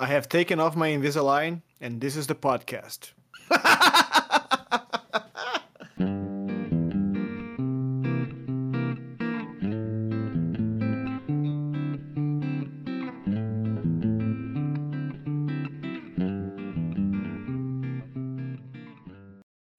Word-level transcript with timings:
I 0.00 0.06
have 0.06 0.28
taken 0.28 0.60
off 0.60 0.76
my 0.76 0.90
Invisalign, 0.90 1.60
and 1.80 2.00
this 2.00 2.14
is 2.14 2.28
the 2.28 2.36
podcast. 2.36 3.10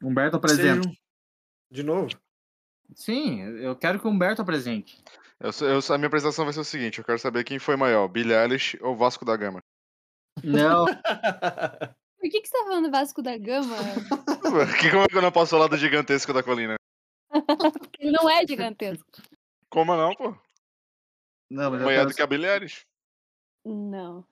Humberto 0.03 0.35
apresenta. 0.35 0.91
De 1.71 1.81
novo? 1.81 2.09
Sim, 2.93 3.41
eu 3.61 3.73
quero 3.77 4.01
que 4.01 4.07
o 4.07 4.09
Humberto 4.09 4.41
apresente. 4.41 5.01
Eu, 5.39 5.51
eu, 5.65 5.79
a 5.93 5.97
minha 5.97 6.07
apresentação 6.07 6.43
vai 6.43 6.53
ser 6.53 6.59
o 6.59 6.65
seguinte: 6.65 6.99
eu 6.99 7.05
quero 7.05 7.19
saber 7.19 7.45
quem 7.45 7.57
foi 7.57 7.77
maior, 7.77 8.09
Billie 8.09 8.35
Eilish 8.35 8.77
ou 8.81 8.97
Vasco 8.97 9.23
da 9.23 9.37
Gama. 9.37 9.63
Não, 10.43 10.85
Por 12.19 12.29
que, 12.29 12.41
que 12.41 12.47
você 12.47 12.57
tá 12.57 12.63
falando 12.65 12.91
Vasco 12.91 13.21
da 13.21 13.37
Gama? 13.37 13.75
que 14.79 14.89
como 14.91 15.03
é 15.03 15.07
que 15.07 15.17
eu 15.17 15.21
não 15.21 15.31
posso 15.31 15.51
falar 15.51 15.67
do 15.67 15.77
gigantesco 15.77 16.33
da 16.33 16.43
colina? 16.43 16.75
Porque 17.29 18.03
ele 18.03 18.11
não 18.11 18.29
é 18.29 18.45
gigantesco. 18.45 19.05
Como 19.69 19.95
não, 19.95 20.13
pô? 20.15 20.35
não, 21.49 21.71
mas 21.71 21.79
eu 21.79 21.85
Maior 21.85 22.05
do 22.05 22.13
que 22.13 22.21
a 22.21 22.27
Billie 22.27 22.49
Eilish. 22.49 22.85
Não. 23.63 24.25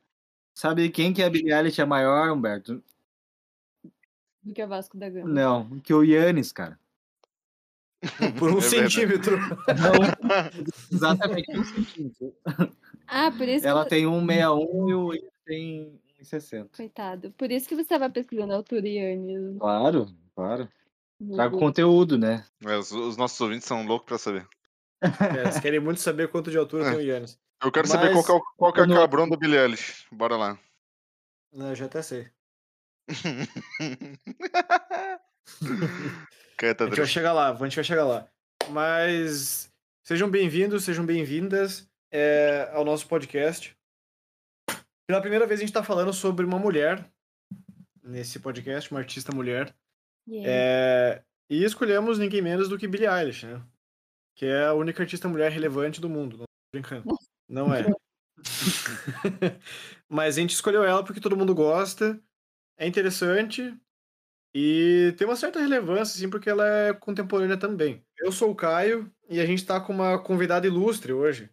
Sabe 0.54 0.90
quem 0.90 1.14
que 1.14 1.22
é 1.22 1.26
a 1.26 1.30
Billie 1.30 1.54
Eilish 1.54 1.80
é 1.80 1.86
maior, 1.86 2.32
Humberto? 2.32 2.84
Do 4.44 4.54
que 4.54 4.62
é 4.62 4.68
Vasco 4.68 4.98
da 4.98 5.10
Gama. 5.10 5.30
Não, 5.30 5.80
que 5.80 5.94
o 5.94 6.04
Yannis, 6.04 6.52
cara. 6.52 6.80
Por 8.38 8.52
um 8.54 8.58
É 8.58 8.62
centímetro. 8.62 9.38
Exatamente 10.92 11.58
um 11.58 11.64
centímetro. 11.64 12.36
Ah, 13.08 13.32
por 13.32 13.48
isso 13.48 13.66
Ela 13.66 13.84
que... 13.84 13.90
tem 13.90 14.06
1,61 14.06 14.90
e 14.90 14.94
o 14.94 15.14
tem 15.48 16.00
1,60. 16.22 16.70
Coitado. 16.76 17.32
Por 17.32 17.50
isso 17.52 17.68
que 17.68 17.76
você 17.76 17.86
tava 17.86 18.10
pesquisando 18.10 18.54
a 18.54 18.58
altura 18.58 18.88
Yannis. 18.88 19.58
Claro, 19.60 20.08
claro. 20.36 20.70
Trago 21.34 21.58
conteúdo, 21.58 22.18
né? 22.18 22.46
É, 22.64 22.76
os, 22.78 22.92
os 22.92 23.18
nossos 23.18 23.40
ouvintes 23.42 23.66
são 23.68 23.86
loucos 23.86 24.06
pra 24.08 24.18
saber. 24.18 24.48
É, 25.02 25.42
eles 25.42 25.60
querem 25.60 25.80
muito 25.80 26.00
saber 26.02 26.28
quanto 26.30 26.52
de 26.52 26.58
altura 26.58 26.86
É. 26.88 26.90
tem 26.92 27.00
o 27.00 27.02
Yannis. 27.02 27.40
Eu 27.64 27.72
quero 27.72 27.88
saber 27.88 28.14
Mas 28.14 28.14
qual 28.14 28.24
que 28.26 28.32
é, 28.32 28.36
o- 28.36 28.56
qual 28.58 28.74
que 28.74 28.80
é 28.82 28.86
não- 28.86 28.96
cabrão 28.98 29.28
da 29.28 29.36
Billie 29.36 29.58
Eilish. 29.58 30.06
Bora 30.12 30.36
lá. 30.38 30.60
Não, 31.54 31.70
eu 31.70 31.76
já 31.76 31.86
até 31.86 32.02
sei. 32.04 32.28
A 36.60 36.86
gente 36.86 36.98
vai 36.98 37.06
chegar 37.06 37.34
lá, 37.34 37.50
a 37.52 37.56
gente 37.64 37.76
vai 37.76 37.84
chegar 37.84 38.04
lá. 38.06 38.28
Mas 38.70 39.72
sejam 40.04 40.30
bem-vindos, 40.30 40.84
sejam 40.84 41.06
bem-vindas 41.06 41.88
é, 42.12 42.70
ao 42.74 42.84
nosso 42.84 43.08
podcast. 43.08 43.77
Pela 45.08 45.22
primeira 45.22 45.48
vez 45.48 45.60
a 45.60 45.62
gente 45.62 45.70
está 45.70 45.82
falando 45.82 46.12
sobre 46.12 46.46
uma 46.46 46.60
mulher 46.60 47.10
nesse 48.04 48.40
podcast, 48.40 48.92
uma 48.92 49.00
artista 49.00 49.34
mulher. 49.34 49.74
Yeah. 50.28 50.50
É, 50.50 51.24
e 51.50 51.64
escolhemos 51.64 52.20
ninguém 52.20 52.42
menos 52.42 52.68
do 52.68 52.78
que 52.78 52.90
Billie 52.90 53.08
Eilish, 53.08 53.46
né? 53.46 53.66
Que 54.36 54.46
é 54.46 54.66
a 54.66 54.74
única 54.74 55.02
artista 55.02 55.30
mulher 55.30 55.50
relevante 55.50 56.02
do 56.02 56.10
mundo. 56.10 56.38
Não 56.40 56.46
tô 56.46 56.72
brincando. 56.74 57.18
Não 57.48 57.74
é. 57.74 57.86
Mas 60.10 60.38
a 60.38 60.42
gente 60.42 60.54
escolheu 60.54 60.84
ela 60.84 61.04
porque 61.06 61.22
todo 61.22 61.38
mundo 61.38 61.56
gosta, 61.56 62.22
é 62.78 62.86
interessante 62.86 63.74
e 64.54 65.14
tem 65.18 65.26
uma 65.26 65.38
certa 65.38 65.60
relevância, 65.60 66.18
assim, 66.18 66.30
porque 66.30 66.50
ela 66.50 66.68
é 66.68 66.94
contemporânea 66.94 67.58
também. 67.58 68.04
Eu 68.18 68.32
sou 68.32 68.52
o 68.52 68.56
Caio 68.56 69.10
e 69.30 69.40
a 69.40 69.46
gente 69.46 69.66
tá 69.66 69.80
com 69.80 69.94
uma 69.94 70.22
convidada 70.22 70.68
ilustre 70.68 71.14
hoje. 71.14 71.50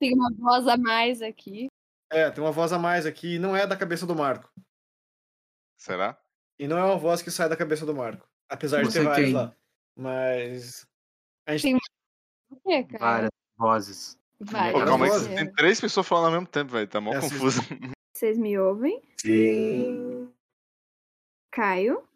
Tem 0.00 0.12
uma 0.12 0.30
voz 0.36 0.66
a 0.66 0.76
mais 0.76 1.22
aqui. 1.22 1.68
É, 2.10 2.30
tem 2.30 2.42
uma 2.42 2.52
voz 2.52 2.72
a 2.72 2.78
mais 2.78 3.04
aqui, 3.06 3.38
não 3.38 3.54
é 3.56 3.66
da 3.66 3.76
cabeça 3.76 4.06
do 4.06 4.14
Marco. 4.16 4.50
Será? 5.76 6.18
E 6.58 6.66
não 6.66 6.78
é 6.78 6.84
uma 6.84 6.96
voz 6.96 7.22
que 7.22 7.30
sai 7.30 7.48
da 7.48 7.56
cabeça 7.56 7.84
do 7.86 7.94
Marco. 7.94 8.26
Apesar 8.48 8.82
de 8.82 8.90
Você 8.90 9.00
ter 9.00 9.04
várias 9.04 9.26
tem. 9.26 9.34
lá. 9.34 9.56
Mas. 9.96 10.88
A 11.46 11.56
gente 11.56 11.78
Tem- 12.64 12.84
que, 12.86 12.98
cara? 12.98 13.04
Várias 13.14 13.30
vozes. 13.56 14.18
Pô, 14.38 14.44
calma 14.52 15.04
aí, 15.06 15.10
que 15.10 15.16
vozes. 15.18 15.34
tem 15.34 15.52
três 15.52 15.80
pessoas 15.80 16.06
falando 16.08 16.26
ao 16.26 16.32
mesmo 16.32 16.46
tempo, 16.46 16.72
velho. 16.72 16.88
Tá 16.88 17.00
mó 17.00 17.12
É, 17.12 17.20
confuso. 17.20 17.60
Vocês 18.14 18.38
me 18.38 18.58
ouvem? 18.58 19.02
Sim. 19.20 20.32
Caio? 21.52 22.08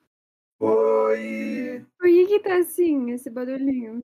Oi. 0.59 1.85
Por 1.99 2.07
que 2.09 2.27
que 2.27 2.41
tá 2.41 2.57
assim, 2.59 3.11
esse 3.11 3.29
barulhinho? 3.31 4.01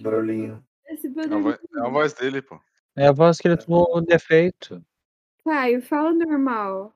Barulhinho. 0.00 0.64
Esse 0.86 1.06
É 1.06 1.10
a, 1.10 1.14
barulhinho. 1.14 1.42
voz, 1.42 1.58
é 1.74 1.80
a 1.80 1.88
voz 1.88 2.12
dele, 2.14 2.42
pô. 2.42 2.60
É 2.96 3.08
a 3.08 3.12
voz 3.12 3.38
que 3.38 3.48
ele 3.48 3.56
tomou 3.56 3.96
um 3.98 4.02
defeito. 4.02 4.84
Caio, 5.44 5.82
fala 5.82 6.12
normal. 6.12 6.94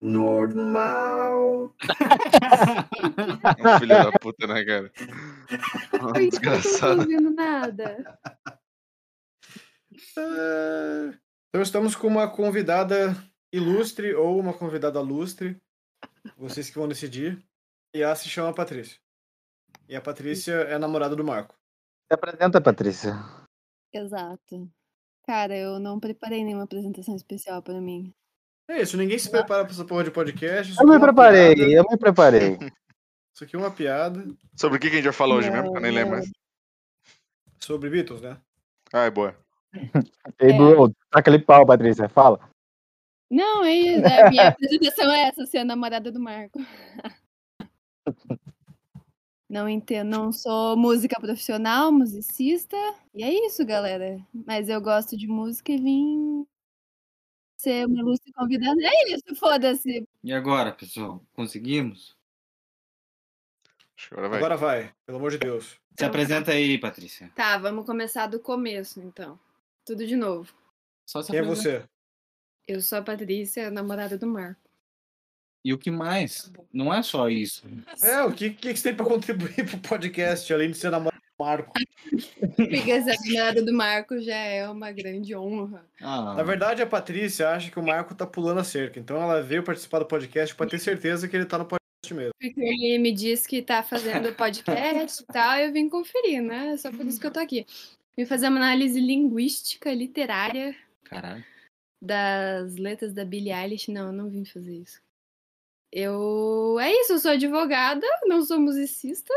Normal. 0.00 1.74
Um 3.58 3.78
filho 3.78 3.88
da 3.88 4.12
puta, 4.18 4.46
né, 4.46 4.64
cara? 4.64 4.92
Eu 5.92 5.98
não 6.02 6.12
tô 6.12 6.18
Desgraçado. 6.20 7.00
ouvindo 7.00 7.30
nada? 7.30 8.18
Ah, 10.16 11.12
Então 11.48 11.62
estamos 11.62 11.94
com 11.94 12.06
uma 12.08 12.28
convidada 12.28 13.14
ilustre 13.52 14.14
ou 14.14 14.38
uma 14.40 14.52
convidada 14.52 15.00
lustre. 15.00 15.60
Vocês 16.36 16.68
que 16.68 16.78
vão 16.78 16.88
decidir. 16.88 17.42
E 17.94 18.02
ela 18.02 18.14
se 18.16 18.28
chama 18.28 18.54
Patrícia. 18.54 18.98
E 19.88 19.94
a 19.94 20.00
Patrícia 20.00 20.52
é 20.52 20.74
a 20.74 20.78
namorada 20.78 21.14
do 21.14 21.24
Marco. 21.24 21.54
Se 22.10 22.14
apresenta, 22.14 22.60
Patrícia. 22.60 23.14
Exato. 23.92 24.70
Cara, 25.26 25.56
eu 25.56 25.78
não 25.78 26.00
preparei 26.00 26.42
nenhuma 26.44 26.64
apresentação 26.64 27.14
especial 27.14 27.62
pra 27.62 27.80
mim. 27.80 28.12
É 28.68 28.80
isso, 28.82 28.96
ninguém 28.96 29.18
se 29.18 29.30
prepara 29.30 29.64
pra 29.64 29.72
essa 29.72 29.84
porra 29.84 30.04
de 30.04 30.10
podcast. 30.10 30.74
Eu 30.76 30.82
é 30.82 30.84
me 30.84 30.90
uma 30.96 31.00
preparei, 31.00 31.54
piada. 31.54 31.72
eu 31.72 31.84
me 31.88 31.96
preparei. 31.98 32.58
Isso 33.34 33.44
aqui 33.44 33.56
é 33.56 33.58
uma 33.58 33.70
piada 33.70 34.26
Sobre 34.54 34.76
o 34.76 34.80
que 34.80 34.88
a 34.88 34.90
gente 34.90 35.04
vai 35.04 35.12
falar 35.12 35.36
hoje 35.36 35.50
mesmo? 35.50 35.70
que 35.72 35.78
Eu 35.78 35.80
nem 35.80 35.90
lembro 35.90 36.16
mais. 36.16 36.30
sobre 37.58 37.88
Beatles, 37.88 38.20
né? 38.20 38.36
Ah, 38.92 39.04
é 39.04 39.10
boa. 39.10 39.34
Ei, 40.38 40.50
É. 40.50 40.56
bro, 40.56 40.92
taca 41.10 41.30
ali 41.30 41.38
pau, 41.42 41.64
Patrícia, 41.64 42.08
fala. 42.10 42.38
Não, 43.30 43.64
é 43.64 43.72
isso. 43.72 44.04
A 44.06 44.28
minha 44.30 44.48
apresentação 44.52 45.10
é 45.10 45.28
essa, 45.28 45.46
ser 45.46 45.58
a 45.58 45.64
namorada 45.64 46.12
do 46.12 46.20
Marco. 46.20 46.58
Não 49.52 49.68
entendo, 49.68 50.08
não 50.08 50.32
sou 50.32 50.78
música 50.78 51.20
profissional, 51.20 51.92
musicista. 51.92 52.74
E 53.12 53.22
é 53.22 53.30
isso, 53.46 53.62
galera. 53.66 54.18
Mas 54.32 54.70
eu 54.70 54.80
gosto 54.80 55.14
de 55.14 55.26
música 55.26 55.70
e 55.70 55.76
vim 55.76 56.46
ser 57.58 57.86
uma 57.86 58.00
ilustre 58.00 58.32
convidada. 58.32 58.80
É 58.82 59.12
isso, 59.12 59.36
foda-se. 59.36 60.08
E 60.24 60.32
agora, 60.32 60.72
pessoal? 60.72 61.22
Conseguimos? 61.34 62.16
Agora 64.10 64.30
vai. 64.30 64.38
Agora 64.38 64.56
vai, 64.56 64.94
pelo 65.04 65.18
amor 65.18 65.32
de 65.32 65.38
Deus. 65.38 65.78
Se 65.98 66.04
apresenta 66.06 66.52
aí, 66.52 66.78
Patrícia. 66.78 67.30
Tá, 67.34 67.58
vamos 67.58 67.84
começar 67.84 68.28
do 68.28 68.40
começo, 68.40 69.00
então. 69.00 69.38
Tudo 69.84 70.06
de 70.06 70.16
novo. 70.16 70.50
Só 71.04 71.20
se 71.20 71.30
Quem 71.30 71.40
é 71.40 71.42
você? 71.42 71.84
Eu 72.66 72.80
sou 72.80 72.96
a 72.96 73.02
Patrícia, 73.02 73.70
namorada 73.70 74.16
do 74.16 74.26
Marco. 74.26 74.61
E 75.64 75.72
o 75.72 75.78
que 75.78 75.90
mais? 75.90 76.50
Não 76.72 76.92
é 76.92 77.02
só 77.02 77.28
isso. 77.28 77.62
É, 78.02 78.22
o 78.24 78.32
que, 78.32 78.50
que 78.50 78.74
você 78.76 78.82
tem 78.88 78.94
pra 78.94 79.06
contribuir 79.06 79.64
pro 79.68 79.78
podcast, 79.78 80.52
além 80.52 80.70
de 80.72 80.76
ser 80.76 80.90
namorada 80.90 81.20
do 81.20 81.44
Marco? 81.44 81.72
Porque 82.56 83.02
ser 83.02 83.10
a 83.10 83.14
namorada 83.14 83.62
do 83.62 83.72
Marco 83.72 84.18
já 84.20 84.34
é 84.36 84.68
uma 84.68 84.90
grande 84.90 85.36
honra. 85.36 85.84
Ah, 86.00 86.34
Na 86.34 86.42
verdade, 86.42 86.82
a 86.82 86.86
Patrícia 86.86 87.48
acha 87.50 87.70
que 87.70 87.78
o 87.78 87.82
Marco 87.82 88.14
tá 88.14 88.26
pulando 88.26 88.58
a 88.58 88.64
cerca. 88.64 88.98
Então 88.98 89.22
ela 89.22 89.40
veio 89.40 89.62
participar 89.62 90.00
do 90.00 90.06
podcast 90.06 90.52
pra 90.54 90.66
ter 90.66 90.80
certeza 90.80 91.28
que 91.28 91.36
ele 91.36 91.44
tá 91.46 91.58
no 91.58 91.64
podcast 91.64 92.12
mesmo. 92.12 92.32
Porque 92.40 92.60
ele 92.60 92.98
me 92.98 93.12
disse 93.12 93.46
que 93.48 93.62
tá 93.62 93.82
fazendo 93.84 94.32
podcast 94.34 95.22
e 95.22 95.26
tal, 95.26 95.58
eu 95.58 95.72
vim 95.72 95.88
conferir, 95.88 96.42
né? 96.42 96.76
Só 96.76 96.90
por 96.90 97.06
isso 97.06 97.20
que 97.20 97.26
eu 97.28 97.30
tô 97.32 97.38
aqui. 97.38 97.64
Vim 98.16 98.26
fazer 98.26 98.48
uma 98.48 98.58
análise 98.58 99.00
linguística, 99.00 99.94
literária 99.94 100.74
caralho. 101.04 101.44
das 102.02 102.74
letras 102.76 103.12
da 103.12 103.24
Billie 103.24 103.52
Eilish. 103.52 103.90
Não, 103.92 104.06
eu 104.08 104.12
não 104.12 104.28
vim 104.28 104.44
fazer 104.44 104.74
isso. 104.74 105.00
Eu. 105.92 106.78
É 106.80 106.90
isso, 106.90 107.12
eu 107.12 107.18
sou 107.18 107.32
advogada, 107.32 108.06
não 108.24 108.42
sou 108.42 108.58
musicista, 108.58 109.32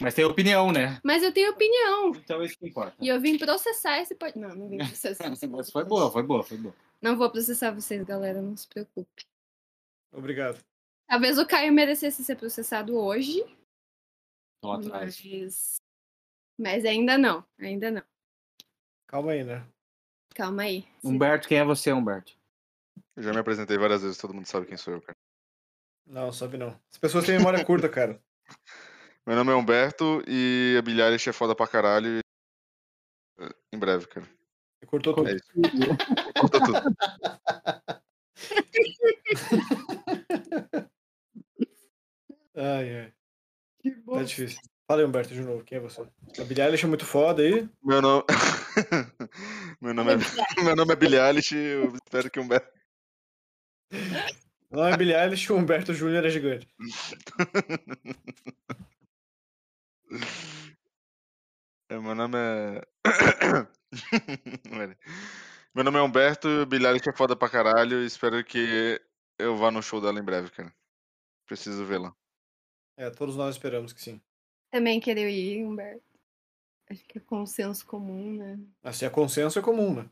Mas 0.00 0.12
tem 0.14 0.24
opinião, 0.24 0.72
né? 0.72 0.98
mas 1.04 1.22
eu 1.22 1.32
tenho 1.32 1.52
opinião. 1.52 2.08
Então 2.16 2.42
isso 2.42 2.58
que 2.58 2.66
importa. 2.66 2.96
E 3.00 3.06
eu 3.06 3.20
vim 3.20 3.38
processar 3.38 4.00
esse 4.00 4.14
podcast. 4.16 4.40
Não, 4.40 4.56
não 4.56 4.68
vim 4.68 4.78
processar. 4.78 5.30
Mas 5.50 5.70
foi 5.70 5.84
boa, 5.84 6.10
foi 6.10 6.22
boa, 6.24 6.42
foi 6.42 6.56
boa. 6.56 6.74
Não 7.00 7.16
vou 7.16 7.30
processar 7.30 7.70
vocês, 7.70 8.02
galera, 8.04 8.42
não 8.42 8.56
se 8.56 8.66
preocupe. 8.66 9.24
Obrigado. 10.12 10.58
Talvez 11.06 11.38
o 11.38 11.46
Caio 11.46 11.72
merecesse 11.72 12.24
ser 12.24 12.36
processado 12.36 12.96
hoje, 12.96 13.44
Tô 14.60 14.72
atrás. 14.72 15.22
mas. 15.24 15.80
Mas 16.58 16.84
ainda 16.84 17.16
não, 17.16 17.44
ainda 17.58 17.90
não. 17.90 18.02
Calma 19.06 19.32
aí, 19.32 19.44
né? 19.44 19.66
Calma 20.34 20.62
aí. 20.62 20.86
Humberto, 21.02 21.48
quem 21.48 21.58
é 21.58 21.64
você, 21.64 21.92
Humberto? 21.92 22.36
Eu 23.16 23.22
já 23.22 23.32
me 23.32 23.38
apresentei 23.38 23.78
várias 23.78 24.02
vezes, 24.02 24.18
todo 24.18 24.34
mundo 24.34 24.46
sabe 24.46 24.66
quem 24.66 24.76
sou 24.76 24.94
eu, 24.94 25.00
cara. 25.02 25.16
Não, 26.06 26.32
sabe 26.32 26.56
não. 26.56 26.76
As 26.90 26.98
pessoas 26.98 27.24
têm 27.24 27.38
memória 27.38 27.64
curta, 27.64 27.88
cara. 27.88 28.20
Meu 29.26 29.36
nome 29.36 29.52
é 29.52 29.54
Humberto 29.54 30.22
e 30.26 30.80
a 30.84 30.90
Eilish 31.06 31.28
é 31.28 31.32
foda 31.32 31.54
pra 31.54 31.68
caralho. 31.68 32.18
e- 32.18 32.20
Em 33.72 33.78
breve, 33.78 34.08
cara. 34.08 34.26
Você 34.26 34.86
cortou 34.86 35.14
tudo. 35.14 35.28
É 35.28 35.34
isso. 35.34 35.44
Cortou 36.40 36.60
tudo. 36.62 36.80
Ai, 42.56 42.96
ai. 42.96 43.12
Que 43.80 43.90
Tá 43.92 44.22
difícil. 44.22 44.60
Fala 44.86 45.00
aí, 45.02 45.06
Humberto, 45.06 45.32
de 45.32 45.40
novo. 45.40 45.64
Quem 45.64 45.78
é 45.78 45.80
você? 45.80 46.02
A 46.02 46.44
Billie 46.44 46.62
Eilish 46.64 46.84
é 46.84 46.88
muito 46.88 47.06
foda 47.06 47.42
aí. 47.42 47.68
Meu 47.82 48.02
nome. 48.02 48.24
meu, 49.80 49.94
nome 49.94 50.14
é... 50.14 50.62
meu 50.62 50.76
nome 50.76 50.92
é 50.92 50.96
Billie 50.96 51.18
Eilish. 51.20 51.54
Eu 51.54 51.94
espero 51.94 52.30
que 52.30 52.40
o 52.40 52.42
Humberto. 52.42 52.68
Não 54.70 54.86
é 54.86 54.96
Billie 54.96 55.14
Eilish, 55.14 55.52
o 55.52 55.56
Humberto 55.56 55.92
Júnior 55.92 56.24
é 56.24 56.30
gigante. 56.30 56.68
É, 61.88 61.98
meu 61.98 62.14
nome 62.14 62.36
é. 62.38 62.80
Meu 65.74 65.84
nome 65.84 65.98
é 65.98 66.02
Humberto, 66.02 66.66
Billie 66.66 66.86
Eilish 66.86 67.08
é 67.08 67.12
foda 67.12 67.34
pra 67.34 67.48
caralho. 67.48 68.02
e 68.02 68.06
Espero 68.06 68.44
que 68.44 69.00
eu 69.38 69.56
vá 69.56 69.70
no 69.70 69.82
show 69.82 70.00
dela 70.00 70.18
em 70.18 70.24
breve, 70.24 70.50
cara. 70.50 70.72
Preciso 71.46 71.84
vê-la. 71.84 72.14
É, 72.96 73.10
todos 73.10 73.36
nós 73.36 73.56
esperamos 73.56 73.92
que 73.92 74.00
sim. 74.00 74.20
Também 74.70 75.00
queria 75.00 75.28
ir, 75.28 75.64
Humberto. 75.64 76.02
Acho 76.88 77.04
que 77.04 77.18
é 77.18 77.20
consenso 77.20 77.86
comum, 77.86 78.36
né? 78.36 78.58
Mas 78.82 78.96
se 78.96 79.04
é 79.04 79.10
consenso, 79.10 79.58
é 79.58 79.62
comum, 79.62 79.94
né? 79.94 80.10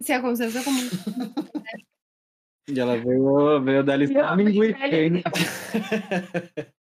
Se 0.00 0.12
é 0.12 0.20
consenso, 0.20 0.58
é 0.58 0.64
comum. 0.64 0.80
E 2.68 2.78
ela 2.80 2.96
veio, 2.96 3.60
veio 3.62 3.84
da 3.84 3.94
lista. 3.96 4.20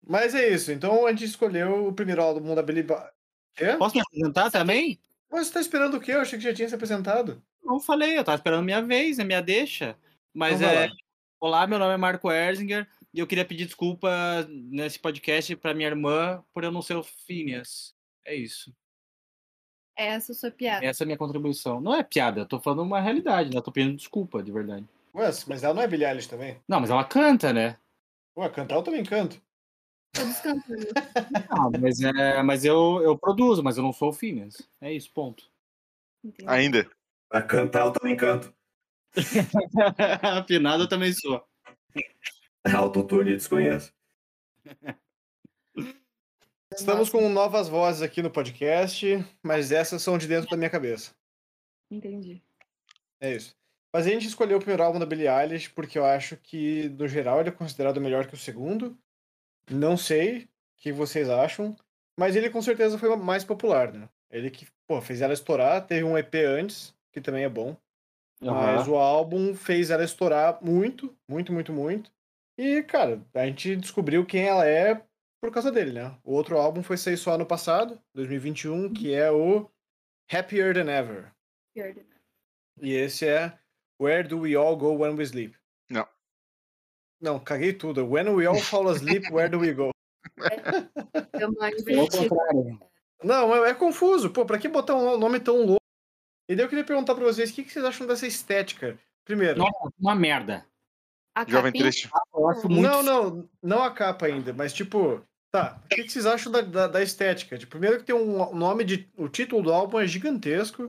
Mas 0.06 0.34
é 0.34 0.48
isso. 0.48 0.72
Então 0.72 1.06
a 1.06 1.10
gente 1.10 1.24
escolheu 1.24 1.86
o 1.86 1.92
primeiro 1.92 2.22
álbum 2.22 2.54
da 2.54 2.62
Billie 2.62 2.82
Ba- 2.82 3.10
Quê? 3.54 3.76
Posso 3.78 3.94
me 3.96 4.02
apresentar 4.02 4.50
também? 4.50 4.98
Mas 5.30 5.46
você 5.46 5.54
tá 5.54 5.60
esperando 5.60 5.96
o 5.96 6.00
quê? 6.00 6.12
Eu 6.12 6.20
achei 6.20 6.38
que 6.38 6.44
já 6.44 6.52
tinha 6.54 6.68
se 6.68 6.74
apresentado. 6.74 7.42
Não 7.62 7.80
falei, 7.80 8.18
eu 8.18 8.24
tava 8.24 8.36
esperando 8.36 8.64
minha 8.64 8.82
vez, 8.82 9.18
a 9.18 9.24
minha 9.24 9.40
deixa. 9.40 9.96
Mas 10.34 10.60
Então 10.60 10.68
é. 10.70 10.86
lá. 10.86 10.92
Olá, 11.40 11.66
meu 11.66 11.78
nome 11.78 11.94
é 11.94 11.96
Marco 11.96 12.30
Erzinger 12.30 12.86
e 13.14 13.18
eu 13.18 13.26
queria 13.26 13.44
pedir 13.44 13.64
desculpa 13.64 14.10
nesse 14.50 14.98
podcast 14.98 15.54
pra 15.56 15.72
minha 15.72 15.88
irmã 15.88 16.44
por 16.52 16.64
eu 16.64 16.72
não 16.72 16.82
ser 16.82 16.96
o 16.96 17.02
Phineas. 17.02 17.94
É 18.26 18.34
isso. 18.34 18.74
Essa 19.96 20.32
é 20.32 20.34
a 20.34 20.36
sua 20.36 20.50
piada. 20.50 20.84
Essa 20.84 21.02
é 21.02 21.04
a 21.04 21.06
minha 21.06 21.18
contribuição. 21.18 21.80
Não 21.80 21.94
é 21.94 22.02
piada, 22.02 22.40
eu 22.40 22.46
tô 22.46 22.60
falando 22.60 22.82
uma 22.82 23.00
realidade, 23.00 23.50
né? 23.50 23.56
Eu 23.56 23.62
tô 23.62 23.72
pedindo 23.72 23.96
desculpa, 23.96 24.42
de 24.42 24.52
verdade. 24.52 24.84
Ué, 25.14 25.30
mas 25.48 25.62
ela 25.62 25.74
não 25.74 25.82
é 25.82 25.88
Billie 25.88 26.06
Eilish 26.06 26.28
também? 26.28 26.60
Não, 26.68 26.80
mas 26.80 26.90
ela 26.90 27.04
canta, 27.04 27.52
né? 27.52 27.78
Ué, 28.36 28.48
cantar 28.48 28.76
eu 28.76 28.82
também 28.82 29.04
canto. 29.04 29.40
Todos 30.12 30.40
cantando. 30.40 30.86
Não, 31.50 31.70
mas, 31.80 32.00
é, 32.00 32.42
mas 32.42 32.64
eu, 32.64 33.00
eu 33.02 33.18
produzo, 33.18 33.62
mas 33.62 33.76
eu 33.76 33.82
não 33.82 33.92
sou 33.92 34.10
o 34.10 34.12
Phineas. 34.12 34.68
É 34.80 34.92
isso, 34.92 35.12
ponto. 35.12 35.44
Entendi. 36.24 36.48
Ainda. 36.48 36.90
Pra 37.28 37.42
cantar 37.42 37.86
eu 37.86 37.92
também 37.92 38.16
canto. 38.16 38.52
Afinado 40.22 40.84
eu 40.84 40.88
também 40.88 41.12
sou. 41.12 41.44
Autotune 42.74 43.32
desconheço. 43.32 43.92
Estamos 46.72 47.10
com 47.10 47.28
novas 47.28 47.68
vozes 47.68 48.00
aqui 48.00 48.22
no 48.22 48.30
podcast, 48.30 49.04
mas 49.42 49.72
essas 49.72 50.02
são 50.02 50.16
de 50.16 50.28
dentro 50.28 50.48
da 50.48 50.56
minha 50.56 50.70
cabeça. 50.70 51.12
Entendi. 51.90 52.40
É 53.20 53.34
isso. 53.34 53.56
Mas 53.92 54.06
a 54.06 54.10
gente 54.10 54.26
escolheu 54.26 54.56
o 54.56 54.60
primeiro 54.60 54.82
álbum 54.82 54.98
da 54.98 55.06
Billie 55.06 55.28
Eilish 55.28 55.68
porque 55.70 55.98
eu 55.98 56.04
acho 56.04 56.36
que, 56.36 56.88
no 56.90 57.08
geral, 57.08 57.40
ele 57.40 57.48
é 57.48 57.52
considerado 57.52 58.00
melhor 58.00 58.26
que 58.26 58.34
o 58.34 58.38
segundo. 58.38 58.96
Não 59.68 59.96
sei 59.96 60.44
o 60.44 60.48
que 60.76 60.92
vocês 60.92 61.28
acham, 61.28 61.76
mas 62.18 62.36
ele 62.36 62.50
com 62.50 62.62
certeza 62.62 62.98
foi 62.98 63.14
mais 63.16 63.44
popular, 63.44 63.92
né? 63.92 64.08
Ele 64.30 64.50
que, 64.50 64.66
pô, 64.86 65.00
fez 65.00 65.20
ela 65.20 65.32
estourar, 65.32 65.86
teve 65.86 66.04
um 66.04 66.16
EP 66.16 66.34
antes, 66.46 66.94
que 67.12 67.20
também 67.20 67.44
é 67.44 67.48
bom. 67.48 67.76
Mas 68.40 68.88
o 68.88 68.96
álbum 68.96 69.54
fez 69.54 69.90
ela 69.90 70.02
estourar 70.02 70.58
muito, 70.62 71.14
muito, 71.28 71.52
muito, 71.52 71.72
muito. 71.72 72.10
E, 72.56 72.82
cara, 72.84 73.20
a 73.34 73.44
gente 73.46 73.76
descobriu 73.76 74.24
quem 74.24 74.46
ela 74.46 74.66
é 74.66 75.02
por 75.40 75.50
causa 75.50 75.70
dele, 75.70 75.92
né? 75.92 76.16
O 76.24 76.34
outro 76.34 76.58
álbum 76.58 76.82
foi 76.82 76.96
sair 76.96 77.16
só 77.16 77.34
ano 77.34 77.46
passado, 77.46 78.00
2021, 78.14 78.92
que 78.92 79.14
é 79.14 79.30
o 79.30 79.68
Happier 80.30 80.74
Than 80.74 80.90
Ever. 80.90 81.32
Pior. 81.74 81.94
E 82.80 82.92
esse 82.92 83.26
é 83.26 83.58
Where 84.00 84.26
Do 84.26 84.40
We 84.40 84.54
All 84.56 84.76
Go 84.76 84.96
When 84.96 85.16
We 85.16 85.24
Sleep? 85.26 85.56
Não. 85.90 86.06
Não, 87.20 87.38
caguei 87.38 87.72
tudo. 87.72 88.06
When 88.06 88.28
We 88.30 88.46
All 88.46 88.58
Fall 88.58 88.88
Asleep, 88.88 89.30
Where 89.30 89.48
Do 89.50 89.58
We 89.60 89.72
Go? 89.72 89.90
É 90.38 91.40
contrário. 92.10 92.80
Não, 93.22 93.64
é, 93.66 93.70
é 93.70 93.74
confuso. 93.74 94.30
Pô, 94.30 94.46
pra 94.46 94.58
que 94.58 94.68
botar 94.68 94.94
um 94.94 95.18
nome 95.18 95.38
tão 95.38 95.56
louco? 95.66 95.80
E 96.48 96.56
daí 96.56 96.64
eu 96.64 96.68
queria 96.68 96.84
perguntar 96.84 97.14
pra 97.14 97.24
vocês, 97.24 97.50
o 97.50 97.54
que, 97.54 97.62
que 97.62 97.72
vocês 97.72 97.84
acham 97.84 98.06
dessa 98.06 98.26
estética? 98.26 98.98
Primeiro, 99.24 99.58
Nossa, 99.58 99.92
uma 100.00 100.14
merda. 100.14 100.66
A 101.36 101.44
Jovem 101.44 101.70
capinha- 101.70 101.84
Triste. 101.84 102.08
Eu 102.34 102.48
acho 102.48 102.68
muito. 102.68 102.82
não, 102.82 103.02
não, 103.02 103.48
não 103.62 103.84
a 103.84 103.90
capa 103.92 104.26
ainda, 104.26 104.52
mas 104.52 104.72
tipo, 104.72 105.22
tá, 105.52 105.80
o 105.84 105.88
que, 105.88 106.02
que 106.02 106.10
vocês 106.10 106.26
acham 106.26 106.50
da, 106.50 106.60
da, 106.62 106.86
da 106.88 107.02
estética? 107.02 107.56
Tipo, 107.56 107.70
primeiro 107.70 107.98
que 107.98 108.04
tem 108.04 108.14
um 108.16 108.52
nome 108.54 108.82
de. 108.82 109.08
O 109.16 109.28
título 109.28 109.62
do 109.62 109.72
álbum 109.72 110.00
é 110.00 110.06
gigantesco. 110.06 110.86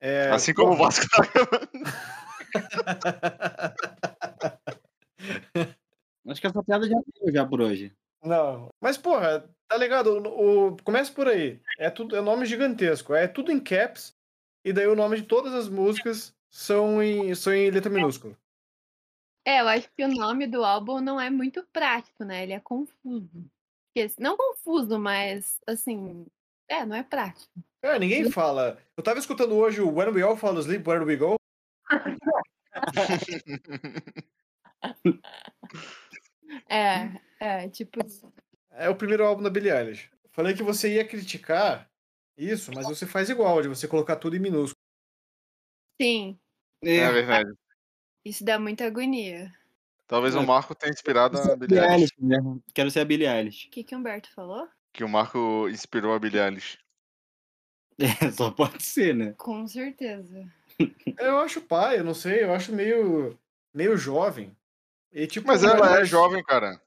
É, 0.00 0.30
Assim 0.30 0.54
como 0.54 0.72
o 0.72 0.76
Vasco 0.76 1.04
da 1.10 1.26
Gama. 1.26 1.68
Acho 6.28 6.40
que 6.40 6.46
essa 6.46 6.62
piada 6.62 6.86
já 6.88 6.96
deu 7.22 7.32
já 7.32 7.46
por 7.46 7.60
hoje. 7.60 7.92
Não, 8.22 8.68
mas 8.80 8.98
porra, 8.98 9.48
tá 9.68 9.76
ligado? 9.76 10.18
O, 10.28 10.68
o- 10.72 10.76
começa 10.82 11.12
por 11.12 11.28
aí. 11.28 11.60
É 11.78 11.88
tudo, 11.88 12.16
é 12.16 12.20
nome 12.20 12.44
gigantesco. 12.46 13.14
É 13.14 13.26
tudo 13.26 13.50
em 13.52 13.60
caps. 13.60 14.14
E 14.64 14.72
daí 14.72 14.86
o 14.86 14.96
nome 14.96 15.16
de 15.16 15.22
todas 15.22 15.54
as 15.54 15.68
músicas 15.68 16.34
são 16.52 17.02
em, 17.02 17.34
são 17.34 17.54
em 17.54 17.70
letra 17.70 17.90
minúscula. 17.90 18.36
É, 19.46 19.60
eu 19.60 19.68
acho 19.68 19.88
que 19.96 20.04
o 20.04 20.08
nome 20.08 20.46
do 20.46 20.64
álbum 20.64 21.00
não 21.00 21.18
é 21.18 21.30
muito 21.30 21.64
prático, 21.72 22.24
né? 22.24 22.42
Ele 22.42 22.52
é 22.52 22.60
confuso. 22.60 23.30
Porque- 23.94 24.12
Não 24.18 24.36
confuso, 24.36 24.98
mas 24.98 25.58
assim. 25.66 26.26
É, 26.68 26.84
não 26.84 26.96
é 26.96 27.02
prático. 27.02 27.48
Cara, 27.80 27.98
ninguém 27.98 28.30
fala. 28.30 28.76
Eu 28.96 29.02
tava 29.02 29.18
escutando 29.18 29.54
hoje 29.56 29.80
o 29.80 29.90
When 29.90 30.08
We 30.10 30.22
All 30.22 30.36
Fall 30.36 30.58
Asleep, 30.58 30.86
Where 30.86 31.00
Do 31.02 31.06
We 31.06 31.16
Go? 31.16 31.37
É, 36.68 37.20
é, 37.40 37.68
tipo. 37.68 38.00
É 38.70 38.88
o 38.88 38.96
primeiro 38.96 39.24
álbum 39.24 39.42
da 39.42 39.50
Billie 39.50 39.70
Eilish. 39.72 40.10
Falei 40.30 40.54
que 40.54 40.62
você 40.62 40.94
ia 40.94 41.06
criticar 41.06 41.90
isso, 42.36 42.70
mas 42.74 42.86
você 42.86 43.06
faz 43.06 43.28
igual, 43.28 43.60
de 43.60 43.68
você 43.68 43.88
colocar 43.88 44.16
tudo 44.16 44.36
em 44.36 44.38
minúsculo. 44.38 44.78
Sim, 46.00 46.38
É 46.82 47.10
verdade. 47.10 47.52
isso 48.24 48.44
dá 48.44 48.58
muita 48.58 48.86
agonia. 48.86 49.52
Talvez 50.06 50.34
É. 50.34 50.38
o 50.38 50.46
Marco 50.46 50.74
tenha 50.74 50.92
inspirado 50.92 51.36
a 51.38 51.56
Billie 51.56 51.80
Billie 51.80 51.84
Eilish. 51.84 52.12
Eilish. 52.20 52.62
Quero 52.72 52.90
ser 52.90 53.00
a 53.00 53.04
Billie 53.04 53.26
Eilish. 53.26 53.66
O 53.66 53.70
que, 53.70 53.82
que 53.84 53.94
o 53.94 53.98
Humberto 53.98 54.30
falou? 54.32 54.68
Que 54.92 55.02
o 55.04 55.08
Marco 55.08 55.68
inspirou 55.68 56.14
a 56.14 56.18
Billie 56.18 56.40
Eilish. 56.40 56.78
É, 58.28 58.30
só 58.30 58.48
pode 58.52 58.80
ser, 58.84 59.12
né? 59.12 59.34
Com 59.36 59.66
certeza. 59.66 60.48
Eu 61.18 61.38
acho 61.38 61.60
pai, 61.60 61.98
eu 61.98 62.04
não 62.04 62.14
sei, 62.14 62.44
eu 62.44 62.52
acho 62.54 62.72
meio, 62.72 63.36
meio 63.74 63.96
jovem. 63.96 64.56
E, 65.12 65.26
tipo, 65.26 65.46
Mas 65.48 65.62
ela 65.64 65.74
é 65.96 65.98
mas- 66.00 66.08
jovem, 66.08 66.42
cara. 66.44 66.80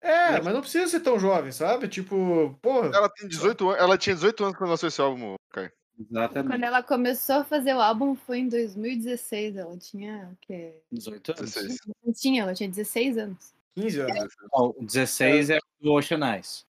É, 0.00 0.40
mas 0.42 0.52
não 0.52 0.60
precisa 0.60 0.86
ser 0.86 1.00
tão 1.00 1.18
jovem, 1.18 1.50
sabe? 1.50 1.88
Tipo, 1.88 2.58
porra. 2.60 2.90
Ela 2.94 3.08
tem 3.08 3.26
18 3.26 3.68
anos. 3.70 3.80
Ela 3.82 3.96
tinha 3.98 4.14
18 4.14 4.44
anos 4.44 4.56
quando 4.58 4.70
lançou 4.70 4.86
esse 4.88 5.00
álbum, 5.00 5.34
Caio. 5.50 5.72
Exatamente. 5.98 6.52
Quando 6.52 6.64
ela 6.64 6.82
começou 6.82 7.36
a 7.36 7.44
fazer 7.44 7.74
o 7.74 7.80
álbum 7.80 8.14
foi 8.14 8.38
em 8.40 8.48
2016. 8.48 9.56
Ela 9.56 9.78
tinha 9.78 10.28
o 10.32 10.36
quê? 10.42 10.78
18 10.92 11.30
anos. 11.32 11.54
16. 11.54 11.78
Não 12.04 12.12
tinha, 12.12 12.42
ela 12.42 12.54
tinha 12.54 12.68
16 12.68 13.16
anos. 13.16 13.54
15 13.76 14.00
anos. 14.00 14.34
Ó, 14.52 14.74
o 14.76 14.84
16 14.84 15.50
é 15.50 15.58
do 15.80 15.92
Ocean 15.92 16.34
Eyes. 16.34 16.66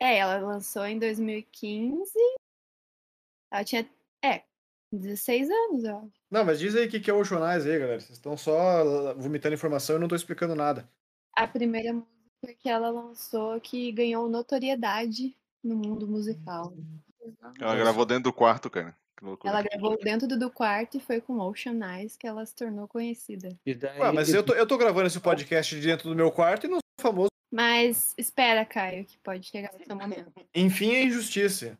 É, 0.00 0.18
ela 0.18 0.38
lançou 0.38 0.84
em 0.86 0.98
2015. 1.00 2.12
Ela 3.50 3.64
tinha, 3.64 3.88
é, 4.24 4.42
16 4.96 5.50
anos, 5.50 5.84
eu 5.84 5.96
acho. 5.96 6.12
Não, 6.30 6.44
mas 6.44 6.58
diz 6.58 6.74
aí 6.74 6.86
o 6.86 6.90
que 6.90 7.00
que 7.00 7.10
é 7.10 7.14
Ocean 7.14 7.52
Eyes 7.52 7.66
aí, 7.66 7.78
galera. 7.78 8.00
Vocês 8.00 8.18
estão 8.18 8.36
só 8.36 9.14
vomitando 9.14 9.54
informação 9.54 9.94
e 9.94 9.96
eu 9.96 10.00
não 10.00 10.08
tô 10.08 10.14
explicando 10.14 10.54
nada. 10.54 10.88
A 11.34 11.46
primeira 11.46 11.92
música 11.92 12.54
que 12.58 12.68
ela 12.68 12.90
lançou 12.90 13.60
que 13.60 13.90
ganhou 13.92 14.28
notoriedade 14.28 15.34
no 15.62 15.76
mundo 15.76 16.06
musical. 16.06 16.74
Ela 17.60 17.76
gravou 17.76 18.04
dentro 18.04 18.24
do 18.24 18.32
quarto, 18.32 18.68
cara. 18.68 18.96
Ela 19.44 19.62
gravou 19.62 19.96
dentro 19.96 20.26
do 20.26 20.50
quarto 20.50 20.96
e 20.96 21.00
foi 21.00 21.20
com 21.20 21.38
Ocean 21.38 21.78
Eyes 21.80 22.16
que 22.16 22.26
ela 22.26 22.44
se 22.44 22.54
tornou 22.54 22.88
conhecida. 22.88 23.56
E 23.64 23.72
daí... 23.72 24.00
Ué, 24.00 24.10
mas 24.10 24.34
eu 24.34 24.42
tô, 24.42 24.52
eu 24.52 24.66
tô 24.66 24.76
gravando 24.76 25.06
esse 25.06 25.20
podcast 25.20 25.78
de 25.78 25.86
dentro 25.86 26.08
do 26.08 26.16
meu 26.16 26.30
quarto 26.32 26.66
e 26.66 26.68
não 26.68 26.78
sou 26.78 27.12
famoso. 27.12 27.28
Mas 27.52 28.14
espera, 28.18 28.64
Caio, 28.64 29.04
que 29.04 29.16
pode 29.18 29.46
chegar 29.46 29.70
o 29.74 29.84
seu 29.84 29.94
momento. 29.94 30.32
Enfim, 30.54 30.94
é 30.94 31.04
injustiça. 31.04 31.78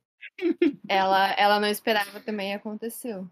Ela, 0.89 1.33
ela 1.39 1.61
não 1.61 1.69
esperava 1.69 2.21
também 2.21 2.55
aconteceu. 2.55 3.29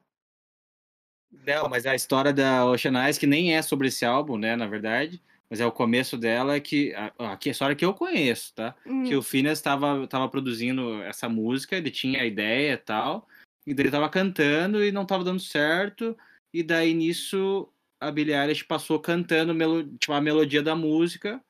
Não, 1.47 1.69
mas 1.69 1.87
a 1.87 1.95
história 1.95 2.33
da 2.33 2.64
Ocean 2.64 3.05
Eyes, 3.05 3.19
que 3.19 3.26
nem 3.26 3.55
é 3.55 3.62
sobre 3.62 3.88
esse 3.88 4.05
álbum, 4.05 4.37
né, 4.37 4.57
na 4.57 4.67
verdade, 4.67 5.23
mas 5.49 5.61
é 5.61 5.67
o 5.67 5.73
começo 5.73 6.17
dela, 6.17 6.55
é 6.57 6.61
que 6.61 6.95
a, 6.95 7.12
a, 7.19 7.38
história 7.47 7.75
que 7.75 7.85
eu 7.85 7.93
conheço, 7.93 8.55
tá? 8.55 8.75
Hum, 8.87 9.05
Que 9.05 9.17
o 9.17 9.23
Phineas 9.23 9.59
estava 9.59 10.07
tava 10.07 10.29
produzindo 10.29 11.02
essa 11.02 11.29
música, 11.29 11.76
ele 11.76 11.90
tinha 11.90 12.23
a 12.23 12.26
ideia 12.26 12.75
e 12.75 12.76
tal, 12.76 13.29
E 13.67 13.75
daí 13.75 13.85
ele 13.85 13.90
tava 13.90 14.09
cantando 14.09 14.83
e 14.85 14.93
não 14.93 15.05
tava 15.05 15.25
dando 15.25 15.40
certo. 15.40 16.17
E 16.52 16.62
daí 16.62 16.95
nisso 16.95 17.69
a 18.00 18.11
Billie 18.11 18.35
Eilish 18.35 18.64
passou 18.64 18.99
cantando 19.00 19.55
melo, 19.55 19.85
tipo, 19.99 20.12
a 20.12 20.21
melodia 20.21 20.62
da 20.62 20.75
música. 20.75 21.40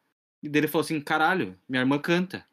E 0.43 0.49
daí 0.49 0.61
ele 0.61 0.69
falou 0.69 0.85
assim: 0.85 1.01
caralho, 1.01 1.59
minha 1.69 1.83
irmã 1.83 1.99
canta. 1.99 2.45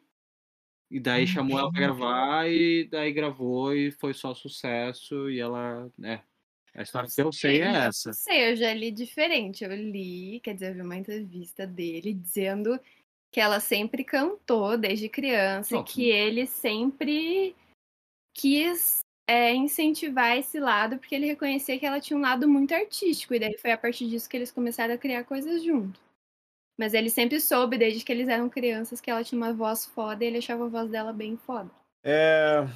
E 0.89 0.99
daí 0.99 1.27
chamou 1.27 1.59
ela 1.59 1.71
pra 1.71 1.81
gravar 1.81 2.49
e 2.49 2.87
daí 2.89 3.11
gravou 3.11 3.73
e 3.73 3.91
foi 3.91 4.13
só 4.13 4.33
sucesso. 4.33 5.29
E 5.29 5.39
ela, 5.39 5.91
né? 5.97 6.23
A 6.73 6.83
história 6.83 7.09
que 7.09 7.21
eu 7.21 7.31
sei 7.31 7.61
é 7.61 7.65
essa. 7.65 8.09
Não 8.09 8.13
sei, 8.13 8.51
eu 8.51 8.55
já 8.55 8.73
li 8.73 8.91
diferente. 8.91 9.63
Eu 9.63 9.75
li, 9.75 10.39
quer 10.41 10.53
dizer, 10.53 10.69
eu 10.69 10.75
vi 10.75 10.81
uma 10.81 10.95
entrevista 10.95 11.67
dele 11.67 12.13
dizendo 12.13 12.79
que 13.31 13.41
ela 13.41 13.59
sempre 13.59 14.03
cantou 14.03 14.77
desde 14.77 15.09
criança 15.09 15.75
Não, 15.75 15.81
e 15.81 15.85
que 15.85 16.09
ele 16.09 16.45
sempre 16.45 17.55
quis 18.33 18.99
é, 19.27 19.53
incentivar 19.53 20.37
esse 20.37 20.59
lado 20.59 20.97
porque 20.97 21.15
ele 21.15 21.25
reconhecia 21.25 21.77
que 21.77 21.85
ela 21.85 21.99
tinha 21.99 22.17
um 22.17 22.21
lado 22.21 22.47
muito 22.47 22.73
artístico 22.73 23.33
e 23.33 23.39
daí 23.39 23.57
foi 23.57 23.71
a 23.71 23.77
partir 23.77 24.07
disso 24.07 24.29
que 24.29 24.37
eles 24.37 24.51
começaram 24.51 24.93
a 24.93 24.97
criar 24.97 25.25
coisas 25.25 25.61
juntos. 25.63 26.06
Mas 26.77 26.93
ele 26.93 27.09
sempre 27.09 27.39
soube, 27.39 27.77
desde 27.77 28.03
que 28.03 28.11
eles 28.11 28.27
eram 28.27 28.49
crianças, 28.49 29.01
que 29.01 29.09
ela 29.09 29.23
tinha 29.23 29.37
uma 29.37 29.51
voz 29.53 29.85
foda 29.85 30.23
e 30.23 30.27
ele 30.27 30.37
achava 30.37 30.65
a 30.65 30.69
voz 30.69 30.89
dela 30.89 31.11
bem 31.11 31.35
foda. 31.35 31.69
É, 32.03 32.67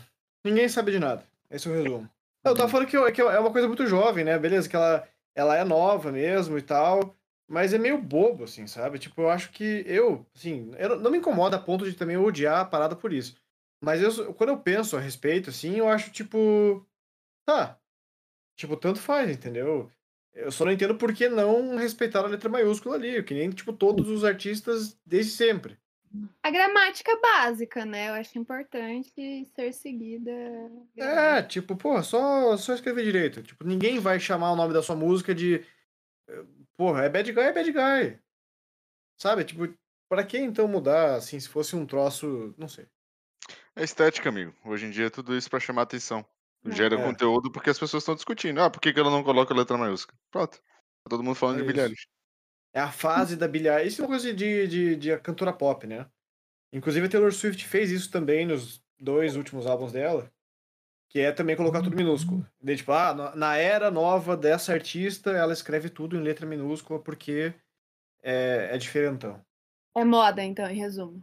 Ninguém 0.44 0.68
sabe 0.68 0.92
de 0.92 1.00
nada. 1.00 1.24
Esse 1.50 1.68
é 1.68 1.72
o 1.72 1.74
resumo. 1.76 2.10
Eu 2.44 2.56
tava 2.56 2.68
falando 2.68 2.88
que, 2.88 2.98
eu- 2.98 3.12
que 3.14 3.22
é 3.22 3.40
uma 3.40 3.52
coisa 3.52 3.68
muito 3.68 3.86
jovem, 3.86 4.24
né? 4.26 4.40
Beleza, 4.40 4.68
que 4.68 4.76
ela, 4.76 5.08
ela 5.36 5.56
é 5.56 5.64
nova 5.64 6.12
mesmo 6.12 6.58
e 6.58 6.62
tal. 6.64 7.16
Mas 7.48 7.74
é 7.74 7.78
meio 7.78 7.98
bobo, 8.02 8.46
assim, 8.46 8.66
sabe? 8.66 8.98
Tipo, 8.98 9.22
eu 9.22 9.30
acho 9.30 9.52
que 9.52 9.84
eu, 9.86 10.26
assim, 10.34 10.72
eu 10.80 10.90
não- 10.90 11.00
não 11.00 11.12
me 11.12 11.18
incomoda 11.20 11.58
a 11.58 11.62
ponto 11.62 11.86
de 11.86 11.96
também 11.96 12.18
odiar 12.18 12.62
a 12.62 12.66
parada 12.66 12.96
por 12.96 13.14
isso. 13.14 13.36
Mas 13.84 14.02
eu, 14.02 14.34
quando 14.34 14.50
eu 14.52 14.58
penso 14.58 14.98
a 14.98 15.00
respeito, 15.00 15.50
assim, 15.52 15.76
eu 15.78 15.88
acho, 15.88 16.12
tipo. 16.12 16.84
Tá. 17.46 17.78
Tipo, 18.58 18.76
tanto 18.78 19.00
faz, 19.00 19.30
entendeu? 19.30 19.92
Eu 20.34 20.52
só 20.52 20.64
não 20.66 20.72
entendo 20.72 20.96
por 20.96 21.14
que 21.14 21.28
não 21.28 21.76
respeitar 21.76 22.20
a 22.20 22.28
letra 22.28 22.50
maiúscula 22.50 22.96
ali, 22.96 23.22
que 23.24 23.34
nem, 23.34 23.50
tipo, 23.50 23.74
todos 23.74 24.10
os 24.10 24.24
artistas 24.24 24.98
desde 25.06 25.32
sempre. 25.34 25.78
A 26.44 26.52
gramática 26.52 27.18
básica, 27.22 27.86
né? 27.86 28.10
Eu 28.10 28.14
acho 28.16 28.38
importante 28.38 29.46
ser 29.56 29.74
seguida. 29.74 30.32
É, 30.98 31.42
tipo, 31.42 31.76
porra, 31.76 32.04
só, 32.04 32.58
só 32.58 32.74
escrever 32.74 33.04
direito. 33.04 33.42
Tipo, 33.42 33.66
ninguém 33.66 34.00
vai 34.00 34.20
chamar 34.20 34.52
o 34.52 34.56
nome 34.56 34.74
da 34.74 34.84
sua 34.84 34.96
música 34.96 35.34
de. 35.34 35.66
eh, 36.28 36.44
Porra, 36.76 37.04
é 37.06 37.10
bad 37.10 37.32
guy, 37.32 37.44
é 37.44 37.54
bad 37.54 37.72
guy. 37.72 38.20
Sabe? 39.18 39.46
Tipo, 39.46 39.74
pra 40.10 40.24
que 40.26 40.38
então 40.38 40.68
mudar, 40.68 41.16
assim, 41.16 41.40
se 41.40 41.48
fosse 41.48 41.76
um 41.76 41.86
troço. 41.86 42.54
Não 42.58 42.68
sei. 42.68 42.88
É 43.76 43.84
estética, 43.84 44.28
amigo. 44.30 44.54
Hoje 44.66 44.86
em 44.86 44.90
dia 44.90 45.06
é 45.06 45.10
tudo 45.10 45.36
isso 45.36 45.50
pra 45.50 45.60
chamar 45.60 45.84
atenção. 45.84 46.26
Gera 46.66 46.96
É. 46.96 47.04
conteúdo 47.04 47.52
porque 47.52 47.70
as 47.70 47.80
pessoas 47.80 48.04
estão 48.04 48.16
discutindo. 48.16 48.60
Ah, 48.62 48.70
por 48.70 48.80
que, 48.80 48.94
que 48.94 49.00
ela 49.00 49.10
não 49.10 49.24
coloca 49.24 49.54
letra 49.54 49.78
maiúscula? 49.78 50.18
Pronto. 50.30 50.58
Tá 50.58 51.10
todo 51.10 51.24
mundo 51.24 51.36
falando 51.36 51.58
É 51.58 51.62
de 51.62 51.68
Billie. 51.68 51.82
Eilish. 51.84 52.08
É 52.74 52.80
a 52.80 52.92
fase 52.92 53.36
da 53.36 53.48
Billie 53.48 53.68
Eilish. 53.70 53.88
Isso 53.94 54.02
é 54.02 54.04
uma 54.06 54.10
coisa 54.10 54.34
de, 54.34 54.68
de, 54.68 54.96
de 54.96 55.18
cantora 55.20 55.52
pop, 55.54 55.88
né? 55.88 56.06
Inclusive 56.72 57.08
a 57.08 57.10
Taylor 57.10 57.32
Swift 57.34 57.66
fez 57.68 57.90
isso 57.92 58.12
também 58.12 58.46
nos 58.46 58.82
dois 59.00 59.36
últimos 59.36 59.66
álbuns 59.66 59.92
dela. 59.92 60.32
Que 61.10 61.20
é 61.20 61.32
também 61.32 61.58
colocar 61.58 61.82
tudo 61.82 61.96
minúsculo. 61.98 62.48
Daí, 62.62 62.78
tipo, 62.78 62.92
ah, 62.94 63.14
na- 63.14 63.36
na 63.36 63.58
era 63.58 63.92
nova 63.92 64.38
dessa 64.38 64.72
artista, 64.72 65.32
ela 65.32 65.52
escreve 65.52 65.90
tudo 65.90 66.16
em 66.16 66.22
letra 66.22 66.46
minúscula 66.46 67.00
porque 67.02 67.54
é, 68.24 68.70
é 68.72 68.78
diferentão. 68.78 69.44
É 69.98 70.06
moda, 70.06 70.42
então, 70.42 70.70
em 70.70 70.78
resumo. 70.78 71.22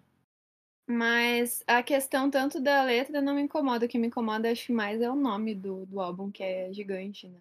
Mas 0.88 1.62
a 1.66 1.82
questão 1.82 2.30
tanto 2.30 2.60
da 2.60 2.82
letra 2.82 3.20
não 3.20 3.34
me 3.34 3.42
incomoda. 3.42 3.84
O 3.86 3.88
que 3.88 3.98
me 3.98 4.06
incomoda, 4.06 4.50
acho 4.50 4.66
que 4.66 4.72
mais, 4.72 5.00
é 5.00 5.10
o 5.10 5.14
nome 5.14 5.54
do, 5.54 5.84
do 5.86 6.00
álbum, 6.00 6.30
que 6.30 6.42
é 6.42 6.72
gigante, 6.72 7.28
né? 7.28 7.38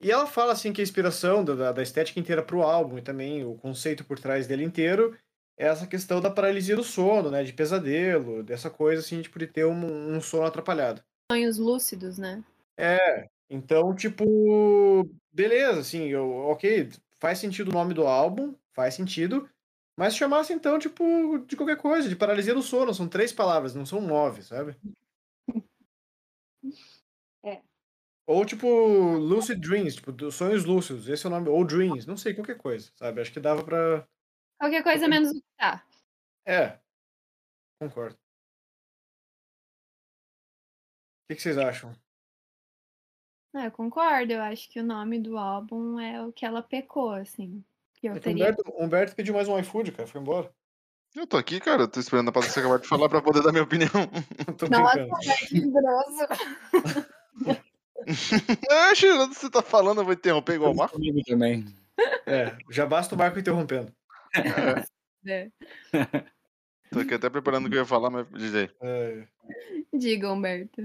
E 0.00 0.10
ela 0.10 0.26
fala 0.26 0.52
assim 0.52 0.72
que 0.72 0.80
a 0.80 0.84
inspiração 0.84 1.44
da, 1.44 1.70
da- 1.70 1.82
estética 1.82 2.18
inteira 2.18 2.42
pro 2.42 2.62
álbum 2.62 2.98
e 2.98 3.02
também 3.02 3.44
o 3.44 3.54
conceito 3.54 4.04
por 4.04 4.18
trás 4.18 4.46
dele 4.46 4.64
inteiro 4.64 5.16
é 5.56 5.66
essa 5.66 5.86
questão 5.86 6.20
da 6.20 6.30
paralisia 6.30 6.74
do 6.74 6.82
sono, 6.82 7.30
né? 7.30 7.44
De 7.44 7.52
pesadelo, 7.52 8.42
dessa 8.42 8.68
coisa 8.70 9.00
assim, 9.00 9.20
de 9.20 9.28
ter 9.46 9.64
um, 9.66 10.16
um 10.16 10.20
sono 10.20 10.44
atrapalhado. 10.46 11.02
Sonhos 11.30 11.58
lúcidos, 11.58 12.18
né? 12.18 12.42
Então, 13.48 13.94
tipo, 13.94 15.04
beleza, 15.30 15.80
assim, 15.80 16.06
eu, 16.08 16.30
ok, 16.30 16.88
faz 17.20 17.38
sentido 17.38 17.68
o 17.68 17.72
nome 17.74 17.92
do 17.92 18.06
álbum, 18.06 18.54
faz 18.72 18.94
sentido, 18.94 19.48
mas 19.96 20.16
chamasse 20.16 20.52
então, 20.52 20.78
tipo, 20.78 21.38
de 21.46 21.56
qualquer 21.56 21.76
coisa, 21.76 22.08
de 22.08 22.16
paralisia 22.16 22.54
do 22.54 22.62
sono, 22.62 22.94
são 22.94 23.08
três 23.08 23.32
palavras, 23.32 23.74
não 23.74 23.84
são 23.84 24.00
nove, 24.00 24.42
sabe? 24.42 24.76
É. 27.44 27.60
Ou 28.24 28.46
tipo, 28.46 28.66
Lucid 29.16 29.60
Dreams, 29.60 29.96
tipo, 29.96 30.30
sonhos 30.30 30.64
lúcidos, 30.64 31.08
esse 31.08 31.26
é 31.26 31.28
o 31.28 31.32
nome, 31.32 31.48
ou 31.48 31.64
Dreams, 31.64 32.06
não 32.06 32.16
sei, 32.16 32.32
qualquer 32.32 32.56
coisa, 32.56 32.92
sabe? 32.94 33.20
Acho 33.20 33.32
que 33.32 33.40
dava 33.40 33.64
pra. 33.64 34.06
Qualquer 34.60 34.84
coisa 34.84 35.08
menos 35.08 35.30
o 35.30 35.34
que 35.34 35.42
tá. 35.56 35.84
É, 36.46 36.78
concordo. 37.80 38.14
O 38.14 38.18
que, 41.28 41.34
que 41.34 41.42
vocês 41.42 41.58
acham? 41.58 41.92
É, 43.54 43.66
eu 43.66 43.72
concordo, 43.72 44.32
eu 44.32 44.40
acho 44.40 44.70
que 44.70 44.80
o 44.80 44.84
nome 44.84 45.18
do 45.18 45.36
álbum 45.36 45.98
é 45.98 46.24
o 46.24 46.32
que 46.32 46.46
ela 46.46 46.62
pecou, 46.62 47.10
assim. 47.10 47.62
Eu 48.02 48.14
É 48.14 48.18
teria. 48.18 48.44
Humberto, 48.44 48.62
Humberto 48.76 49.14
pediu 49.14 49.34
mais 49.34 49.48
um 49.48 49.58
iFood, 49.58 49.92
cara, 49.92 50.08
foi 50.08 50.20
embora. 50.20 50.50
Eu 51.14 51.26
tô 51.26 51.36
aqui, 51.36 51.60
cara. 51.60 51.86
Tô 51.86 52.00
esperando 52.00 52.30
a 52.30 52.32
Patrícia 52.32 52.60
acabar 52.60 52.78
de 52.78 52.88
falar 52.88 53.08
pra 53.08 53.20
poder 53.22 53.42
dar 53.42 53.52
minha 53.52 53.64
opinião. 53.64 53.90
Tô 54.58 54.66
Nossa, 54.68 55.06
que 55.46 55.60
grosso. 55.60 56.26
Oxe, 58.90 59.10
onde 59.12 59.34
você 59.34 59.50
tá 59.50 59.62
falando? 59.62 60.00
Eu 60.00 60.04
vou 60.04 60.14
interromper 60.14 60.54
igual 60.54 60.72
o 60.72 60.76
Marco. 60.76 60.94
Comigo 60.94 61.20
também. 61.26 61.66
É, 62.26 62.56
já 62.70 62.86
basta 62.86 63.14
o 63.14 63.18
Marco 63.18 63.38
interrompendo. 63.38 63.94
É. 65.26 65.50
Tô 66.90 67.00
aqui 67.00 67.14
até 67.14 67.30
preparando 67.30 67.66
o 67.66 67.70
que 67.70 67.76
eu 67.76 67.80
ia 67.80 67.86
falar, 67.86 68.10
mas 68.10 68.26
diz 68.30 68.54
aí. 68.54 68.70
É, 68.80 69.26
Diga, 69.92 70.32
Humberto. 70.32 70.82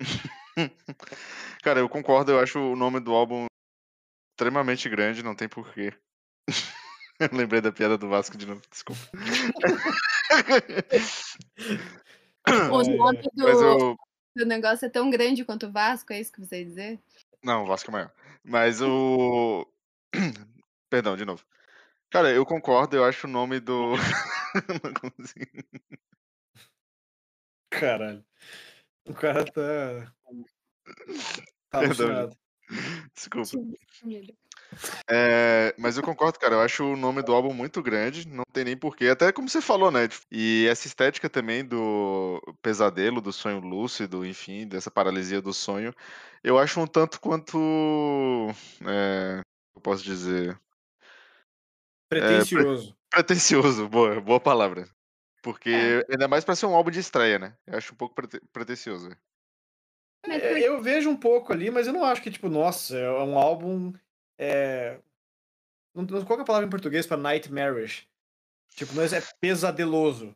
Cara, 1.62 1.80
eu 1.80 1.88
concordo. 1.88 2.32
Eu 2.32 2.40
acho 2.40 2.58
o 2.58 2.74
nome 2.74 2.98
do 2.98 3.12
álbum 3.12 3.46
extremamente 4.32 4.88
grande. 4.88 5.22
Não 5.22 5.34
tem 5.34 5.48
porquê. 5.48 5.92
Eu 7.20 7.36
lembrei 7.36 7.60
da 7.60 7.72
piada 7.72 7.98
do 7.98 8.08
Vasco 8.08 8.38
de 8.38 8.46
novo. 8.46 8.62
Desculpa. 8.70 9.00
O 12.72 12.82
nome 12.82 13.22
do, 13.34 13.48
eu. 13.48 13.96
do 14.34 14.46
negócio 14.46 14.86
é 14.86 14.88
tão 14.88 15.10
grande 15.10 15.44
quanto 15.44 15.66
o 15.66 15.72
Vasco, 15.72 16.12
é 16.12 16.20
isso 16.20 16.32
que 16.32 16.40
você 16.40 16.60
ia 16.60 16.64
dizer? 16.64 17.00
Não, 17.42 17.64
o 17.64 17.66
Vasco 17.66 17.90
é 17.90 17.92
maior. 17.92 18.12
Mas 18.42 18.80
o. 18.80 19.66
Perdão, 20.88 21.16
de 21.16 21.26
novo. 21.26 21.44
Cara, 22.10 22.30
eu 22.30 22.46
concordo, 22.46 22.96
eu 22.96 23.04
acho 23.04 23.26
o 23.26 23.30
nome 23.30 23.60
do. 23.60 23.96
Não 24.82 24.94
consigo. 24.94 25.62
Caralho. 27.70 28.24
O 29.04 29.12
cara 29.12 29.44
tá. 29.44 30.14
Tá 31.68 31.80
Perdão. 31.80 32.30
Desculpa. 33.14 33.50
É, 35.10 35.74
mas 35.78 35.96
eu 35.96 36.02
concordo, 36.02 36.38
cara. 36.38 36.54
Eu 36.54 36.60
acho 36.60 36.84
o 36.84 36.96
nome 36.96 37.22
do 37.22 37.32
álbum 37.32 37.52
muito 37.54 37.82
grande, 37.82 38.26
não 38.28 38.44
tem 38.52 38.64
nem 38.64 38.76
porquê. 38.76 39.08
Até 39.08 39.32
como 39.32 39.48
você 39.48 39.60
falou, 39.60 39.90
né? 39.90 40.08
E 40.30 40.66
essa 40.68 40.86
estética 40.86 41.28
também 41.30 41.64
do 41.64 42.40
pesadelo, 42.62 43.20
do 43.20 43.32
sonho 43.32 43.60
lúcido, 43.60 44.24
enfim, 44.24 44.66
dessa 44.66 44.90
paralisia 44.90 45.40
do 45.40 45.52
sonho, 45.52 45.94
eu 46.42 46.58
acho 46.58 46.80
um 46.80 46.86
tanto 46.86 47.20
quanto. 47.20 47.58
É, 48.86 49.40
eu 49.74 49.80
posso 49.80 50.04
dizer. 50.04 50.58
Pretencioso. 52.08 52.96
Pretencioso, 53.10 53.88
boa, 53.88 54.20
boa 54.20 54.40
palavra. 54.40 54.88
Porque 55.42 56.04
ainda 56.10 56.26
mais 56.26 56.44
pra 56.44 56.56
ser 56.56 56.66
um 56.66 56.74
álbum 56.74 56.90
de 56.90 57.00
estreia, 57.00 57.38
né? 57.38 57.54
Eu 57.66 57.78
acho 57.78 57.92
um 57.92 57.96
pouco 57.96 58.14
prete- 58.14 58.40
pretencioso. 58.52 59.10
É, 60.26 60.60
eu 60.60 60.82
vejo 60.82 61.08
um 61.08 61.16
pouco 61.16 61.52
ali, 61.52 61.70
mas 61.70 61.86
eu 61.86 61.92
não 61.92 62.04
acho 62.04 62.20
que, 62.20 62.30
tipo, 62.30 62.48
nossa, 62.48 62.96
é 62.96 63.10
um 63.10 63.38
álbum. 63.38 63.92
É... 64.38 65.00
Não, 65.94 66.04
não- 66.04 66.24
qual 66.24 66.36
que 66.36 66.40
é 66.40 66.42
a 66.42 66.46
palavra 66.46 66.66
em 66.66 66.70
português 66.70 67.06
pra 67.06 67.16
nightmarish? 67.16 68.06
Tipo, 68.76 68.94
não 68.94 69.02
é 69.02 69.06
é 69.06 69.20
pesadeloso. 69.40 70.34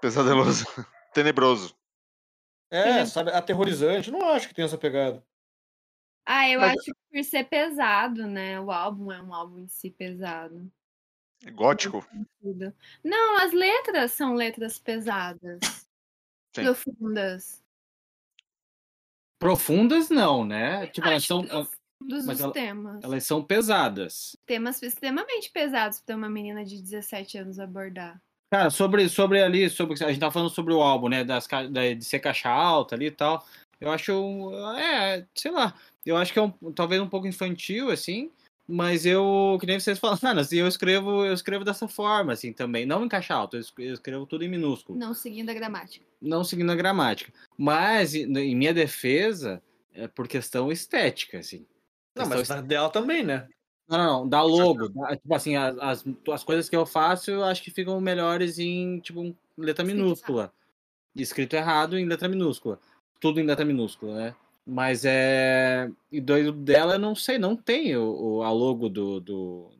Pesadeloso. 0.00 0.64
Tenebroso. 1.12 1.76
É, 2.70 3.04
sabe, 3.04 3.30
aterrorizante. 3.32 4.10
Não 4.10 4.30
acho 4.30 4.48
que 4.48 4.54
tem 4.54 4.64
essa 4.64 4.78
pegada. 4.78 5.22
Ah, 6.24 6.48
eu 6.48 6.60
Mas- 6.60 6.72
acho 6.78 6.84
que 6.84 6.94
por 7.10 7.24
ser 7.24 7.44
pesado, 7.44 8.26
né? 8.26 8.60
O 8.60 8.70
álbum 8.70 9.10
é 9.12 9.20
um 9.20 9.34
álbum 9.34 9.58
em 9.58 9.68
si 9.68 9.90
pesado. 9.90 10.70
Gótico. 11.52 12.06
Tudo. 12.40 12.72
Não, 13.02 13.38
as 13.40 13.52
letras 13.52 14.12
são 14.12 14.34
letras 14.34 14.78
pesadas. 14.78 15.58
Sim. 16.54 16.62
Profundas. 16.62 17.62
Profundas 19.38 20.08
não, 20.08 20.44
né? 20.44 20.86
Tipo, 20.86 21.08
elas 21.08 21.24
são, 21.24 21.44
Dos 22.06 22.24
Mas 22.26 22.40
ela- 22.40 22.52
temas. 22.52 23.02
elas 23.02 23.24
são 23.24 23.42
pesadas. 23.42 24.36
Temas 24.46 24.82
extremamente 24.82 25.50
pesados 25.50 26.00
pra 26.00 26.16
uma 26.16 26.28
menina 26.28 26.64
de 26.64 26.80
17 26.82 27.38
anos 27.38 27.58
abordar. 27.58 28.20
Cara, 28.50 28.68
sobre, 28.70 29.08
sobre 29.08 29.42
ali, 29.42 29.70
sobre 29.70 29.94
a 30.04 30.08
gente 30.08 30.20
tava 30.20 30.32
falando 30.32 30.50
sobre 30.50 30.74
o 30.74 30.82
álbum, 30.82 31.08
né? 31.08 31.24
Das, 31.24 31.46
da- 31.70 31.94
de 31.94 32.04
ser 32.04 32.18
caixa 32.20 32.50
alta 32.50 32.94
ali 32.94 33.06
e 33.06 33.10
tal. 33.10 33.44
Eu 33.80 33.90
acho, 33.90 34.12
é, 34.78 35.26
sei 35.34 35.50
lá, 35.50 35.74
eu 36.04 36.16
acho 36.16 36.32
que 36.32 36.38
é 36.38 36.42
um, 36.42 36.50
talvez 36.72 37.00
um 37.00 37.08
pouco 37.08 37.26
infantil, 37.26 37.90
assim, 37.90 38.30
mas 38.68 39.04
eu, 39.06 39.56
que 39.58 39.66
nem 39.66 39.80
vocês 39.80 39.98
falaram, 39.98 40.20
assim, 40.40 40.56
eu 40.58 40.68
escrevo, 40.68 41.24
eu 41.24 41.32
escrevo 41.32 41.64
dessa 41.64 41.88
forma, 41.88 42.32
assim, 42.32 42.52
também, 42.52 42.86
não 42.86 43.04
em 43.04 43.08
caixa 43.08 43.34
alta, 43.34 43.56
eu 43.56 43.60
es- 43.60 43.72
eu 43.78 43.94
escrevo 43.94 44.24
tudo 44.26 44.44
em 44.44 44.48
minúsculo, 44.48 44.96
Não 44.98 45.12
seguindo 45.14 45.50
a 45.50 45.54
gramática. 45.54 46.04
não 46.20 46.44
seguindo 46.44 46.70
a 46.70 46.76
gramática. 46.76 47.32
Mas, 47.58 48.14
em 48.14 48.54
minha 48.54 48.72
defesa, 48.74 49.60
é 49.94 50.06
por 50.06 50.28
questão 50.28 50.70
estética, 50.70 51.38
assim. 51.38 51.66
Não, 52.14 52.28
mas 52.28 52.48
da 52.48 52.60
dela 52.60 52.90
também, 52.90 53.22
né? 53.24 53.48
Não, 53.88 53.98
não, 53.98 54.04
não, 54.20 54.28
da 54.28 54.42
logo. 54.42 54.88
da- 54.88 55.16
tipo 55.16 55.34
assim, 55.34 55.56
as, 55.56 55.76
as, 55.78 56.04
as 56.30 56.44
coisas 56.44 56.68
que 56.68 56.76
eu 56.76 56.86
faço, 56.86 57.30
eu 57.30 57.44
acho 57.44 57.62
que 57.62 57.70
ficam 57.70 58.00
melhores 58.00 58.58
em, 58.58 59.00
tipo, 59.00 59.34
letra 59.56 59.84
minúscula. 59.84 60.52
Escrito 61.14 61.54
errado 61.54 61.98
em 61.98 62.06
letra 62.06 62.28
minúscula. 62.28 62.78
Tudo 63.20 63.40
em 63.40 63.44
letra 63.44 63.64
minúscula, 63.64 64.14
né? 64.14 64.36
Mas 64.66 65.04
é. 65.04 65.90
E 66.10 66.20
do 66.20 66.52
dela, 66.52 66.94
eu 66.94 66.98
não 66.98 67.14
sei, 67.14 67.38
não 67.38 67.56
tem 67.56 67.96
o, 67.96 68.36
o- 68.38 68.42
a 68.42 68.50
logo 68.52 68.88
do, 68.88 69.20
do, 69.20 69.70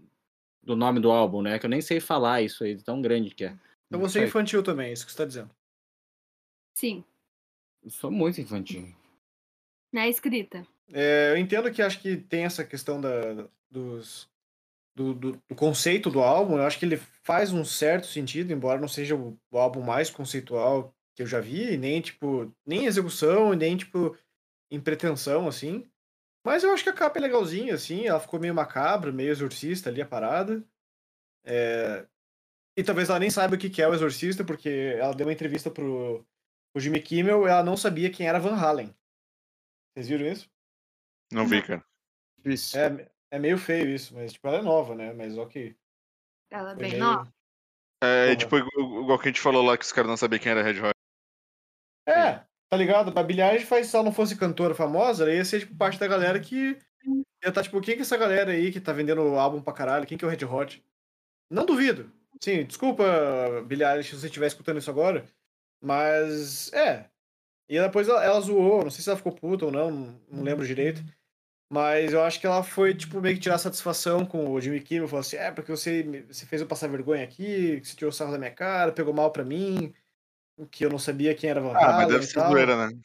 do 0.63 0.77
nome 0.77 1.01
do 1.01 1.11
álbum, 1.11 1.41
né? 1.41 1.59
Que 1.59 1.67
eu 1.67 1.71
nem 1.71 1.81
sei 1.81 2.01
falar 2.01 2.43
isso 2.43 2.65
aí, 2.65 2.75
de 2.75 2.83
tão 2.85 3.01
grande 3.01 3.35
que 3.35 3.45
é. 3.45 3.57
Então 3.87 4.01
você 4.01 4.21
é 4.21 4.27
infantil 4.27 4.63
também, 4.63 4.89
é 4.89 4.93
isso 4.93 5.05
que 5.07 5.13
você 5.13 5.19
tá 5.19 5.25
dizendo. 5.25 5.51
Sim. 6.75 7.05
Eu 7.83 7.91
sou 7.91 8.11
muito 8.11 8.41
infantil. 8.41 8.89
Na 9.93 10.09
escrita. 10.09 10.67
É, 10.91 11.33
eu 11.33 11.37
entendo 11.39 11.71
que 11.73 11.83
acho 11.83 12.01
que 12.01 12.17
tem 12.17 12.45
essa 12.45 12.65
questão 12.65 13.01
da, 13.01 13.49
dos, 13.71 14.31
do, 14.97 15.15
do, 15.15 15.33
do 15.49 15.55
conceito 15.57 16.11
do 16.11 16.21
álbum. 16.21 16.57
Eu 16.59 16.65
acho 16.65 16.79
que 16.79 16.87
ele 16.87 16.97
faz 16.99 17.53
um 17.53 17.65
certo 17.65 18.07
sentido, 18.09 18.53
embora 18.53 18.81
não 18.81 18.89
seja 18.89 19.17
o, 19.17 19.39
o 19.51 19.59
álbum 19.59 19.83
mais 19.83 20.11
conceitual 20.11 20.95
que 21.17 21.23
eu 21.23 21.27
já 21.27 21.41
vi, 21.41 21.77
nem 21.79 22.01
tipo, 22.01 22.55
nem 22.67 22.85
em 22.85 22.87
execução, 22.87 23.55
nem 23.55 23.77
tipo 23.77 24.17
em 24.71 24.81
pretensão, 24.81 25.49
assim. 25.49 25.91
Mas 26.47 26.65
eu 26.65 26.73
acho 26.73 26.85
que 26.85 26.91
a 26.91 26.95
capa 26.95 27.19
é 27.19 27.23
legalzinha, 27.23 27.75
assim, 27.75 28.07
ela 28.07 28.21
ficou 28.21 28.41
meio 28.41 28.55
macabra, 28.55 29.13
meio 29.13 29.31
exorcista 29.31 29.91
ali 29.91 30.03
a 30.03 30.07
parada. 30.07 30.65
É, 31.45 32.07
E 32.77 32.83
talvez 32.85 33.09
ela 33.11 33.19
nem 33.19 33.31
saiba 33.31 33.55
o 33.57 33.59
que 33.59 33.71
que 33.71 33.83
é 33.83 33.89
o 33.89 33.95
exorcista, 33.95 34.45
porque 34.45 34.97
ela 34.99 35.15
deu 35.15 35.27
uma 35.27 35.33
entrevista 35.33 35.71
pro, 35.71 36.25
pro 36.73 36.83
Jimmy 36.83 37.01
Kimmel 37.03 37.47
e 37.47 37.51
ela 37.51 37.63
não 37.65 37.77
sabia 37.77 38.11
quem 38.11 38.27
era 38.29 38.41
Van 38.41 38.57
Halen. 38.57 38.95
Vocês 39.95 40.09
viram 40.09 40.27
isso? 40.27 40.51
Não 41.33 41.47
vi, 41.47 41.63
cara. 41.63 41.85
Isso. 42.45 42.77
É, 42.79 43.09
é 43.31 43.39
meio 43.39 43.57
feio 43.59 43.89
isso, 43.89 44.15
mas 44.15 44.33
tipo, 44.33 44.47
ela 44.49 44.59
é 44.59 44.63
nova, 44.63 44.95
né? 44.95 45.13
Mas 45.13 45.37
ok. 45.39 45.75
Ela 46.51 46.73
é 46.73 46.75
bem 46.75 46.91
meio- 46.93 47.05
nova. 47.05 47.33
É, 48.03 48.35
tipo, 48.35 48.59
igual 48.59 49.19
que 49.19 49.29
a 49.29 49.31
gente 49.31 49.41
falou 49.41 49.63
lá 49.63 49.79
que 49.79 49.85
os 49.85 49.93
caras 49.93 50.11
não 50.11 50.17
sabiam 50.17 50.41
quem 50.41 50.51
era 50.51 50.63
Red 50.63 50.81
Hot. 50.81 50.93
É, 52.09 52.41
tá 52.69 52.77
ligado? 52.77 53.17
A 53.17 53.23
Billie 53.23 53.43
Eilish 53.45 53.65
faz, 53.65 53.87
se 53.87 53.95
ela 53.95 54.05
não 54.05 54.13
fosse 54.13 54.37
cantora 54.37 54.75
famosa, 54.75 55.23
ela 55.23 55.33
ia 55.33 55.45
ser 55.45 55.61
tipo 55.61 55.77
parte 55.77 56.01
da 56.01 56.09
galera 56.09 56.41
que 56.41 56.77
ia 57.07 57.49
estar 57.49 57.63
tipo, 57.63 57.81
quem 57.81 57.95
que 57.95 58.01
é 58.01 58.03
essa 58.03 58.17
galera 58.17 58.51
aí 58.51 58.73
que 58.73 58.81
tá 58.81 58.93
vendendo 58.93 59.21
álbum 59.39 59.63
pra 59.63 59.73
caralho? 59.73 60.05
Quem 60.07 60.19
que 60.19 60.25
é 60.25 60.29
o 60.29 60.31
Red 60.31 60.45
Hot? 60.45 60.85
Não 61.49 61.65
duvido. 61.65 62.13
Sim, 62.43 62.65
desculpa, 62.65 63.05
Billie 63.67 63.87
Eilish, 63.87 64.11
se 64.11 64.19
você 64.21 64.27
estiver 64.27 64.49
escutando 64.49 64.79
isso 64.79 64.91
agora, 64.91 65.25
mas 65.81 66.73
é. 66.73 67.09
E 67.69 67.81
depois 67.81 68.09
ela, 68.09 68.25
ela 68.25 68.41
zoou, 68.41 68.83
não 68.83 68.91
sei 68.91 69.03
se 69.05 69.09
ela 69.09 69.17
ficou 69.17 69.33
puta 69.33 69.67
ou 69.67 69.71
não, 69.71 69.91
não 70.29 70.43
lembro 70.43 70.67
direito. 70.67 71.05
Mas 71.73 72.13
eu 72.13 72.23
acho 72.23 72.39
que 72.39 72.47
ela 72.47 72.63
foi, 72.63 72.95
tipo, 72.95 73.19
meio 73.19 73.35
que 73.35 73.41
tirar 73.41 73.57
satisfação 73.57 74.27
com 74.27 74.51
o 74.53 74.61
Jimmy 74.61 74.79
Kimmel. 74.79 75.09
Falou 75.09 75.23
assim, 75.23 75.37
é, 75.37 75.51
porque 75.51 75.71
você, 75.71 76.03
você 76.29 76.45
fez 76.45 76.61
eu 76.61 76.69
passar 76.69 76.87
vergonha 76.87 77.25
aqui, 77.25 77.81
que 77.81 77.89
você 77.89 77.97
tirou 77.97 78.13
sarro 78.13 78.31
da 78.31 78.37
minha 78.37 78.51
cara, 78.51 78.93
pegou 78.93 79.15
mal 79.15 79.31
pra 79.33 79.43
mim, 79.43 79.95
que 80.71 80.85
eu 80.85 80.91
não 80.91 80.99
sabia 80.99 81.35
quem 81.35 81.49
era 81.49 81.63
Van 81.63 81.71
Ah, 81.71 81.73
mas 81.73 81.85
Halen 81.85 82.09
deve 82.09 82.25
e 82.25 82.27
ser 82.27 82.35
tal. 82.35 82.51
zoeira, 82.51 82.77
né? 82.77 83.01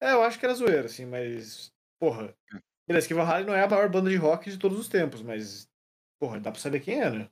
É, 0.00 0.12
eu 0.12 0.24
acho 0.24 0.40
que 0.40 0.44
era 0.44 0.56
zoeira, 0.56 0.86
assim, 0.86 1.06
mas. 1.06 1.72
Porra. 2.00 2.36
Beleza, 2.84 3.06
que 3.06 3.14
Van 3.14 3.22
Halen 3.22 3.46
não 3.46 3.54
é 3.54 3.62
a 3.62 3.68
maior 3.68 3.88
banda 3.88 4.10
de 4.10 4.16
rock 4.16 4.50
de 4.50 4.58
todos 4.58 4.76
os 4.76 4.88
tempos, 4.88 5.22
mas. 5.22 5.70
Porra, 6.18 6.40
dá 6.40 6.50
pra 6.50 6.60
saber 6.60 6.80
quem 6.80 7.00
é, 7.00 7.08
né? 7.08 7.30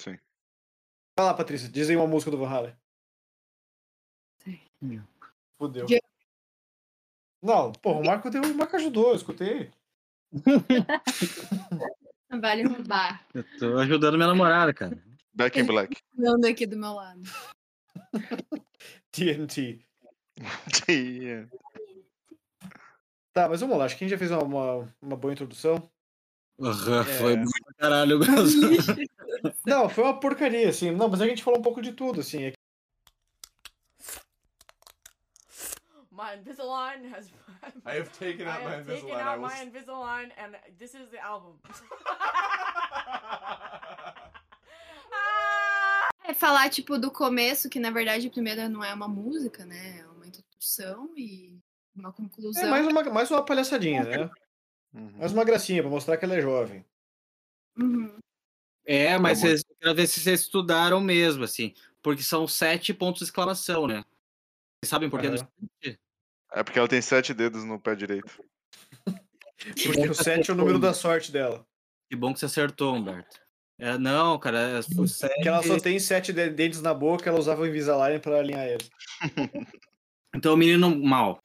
Sim. 0.00 0.18
Vai 1.16 1.26
lá, 1.26 1.34
Patrícia, 1.34 1.68
diz 1.68 1.88
aí 1.88 1.94
uma 1.94 2.08
música 2.08 2.32
do 2.32 2.38
Van 2.38 2.48
Halen. 2.48 2.76
Fudeu. 5.56 5.86
Não, 7.40 7.70
porra, 7.70 8.00
o 8.00 8.04
Marco 8.04 8.28
deu. 8.28 8.42
O 8.42 8.54
Marco 8.56 8.74
ajudou, 8.74 9.10
eu 9.10 9.14
escutei. 9.14 9.70
Vale 12.40 12.64
roubar. 12.64 13.24
Eu 13.32 13.44
tô 13.58 13.78
ajudando 13.78 14.16
minha 14.16 14.28
namorada, 14.28 14.74
cara. 14.74 14.98
Back 15.32 15.58
in 15.58 15.64
Black. 15.64 15.96
Ando 16.18 16.46
aqui 16.46 16.66
do 16.66 16.76
meu 16.76 16.92
lado. 16.92 17.22
TNT. 19.12 19.80
Yeah. 20.88 21.48
Tá, 23.32 23.48
mas 23.48 23.60
vamos 23.60 23.78
lá, 23.78 23.84
acho 23.84 23.96
que 23.96 24.04
a 24.04 24.08
gente 24.08 24.16
já 24.16 24.18
fez 24.18 24.30
uma, 24.30 24.42
uma, 24.42 24.94
uma 25.00 25.16
boa 25.16 25.32
introdução. 25.32 25.88
Aham, 26.60 27.00
É. 27.00 27.04
Foi 27.04 27.36
muito 27.36 27.64
pra 27.64 27.74
caralho 27.74 28.18
mesmo. 28.18 28.30
Não, 29.66 29.88
foi 29.88 30.04
uma 30.04 30.18
porcaria, 30.18 30.68
assim. 30.68 30.90
Não, 30.90 31.08
mas 31.08 31.20
a 31.20 31.26
gente 31.26 31.42
falou 31.42 31.58
um 31.58 31.62
pouco 31.62 31.82
de 31.82 31.92
tudo, 31.92 32.20
assim. 32.20 32.52
My 36.16 36.36
Invisalign 36.36 37.10
has. 37.12 37.28
I 37.84 37.94
have 37.94 38.12
taken 38.16 38.46
out 38.46 38.60
I 38.60 38.64
my 38.64 38.70
have 38.76 38.86
taken 38.86 39.08
Invisalign. 39.08 39.16
I 39.16 39.20
out 39.22 39.40
will 39.40 39.48
my 39.48 39.64
Invisalign, 39.64 40.30
and 40.38 40.56
this 40.78 40.94
is 40.94 41.08
the 41.10 41.18
album. 41.22 41.58
É 46.26 46.32
falar, 46.32 46.70
tipo, 46.70 46.98
do 46.98 47.10
começo, 47.10 47.68
que 47.68 47.78
na 47.78 47.90
verdade 47.90 48.30
primeiro 48.30 48.66
não 48.70 48.82
é 48.82 48.94
uma 48.94 49.06
música, 49.06 49.66
né? 49.66 49.98
É 50.00 50.06
uma 50.06 50.26
introdução 50.26 51.12
e 51.14 51.60
uma 51.94 52.10
conclusão. 52.14 52.62
É 52.62 52.66
mais 52.66 52.86
uma, 52.86 53.02
mais 53.04 53.30
uma 53.30 53.44
palhaçadinha, 53.44 54.04
né? 54.04 54.30
Uhum. 54.94 55.12
Mais 55.18 55.32
uma 55.32 55.44
gracinha 55.44 55.82
pra 55.82 55.90
mostrar 55.90 56.16
que 56.16 56.24
ela 56.24 56.34
é 56.34 56.40
jovem. 56.40 56.82
Uhum. 57.78 58.16
É, 58.86 59.18
mas 59.18 59.40
Tá 59.40 59.44
bom. 59.44 59.50
vocês, 59.50 59.64
eu 59.68 59.76
quero 59.76 59.94
ver 59.94 60.06
se 60.06 60.20
vocês 60.20 60.40
estudaram 60.40 60.98
mesmo, 60.98 61.44
assim. 61.44 61.74
Porque 62.02 62.22
são 62.22 62.48
sete 62.48 62.94
pontos 62.94 63.18
de 63.18 63.24
exclamação, 63.26 63.86
né? 63.86 64.02
Vocês 64.80 64.88
sabem 64.88 65.10
por 65.10 65.20
que 65.20 65.28
do 65.28 65.36
Aham. 65.36 65.96
É 66.54 66.62
porque 66.62 66.78
ela 66.78 66.88
tem 66.88 67.02
sete 67.02 67.34
dedos 67.34 67.64
no 67.64 67.80
pé 67.80 67.94
direito. 67.94 68.42
Porque 69.04 70.08
o 70.08 70.14
7 70.14 70.50
é 70.50 70.54
o 70.54 70.56
número 70.56 70.78
da 70.78 70.92
sorte 70.92 71.32
dela. 71.32 71.64
Que 72.10 72.16
bom 72.16 72.32
que 72.34 72.38
você 72.40 72.46
acertou, 72.46 72.94
Humberto. 72.94 73.40
É, 73.80 73.98
não, 73.98 74.38
cara, 74.38 74.58
é 74.58 74.78
o 74.78 75.06
sete... 75.08 75.40
Que 75.42 75.48
ela 75.48 75.62
só 75.62 75.78
tem 75.80 75.98
sete 75.98 76.32
de- 76.32 76.50
dentes 76.50 76.80
na 76.80 76.94
boca, 76.94 77.28
ela 77.28 77.38
usava 77.38 77.62
o 77.62 77.66
Invisalign 77.66 78.20
pra 78.20 78.38
alinhar 78.38 78.66
ele. 78.66 78.84
Então 80.36 80.54
o 80.54 80.56
menino 80.56 80.90
mal. 81.00 81.38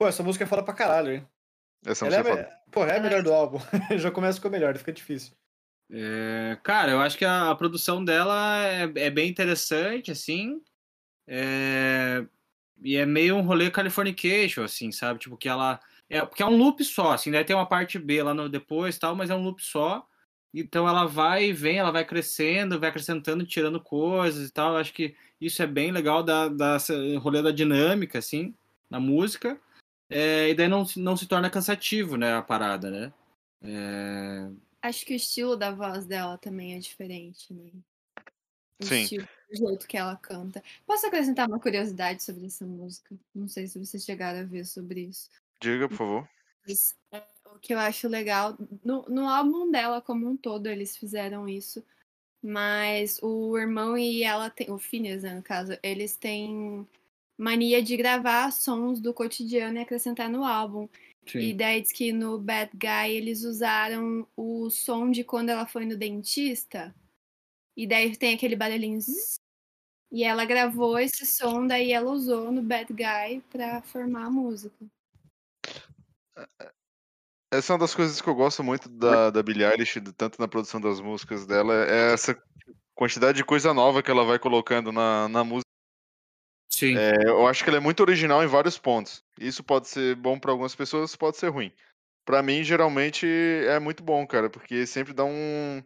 Pô, 0.00 0.08
essa 0.08 0.22
música 0.22 0.44
é 0.44 0.46
foda 0.46 0.62
pra 0.62 0.72
caralho, 0.72 1.12
hein? 1.12 1.26
Essa 1.84 2.06
é, 2.06 2.10
sei 2.10 2.20
a 2.20 2.24
falar. 2.24 2.36
me- 2.36 2.48
Porra, 2.70 2.92
é 2.92 2.96
a 2.96 3.02
melhor 3.02 3.22
do 3.22 3.34
álbum. 3.34 3.58
Já 3.98 4.10
começa 4.10 4.40
com 4.40 4.48
a 4.48 4.50
melhor, 4.50 4.74
fica 4.78 4.90
difícil. 4.90 5.34
É, 5.92 6.56
cara, 6.62 6.92
eu 6.92 7.00
acho 7.00 7.18
que 7.18 7.24
a, 7.26 7.50
a 7.50 7.54
produção 7.54 8.02
dela 8.02 8.64
é, 8.64 8.90
é 8.94 9.10
bem 9.10 9.28
interessante, 9.28 10.10
assim. 10.10 10.62
É, 11.28 12.24
e 12.82 12.96
é 12.96 13.04
meio 13.04 13.36
um 13.36 13.42
rolê 13.42 13.70
Californication, 13.70 14.62
assim, 14.64 14.90
sabe? 14.90 15.20
Tipo, 15.20 15.36
que 15.36 15.50
ela. 15.50 15.78
É, 16.08 16.22
porque 16.24 16.42
é 16.42 16.46
um 16.46 16.56
loop 16.56 16.82
só, 16.82 17.12
assim, 17.12 17.30
daí 17.30 17.44
tem 17.44 17.54
uma 17.54 17.68
parte 17.68 17.98
B 17.98 18.22
lá 18.22 18.32
no 18.32 18.48
depois 18.48 18.98
tal, 18.98 19.14
mas 19.14 19.28
é 19.28 19.34
um 19.34 19.42
loop 19.42 19.62
só. 19.62 20.06
Então 20.54 20.88
ela 20.88 21.04
vai 21.04 21.50
e 21.50 21.52
vem, 21.52 21.76
ela 21.76 21.90
vai 21.90 22.06
crescendo, 22.06 22.80
vai 22.80 22.88
acrescentando, 22.88 23.44
tirando 23.44 23.78
coisas 23.78 24.48
e 24.48 24.50
tal. 24.50 24.72
Eu 24.72 24.78
acho 24.78 24.94
que 24.94 25.14
isso 25.38 25.62
é 25.62 25.66
bem 25.66 25.92
legal 25.92 26.22
da, 26.22 26.48
da 26.48 26.78
rolê 27.20 27.42
da 27.42 27.50
dinâmica, 27.50 28.18
assim, 28.18 28.54
na 28.88 28.98
música. 28.98 29.60
É, 30.10 30.48
e 30.50 30.54
daí 30.54 30.66
não, 30.68 30.84
se- 30.84 30.98
não 30.98 31.16
se 31.16 31.26
torna 31.26 31.48
cansativo, 31.48 32.16
né, 32.16 32.34
a 32.34 32.42
parada, 32.42 32.90
né? 32.90 33.12
É, 33.62 34.50
Acho 34.82 35.04
que 35.06 35.12
o 35.12 35.16
estilo 35.16 35.56
da 35.56 35.70
voz 35.70 36.06
dela 36.06 36.36
também 36.38 36.74
é 36.74 36.78
diferente, 36.78 37.52
né? 37.52 37.70
O 38.80 38.84
Sim. 38.84 39.02
estilo, 39.02 39.28
o 39.52 39.56
jeito 39.56 39.86
que 39.86 39.96
ela 39.96 40.16
canta. 40.16 40.62
Posso 40.86 41.06
acrescentar 41.06 41.46
uma 41.46 41.60
curiosidade 41.60 42.22
sobre 42.22 42.46
essa 42.46 42.64
música? 42.66 43.14
Não 43.34 43.46
sei 43.46 43.66
se 43.66 43.78
vocês 43.78 44.04
chegaram 44.04 44.40
a 44.40 44.44
ver 44.44 44.64
sobre 44.64 45.02
isso. 45.02 45.28
Diga, 45.62 45.88
por 45.88 45.96
favor. 45.96 46.28
É, 47.12 47.22
o 47.54 47.58
que 47.58 47.74
eu 47.74 47.78
acho 47.78 48.08
legal, 48.08 48.56
no, 48.82 49.02
no 49.08 49.28
álbum 49.28 49.70
dela 49.70 50.00
como 50.00 50.28
um 50.28 50.36
todo, 50.36 50.66
eles 50.66 50.96
fizeram 50.96 51.48
isso. 51.48 51.84
Mas 52.42 53.18
o 53.22 53.58
irmão 53.58 53.98
e 53.98 54.22
ela, 54.22 54.48
tem, 54.48 54.70
o 54.70 54.78
Phineas, 54.78 55.22
né, 55.24 55.34
no 55.34 55.42
caso, 55.42 55.76
eles 55.82 56.16
têm 56.16 56.88
mania 57.40 57.82
de 57.82 57.96
gravar 57.96 58.52
sons 58.52 59.00
do 59.00 59.14
cotidiano 59.14 59.78
e 59.78 59.80
acrescentar 59.80 60.28
no 60.28 60.44
álbum. 60.44 60.86
E 61.26 61.30
sim. 61.30 61.56
daí 61.56 61.80
diz 61.80 61.90
que 61.90 62.12
no 62.12 62.38
Bad 62.38 62.70
Guy 62.74 63.16
eles 63.16 63.44
usaram 63.44 64.26
o 64.36 64.68
som 64.68 65.10
de 65.10 65.24
quando 65.24 65.48
ela 65.48 65.66
foi 65.66 65.86
no 65.86 65.96
dentista. 65.96 66.94
E 67.74 67.86
daí 67.86 68.14
tem 68.14 68.34
aquele 68.34 68.56
barulhinho. 68.56 69.00
zzz, 69.00 69.40
E 70.12 70.22
ela 70.22 70.44
gravou 70.44 70.98
esse 70.98 71.24
som, 71.24 71.66
daí 71.66 71.92
ela 71.92 72.10
usou 72.10 72.52
no 72.52 72.62
Bad 72.62 72.92
Guy 72.92 73.42
pra 73.50 73.80
formar 73.80 74.26
a 74.26 74.30
música. 74.30 74.84
Essa 77.50 77.72
é 77.72 77.74
uma 77.74 77.80
das 77.80 77.94
coisas 77.94 78.20
que 78.20 78.28
eu 78.28 78.34
gosto 78.34 78.62
muito 78.62 78.88
da, 78.88 79.30
da 79.30 79.42
Billie 79.42 79.64
Eilish, 79.64 79.98
tanto 80.16 80.38
na 80.40 80.46
produção 80.46 80.80
das 80.80 81.00
músicas 81.00 81.46
dela, 81.46 81.74
é 81.74 82.12
essa 82.12 82.36
quantidade 82.94 83.38
de 83.38 83.44
coisa 83.44 83.72
nova 83.72 84.02
que 84.02 84.10
ela 84.10 84.24
vai 84.24 84.38
colocando 84.38 84.92
na, 84.92 85.28
na 85.28 85.42
música. 85.42 85.69
Sim. 86.80 86.96
É, 86.96 87.28
eu 87.28 87.46
acho 87.46 87.62
que 87.62 87.68
ela 87.68 87.76
é 87.76 87.80
muito 87.80 88.00
original 88.00 88.42
em 88.42 88.46
vários 88.46 88.78
pontos. 88.78 89.22
Isso 89.38 89.62
pode 89.62 89.86
ser 89.86 90.16
bom 90.16 90.38
pra 90.38 90.50
algumas 90.50 90.74
pessoas, 90.74 91.14
pode 91.14 91.36
ser 91.36 91.48
ruim. 91.48 91.70
Pra 92.24 92.42
mim, 92.42 92.64
geralmente, 92.64 93.26
é 93.26 93.78
muito 93.78 94.02
bom, 94.02 94.26
cara, 94.26 94.48
porque 94.48 94.86
sempre 94.86 95.12
dá 95.12 95.22
um, 95.24 95.82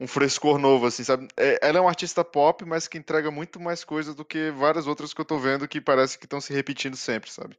um 0.00 0.06
frescor 0.06 0.58
novo, 0.58 0.86
assim, 0.86 1.04
sabe? 1.04 1.28
É- 1.36 1.58
ela 1.60 1.76
é 1.76 1.80
uma 1.82 1.90
artista 1.90 2.24
pop, 2.24 2.64
mas 2.64 2.88
que 2.88 2.96
entrega 2.96 3.30
muito 3.30 3.60
mais 3.60 3.84
coisa 3.84 4.14
do 4.14 4.24
que 4.24 4.50
várias 4.50 4.86
outras 4.86 5.12
que 5.12 5.20
eu 5.20 5.26
tô 5.26 5.38
vendo 5.38 5.68
que 5.68 5.78
parece 5.78 6.18
que 6.18 6.24
estão 6.24 6.40
se 6.40 6.54
repetindo 6.54 6.96
sempre, 6.96 7.30
sabe? 7.30 7.58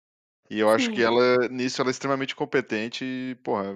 E 0.50 0.60
eu 0.60 0.70
acho 0.70 0.90
que 0.90 0.98
Sim. 0.98 1.04
ela, 1.04 1.48
nisso, 1.50 1.82
ela 1.82 1.90
é 1.90 1.92
extremamente 1.92 2.36
competente 2.36 3.06
e, 3.06 3.36
porra, 3.44 3.76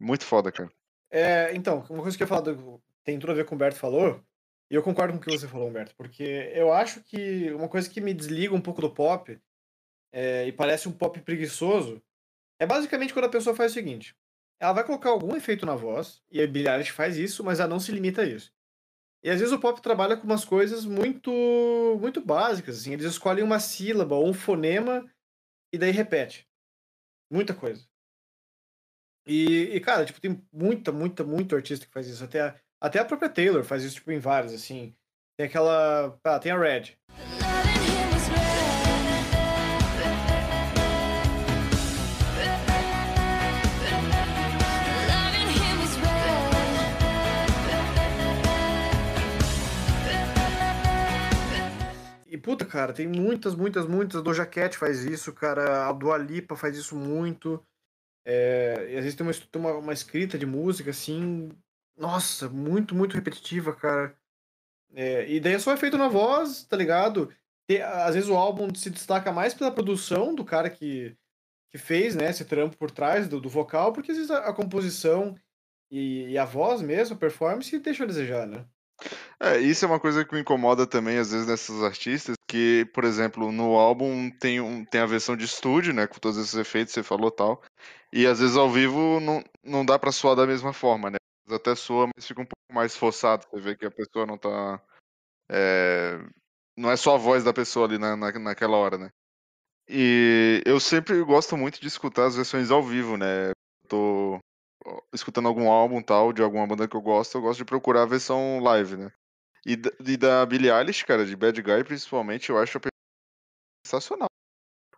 muito 0.00 0.24
foda, 0.24 0.50
cara. 0.50 0.68
É, 1.10 1.54
então, 1.54 1.84
uma 1.88 2.02
coisa 2.02 2.16
que 2.16 2.24
eu 2.24 2.26
ia 2.26 2.28
falar 2.28 2.40
do- 2.40 2.82
tem 3.04 3.20
tudo 3.20 3.30
a 3.30 3.34
ver 3.36 3.44
com 3.44 3.54
o 3.54 3.56
Humberto 3.56 3.78
falou, 3.78 4.20
e 4.70 4.74
eu 4.74 4.82
concordo 4.82 5.12
com 5.12 5.18
o 5.18 5.22
que 5.22 5.30
você 5.30 5.46
falou, 5.46 5.68
Humberto, 5.68 5.94
porque 5.96 6.50
eu 6.54 6.72
acho 6.72 7.02
que 7.02 7.52
uma 7.52 7.68
coisa 7.68 7.88
que 7.88 8.00
me 8.00 8.14
desliga 8.14 8.54
um 8.54 8.60
pouco 8.60 8.80
do 8.80 8.90
pop 8.90 9.38
é, 10.12 10.46
e 10.46 10.52
parece 10.52 10.88
um 10.88 10.92
pop 10.92 11.20
preguiçoso 11.20 12.02
é 12.58 12.66
basicamente 12.66 13.12
quando 13.12 13.26
a 13.26 13.30
pessoa 13.30 13.54
faz 13.54 13.72
o 13.72 13.74
seguinte: 13.74 14.16
ela 14.58 14.72
vai 14.72 14.84
colocar 14.84 15.10
algum 15.10 15.36
efeito 15.36 15.66
na 15.66 15.74
voz, 15.74 16.22
e 16.30 16.40
a 16.42 16.46
Billie 16.46 16.68
Eilish 16.68 16.90
faz 16.90 17.16
isso, 17.16 17.44
mas 17.44 17.60
ela 17.60 17.68
não 17.68 17.80
se 17.80 17.92
limita 17.92 18.22
a 18.22 18.26
isso. 18.26 18.52
E 19.22 19.30
às 19.30 19.40
vezes 19.40 19.54
o 19.54 19.58
pop 19.58 19.80
trabalha 19.80 20.16
com 20.16 20.24
umas 20.24 20.44
coisas 20.44 20.84
muito 20.84 21.30
muito 22.00 22.20
básicas, 22.20 22.78
assim, 22.80 22.92
eles 22.92 23.06
escolhem 23.06 23.44
uma 23.44 23.60
sílaba 23.60 24.14
ou 24.14 24.28
um 24.28 24.34
fonema 24.34 25.04
e 25.72 25.78
daí 25.78 25.90
repete. 25.90 26.48
Muita 27.30 27.54
coisa. 27.54 27.86
E, 29.26 29.74
e, 29.74 29.80
cara, 29.80 30.04
tipo, 30.04 30.20
tem 30.20 30.46
muita, 30.52 30.92
muita, 30.92 31.24
muito 31.24 31.56
artista 31.56 31.86
que 31.86 31.92
faz 31.92 32.06
isso. 32.06 32.22
Até 32.22 32.42
a, 32.42 32.60
até 32.80 32.98
a 32.98 33.04
própria 33.04 33.28
Taylor 33.28 33.64
faz 33.64 33.82
isso, 33.82 33.96
tipo, 33.96 34.12
em 34.12 34.18
vários, 34.18 34.52
assim. 34.52 34.94
Tem 35.36 35.46
aquela. 35.46 36.18
Ah, 36.24 36.38
tem 36.38 36.52
a 36.52 36.58
Red. 36.58 36.96
E 52.34 52.36
puta, 52.36 52.66
cara, 52.66 52.92
tem 52.92 53.06
muitas, 53.06 53.54
muitas, 53.54 53.86
muitas. 53.86 54.20
Doja 54.20 54.44
Cat 54.44 54.76
faz 54.76 55.04
isso, 55.04 55.32
cara. 55.32 55.88
A 55.88 55.92
Dua 55.92 56.18
Lipa 56.18 56.56
faz 56.56 56.76
isso 56.76 56.96
muito. 56.96 57.64
É, 58.26 58.74
às 58.98 59.04
vezes 59.04 59.14
tem 59.14 59.24
uma, 59.24 59.32
tem 59.32 59.62
uma, 59.62 59.72
uma 59.78 59.92
escrita 59.92 60.36
de 60.36 60.44
música, 60.44 60.90
assim. 60.90 61.50
Nossa, 61.96 62.48
muito, 62.48 62.94
muito 62.94 63.14
repetitiva, 63.14 63.74
cara. 63.74 64.16
É, 64.92 65.28
e 65.28 65.40
daí 65.40 65.54
é 65.54 65.58
só 65.58 65.72
efeito 65.72 65.98
na 65.98 66.08
voz, 66.08 66.64
tá 66.64 66.76
ligado? 66.76 67.32
Tem- 67.66 67.82
às 67.82 68.14
vezes 68.14 68.28
o 68.28 68.36
álbum 68.36 68.72
se 68.74 68.90
destaca 68.90 69.32
mais 69.32 69.54
pela 69.54 69.72
produção 69.72 70.34
do 70.34 70.44
cara 70.44 70.70
que, 70.70 71.16
que 71.70 71.78
fez, 71.78 72.14
né, 72.14 72.30
esse 72.30 72.44
trampo 72.44 72.76
por 72.76 72.90
trás 72.90 73.28
do, 73.28 73.40
do 73.40 73.48
vocal, 73.48 73.92
porque 73.92 74.12
às 74.12 74.16
vezes 74.16 74.30
a, 74.30 74.38
a 74.48 74.52
composição 74.52 75.34
e, 75.90 76.30
e 76.30 76.38
a 76.38 76.44
voz 76.44 76.82
mesmo, 76.82 77.16
a 77.16 77.18
performance, 77.18 77.78
deixa 77.78 78.04
a 78.04 78.06
desejar, 78.06 78.46
né? 78.46 78.64
É, 79.40 79.58
isso 79.58 79.84
é 79.84 79.88
uma 79.88 80.00
coisa 80.00 80.24
que 80.24 80.34
me 80.34 80.40
incomoda 80.40 80.86
também, 80.86 81.18
às 81.18 81.32
vezes, 81.32 81.46
nessas 81.46 81.82
artistas, 81.82 82.36
que, 82.48 82.88
por 82.94 83.04
exemplo, 83.04 83.50
no 83.50 83.74
álbum 83.74 84.30
tem, 84.30 84.60
um, 84.60 84.84
tem 84.84 85.00
a 85.00 85.06
versão 85.06 85.36
de 85.36 85.44
estúdio, 85.44 85.92
né, 85.92 86.06
com 86.06 86.18
todos 86.18 86.38
esses 86.38 86.54
efeitos, 86.54 86.94
você 86.94 87.02
falou 87.02 87.30
tal, 87.30 87.62
e 88.12 88.26
às 88.26 88.38
vezes 88.40 88.56
ao 88.56 88.70
vivo 88.70 89.18
não, 89.20 89.42
não 89.62 89.84
dá 89.84 89.98
pra 89.98 90.12
soar 90.12 90.36
da 90.36 90.46
mesma 90.46 90.72
forma, 90.72 91.10
né, 91.10 91.16
até 91.50 91.74
soa, 91.74 92.08
mas 92.14 92.26
fica 92.26 92.40
um 92.40 92.46
pouco 92.46 92.72
mais 92.72 92.96
forçado, 92.96 93.46
você 93.50 93.60
vê 93.60 93.76
que 93.76 93.86
a 93.86 93.90
pessoa 93.90 94.26
não 94.26 94.38
tá, 94.38 94.82
é, 95.50 96.18
não 96.76 96.90
é 96.90 96.96
só 96.96 97.14
a 97.14 97.18
voz 97.18 97.44
da 97.44 97.52
pessoa 97.52 97.86
ali 97.86 97.98
na, 97.98 98.16
na, 98.16 98.32
naquela 98.38 98.76
hora, 98.76 98.98
né. 98.98 99.10
E 99.88 100.62
eu 100.64 100.80
sempre 100.80 101.22
gosto 101.22 101.56
muito 101.56 101.80
de 101.80 101.86
escutar 101.86 102.26
as 102.26 102.36
versões 102.36 102.70
ao 102.70 102.82
vivo, 102.82 103.16
né, 103.16 103.50
tô 103.88 104.38
escutando 105.12 105.48
algum 105.48 105.70
álbum 105.70 106.02
tal, 106.02 106.32
de 106.32 106.42
alguma 106.42 106.66
banda 106.66 106.88
que 106.88 106.96
eu 106.96 107.02
gosto, 107.02 107.36
eu 107.36 107.42
gosto 107.42 107.58
de 107.58 107.64
procurar 107.64 108.02
a 108.02 108.06
versão 108.06 108.60
live, 108.60 108.96
né. 108.96 109.12
E, 109.66 109.72
e 109.72 110.16
da 110.16 110.44
Billie 110.44 110.70
Eilish, 110.70 111.04
cara, 111.04 111.24
de 111.24 111.34
Bad 111.34 111.60
Guy 111.60 111.84
principalmente, 111.84 112.50
eu 112.50 112.58
acho 112.58 112.78
a 112.78 112.80
sensacional. 113.86 114.28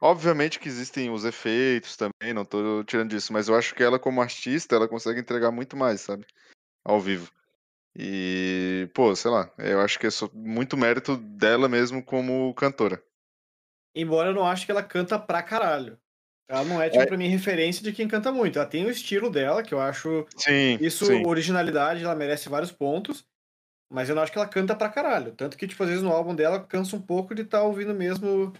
Obviamente 0.00 0.59
que 0.61 0.68
existem 0.68 1.11
os 1.11 1.24
efeitos 1.24 1.96
também, 1.96 2.35
não 2.35 2.44
tô 2.44 2.85
tirando 2.85 3.11
disso, 3.11 3.32
mas 3.32 3.48
eu 3.48 3.54
acho 3.56 3.74
que 3.74 3.82
ela 3.82 3.98
como 3.98 4.20
artista, 4.20 4.74
ela 4.76 4.88
consegue 4.88 5.20
entregar 5.20 5.50
muito 5.50 5.76
mais, 5.76 6.00
sabe? 6.02 6.26
Ao 6.85 7.00
vivo. 7.00 7.30
E, 7.96 8.88
pô, 8.94 9.14
sei 9.16 9.30
lá, 9.30 9.50
eu 9.59 9.80
acho 9.80 9.98
que 9.98 10.06
é 10.06 10.11
muito 10.35 10.76
mérito 10.76 11.16
dela 11.16 11.68
mesmo 11.68 12.04
como 12.04 12.54
cantora. 12.54 13.02
Embora 13.94 14.28
eu 14.30 14.35
não 14.35 14.46
ache 14.46 14.66
que 14.66 14.70
ela 14.72 14.82
canta 14.82 15.18
pra 15.18 15.42
caralho. 15.42 15.98
Ela 16.48 16.64
não 16.64 16.80
é, 16.80 16.90
tipo, 16.90 17.04
É. 17.04 17.06
pra 17.06 17.16
mim, 17.16 17.28
referência 17.28 17.82
de 17.82 17.92
quem 17.92 18.06
canta 18.06 18.30
muito. 18.30 18.59
Ela 18.59 18.68
tem 18.68 18.85
o 18.85 18.90
estilo 18.90 19.30
dela, 19.30 19.62
que 19.62 19.74
eu 19.74 19.80
acho 19.80 20.26
Sim, 20.37 20.80
isso, 20.80 21.06
sim. 21.06 21.22
originalidade, 21.24 22.04
ela 22.04 22.14
merece 22.14 22.48
vários 22.48 22.72
pontos. 22.72 23.26
Mas 23.90 24.09
eu 24.09 24.16
não 24.16 24.22
acho 24.22 24.32
que 24.32 24.38
ela 24.38 24.48
canta 24.48 24.76
pra 24.76 24.88
caralho. 24.90 25.35
Tanto 25.35 25.56
que, 25.59 25.66
tipo, 25.68 25.82
às 25.82 25.88
vezes 25.90 26.04
no 26.04 26.12
álbum 26.12 26.35
dela 26.35 26.64
cansa 26.64 26.96
um 26.96 27.02
pouco 27.02 27.35
de 27.35 27.42
estar 27.42 27.62
ouvindo 27.62 27.94
mesmo. 27.94 28.52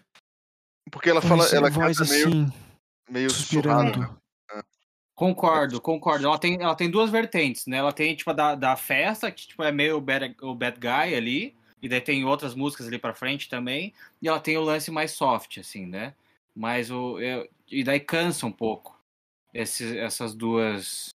Porque 0.91 1.11
ela 1.11 1.21
fala, 1.21 1.43
Voz- 1.43 1.53
ela 1.53 1.71
voz 1.71 1.99
canta 1.99 2.11
meio, 2.11 2.29
assim, 2.29 2.53
meio 3.11 3.31
suspirando. 3.31 4.21
Concordo, 5.15 5.81
concordo. 5.81 6.27
Ela 6.27 6.39
tem, 6.39 6.61
ela 6.61 6.75
tem 6.75 6.91
duas 6.91 7.11
vertentes, 7.11 7.67
né? 7.67 7.79
Ela 7.79 7.93
tem, 7.93 8.15
tipo, 8.15 8.31
a 8.31 8.35
da, 8.35 8.55
da 8.55 8.77
festa, 8.77 9.31
que 9.33 9.47
tipo, 9.49 9.63
é 9.63 9.73
meio 9.73 9.97
o 9.97 10.01
bad, 10.01 10.37
o 10.43 10.55
bad 10.55 10.79
guy 10.79 11.15
ali. 11.15 11.57
E 11.81 11.89
daí 11.89 12.01
tem 12.01 12.25
outras 12.25 12.55
músicas 12.55 12.87
ali 12.87 12.99
pra 12.99 13.15
frente 13.15 13.49
também. 13.49 13.95
E 14.21 14.29
ela 14.29 14.41
tem 14.41 14.57
o 14.57 14.63
lance 14.63 14.91
mais 14.91 15.13
soft, 15.13 15.59
assim, 15.59 15.87
né? 15.87 16.15
Mas 16.55 16.91
o. 16.91 17.19
eu- 17.19 17.49
e 17.69 17.83
daí 17.83 17.99
cansa 18.01 18.47
um 18.47 18.53
pouco. 18.53 18.99
Esses, 19.55 19.93
essas 19.97 20.35
duas. 20.35 21.09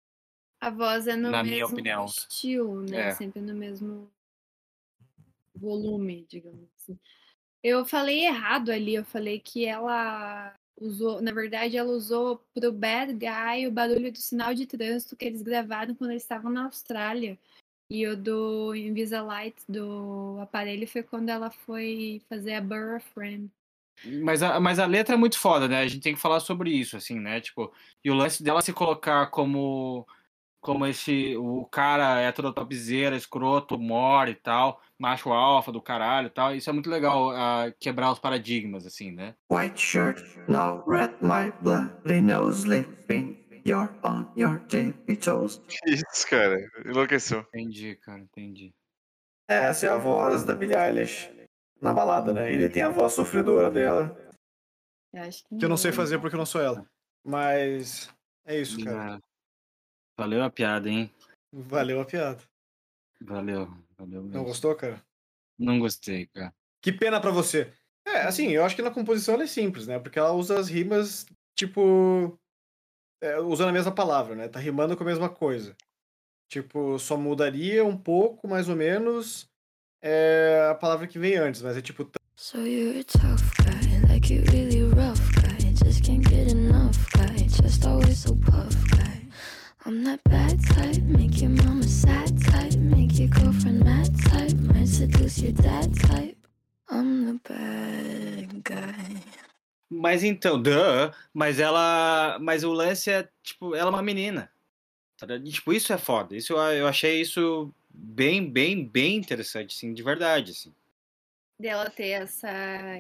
A 0.60 0.70
voz 0.70 1.08
é 1.08 1.16
no 1.16 1.30
Na 1.30 1.44
minha 1.44 1.58
mesmo 1.58 1.74
opinião. 1.74 2.06
estilo, 2.06 2.82
né? 2.82 3.10
É. 3.10 3.12
Sempre 3.12 3.42
no 3.42 3.54
mesmo 3.54 4.10
volume, 5.56 6.26
digamos 6.30 6.68
assim. 6.78 6.98
Eu 7.64 7.86
falei 7.86 8.26
errado 8.26 8.72
ali, 8.72 8.96
eu 8.96 9.06
falei 9.06 9.40
que 9.40 9.66
ela 9.66 10.54
usou, 10.80 11.22
na 11.22 11.32
verdade, 11.32 11.78
ela 11.78 11.92
usou 11.92 12.44
pro 12.54 12.72
Bad 12.72 13.14
Guy 13.14 13.68
o 13.68 13.72
barulho 13.72 14.12
do 14.12 14.18
sinal 14.18 14.54
de 14.54 14.66
trânsito 14.66 15.16
que 15.16 15.26
eles 15.26 15.44
gravaram 15.44 15.94
quando 15.94 16.12
eles 16.12 16.24
estavam 16.24 16.52
na 16.52 16.66
Austrália. 16.66 17.38
E 17.90 18.08
o 18.08 18.16
do 18.16 18.74
Invisalign 18.74 19.54
do 19.68 20.38
aparelho 20.40 20.88
foi 20.88 21.04
quando 21.04 21.30
ela 21.30 21.52
foi 21.52 22.22
fazer 22.28 22.54
a 22.54 22.62
Burr 22.62 23.02
Friend. 23.14 23.50
Mas 24.24 24.42
a, 24.42 24.60
mas 24.60 24.80
a 24.80 24.86
letra 24.86 25.14
é 25.14 25.18
muito 25.18 25.38
foda, 25.38 25.68
né? 25.68 25.82
A 25.82 25.88
gente 25.88 26.02
tem 26.02 26.16
que 26.16 26.22
falar 26.22 26.40
sobre 26.40 26.72
isso, 26.72 26.98
assim, 26.98 27.20
né? 27.20 27.40
Tipo, 27.40 27.72
e 28.04 28.10
o 28.10 28.16
lance 28.16 28.42
dela 28.42 28.62
se 28.62 28.74
colocar 28.74 29.28
como 29.28 30.08
como 30.62 30.86
esse 30.86 31.36
o 31.36 31.66
cara 31.66 32.22
é 32.22 32.32
todo 32.32 32.54
topzera, 32.54 33.16
escroto, 33.16 33.78
mora 33.78 34.30
e 34.30 34.36
tal, 34.36 34.80
macho 34.98 35.34
alfa 35.34 35.72
do 35.72 35.82
caralho 35.82 36.28
e 36.28 36.30
tal. 36.30 36.56
Isso 36.56 36.70
é 36.70 36.74
muito 36.74 36.90
legal, 36.90 37.32
ah, 37.32 37.74
quebrar 37.80 38.12
os 38.12 38.20
paradigmas, 38.20 38.86
assim, 38.86 39.12
né? 39.12 39.36
White 39.52 39.82
shirt, 39.82 40.24
no 40.48 40.84
red, 40.88 41.16
my 41.22 41.52
bloody 41.62 42.22
nose, 42.22 42.62
sleeping. 42.62 43.42
You're 43.66 43.92
on 44.04 44.32
your 44.36 44.60
tippy 44.68 45.18
toes. 45.18 45.62
Isso, 45.86 46.28
cara, 46.30 46.58
enlouqueceu. 46.86 47.46
Entendi, 47.54 47.96
cara, 47.96 48.20
entendi. 48.20 48.74
Essa 49.48 49.88
é 49.88 49.90
a 49.90 49.98
voz 49.98 50.44
da 50.44 50.56
Billie 50.56 50.76
Eilish. 50.76 51.30
Na 51.80 51.94
balada, 51.94 52.34
né? 52.34 52.52
Ele 52.52 52.70
tem 52.70 52.84
a 52.84 52.90
voz 52.90 53.14
sofredora 53.14 53.70
dela. 53.70 54.16
Eu 55.14 55.24
acho 55.24 55.44
Que 55.48 55.66
eu 55.66 55.70
não 55.70 55.78
sei 55.78 55.92
fazer 55.92 56.20
porque 56.20 56.36
eu 56.36 56.40
não 56.40 56.46
sou 56.46 56.62
ela. 56.62 56.86
Mas 57.24 58.10
é 58.46 58.60
isso, 58.60 58.84
cara. 58.84 59.20
Valeu 60.18 60.44
a 60.44 60.50
piada, 60.50 60.90
hein? 60.90 61.12
Valeu 61.52 62.00
a 62.02 62.06
piada. 62.06 62.42
Valeu, 63.22 63.68
valeu 63.98 64.22
mesmo. 64.24 64.38
Não 64.38 64.44
gostou, 64.44 64.76
cara? 64.76 65.02
Não 65.58 65.80
gostei, 65.80 66.28
cara. 66.28 66.54
Que 66.82 66.92
pena 66.92 67.20
pra 67.20 67.32
você. 67.32 67.72
É, 68.06 68.22
assim, 68.24 68.50
eu 68.50 68.66
acho 68.66 68.76
que 68.76 68.82
na 68.82 68.90
composição 68.92 69.36
ela 69.36 69.44
é 69.44 69.48
simples, 69.48 69.86
né? 69.88 70.00
Porque 70.00 70.18
ela 70.18 70.32
usa 70.32 70.60
as 70.60 70.68
rimas, 70.70 71.26
tipo. 71.56 72.38
é, 73.22 73.40
usando 73.40 73.70
a 73.70 73.74
mesma 73.74 73.92
palavra, 73.94 74.36
né? 74.36 74.48
Tá 74.48 74.60
rimando 74.60 74.98
com 74.98 75.04
a 75.04 75.06
mesma 75.06 75.30
coisa. 75.30 75.76
Tipo, 76.50 76.98
só 77.00 77.16
mudaria 77.16 77.86
um 77.86 77.96
pouco, 77.96 78.48
mais 78.48 78.68
ou 78.68 78.76
menos, 78.76 79.48
é, 80.04 80.68
a 80.70 80.76
palavra 80.76 81.08
que 81.08 81.20
vem 81.20 81.36
antes, 81.36 81.62
mas 81.62 81.78
é 81.78 81.82
tipo. 81.82 82.10
So 82.36 82.58
you're 82.58 83.00
a 83.00 83.04
tough 83.04 83.44
guy, 83.64 84.12
like 84.12 84.34
you 84.34 84.44
really 84.52 84.84
rough 84.84 85.22
guy. 85.36 85.72
Just 85.76 86.04
can't 86.04 86.28
get 86.28 86.52
enough 86.52 86.98
guy, 87.14 87.48
just 87.48 87.86
always 87.86 88.18
so 88.18 88.36
puff 88.36 88.76
guy. 88.98 89.11
I'm 89.84 90.04
that 90.04 90.20
bad 90.30 90.60
type, 90.76 91.02
make 91.04 91.42
your 91.42 91.50
mama 91.50 91.84
sad 91.84 92.40
type, 92.44 92.76
make 92.76 93.18
your 93.18 93.30
girlfriend 93.30 93.84
mad 93.84 94.16
type, 94.30 94.54
might 94.60 94.88
seduce 94.88 95.40
your 95.40 95.54
dad 95.54 95.92
type. 96.02 96.38
I'm 96.88 97.26
the 97.26 97.40
bad 97.50 98.64
guy. 98.64 99.22
Mas 99.90 100.24
então, 100.24 100.62
duh, 100.62 101.12
mas 101.34 101.60
ela. 101.60 102.38
Mas 102.40 102.64
o 102.64 102.72
lance 102.72 103.10
é, 103.10 103.28
tipo, 103.42 103.74
ela 103.74 103.90
é 103.90 103.94
uma 103.94 104.04
menina. 104.04 104.52
tá 105.18 105.28
tipo, 105.40 105.74
isso 105.74 105.92
é 105.92 105.98
foda. 105.98 106.36
Isso 106.38 106.54
eu 106.54 106.88
achei 106.88 107.20
isso 107.20 107.74
bem, 107.90 108.48
bem, 108.48 108.88
bem 108.88 109.18
interessante, 109.18 109.76
assim, 109.76 109.94
de 109.94 110.04
verdade, 110.04 110.52
assim. 110.52 110.72
Dela 111.62 111.90
ter 111.90 112.10
essa. 112.10 112.50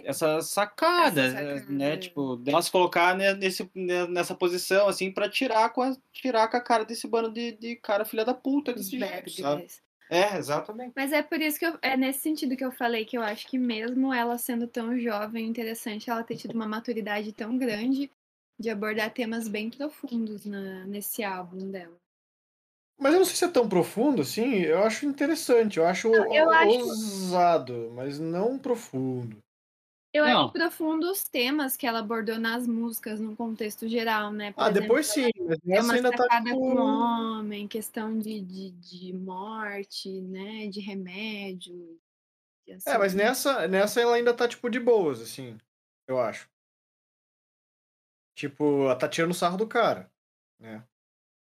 Essa 0.03 0.41
sacada, 0.41 1.21
Essa 1.21 1.37
sacada. 1.37 1.65
né? 1.71 1.97
Tipo, 1.97 2.35
dela 2.37 2.61
se 2.61 2.71
colocar 2.71 3.15
ne- 3.15 3.33
nesse, 3.33 3.69
ne- 3.73 4.07
nessa 4.07 4.35
posição, 4.35 4.87
assim, 4.87 5.11
pra 5.11 5.27
tirar 5.27 5.69
com 5.71 5.81
a, 5.81 5.95
tirar 6.13 6.47
com 6.47 6.57
a 6.57 6.61
cara 6.61 6.85
desse 6.85 7.07
bando 7.07 7.31
de, 7.31 7.53
de 7.53 7.75
cara 7.77 8.05
filha 8.05 8.23
da 8.23 8.33
puta 8.33 8.71
desse 8.73 8.97
jeito, 8.99 9.31
sabe? 9.31 9.67
É, 10.09 10.37
exatamente. 10.37 10.91
Mas 10.95 11.11
é 11.13 11.23
por 11.23 11.41
isso 11.41 11.57
que 11.57 11.65
eu, 11.65 11.77
é 11.81 11.95
nesse 11.95 12.19
sentido 12.19 12.55
que 12.57 12.65
eu 12.65 12.71
falei 12.71 13.05
que 13.05 13.17
eu 13.17 13.21
acho 13.21 13.47
que 13.47 13.57
mesmo 13.57 14.13
ela 14.13 14.37
sendo 14.37 14.67
tão 14.67 14.99
jovem, 14.99 15.47
interessante 15.47 16.09
ela 16.09 16.23
ter 16.23 16.35
tido 16.35 16.53
uma 16.53 16.67
maturidade 16.67 17.31
tão 17.31 17.57
grande 17.57 18.11
de 18.59 18.69
abordar 18.69 19.09
temas 19.11 19.47
bem 19.47 19.69
profundos 19.69 20.45
na, 20.45 20.85
nesse 20.85 21.23
álbum 21.23 21.71
dela. 21.71 21.95
Mas 23.01 23.13
eu 23.13 23.19
não 23.19 23.25
sei 23.25 23.35
se 23.35 23.45
é 23.45 23.47
tão 23.47 23.67
profundo 23.67 24.21
assim. 24.21 24.57
Eu 24.59 24.83
acho 24.83 25.07
interessante. 25.07 25.79
Eu 25.79 25.87
acho, 25.87 26.07
eu 26.13 26.47
o- 26.47 26.51
acho- 26.51 26.79
ousado, 26.85 27.91
mas 27.95 28.19
não 28.19 28.59
profundo. 28.59 29.37
Eu 30.13 30.25
Não. 30.25 30.43
acho 30.43 30.53
profundo 30.53 31.09
os 31.09 31.23
temas 31.23 31.75
que 31.75 31.87
ela 31.87 31.99
abordou 31.99 32.37
nas 32.37 32.67
músicas, 32.67 33.19
no 33.19 33.35
contexto 33.35 33.87
geral, 33.87 34.31
né? 34.31 34.51
Por 34.51 34.61
Ah, 34.61 34.65
exemplo, 34.69 34.81
depois 34.81 35.07
sim. 35.07 35.31
Mas 35.37 35.57
É 35.67 35.77
essa 35.77 35.93
ainda 35.95 36.11
tá 36.11 36.27
com 36.43 36.45
tipo. 36.45 36.75
homem, 36.75 37.67
questão 37.67 38.19
de, 38.19 38.39
de, 38.41 38.71
de 38.71 39.13
morte, 39.13 40.21
né? 40.21 40.67
De 40.67 40.79
remédio. 40.79 41.99
e 42.67 42.73
É, 42.73 42.97
mas 42.99 43.13
assim. 43.13 43.17
nessa, 43.17 43.67
nessa 43.67 43.99
ela 43.99 44.15
ainda 44.15 44.33
tá 44.33 44.47
tipo 44.47 44.69
de 44.69 44.79
boas, 44.79 45.21
assim. 45.21 45.57
Eu 46.07 46.19
acho. 46.19 46.47
Tipo, 48.35 48.83
ela 48.83 48.95
tá 48.95 49.09
tirando 49.09 49.31
o 49.31 49.35
sarro 49.35 49.57
do 49.57 49.67
cara, 49.67 50.11
né? 50.59 50.83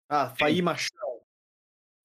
Ah, 0.10 0.30
Faí 0.30 0.62
machão. 0.62 1.05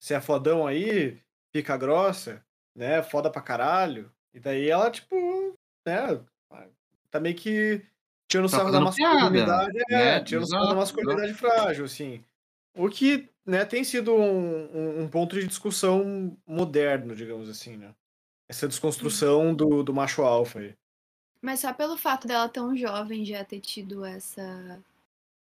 Você 0.01 0.15
é 0.15 0.21
fodão 0.21 0.67
aí, 0.67 1.21
pica 1.53 1.77
grossa, 1.77 2.45
né? 2.75 3.03
Foda 3.03 3.31
pra 3.31 3.43
caralho. 3.43 4.11
E 4.33 4.41
daí 4.41 4.69
ela, 4.69 4.91
tipo, 4.91 5.15
né? 5.87 6.25
Tá 7.11 7.21
meio 7.21 7.37
que 7.37 7.85
tirando 8.29 8.47
o 8.47 8.49
Tá 8.51 8.59
sarro 8.59 8.71
da 8.73 8.81
fazendo 8.81 8.95
piada, 8.97 9.21
masculinidade. 9.27 9.79
é, 9.91 9.95
né? 10.19 10.25
tirando 10.25 10.45
o 10.45 10.47
sarro 10.47 10.69
da 10.69 10.75
masculinidade 10.77 11.35
frágil, 11.35 11.85
assim. 11.85 12.25
O 12.75 12.89
que, 12.89 13.29
né, 13.45 13.65
tem 13.65 13.83
sido 13.85 14.15
um, 14.15 14.77
um- 14.77 15.03
um 15.03 15.09
ponto 15.09 15.39
de 15.39 15.47
discussão 15.47 16.37
moderno, 16.47 17.15
digamos 17.17 17.49
assim, 17.49 17.77
né? 17.77 17.95
Essa 18.49 18.69
desconstrução 18.69 19.55
do, 19.55 19.83
do 19.83 19.95
macho 19.95 20.23
alfa 20.23 20.61
aí. 20.61 20.75
Mas 21.43 21.61
só 21.61 21.73
pelo 21.75 21.97
fato 21.97 22.29
dela 22.29 22.49
tão 22.49 22.77
jovem 22.77 23.25
já 23.25 23.45
ter 23.45 23.61
tido 23.61 24.05
essa, 24.05 24.83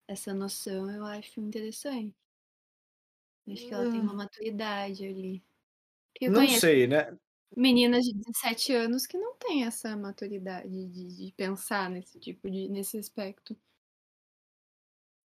essa 0.09 0.35
noção, 0.35 0.91
eu 0.91 1.05
acho 1.05 1.41
interessante. 1.41 2.15
Acho 3.53 3.67
que 3.67 3.75
ela 3.75 3.91
tem 3.91 4.01
uma 4.01 4.15
maturidade 4.15 5.07
ali. 5.07 5.43
Eu 6.21 6.33
Não 6.33 6.47
sei, 6.49 6.87
né? 6.87 7.17
meninas 7.57 8.05
de 8.05 8.15
17 8.15 8.73
anos 8.73 9.07
que 9.07 9.19
não 9.19 9.37
têm 9.37 9.65
essa 9.65 9.97
maturidade 9.97 10.87
de, 10.87 11.27
de 11.27 11.33
pensar 11.33 11.91
nesse 11.91 12.19
tipo 12.19 12.51
de, 12.51 12.69
nesse 12.69 12.99
aspecto. 12.99 13.57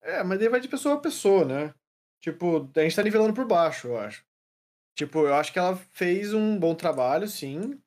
É, 0.02 0.24
mas 0.24 0.40
daí 0.40 0.50
vai 0.50 0.60
de 0.60 0.68
pessoa 0.68 0.96
a 0.96 1.00
pessoa, 1.00 1.46
né? 1.46 1.74
Tipo, 2.22 2.70
a 2.76 2.82
gente 2.82 2.96
tá 2.96 3.04
nivelando 3.04 3.34
por 3.34 3.46
baixo, 3.46 3.88
eu 3.88 3.98
acho. 3.98 4.26
Tipo, 4.96 5.20
eu 5.28 5.36
acho 5.36 5.54
que 5.54 5.60
ela 5.60 5.78
fez 5.94 6.34
um 6.34 6.60
bom 6.60 6.76
trabalho, 6.76 7.28
sim, 7.28 7.82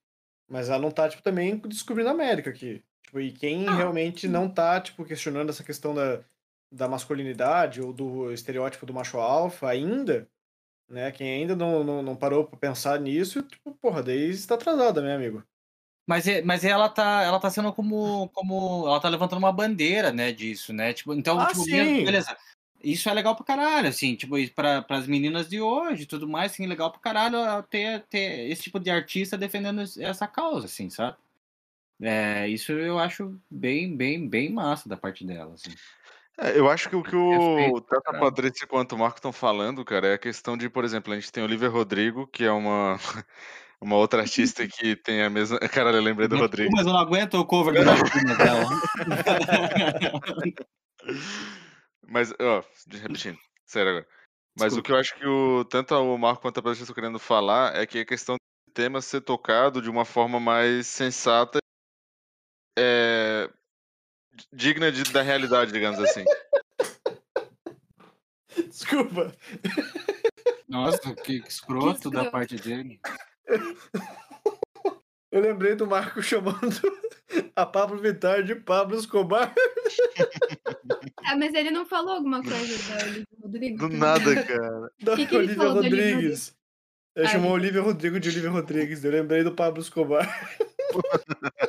mas 0.49 0.69
ela 0.71 0.81
não 0.81 0.91
tá, 0.91 1.09
tipo, 1.09 1.23
também 1.23 1.59
descobrindo 1.59 2.11
a 2.11 2.13
América 2.13 2.51
aqui. 2.51 2.85
Tipo, 3.05 3.21
e 3.21 3.33
quem 3.33 3.67
Ah, 3.67 3.77
realmente 3.77 4.29
não 4.29 4.53
tá, 4.53 4.81
tipo, 4.81 5.05
questionando 5.05 5.51
essa 5.51 5.65
questão 5.65 5.95
da, 5.95 6.25
da 6.71 6.89
masculinidade 6.89 7.81
ou 7.81 7.93
do 7.93 8.33
estereótipo 8.33 8.87
do 8.87 8.95
macho 8.95 9.19
alfa 9.19 9.69
ainda, 9.69 10.29
né? 10.89 11.13
Quem 11.13 11.29
ainda 11.43 11.57
não, 11.57 11.85
não, 11.85 12.03
não 12.03 12.17
parou 12.17 12.45
pra 12.47 12.59
pensar 12.59 13.01
nisso, 13.01 13.43
tipo, 13.43 13.75
porra, 13.77 14.03
daí 14.03 14.31
está 14.31 14.55
atrasada, 14.57 15.03
meu 15.03 15.15
amigo. 15.15 15.45
Mas, 16.07 16.27
é- 16.27 16.43
mas 16.43 16.65
ela 16.65 16.89
tá, 16.89 17.23
ela 17.23 17.39
tá 17.41 17.51
sendo 17.51 17.73
como, 17.73 18.29
como. 18.31 18.87
Ela 18.87 19.01
tá 19.01 19.09
levantando 19.11 19.39
uma 19.41 19.53
bandeira, 19.53 20.11
né, 20.13 20.33
disso, 20.33 20.73
né? 20.73 20.93
Tipo, 20.95 21.15
então, 21.15 21.39
Ah, 21.41 21.47
tipo, 21.49 21.65
sim. 21.65 22.05
beleza. 22.05 22.37
Isso 22.83 23.09
é 23.11 23.15
legal 23.15 23.35
pra 23.37 23.45
caralho, 23.45 23.89
assim, 23.89 24.15
tipo, 24.15 24.35
para 24.55 24.85
as 24.91 25.07
meninas 25.07 25.49
de 25.49 25.61
hoje 25.61 26.07
tudo 26.07 26.29
mais, 26.29 26.53
assim, 26.53 26.67
legal 26.67 26.93
pra 26.93 27.01
caralho 27.01 27.63
ter, 27.65 28.03
ter 28.09 28.49
esse 28.51 28.63
tipo 28.63 28.79
de 28.81 28.89
artista 28.91 29.37
defendendo 29.37 29.83
es- 29.83 29.99
essa 29.99 30.29
causa, 30.29 30.67
assim, 30.67 30.89
sabe? 30.89 31.17
É, 32.01 32.49
isso 32.49 32.73
eu 32.73 32.99
acho 32.99 33.41
bem, 33.51 33.97
bem, 33.97 34.29
bem 34.29 34.51
massa 34.53 34.89
da 34.89 34.97
parte 34.97 35.25
dela, 35.27 35.55
assim. 35.55 35.71
É, 36.41 36.57
eu 36.57 36.71
acho 36.71 36.89
que 36.89 36.95
o 36.95 37.03
que 37.03 37.17
o 37.17 37.81
tanto 37.81 38.11
a. 38.11 38.21
Patrícia 38.21 38.65
quanto 38.65 38.95
o 38.95 38.99
Marco 38.99 39.19
estão 39.19 39.33
falando, 39.33 39.85
cara, 39.85 40.07
é 40.07 40.15
a 40.15 40.19
questão 40.19 40.57
de, 40.57 40.71
por 40.71 40.85
exemplo, 40.85 41.13
a 41.13 41.17
gente 41.17 41.33
tem 41.33 41.43
Olivia 41.43 41.69
Rodrigo, 41.69 42.29
que 42.29 42.45
é 42.45 42.53
uma, 42.53 42.97
uma 43.83 43.97
outra 43.97 44.23
artista 44.23 44.65
que 44.67 44.95
tem 44.95 45.23
a 45.23 45.29
mesma. 45.29 45.59
Caralho, 45.69 45.97
eu 45.97 46.03
lembrei 46.03 46.29
do 46.29 46.37
Rodrigo. 46.37 46.71
Mas 46.73 46.87
eu 46.87 46.93
não 46.93 47.01
aguento 47.01 47.35
o 47.35 47.45
cover 47.45 47.75
do 47.75 47.85
Marquinhos 47.85 48.39
dela. 48.39 48.65
Mas, 52.07 52.33
ó, 52.41 52.63
de- 52.87 52.99
repetindo, 52.99 53.39
sério 53.67 53.91
agora. 53.91 54.07
Mas 54.57 54.73
o 54.73 54.77
Desculpa. 54.77 54.87
que 54.87 54.93
eu 54.93 54.97
acho 54.97 55.17
que 55.17 55.27
o, 55.27 55.65
tanto 55.65 55.93
o 55.95 56.17
Marco 56.17 56.43
quanto 56.43 56.59
a 56.59 56.63
Patrícia 56.63 56.85
estão 56.85 56.95
querendo 56.95 57.19
falar 57.19 57.75
é 57.77 57.85
que 57.85 57.99
a 57.99 58.07
questão 58.07 58.37
do 58.37 58.73
tema 58.73 59.01
ser 59.01 59.23
tocado 59.23 59.83
de 59.83 59.91
uma 59.91 60.05
forma 60.05 60.39
mais 60.39 60.87
sensata, 60.87 61.59
é, 62.79 63.51
digna 64.53 64.91
de- 64.93 65.13
da 65.13 65.23
realidade, 65.23 65.73
digamos 65.73 65.99
assim. 66.01 66.25
Desculpa. 68.69 69.33
Nossa, 70.69 71.15
que, 71.15 71.41
que 71.41 71.49
escroto 71.49 72.11
da 72.11 72.25
escroto. 72.25 72.31
parte 72.31 72.57
dele. 72.57 73.01
Eu 75.31 75.41
lembrei 75.41 75.75
do 75.75 75.87
Marco 75.87 76.23
chamando 76.23 76.81
a 77.55 77.67
Pablo 77.67 77.99
Vittar 77.99 78.43
de 78.43 78.55
Pablo 78.55 78.99
Escobar. 78.99 79.55
Ah, 81.25 81.37
mas 81.37 81.53
ele 81.55 81.71
não 81.71 81.85
falou 81.87 82.15
alguma 82.15 82.43
coisa 82.43 82.95
da 82.95 83.05
Olivia 83.05 83.27
Rodrigo? 83.43 83.77
Do 83.79 83.89
nada, 83.91 84.43
cara. 84.45 84.93
Da 85.03 85.17
Que 85.17 85.27
que 85.27 85.35
ele 85.35 85.45
Olivia 85.45 85.65
da 85.65 85.73
Rodrigues. 85.73 86.57
Ele 87.15 87.29
chamou 87.29 87.53
Olivia 87.53 87.83
Rodrigo 87.83 88.19
de 88.21 88.29
Olivia 88.29 88.51
Rodrigues. 88.51 89.05
Eu 89.05 89.11
lembrei 89.11 89.43
do 89.43 89.55
Pablo 89.55 89.83
Escobar. 89.83 90.27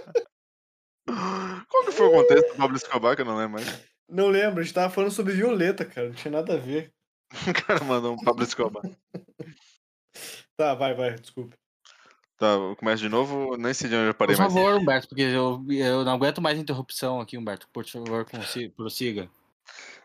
Qual 1.90 1.92
que 1.92 1.98
foi 1.98 2.08
o 2.08 2.12
contexto 2.12 2.50
do 2.50 2.56
Pablo 2.56 2.78
Escobar, 2.78 3.16
que 3.16 3.22
eu 3.22 3.26
não 3.26 3.38
lembro 3.38 3.54
mais? 3.54 3.90
Não 4.08 4.28
lembro, 4.28 4.60
a 4.60 4.64
gente 4.64 4.74
tava 4.74 4.94
falando 4.94 5.12
sobre 5.12 5.34
Violeta, 5.34 5.86
cara. 5.86 6.08
Não 6.08 6.16
tinha 6.16 6.32
nada 6.32 6.54
a 6.54 6.58
ver. 6.58 6.92
O 7.48 7.54
cara 7.54 7.84
mandou 7.84 8.14
um 8.14 8.18
Pablo 8.18 8.44
Escobar. 8.44 8.84
Tá, 10.58 10.76
vai, 10.76 10.94
vai, 10.94 11.16
desculpa. 11.16 11.56
Tá, 12.38 12.48
eu 12.48 12.76
começo 12.76 13.02
de 13.02 13.08
novo, 13.08 13.56
nem 13.56 13.74
sei 13.74 13.90
de 13.90 13.96
onde 13.96 14.08
eu 14.08 14.14
parei 14.14 14.36
Por 14.36 14.42
mais. 14.42 14.54
favor, 14.54 14.76
Humberto, 14.76 15.08
porque 15.08 15.22
eu, 15.22 15.66
eu 15.70 16.04
não 16.04 16.12
aguento 16.12 16.42
mais 16.42 16.60
interrupção 16.60 17.22
aqui, 17.22 17.38
Humberto. 17.38 17.70
Por 17.72 17.86
favor, 17.86 18.26
prossiga. 18.76 19.30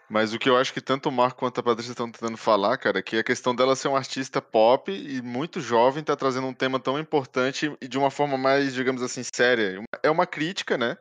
Mas 0.09 0.33
o 0.33 0.39
que 0.39 0.49
eu 0.49 0.57
acho 0.57 0.73
que 0.73 0.81
tanto 0.81 1.09
o 1.09 1.13
Marco 1.13 1.41
quanto 1.41 1.59
a 1.59 1.63
Patrícia 1.63 1.91
estão 1.91 2.09
tentando 2.09 2.37
falar, 2.37 2.77
cara, 2.77 3.01
é 3.01 3.03
que 3.03 3.17
a 3.17 3.25
questão 3.25 3.53
dela 3.53 3.75
ser 3.75 3.89
uma 3.89 3.99
artista 3.99 4.41
pop 4.41 4.93
e 4.93 5.21
muito 5.21 5.61
jovem 5.61 6.05
tá 6.05 6.15
trazendo 6.15 6.47
um 6.47 6.55
tema 6.55 6.79
tão 6.79 7.01
importante 7.01 7.77
e 7.81 7.89
de 7.89 7.99
uma 7.99 8.13
forma 8.13 8.39
mais, 8.39 8.75
digamos 8.75 9.03
assim, 9.03 9.23
séria. 9.35 9.83
É 10.05 10.11
uma 10.11 10.27
crítica, 10.27 10.79
né? 10.79 10.97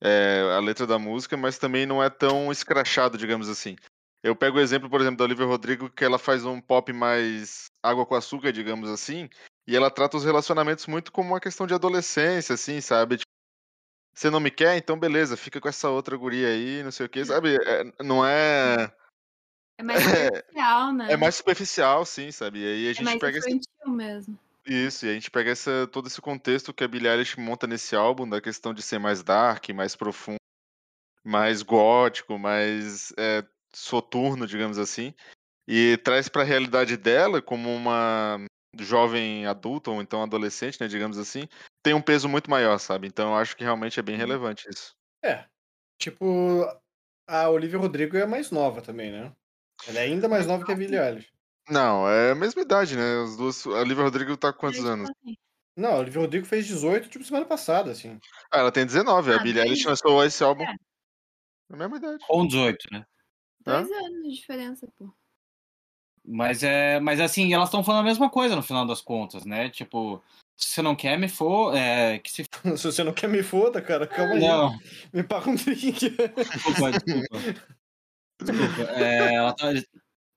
É, 0.00 0.42
a 0.56 0.60
letra 0.60 0.86
da 0.86 0.98
música, 0.98 1.36
mas 1.36 1.58
também 1.58 1.86
não 1.86 2.02
é 2.02 2.10
tão 2.10 2.50
escrachado, 2.52 3.16
digamos 3.16 3.48
assim. 3.48 3.76
Eu 4.22 4.34
pego 4.34 4.56
o 4.56 4.60
exemplo, 4.60 4.88
por 4.88 5.00
exemplo, 5.00 5.18
da 5.18 5.24
Olivia 5.24 5.44
Rodrigo, 5.44 5.90
que 5.90 6.04
ela 6.04 6.18
faz 6.18 6.44
um 6.44 6.60
pop 6.60 6.92
mais 6.92 7.66
água 7.82 8.06
com 8.06 8.14
açúcar, 8.14 8.52
digamos 8.52 8.88
assim, 8.88 9.28
e 9.66 9.76
ela 9.76 9.90
trata 9.90 10.16
os 10.16 10.24
relacionamentos 10.24 10.86
muito 10.86 11.12
como 11.12 11.30
uma 11.30 11.40
questão 11.40 11.66
de 11.66 11.74
adolescência, 11.74 12.54
assim, 12.54 12.80
sabe? 12.80 13.18
Tipo, 13.18 13.30
você 14.14 14.30
não 14.30 14.40
me 14.40 14.50
quer? 14.50 14.76
Então 14.76 14.98
beleza, 14.98 15.36
fica 15.36 15.60
com 15.60 15.68
essa 15.68 15.90
outra 15.90 16.16
guria 16.16 16.48
aí, 16.48 16.82
não 16.82 16.90
sei 16.90 17.06
o 17.06 17.08
que, 17.08 17.24
sabe? 17.24 17.56
É- 17.56 18.02
não 18.02 18.24
é. 18.24 18.90
É 19.76 19.82
mais 19.82 19.94
superficial, 20.04 20.92
né? 20.92 21.12
É 21.12 21.16
mais 21.16 21.34
superficial, 21.34 22.06
sim, 22.06 22.30
sabe? 22.30 22.60
E 22.60 22.66
aí 22.66 22.86
a 22.86 22.90
É 22.90 22.94
gente 22.94 23.04
mais 23.04 23.18
pega 23.18 23.38
esse, 23.38 23.50
infantil 23.50 23.88
mesmo. 23.88 24.38
Isso, 24.66 25.06
e 25.06 25.10
a 25.10 25.14
gente 25.14 25.30
pega 25.30 25.50
essa, 25.50 25.86
todo 25.88 26.06
esse 26.06 26.20
contexto 26.20 26.72
que 26.72 26.84
a 26.84 26.88
Billie 26.88 27.08
Eilish 27.08 27.38
monta 27.38 27.66
nesse 27.66 27.94
álbum, 27.94 28.28
da 28.28 28.40
questão 28.40 28.72
de 28.72 28.82
ser 28.82 28.98
mais 28.98 29.22
dark, 29.22 29.68
mais 29.70 29.94
profundo, 29.94 30.38
mais 31.22 31.62
gótico, 31.62 32.38
mais 32.38 33.12
é, 33.18 33.44
soturno, 33.74 34.46
digamos 34.46 34.78
assim, 34.78 35.14
e 35.66 35.96
traz 35.98 36.28
para 36.28 36.42
a 36.42 36.46
realidade 36.46 36.96
dela 36.96 37.42
como 37.42 37.74
uma 37.74 38.38
jovem 38.78 39.46
adulta 39.46 39.90
ou 39.90 40.02
então 40.02 40.22
adolescente, 40.22 40.80
né, 40.80 40.88
digamos 40.88 41.18
assim, 41.18 41.48
tem 41.82 41.94
um 41.94 42.02
peso 42.02 42.28
muito 42.28 42.50
maior, 42.50 42.78
sabe? 42.78 43.06
Então 43.06 43.30
eu 43.30 43.36
acho 43.36 43.56
que 43.56 43.64
realmente 43.64 43.98
é 44.00 44.02
bem 44.02 44.16
relevante 44.16 44.68
isso. 44.68 44.94
É. 45.22 45.44
Tipo, 45.98 46.66
a 47.26 47.48
Olivia 47.48 47.78
Rodrigo 47.78 48.16
é 48.16 48.26
mais 48.26 48.50
nova 48.50 48.82
também, 48.82 49.12
né? 49.12 49.32
Ela 49.86 50.00
é 50.00 50.02
ainda 50.04 50.28
mais 50.28 50.46
nova 50.46 50.64
que 50.64 50.72
a 50.72 50.74
Billie 50.74 50.98
Eilish. 50.98 51.33
Não, 51.68 52.08
é 52.08 52.32
a 52.32 52.34
mesma 52.34 52.62
idade, 52.62 52.96
né? 52.96 53.18
Os 53.22 53.36
duas, 53.36 53.66
a 53.66 53.70
Olivia 53.80 54.04
Rodrigo 54.04 54.36
tá 54.36 54.52
com 54.52 54.60
quantos 54.60 54.78
tipo 54.78 54.88
anos? 54.88 55.10
assim, 55.10 55.36
Não, 55.76 55.94
a 55.94 55.98
Olivia 55.98 56.20
Rodrigo 56.20 56.46
fez 56.46 56.66
18, 56.66 57.08
tipo, 57.08 57.24
semana 57.24 57.46
passada, 57.46 57.90
assim. 57.90 58.18
Ah, 58.50 58.58
ela 58.58 58.72
tem 58.72 58.84
19, 58.84 59.32
a 59.32 59.36
Ah, 59.36 59.38
Billie 59.42 59.62
Eilish 59.62 59.86
lançou 59.86 60.22
esse 60.24 60.42
álbum 60.44 60.64
É. 60.64 60.74
É 61.70 61.74
a 61.74 61.76
mesma 61.76 61.96
idade. 61.96 62.24
Com 62.26 62.46
18, 62.46 62.86
né? 62.92 63.06
Dois 63.64 63.90
anos 63.90 64.22
de 64.22 64.34
diferença, 64.34 64.86
pô. 64.98 65.10
Mas 66.26 66.62
é. 66.62 67.00
Mas 67.00 67.20
assim, 67.20 67.52
elas 67.52 67.68
estão 67.68 67.82
falando 67.82 68.02
a 68.02 68.08
mesma 68.08 68.30
coisa 68.30 68.54
no 68.54 68.62
final 68.62 68.86
das 68.86 69.00
contas, 69.00 69.44
né? 69.44 69.70
Tipo, 69.70 70.22
se 70.56 70.68
você 70.68 70.82
não 70.82 70.94
quer, 70.94 71.18
me 71.18 71.28
for. 71.28 71.74
É, 71.74 72.18
que 72.18 72.30
se 72.30 72.44
Se 72.78 72.86
você 72.92 73.02
não 73.02 73.12
quer 73.12 73.28
me 73.28 73.42
foda, 73.42 73.80
cara, 73.80 74.06
calma 74.06 74.34
aí. 74.34 74.40
Não, 74.40 74.78
Me 75.12 75.22
paga 75.22 75.50
um 75.50 75.54
drink. 75.54 76.10
desculpa, 76.10 76.90
desculpa. 76.92 77.28
Desculpa. 78.42 78.82
É, 79.00 79.34
ela 79.34 79.54
tá, 79.54 79.66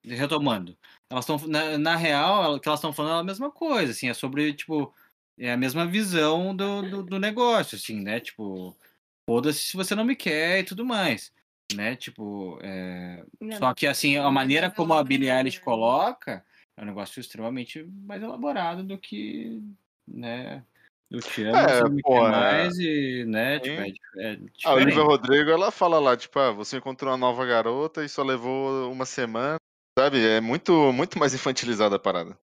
retomando. 0.05 0.77
Elas 1.09 1.27
estão. 1.27 1.37
Na, 1.47 1.77
na 1.77 1.95
real, 1.95 2.55
o 2.55 2.59
que 2.59 2.67
elas 2.67 2.79
estão 2.79 2.93
falando 2.93 3.17
é 3.17 3.21
a 3.21 3.23
mesma 3.23 3.49
coisa, 3.51 3.91
assim, 3.91 4.09
é 4.09 4.13
sobre, 4.13 4.53
tipo, 4.53 4.93
é 5.37 5.51
a 5.51 5.57
mesma 5.57 5.85
visão 5.85 6.55
do, 6.55 6.81
do, 6.81 7.03
do 7.03 7.19
negócio, 7.19 7.77
assim, 7.77 8.01
né? 8.01 8.19
Tipo, 8.19 8.75
foda-se 9.29 9.59
se 9.59 9.77
você 9.77 9.95
não 9.95 10.03
me 10.03 10.15
quer 10.15 10.59
e 10.59 10.63
tudo 10.63 10.85
mais. 10.85 11.31
Né? 11.75 11.97
Tipo, 11.97 12.57
é, 12.61 13.25
Não, 13.41 13.57
só 13.57 13.73
que 13.73 13.85
assim, 13.85 14.15
a 14.15 14.31
maneira 14.31 14.67
mas 14.69 14.77
como 14.77 14.93
a 14.93 15.03
Billie 15.03 15.29
Eilish 15.29 15.59
coloca 15.59 16.41
é 16.77 16.81
um 16.81 16.85
negócio 16.85 17.19
extremamente 17.19 17.83
mais 17.83 18.23
elaborado 18.23 18.83
do 18.83 18.97
que, 18.97 19.61
né? 20.07 20.63
Eu 21.09 21.19
te 21.21 21.43
amo, 21.43 21.57
É, 21.57 21.81
você 21.81 21.89
me 21.89 22.01
pô, 22.01 22.13
quer 22.13 22.25
é. 22.25 22.31
mais 22.31 22.77
e, 22.77 23.25
né? 23.25 23.59
Sim. 23.59 23.63
Tipo, 23.63 23.81
é, 23.81 24.23
é 24.23 24.31
A 24.31 24.35
diferente. 24.35 24.67
Olivia 24.67 25.03
Rodrigo, 25.03 25.49
ela 25.49 25.71
fala 25.71 25.99
lá, 25.99 26.15
tipo, 26.15 26.39
ah, 26.39 26.51
você 26.51 26.77
encontrou 26.77 27.11
uma 27.11 27.17
nova 27.17 27.45
garota 27.45 28.03
e 28.03 28.09
só 28.09 28.23
levou 28.23 28.91
uma 28.91 29.05
semana. 29.05 29.57
Sabe? 29.97 30.23
É 30.23 30.39
muito, 30.39 30.93
muito 30.93 31.17
mais 31.17 31.33
infantilizada 31.33 31.95
a 31.95 31.99
parada. 31.99 32.37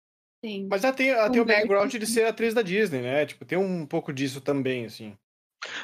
Sim. 0.44 0.68
Mas 0.70 0.84
ela 0.84 0.92
tem, 0.92 1.10
ela 1.10 1.28
tem 1.28 1.40
o 1.40 1.44
background 1.44 1.92
de 1.92 2.06
ser 2.06 2.24
atriz 2.24 2.54
da 2.54 2.62
Disney, 2.62 3.02
né? 3.02 3.26
Tipo, 3.26 3.44
tem 3.44 3.58
um 3.58 3.84
pouco 3.84 4.12
disso 4.12 4.40
também, 4.40 4.84
assim. 4.84 5.16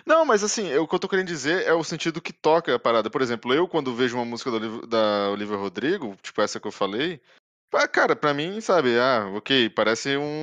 Não, 0.06 0.24
mas 0.24 0.44
assim, 0.44 0.68
eu- 0.68 0.84
o 0.84 0.88
que 0.88 0.94
eu 0.94 0.98
tô 0.98 1.08
querendo 1.08 1.26
dizer 1.26 1.66
é 1.66 1.74
o 1.74 1.82
sentido 1.82 2.22
que 2.22 2.32
toca 2.32 2.74
a 2.74 2.78
parada. 2.78 3.10
Por 3.10 3.20
exemplo, 3.20 3.52
eu 3.52 3.66
quando 3.66 3.94
vejo 3.94 4.16
uma 4.16 4.24
música 4.24 4.50
da 4.50 4.56
Olivia, 4.58 4.86
da 4.86 5.30
Olivia 5.30 5.56
Rodrigo, 5.56 6.16
tipo 6.22 6.40
essa 6.40 6.60
que 6.60 6.66
eu 6.68 6.72
falei, 6.72 7.20
ah, 7.74 7.88
cara, 7.88 8.14
pra 8.14 8.32
mim, 8.32 8.60
sabe, 8.60 8.96
ah, 8.98 9.26
ok, 9.34 9.68
parece 9.70 10.16
um 10.16 10.42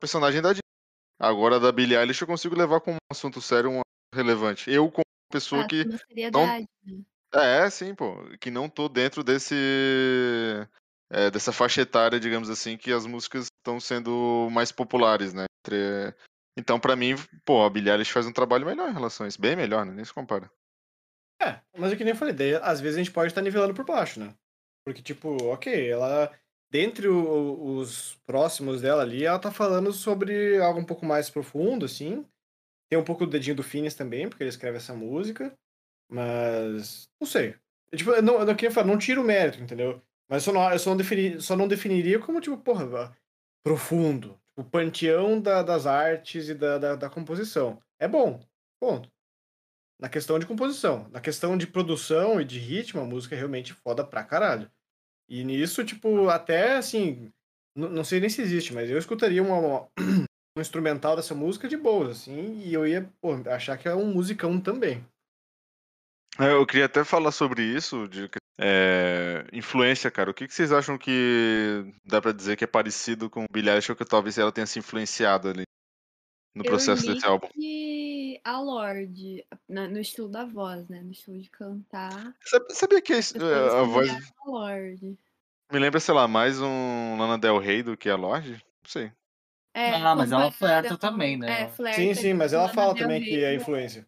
personagem 0.00 0.40
da 0.40 0.48
Disney. 0.48 0.60
Agora 1.20 1.60
da 1.60 1.70
Billie 1.70 1.96
Eilish 1.96 2.22
eu 2.22 2.26
consigo 2.26 2.56
levar 2.56 2.80
como 2.80 2.96
um 2.96 3.12
assunto 3.12 3.40
sério, 3.40 3.70
um 3.70 3.74
assunto 3.74 4.16
relevante. 4.16 4.70
Eu 4.70 4.90
como 4.90 5.04
pessoa 5.30 5.62
Ah, 5.62 5.66
que 5.68 5.84
né? 5.84 6.66
É, 7.34 7.68
sim, 7.68 7.94
pô. 7.94 8.16
Que 8.40 8.50
não 8.50 8.68
tô 8.68 8.88
dentro 8.88 9.24
desse. 9.24 9.54
é, 11.10 11.30
dessa 11.30 11.52
faixa 11.52 11.80
etária, 11.82 12.18
digamos 12.20 12.48
assim, 12.48 12.76
que 12.76 12.92
as 12.92 13.06
músicas 13.06 13.46
estão 13.58 13.80
sendo 13.80 14.48
mais 14.50 14.70
populares, 14.72 15.32
né? 15.34 15.44
Entre- 15.66 16.14
Então, 16.56 16.78
pra 16.78 16.94
mim, 16.96 17.14
pô, 17.44 17.64
a 17.64 17.70
Billie 17.70 17.90
Eilish 17.90 18.12
faz 18.12 18.26
um 18.26 18.32
trabalho 18.32 18.66
melhor 18.66 18.88
em 18.88 18.92
relação 18.92 19.24
a 19.24 19.28
isso. 19.28 19.40
Bem 19.40 19.56
melhor, 19.56 19.84
né? 19.84 19.92
Nem 19.92 20.04
se 20.04 20.12
compara. 20.14 20.50
É, 21.42 21.60
mas 21.76 21.92
é 21.92 21.96
que 21.96 22.04
nem 22.04 22.12
eu 22.12 22.18
falei, 22.18 22.32
daí, 22.32 22.54
às 22.54 22.80
vezes 22.80 22.96
a 22.96 23.02
gente 23.02 23.10
pode 23.12 23.28
estar 23.28 23.42
nivelando 23.42 23.74
por 23.74 23.84
baixo, 23.84 24.20
né? 24.20 24.34
Porque, 24.86 25.02
tipo, 25.02 25.36
ok, 25.52 25.90
ela. 25.90 26.32
Dentre 26.70 27.06
o- 27.08 27.76
os 27.78 28.16
próximos 28.26 28.80
dela 28.80 29.02
ali, 29.02 29.24
ela 29.24 29.38
tá 29.38 29.50
falando 29.52 29.92
sobre 29.92 30.58
algo 30.58 30.80
um 30.80 30.84
pouco 30.84 31.06
mais 31.06 31.30
profundo, 31.30 31.84
assim. 31.86 32.24
Tem 32.90 32.98
um 32.98 33.04
pouco 33.04 33.24
do 33.26 33.30
dedinho 33.32 33.54
do 33.56 33.62
Phineas 33.62 33.94
também, 33.94 34.28
porque 34.28 34.42
ele 34.42 34.50
escreve 34.50 34.76
essa 34.78 34.92
música. 34.94 35.52
Mas. 36.10 37.08
Não 37.20 37.26
sei. 37.26 37.54
Eu, 37.90 37.98
tipo, 37.98 38.10
eu 38.10 38.22
não, 38.22 38.40
eu 38.40 38.54
queria 38.56 38.70
falar, 38.70 38.86
não 38.86 38.98
tiro 38.98 39.20
o 39.22 39.24
mérito, 39.24 39.62
entendeu? 39.62 40.02
Mas 40.28 40.42
só 40.42 40.52
não, 40.52 40.70
eu 40.72 40.78
só 40.78 40.90
não, 40.90 40.96
defini- 40.96 41.40
só 41.40 41.56
não 41.56 41.68
definiria 41.68 42.18
como, 42.18 42.40
tipo, 42.40 42.56
porra, 42.56 43.16
profundo. 43.64 44.38
O 44.56 44.64
panteão 44.64 45.40
da- 45.40 45.62
das 45.62 45.86
artes 45.86 46.48
e 46.48 46.54
da, 46.54 46.78
da, 46.78 46.96
da 46.96 47.10
composição. 47.10 47.80
É 47.98 48.06
bom. 48.08 48.40
Ponto. 48.80 49.08
Na 50.00 50.08
questão 50.08 50.38
de 50.38 50.46
composição. 50.46 51.08
Na 51.10 51.20
questão 51.20 51.56
de 51.56 51.66
produção 51.66 52.40
e 52.40 52.44
de 52.44 52.58
ritmo, 52.58 53.00
a 53.00 53.04
música 53.04 53.34
é 53.34 53.38
realmente 53.38 53.72
foda 53.72 54.04
pra 54.04 54.24
caralho. 54.24 54.70
E 55.28 55.42
nisso, 55.44 55.84
tipo, 55.84 56.28
até 56.28 56.76
assim. 56.76 57.30
Não 57.76 58.04
sei 58.04 58.20
nem 58.20 58.28
se 58.30 58.40
existe, 58.40 58.72
mas 58.72 58.88
eu 58.88 58.96
escutaria 58.98 59.42
uma, 59.42 59.56
uma- 59.58 59.88
um 60.56 60.60
instrumental 60.60 61.16
dessa 61.16 61.34
música 61.34 61.66
de 61.66 61.76
boas, 61.76 62.10
assim, 62.10 62.60
e 62.60 62.72
eu 62.72 62.86
ia 62.86 63.10
pô, 63.20 63.32
achar 63.50 63.76
que 63.76 63.88
é 63.88 63.94
um 63.96 64.12
musicão 64.12 64.60
também. 64.60 65.04
É, 66.38 66.52
Eu 66.52 66.66
queria 66.66 66.86
até 66.86 67.04
falar 67.04 67.30
sobre 67.30 67.62
isso, 67.62 68.08
de 68.08 68.28
é, 68.58 69.44
influência, 69.52 70.10
cara. 70.10 70.30
O 70.30 70.34
que, 70.34 70.46
que 70.46 70.54
vocês 70.54 70.72
acham 70.72 70.98
que 70.98 71.84
dá 72.04 72.20
pra 72.20 72.32
dizer 72.32 72.56
que 72.56 72.64
é 72.64 72.66
parecido 72.66 73.30
com 73.30 73.46
Billie 73.50 73.70
Eilish 73.70 73.90
ou 73.90 73.96
que 73.96 74.04
talvez 74.04 74.36
ela 74.38 74.52
tenha 74.52 74.66
se 74.66 74.78
influenciado 74.78 75.48
ali 75.48 75.64
no 76.54 76.64
processo 76.64 77.06
desse 77.06 77.26
álbum? 77.26 77.48
que 77.48 78.40
a 78.44 78.60
Lorde, 78.60 79.44
no 79.68 80.00
estilo 80.00 80.28
da 80.28 80.44
voz, 80.44 80.88
né? 80.88 81.02
No 81.02 81.12
estilo 81.12 81.38
de 81.40 81.50
cantar. 81.50 82.34
Sabe- 82.44 82.74
Sabia 82.74 83.00
que 83.00 83.12
é, 83.12 83.16
coisas 83.16 83.74
a 83.74 83.82
voz 83.82 84.08
familiares 84.08 84.32
da 84.44 84.50
Lorde. 84.50 85.18
me 85.72 85.78
lembra, 85.78 86.00
sei 86.00 86.14
lá, 86.14 86.26
mais 86.26 86.60
um 86.60 87.16
Lana 87.18 87.38
Del 87.38 87.58
Rey 87.58 87.82
do 87.82 87.96
que 87.96 88.08
a 88.08 88.16
Lorde? 88.16 88.54
Não 88.54 88.90
sei. 88.90 89.12
É, 89.72 89.90
Ah, 89.90 90.14
mas 90.14 90.32
ela 90.32 90.50
flerta 90.52 90.96
também, 90.96 91.36
né? 91.36 91.62
É, 91.62 91.68
flerta 91.68 92.00
Sim, 92.00 92.14
sim, 92.14 92.34
mas 92.34 92.52
ela 92.52 92.68
fala 92.68 92.94
também 92.94 93.20
que 93.20 93.42
é 93.42 93.50
né? 93.50 93.54
influência. 93.54 94.06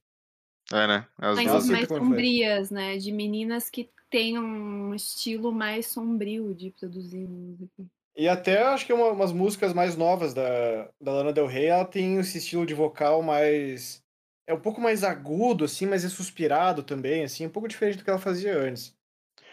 É, 0.72 0.86
né? 0.86 1.06
As 1.18 1.36
Mas 1.36 1.68
mais 1.68 1.88
sombrias, 1.88 2.70
né? 2.70 2.96
De 2.98 3.12
meninas 3.12 3.70
que 3.70 3.88
têm 4.10 4.38
um 4.38 4.94
estilo 4.94 5.52
mais 5.52 5.86
sombrio 5.86 6.54
de 6.54 6.70
produzir 6.70 7.26
música. 7.28 7.84
E 8.16 8.28
até 8.28 8.62
acho 8.62 8.86
que 8.86 8.92
uma- 8.92 9.10
umas 9.10 9.30
músicas 9.32 9.72
mais 9.74 9.96
novas 9.96 10.32
da, 10.32 10.90
da 11.00 11.12
Lana 11.12 11.32
Del 11.32 11.46
Rey, 11.46 11.66
ela 11.66 11.84
tem 11.84 12.16
esse 12.18 12.38
estilo 12.38 12.64
de 12.64 12.72
vocal 12.74 13.22
mais. 13.22 14.02
É 14.46 14.54
um 14.54 14.60
pouco 14.60 14.80
mais 14.80 15.04
agudo, 15.04 15.64
assim, 15.64 15.86
mas 15.86 16.04
é 16.04 16.08
suspirado 16.08 16.82
também, 16.82 17.24
assim, 17.24 17.44
um 17.46 17.50
pouco 17.50 17.68
diferente 17.68 17.98
do 17.98 18.04
que 18.04 18.10
ela 18.10 18.18
fazia 18.18 18.56
antes. 18.56 18.94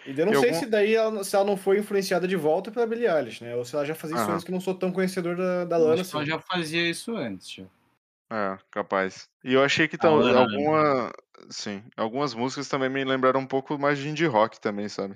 E 0.05 0.11
eu 0.17 0.25
não 0.25 0.33
E 0.33 0.37
sei 0.37 0.49
algum- 0.49 0.59
se 0.59 0.65
daí 0.65 0.95
ela, 0.95 1.23
se 1.23 1.35
ela 1.35 1.45
não 1.45 1.57
foi 1.57 1.79
influenciada 1.79 2.27
de 2.27 2.35
volta 2.35 2.71
pela 2.71 2.85
Billie 2.87 3.07
Eilish, 3.07 3.43
né? 3.43 3.55
Ou 3.55 3.65
se 3.65 3.75
ela 3.75 3.85
já 3.85 3.95
fazia 3.95 4.15
isso 4.17 4.31
antes, 4.31 4.43
que 4.43 4.51
eu 4.51 4.53
não 4.53 4.61
sou 4.61 4.75
tão 4.75 4.91
conhecedor 4.91 5.35
da, 5.35 5.65
da 5.65 5.77
Eu 5.77 5.83
Lana 5.85 6.01
acho 6.01 6.09
que 6.09 6.15
ela 6.15 6.23
assim. 6.23 6.31
já 6.31 6.39
fazia 6.39 6.89
isso 6.89 7.15
antes, 7.15 7.49
já. 7.51 7.63
É, 8.33 8.57
capaz. 8.71 9.29
E 9.43 9.53
eu 9.53 9.63
achei 9.63 9.87
que 9.87 9.95
tal, 9.95 10.19
né? 10.23 10.33
alguma, 10.35 11.13
sim, 11.51 11.83
algumas 11.95 12.33
músicas 12.33 12.67
também 12.67 12.89
me 12.89 13.05
lembraram 13.05 13.39
um 13.39 13.45
pouco 13.45 13.77
mais 13.77 13.99
de 13.99 14.09
indie 14.09 14.25
rock 14.25 14.59
também, 14.59 14.89
sabe? 14.89 15.15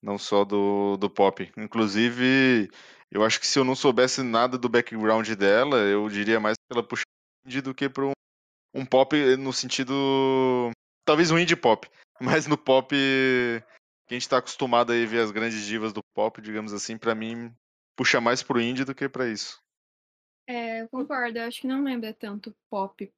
Não 0.00 0.16
só 0.16 0.44
do, 0.44 0.96
do 0.96 1.10
pop. 1.10 1.50
Inclusive, 1.56 2.70
eu 3.10 3.24
acho 3.24 3.40
que 3.40 3.48
se 3.48 3.58
eu 3.58 3.64
não 3.64 3.74
soubesse 3.74 4.22
nada 4.22 4.56
do 4.56 4.68
background 4.68 5.28
dela, 5.30 5.76
eu 5.78 6.08
diria 6.08 6.38
mais 6.38 6.54
que 6.56 6.72
ela 6.72 6.86
puxa 6.86 7.02
indie 7.44 7.60
do 7.60 7.74
que 7.74 7.88
para 7.88 8.06
um, 8.06 8.12
um 8.72 8.86
pop 8.86 9.16
no 9.36 9.52
sentido, 9.52 10.70
talvez 11.04 11.32
um 11.32 11.38
indie 11.38 11.56
pop, 11.56 11.88
mas 12.20 12.46
no 12.46 12.56
pop 12.56 12.94
que 12.94 13.62
a 14.08 14.14
gente 14.14 14.28
tá 14.28 14.38
acostumado 14.38 14.92
a 14.92 15.06
ver 15.06 15.20
as 15.20 15.32
grandes 15.32 15.64
divas 15.64 15.92
do 15.92 16.00
pop, 16.14 16.40
digamos 16.40 16.72
assim, 16.72 16.96
pra 16.96 17.12
mim 17.12 17.52
puxa 17.96 18.20
mais 18.20 18.40
pro 18.40 18.60
indie 18.60 18.84
do 18.84 18.94
que 18.94 19.08
pra 19.08 19.26
isso. 19.26 19.61
É, 20.46 20.82
eu 20.82 20.88
concordo. 20.88 21.38
Eu 21.38 21.44
acho 21.44 21.60
que 21.60 21.66
não 21.66 21.82
lembra 21.82 22.12
tanto 22.12 22.54
pop 22.70 23.10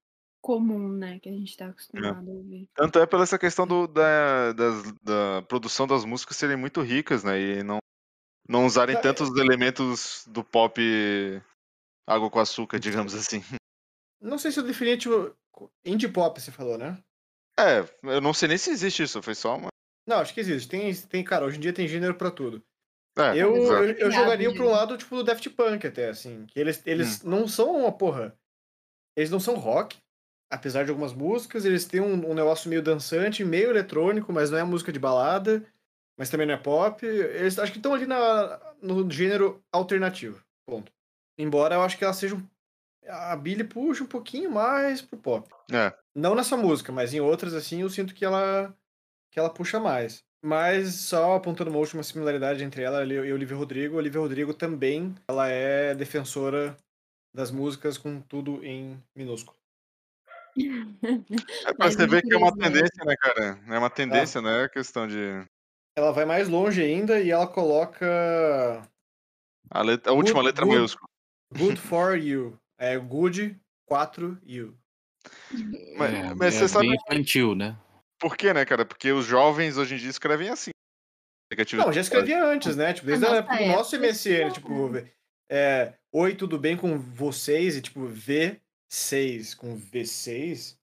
comum, 0.42 0.88
né? 0.92 1.18
Que 1.20 1.28
a 1.28 1.32
gente 1.32 1.56
tá 1.56 1.68
acostumado 1.68 2.30
a 2.30 2.32
ouvir. 2.34 2.68
Tanto 2.74 2.98
é 2.98 3.06
pela 3.06 3.22
essa 3.22 3.38
questão 3.38 3.66
do, 3.66 3.87
da, 3.87 4.52
das- 4.52 4.92
da 5.02 5.42
produção 5.48 5.87
das 5.87 6.04
músicas 6.04 6.37
serem 6.37 6.56
muito 6.56 6.82
ricas, 6.82 7.24
né? 7.24 7.40
E 7.40 7.62
não, 7.62 7.78
não 8.48 8.66
usarem 8.66 8.96
Tá, 8.96 9.02
tantos 9.02 9.30
elementos 9.37 10.26
do 10.28 10.44
pop 10.44 10.80
água 12.06 12.30
com 12.30 12.38
açúcar, 12.40 12.78
digamos 12.78 13.14
assim. 13.14 13.40
Não 14.20 14.38
sei 14.38 14.52
se 14.52 14.60
eu 14.60 14.64
defini, 14.64 14.96
tipo, 14.96 15.37
indie 15.84 16.08
pop, 16.08 16.40
você 16.40 16.50
falou, 16.50 16.76
né? 16.78 17.02
É, 17.58 17.80
eu 18.02 18.20
não 18.20 18.34
sei 18.34 18.48
nem 18.48 18.58
se 18.58 18.70
existe 18.70 19.02
isso, 19.02 19.22
foi 19.22 19.34
só 19.34 19.56
uma. 19.56 19.68
Não, 20.06 20.18
acho 20.18 20.34
que 20.34 20.40
existe. 20.40 20.68
Tem, 20.68 20.92
tem 20.94 21.24
cara, 21.24 21.46
hoje 21.46 21.56
em 21.56 21.60
dia 21.60 21.72
tem 21.72 21.88
gênero 21.88 22.14
pra 22.14 22.30
tudo. 22.30 22.62
É, 23.16 23.37
Eu, 23.37 23.55
eu, 23.57 23.85
eu 23.98 24.11
jogaria 24.11 24.53
pra 24.55 24.64
um 24.64 24.70
lado, 24.70 24.96
tipo, 24.96 25.14
do 25.16 25.22
Daft 25.24 25.48
Punk 25.50 25.87
até, 25.87 26.09
assim. 26.09 26.46
Que 26.46 26.59
eles, 26.59 26.83
eles 26.85 27.22
não 27.22 27.46
são 27.46 27.77
uma 27.81 27.92
porra. 27.92 28.37
Eles 29.16 29.31
não 29.31 29.38
são 29.38 29.55
rock, 29.55 29.96
apesar 30.50 30.85
de 30.85 30.90
algumas 30.90 31.12
músicas. 31.12 31.64
Eles 31.64 31.85
têm 31.85 32.00
um, 32.00 32.31
um 32.31 32.35
negócio 32.35 32.68
meio 32.68 32.83
dançante, 32.83 33.44
meio 33.44 33.71
eletrônico, 33.71 34.33
mas 34.33 34.50
não 34.50 34.58
é 34.58 34.65
música 34.65 34.92
de 34.92 34.98
balada. 34.98 35.65
Mas 36.19 36.31
também 36.31 36.46
não 36.46 36.54
é 36.54 36.58
pop. 36.58 37.04
Eles 37.06 37.58
acho 37.58 37.73
que 37.73 37.79
estão 37.79 37.94
ali 37.94 38.06
na, 38.06 38.60
no 38.83 39.08
gênero 39.10 39.62
alternativo. 39.73 40.42
Ponto. 40.67 40.92
Embora 41.38 41.75
eu 41.77 41.83
acho 41.83 41.96
que 41.98 42.04
ela 42.04 42.12
seja. 42.12 42.35
um- 42.37 42.46
A 43.08 43.37
Billie 43.37 43.65
puxa 43.65 44.02
um 44.02 44.08
pouquinho 44.08 44.50
mais 44.50 45.02
pro 45.02 45.19
pop. 45.19 45.48
É. 45.73 45.92
Não 46.15 46.35
nessa 46.35 46.56
música, 46.56 46.90
mas 46.92 47.12
em 47.15 47.21
outras, 47.21 47.52
assim, 47.54 47.83
eu 47.83 47.90
sinto 47.90 48.15
que 48.15 48.25
ela 48.25 48.75
que 49.33 49.38
ela 49.40 49.50
puxa 49.50 49.79
mais. 49.81 50.25
Mas 50.44 50.96
só 50.96 51.36
apontando 51.36 51.70
uma 51.70 51.78
última 51.78 52.02
similaridade 52.02 52.62
entre 52.62 52.82
ela 52.82 53.02
e 53.02 53.32
Olivia 53.32 53.56
Rodrigo, 53.56 53.96
Olivia 53.96 54.20
Rodrigo 54.20 54.52
também, 54.52 55.14
ela 55.26 55.48
é 55.48 55.94
defensora 55.94 56.76
das 57.34 57.50
músicas 57.50 57.96
com 57.96 58.20
tudo 58.20 58.62
em 58.62 59.02
minúsculo. 59.16 59.56
É 60.56 61.72
pra 61.72 61.74
Mas 61.78 61.94
você 61.94 62.06
ver 62.06 62.20
que 62.22 62.34
é 62.34 62.36
uma 62.36 62.50
né? 62.54 62.64
tendência, 62.64 63.04
né, 63.06 63.16
cara? 63.16 63.58
É 63.66 63.78
uma 63.78 63.88
tendência, 63.88 64.42
não 64.42 64.50
é 64.50 64.68
questão 64.68 65.08
de. 65.08 65.42
Ela 65.96 66.12
vai 66.12 66.26
mais 66.26 66.46
longe 66.46 66.82
ainda 66.82 67.20
e 67.20 67.30
ela 67.30 67.46
coloca 67.46 68.06
A, 69.70 69.80
letra- 69.82 70.12
a 70.12 70.14
última 70.14 70.40
Good- 70.40 70.46
letra 70.46 70.64
good. 70.66 70.76
maiúscula. 70.76 71.08
good 71.56 71.80
for 71.80 72.18
you. 72.18 72.58
É 72.78 72.98
good 72.98 73.58
4 73.88 74.38
you. 74.44 74.76
Mas, 75.96 76.14
é, 76.14 76.34
mas 76.34 76.54
é 76.54 76.58
você 76.58 76.68
sabe 76.68 76.88
bem 76.88 76.96
infantil, 76.96 77.54
né? 77.54 77.76
Por 78.25 78.38
quê, 78.38 78.54
né, 78.54 78.64
cara? 78.64 78.87
Porque 78.87 79.12
os 79.12 79.27
jovens 79.27 79.77
hoje 79.77 79.96
em 79.96 79.98
dia 79.98 80.08
escrevem 80.08 80.48
assim. 80.48 80.70
Não, 81.75 81.92
já 81.92 82.00
escrevia 82.00 82.42
antes, 82.42 82.75
né? 82.75 82.94
Tipo, 82.94 83.06
desde 83.06 83.27
A 83.27 83.37
época 83.37 83.58
do 83.58 83.66
nosso 83.66 83.96
MSN, 83.98 84.50
tipo, 84.50 84.90
é, 85.48 85.92
oi, 86.10 86.35
tudo 86.35 86.58
bem 86.58 86.75
com 86.75 86.98
vocês? 86.98 87.77
E 87.77 87.83
tipo, 87.83 88.00
V6 88.08 89.54
com 89.54 89.79
V6. 89.79 90.75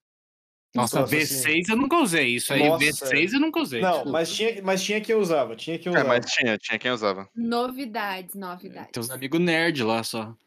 Nossa, 0.75 1.01
Nossa, 1.01 1.17
assim. 1.17 1.41
V6 1.43 1.69
eu 1.69 1.75
nunca 1.75 1.97
usei. 1.97 2.27
Isso 2.35 2.53
aí, 2.53 2.69
Nossa. 2.69 2.85
V6 2.85 3.33
eu 3.33 3.39
nunca 3.39 3.59
usei. 3.59 3.81
Não, 3.81 3.89
desculpa. 3.89 4.11
mas 4.11 4.31
tinha, 4.31 4.61
mas 4.61 4.83
tinha 4.83 5.01
quem 5.01 5.15
usava, 5.15 5.55
tinha 5.55 5.79
quem 5.79 5.91
É, 5.91 5.95
usava. 5.95 6.07
mas 6.09 6.25
tinha, 6.31 6.57
tinha 6.59 6.77
quem 6.77 6.91
usava. 6.91 7.27
Novidades, 7.35 8.35
novidades. 8.35 8.91
Tem 8.93 9.01
uns 9.01 9.09
amigos 9.09 9.41
nerd 9.41 9.83
lá 9.83 10.03
só. 10.03 10.37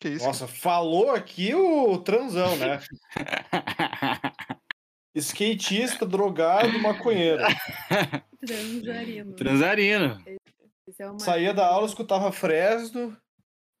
Que 0.00 0.10
isso? 0.10 0.24
Nossa, 0.24 0.46
falou 0.46 1.10
aqui 1.10 1.52
o 1.52 1.98
transão, 1.98 2.56
né? 2.56 2.80
Skatista, 5.16 6.04
drogado, 6.06 6.78
maconheiro. 6.78 7.42
Transarino. 8.46 9.32
Transarino. 9.34 10.22
Esse 10.86 11.02
é 11.02 11.10
uma- 11.10 11.18
Saía 11.18 11.52
da 11.54 11.66
aula, 11.66 11.86
escutava 11.86 12.30
Fresno, 12.30 13.16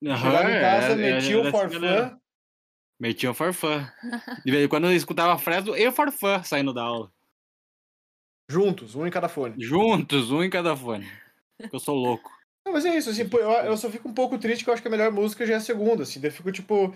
chegava 0.02 0.50
em 0.50 0.54
Aham, 0.54 0.60
casa, 0.60 0.86
era- 0.86 0.96
metia 0.96 1.38
era 1.38 1.48
o 1.48 1.52
galera. 1.52 1.70
forfã. 1.70 2.20
Metia 2.98 3.30
o 3.30 3.34
farfã. 3.34 3.92
De 4.44 4.50
vez 4.50 4.64
em 4.64 4.68
quando 4.68 4.86
eu 4.86 4.92
escutava 4.96 5.36
Fresno 5.38 5.76
e 5.76 5.86
o 5.86 5.92
farfã 5.92 6.42
saindo 6.42 6.72
da 6.72 6.82
aula. 6.82 7.12
Juntos, 8.50 8.94
um 8.94 9.06
em 9.06 9.10
cada 9.10 9.28
fone. 9.28 9.54
Juntos, 9.62 10.30
um 10.30 10.42
em 10.42 10.48
cada 10.48 10.74
fone. 10.76 11.06
Eu 11.72 11.78
sou 11.78 11.94
louco. 11.94 12.30
Não, 12.64 12.72
mas 12.72 12.84
é 12.86 12.96
isso, 12.96 13.10
assim, 13.10 13.28
eu, 13.30 13.38
eu 13.50 13.76
só 13.76 13.90
fico 13.90 14.08
um 14.08 14.14
pouco 14.14 14.38
triste 14.38 14.64
que 14.64 14.70
eu 14.70 14.74
acho 14.74 14.82
que 14.82 14.88
a 14.88 14.90
melhor 14.90 15.12
música 15.12 15.44
já 15.46 15.54
é 15.54 15.56
a 15.56 15.60
segunda, 15.60 16.02
assim. 16.04 16.20
Daí 16.20 16.30
eu 16.30 16.34
fico, 16.34 16.50
tipo, 16.50 16.94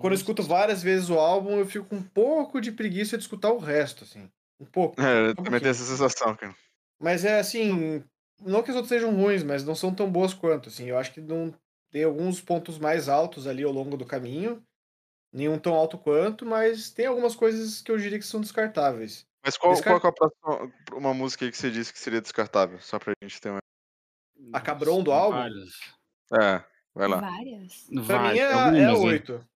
quando 0.00 0.12
eu 0.12 0.18
escuto 0.18 0.42
várias 0.42 0.82
vezes 0.82 1.08
o 1.08 1.18
álbum, 1.18 1.58
eu 1.58 1.66
fico 1.66 1.86
com 1.86 1.96
um 1.96 2.02
pouco 2.02 2.60
de 2.60 2.72
preguiça 2.72 3.16
de 3.16 3.22
escutar 3.22 3.52
o 3.52 3.58
resto, 3.58 4.04
assim. 4.04 4.30
Um 4.58 4.64
pouco. 4.64 5.00
É, 5.00 5.28
eu 5.28 5.30
um 5.30 5.34
também 5.34 5.60
tenho 5.60 5.70
essa 5.70 5.84
sensação, 5.84 6.34
cara. 6.34 6.54
Mas 7.00 7.24
é 7.24 7.38
assim, 7.38 8.02
não 8.40 8.62
que 8.62 8.70
as 8.70 8.76
outras 8.76 8.88
sejam 8.88 9.14
ruins, 9.14 9.42
mas 9.42 9.64
não 9.64 9.74
são 9.74 9.94
tão 9.94 10.10
boas 10.10 10.32
quanto, 10.34 10.68
assim. 10.68 10.86
Eu 10.86 10.98
acho 10.98 11.12
que 11.12 11.20
não 11.20 11.54
tem 11.90 12.04
alguns 12.04 12.40
pontos 12.40 12.78
mais 12.78 13.08
altos 13.08 13.46
ali 13.46 13.62
ao 13.62 13.72
longo 13.72 13.96
do 13.96 14.06
caminho, 14.06 14.62
nenhum 15.32 15.58
tão 15.58 15.74
alto 15.74 15.98
quanto, 15.98 16.44
mas 16.44 16.90
tem 16.90 17.06
algumas 17.06 17.36
coisas 17.36 17.82
que 17.82 17.90
eu 17.90 17.98
diria 17.98 18.18
que 18.18 18.24
são 18.24 18.40
descartáveis. 18.40 19.26
Mas 19.44 19.56
qual, 19.56 19.74
Descar- 19.74 20.00
qual 20.00 20.12
é 20.12 20.12
a 20.12 20.12
próxima, 20.12 20.74
uma 20.94 21.14
música 21.14 21.44
aí 21.44 21.50
que 21.50 21.56
você 21.56 21.70
disse 21.70 21.92
que 21.92 22.00
seria 22.00 22.20
descartável? 22.20 22.80
Só 22.80 22.98
pra 22.98 23.12
gente 23.22 23.40
ter 23.40 23.50
uma. 23.50 23.60
A 24.52 24.60
Cabron 24.60 25.02
do 25.02 25.12
álbum? 25.12 25.38
Vários. 25.38 25.78
É, 26.32 26.64
vai 26.94 27.06
lá. 27.08 27.20
Várias. 27.20 27.84
Pra 27.84 28.32
mim 28.32 28.38
Vários, 28.38 28.40
é, 28.40 28.82
é? 28.82 28.92
8. 28.92 29.48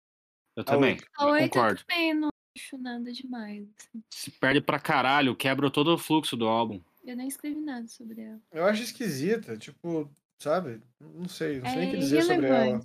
Eu 0.61 0.63
A 0.63 0.65
também. 0.65 0.91
oito. 0.93 1.05
A 1.19 1.27
oito 1.27 1.43
eu 1.45 1.49
concordo. 1.51 1.81
também 1.87 2.15
não 2.15 2.29
acho 2.57 2.79
nada 2.79 3.13
demais. 3.13 3.65
Se 4.11 4.31
perde 4.31 4.61
pra 4.61 4.79
caralho, 4.79 5.35
quebra 5.37 5.71
todo 5.71 5.95
o 5.95 5.99
fluxo 5.99 6.37
do 6.37 6.47
álbum. 6.47 6.81
Eu 7.05 7.17
nem 7.17 7.27
escrevi 7.29 7.61
nada 7.61 7.87
sobre 7.89 8.21
ela. 8.23 8.39
Eu 8.53 8.65
acho 8.67 8.83
esquisita, 8.83 9.57
tipo, 9.57 10.11
sabe? 10.39 10.81
Não 11.01 11.29
sei, 11.29 11.61
não 11.61 11.67
sei 11.69 11.79
nem 11.79 11.89
o 11.89 11.91
que 11.91 11.97
é 11.97 12.01
dizer 12.01 12.23
sobre 12.23 12.47
ela. 12.47 12.81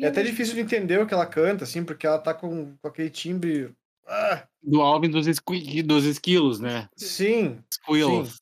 É 0.00 0.06
até 0.06 0.22
difícil 0.22 0.54
de 0.54 0.60
entender 0.60 1.00
o 1.00 1.06
que 1.06 1.12
ela 1.12 1.26
canta, 1.26 1.64
assim, 1.64 1.84
porque 1.84 2.06
ela 2.06 2.18
tá 2.18 2.32
com, 2.32 2.76
com 2.76 2.88
aquele 2.88 3.10
timbre. 3.10 3.74
Ah, 4.06 4.46
Do 4.62 4.80
álbum 4.80 5.08
dos, 5.10 5.26
esqui- 5.26 5.82
dos 5.82 6.04
esquilos, 6.04 6.60
né? 6.60 6.88
sim, 6.96 7.58
Squills. 7.72 8.40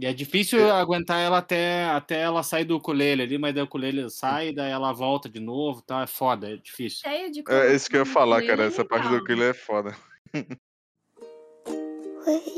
E 0.00 0.06
é 0.06 0.12
difícil 0.12 0.70
aguentar 0.72 1.18
ela 1.18 1.38
até, 1.38 1.86
até 1.86 2.20
ela 2.20 2.44
sair 2.44 2.64
do 2.64 2.76
ukulele 2.76 3.22
ali, 3.22 3.36
mas 3.36 3.52
daí 3.52 3.64
o 3.64 3.66
ukulele 3.66 4.08
sai, 4.08 4.52
daí 4.52 4.70
ela 4.70 4.92
volta 4.92 5.28
de 5.28 5.40
novo, 5.40 5.82
tá? 5.82 6.02
É 6.02 6.06
foda, 6.06 6.52
é 6.52 6.56
difícil. 6.56 7.02
De 7.32 7.42
É 7.48 7.74
isso 7.74 7.90
que 7.90 7.96
eu 7.96 8.00
ia 8.00 8.06
falar, 8.06 8.40
cara. 8.46 8.62
é 8.62 8.66
Essa 8.68 8.84
parte 8.84 9.08
do 9.08 9.16
ukulele 9.16 9.50
é 9.50 9.54
foda. 9.54 9.96
Wait 10.32 10.54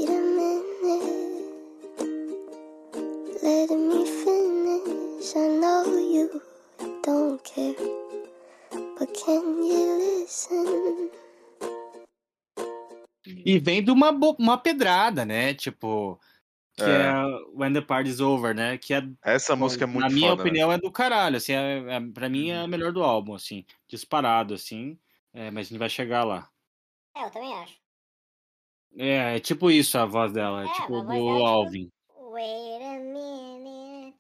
a 0.07 0.21
minute, 0.37 1.15
let 3.43 3.71
me 3.71 4.05
finish. 4.05 5.35
I 5.35 5.49
know 5.49 5.99
you 5.99 6.43
don't 7.03 7.43
care, 7.43 7.75
but 8.99 9.09
can 9.15 9.65
you 9.65 10.21
listen? 10.21 11.11
E 13.27 13.59
vem 13.59 13.83
de 13.83 13.91
uma, 13.91 14.11
uma 14.11 14.59
pedrada, 14.59 15.25
né? 15.25 15.55
Tipo, 15.55 16.21
que 16.85 16.91
é. 16.91 16.95
É. 16.95 17.13
When 17.55 17.73
the 17.73 17.81
Party's 17.81 18.21
Over, 18.21 18.55
né? 18.55 18.77
Que 18.79 18.95
é, 18.95 19.03
Essa 19.23 19.55
música 19.57 19.85
é 19.85 19.87
muito 19.87 20.01
na 20.01 20.09
minha 20.11 20.31
foda. 20.31 20.43
né? 20.43 20.49
opinião, 20.49 20.73
é 20.73 20.79
do 20.79 20.91
caralho, 20.91 21.37
assim, 21.37 21.53
é, 21.53 21.79
é, 21.97 22.01
pra 22.13 22.29
mim 22.29 22.51
é 22.51 22.59
a 22.59 22.67
melhor 22.67 22.93
do 22.93 23.03
álbum, 23.03 23.35
assim, 23.35 23.65
disparado, 23.89 24.55
assim, 24.55 24.99
é, 25.33 25.51
mas 25.51 25.67
a 25.67 25.69
gente 25.71 25.79
vai 25.79 25.89
chegar 25.89 26.25
lá. 26.25 26.49
É, 27.17 27.25
eu 27.25 27.31
também 27.31 27.53
acho. 27.55 27.79
É, 28.99 29.37
é 29.37 29.41
tipo 29.41 29.71
isso 29.71 29.97
a 29.99 30.05
voz 30.05 30.33
dela, 30.33 30.63
é, 30.63 30.67
É, 30.67 30.73
tipo 30.73 31.01
do 31.03 31.13
é 31.13 31.17
tipo- 31.17 31.45
Alvin. 31.47 31.91
Wait 32.17 32.83
a 32.83 32.99
minute. 32.99 34.17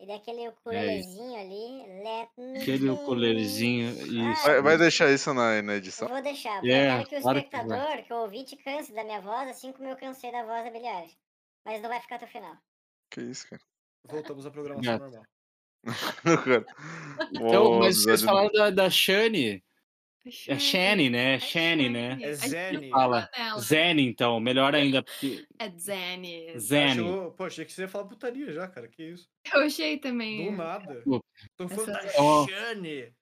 E 0.00 0.06
daquele 0.06 0.46
ukulelezinho 0.48 1.34
ali. 1.40 2.02
Let 2.04 2.28
me 2.38 2.58
Aquele 2.62 2.78
finish. 2.78 3.00
ukulelezinho, 3.00 3.90
isso. 4.32 4.44
Vai, 4.44 4.62
vai 4.62 4.78
deixar 4.78 5.10
isso 5.12 5.34
na, 5.34 5.60
na 5.60 5.72
Eu 5.72 5.78
edição? 5.78 6.06
vou 6.08 6.22
deixar, 6.22 6.52
porque 6.60 6.70
É, 6.70 6.86
eu 6.86 6.96
quero 6.98 7.08
que 7.08 7.16
o 7.16 7.20
claro 7.22 7.38
que 7.40 7.44
espectador, 7.46 8.02
que, 8.04 8.12
o 8.12 8.16
ouvinte, 8.22 8.56
canse 8.56 8.92
da 8.94 9.02
minha 9.02 9.20
voz, 9.20 9.48
assim 9.50 9.72
como 9.72 9.88
eu 9.88 9.96
cansei 9.96 10.30
da 10.30 10.44
voz 10.44 10.64
da 10.64 10.70
Billie 10.70 10.86
Eilish. 10.88 11.16
Mas 11.64 11.82
não 11.82 11.88
vai 11.88 12.00
ficar 12.00 12.16
até 12.16 12.24
o 12.26 12.28
final. 12.28 12.56
Que 13.10 13.20
isso, 13.22 13.48
cara. 13.48 13.62
voltamos 14.04 14.46
à 14.46 14.50
programação 14.52 14.98
Gato. 14.98 15.02
normal. 16.24 16.64
Então, 17.32 17.78
mas 17.78 18.02
vocês 18.02 18.22
falaram 18.22 18.50
da, 18.52 18.70
da 18.70 18.90
Shani, 18.90 19.62
é 20.26 20.30
Shani. 20.30 20.60
Shani, 20.60 21.10
né? 21.10 21.34
É 21.34 21.38
Shani, 21.40 21.88
né? 21.88 22.18
É 22.20 22.28
A 22.30 22.34
gente 22.34 22.48
Zene. 22.48 22.90
Fala. 22.90 23.30
nela. 23.36 23.60
Zen, 23.60 24.00
então, 24.00 24.40
melhor 24.40 24.74
ainda. 24.74 25.02
porque- 25.02 25.46
É 25.58 25.70
Zene. 25.70 26.58
Zen. 26.58 26.90
Achou- 26.90 27.30
Pô, 27.32 27.44
achei 27.44 27.64
que 27.64 27.72
você 27.72 27.82
ia 27.82 27.88
falar 27.88 28.04
putaria 28.06 28.52
já, 28.52 28.68
cara. 28.68 28.88
Que 28.88 29.04
isso? 29.04 29.26
Eu 29.52 29.60
achei 29.62 29.96
também. 29.98 30.50
Do 30.50 30.56
nada. 30.56 31.02
Tô 31.56 31.68
falando 31.68 31.92
da 31.92 31.98
Essa- 32.00 32.20
Ó. 32.22 32.46
Shane. 32.46 33.14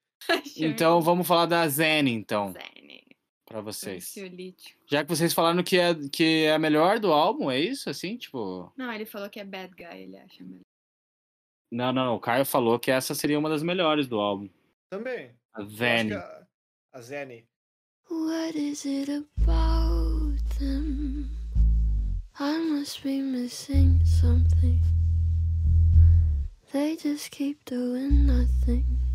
Então 0.57 1.01
vamos 1.01 1.29
falar 1.29 1.47
da 1.47 1.69
Zen, 1.69 2.09
então, 2.09 2.53
Zene. 2.53 3.06
Pra 3.47 3.61
vocês. 3.61 4.05
Ansiolítico. 4.05 4.79
Já 4.87 5.03
que 5.03 5.09
vocês 5.09 5.33
falaram 5.33 5.63
que 5.63 5.79
é, 5.79 5.95
que 6.13 6.45
é 6.45 6.53
a 6.53 6.59
melhor 6.59 6.99
do 6.99 7.13
álbum, 7.13 7.51
é 7.51 7.59
isso? 7.59 7.89
Assim, 7.89 8.17
tipo. 8.17 8.71
Não, 8.77 8.93
ele 8.93 9.07
falou 9.07 9.31
que 9.31 9.41
é 9.41 9.45
bad 9.45 9.75
guy, 9.75 10.03
ele 10.03 10.19
acha 10.19 10.45
melhor. 10.45 10.61
Não, 11.71 11.93
não, 11.93 12.15
o 12.15 12.21
Caio 12.21 12.45
falou 12.45 12.79
que 12.79 12.91
essa 12.91 13.15
seria 13.15 13.39
uma 13.39 13.49
das 13.49 13.63
melhores 13.63 14.07
do 14.07 14.21
álbum. 14.21 14.49
Também. 14.91 15.31
A 15.53 15.65
Zen. 15.65 16.09
que 16.09 16.15
a, 16.15 16.47
a 16.93 17.01
Zene. 17.01 17.47
What 18.09 18.57
is 18.57 18.85
it 18.85 19.11
about 19.11 20.39
them? 20.59 21.29
I 22.39 22.59
must 22.59 23.03
be 23.03 23.21
missing 23.21 24.01
something. 24.05 24.81
They 26.73 26.97
just 26.97 27.31
keep 27.31 27.59
doing 27.65 28.27
nothing. 28.27 29.06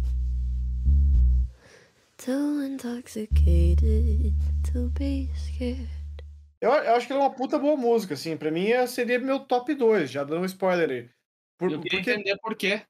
Too 2.24 2.62
intoxicated 2.62 4.36
to 4.72 4.90
be 4.90 5.28
scared. 5.34 5.90
Eu, 6.62 6.70
eu 6.70 6.94
acho 6.94 7.08
que 7.08 7.14
ela 7.14 7.24
é 7.24 7.28
uma 7.28 7.34
puta 7.34 7.58
boa 7.58 7.76
música, 7.76 8.14
assim. 8.14 8.38
Pra 8.38 8.52
mim 8.52 8.68
seria 8.86 9.18
meu 9.18 9.40
top 9.40 9.74
2, 9.74 10.12
já 10.12 10.24
dando 10.24 10.44
um 10.44 10.46
spoiler 10.46 10.88
aí. 10.88 11.10
Por, 11.58 11.72
Eu 11.72 11.82
queria 11.82 11.98
porque 11.98 12.12
entender 12.12 12.38
por 12.38 12.56
quê. 12.56 12.84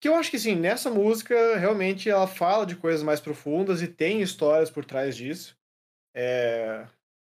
que 0.00 0.08
eu 0.08 0.14
acho 0.14 0.30
que, 0.30 0.38
assim, 0.38 0.54
nessa 0.54 0.90
música, 0.90 1.58
realmente 1.58 2.08
ela 2.08 2.26
fala 2.26 2.64
de 2.64 2.74
coisas 2.74 3.02
mais 3.02 3.20
profundas 3.20 3.82
e 3.82 3.86
tem 3.86 4.22
histórias 4.22 4.70
por 4.70 4.86
trás 4.86 5.14
disso. 5.14 5.54
É, 6.14 6.86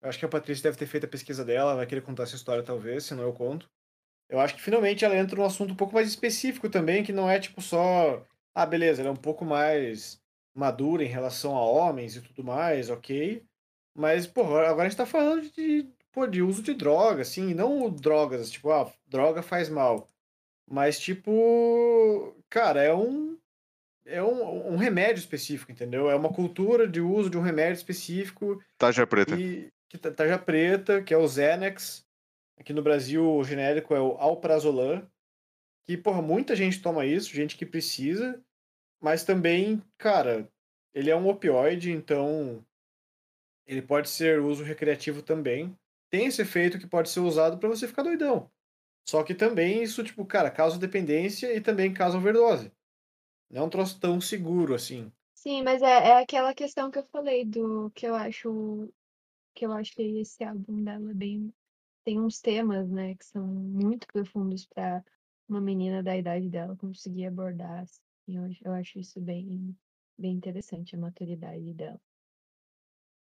eu 0.01 0.09
acho 0.09 0.17
que 0.17 0.25
a 0.25 0.29
Patrícia 0.29 0.63
deve 0.63 0.77
ter 0.77 0.87
feito 0.87 1.05
a 1.05 1.09
pesquisa 1.09 1.45
dela, 1.45 1.75
vai 1.75 1.85
querer 1.85 2.01
contar 2.01 2.23
essa 2.23 2.35
história, 2.35 2.63
talvez, 2.63 3.03
senão 3.03 3.21
eu 3.21 3.33
conto. 3.33 3.69
Eu 4.27 4.39
acho 4.39 4.55
que 4.55 4.61
finalmente 4.63 5.05
ela 5.05 5.15
entra 5.15 5.35
num 5.35 5.45
assunto 5.45 5.73
um 5.73 5.77
pouco 5.77 5.93
mais 5.93 6.07
específico 6.07 6.71
também, 6.71 7.03
que 7.03 7.13
não 7.13 7.29
é 7.29 7.39
tipo 7.39 7.61
só. 7.61 8.25
Ah, 8.55 8.65
beleza, 8.65 9.03
ela 9.03 9.09
é 9.09 9.13
um 9.13 9.15
pouco 9.15 9.45
mais 9.45 10.19
madura 10.53 11.03
em 11.03 11.07
relação 11.07 11.55
a 11.55 11.61
homens 11.63 12.15
e 12.15 12.21
tudo 12.21 12.43
mais, 12.43 12.89
ok. 12.89 13.43
Mas, 13.95 14.25
pô, 14.27 14.41
agora 14.57 14.83
a 14.83 14.89
gente 14.89 14.97
tá 14.97 15.05
falando 15.05 15.49
de, 15.51 15.87
pô, 16.11 16.25
de 16.27 16.41
uso 16.41 16.61
de 16.63 16.73
droga, 16.73 17.21
assim, 17.21 17.53
não 17.53 17.89
drogas, 17.89 18.49
tipo, 18.49 18.71
ah, 18.71 18.91
droga 19.07 19.41
faz 19.41 19.69
mal. 19.69 20.07
Mas, 20.69 20.99
tipo, 20.99 22.35
cara, 22.49 22.81
é 22.81 22.93
um. 22.93 23.37
É 24.05 24.23
um, 24.23 24.73
um 24.73 24.75
remédio 24.75 25.19
específico, 25.19 25.71
entendeu? 25.71 26.09
É 26.09 26.15
uma 26.15 26.33
cultura 26.33 26.87
de 26.87 26.99
uso 26.99 27.29
de 27.29 27.37
um 27.37 27.41
remédio 27.41 27.75
específico 27.77 28.59
Tarja 28.75 29.05
preta. 29.05 29.35
e 29.39 29.71
que 29.87 29.99
tá- 29.99 30.09
tarja 30.09 30.37
preta, 30.39 31.01
que 31.03 31.13
é 31.13 31.17
o 31.17 31.27
Xanax. 31.27 32.03
Aqui 32.59 32.73
no 32.73 32.81
Brasil, 32.81 33.23
o 33.23 33.43
genérico 33.43 33.93
é 33.93 34.01
o 34.01 34.13
Alprazolam. 34.17 35.07
Que, 35.85 35.95
porra, 35.95 36.21
muita 36.23 36.55
gente 36.55 36.81
toma 36.81 37.05
isso, 37.05 37.33
gente 37.33 37.55
que 37.55 37.65
precisa. 37.67 38.41
Mas 38.99 39.23
também, 39.23 39.81
cara, 39.97 40.51
ele 40.93 41.09
é 41.09 41.15
um 41.15 41.27
opioide, 41.27 41.91
então 41.91 42.65
ele 43.65 43.81
pode 43.81 44.09
ser 44.09 44.39
uso 44.39 44.63
recreativo 44.63 45.21
também. 45.21 45.77
Tem 46.09 46.25
esse 46.25 46.41
efeito 46.41 46.79
que 46.79 46.87
pode 46.87 47.09
ser 47.09 47.19
usado 47.19 47.57
para 47.57 47.69
você 47.69 47.87
ficar 47.87 48.03
doidão. 48.03 48.49
Só 49.07 49.23
que 49.23 49.33
também 49.33 49.81
isso, 49.81 50.03
tipo, 50.03 50.25
cara, 50.25 50.51
causa 50.51 50.77
dependência 50.77 51.55
e 51.55 51.61
também 51.61 51.93
causa 51.93 52.17
overdose. 52.17 52.71
Não 53.49 53.63
é 53.63 53.65
um 53.65 53.69
troço 53.69 53.99
tão 53.99 54.19
seguro 54.19 54.75
assim. 54.75 55.11
Sim, 55.33 55.63
mas 55.63 55.81
é, 55.81 56.09
é 56.09 56.21
aquela 56.21 56.53
questão 56.53 56.91
que 56.91 56.99
eu 56.99 57.05
falei 57.11 57.45
do 57.45 57.89
que 57.91 58.05
eu 58.05 58.13
acho 58.13 58.91
que 59.55 59.65
eu 59.65 59.71
achei 59.71 60.19
esse 60.19 60.43
álbum 60.43 60.83
dela 60.83 61.13
bem. 61.13 61.53
Tem 62.03 62.19
uns 62.19 62.39
temas, 62.39 62.89
né, 62.89 63.15
que 63.15 63.25
são 63.25 63.45
muito 63.45 64.07
profundos 64.07 64.65
para 64.65 65.03
uma 65.47 65.61
menina 65.61 66.03
da 66.03 66.15
idade 66.17 66.49
dela 66.49 66.75
conseguir 66.75 67.27
abordar. 67.27 67.83
Assim. 67.83 68.01
Eu, 68.35 68.43
acho- 68.45 68.61
eu 68.67 68.73
acho 68.73 68.99
isso 68.99 69.19
bem, 69.21 69.77
bem 70.17 70.33
interessante, 70.33 70.95
a 70.95 70.99
maturidade 70.99 71.73
dela. 71.73 71.99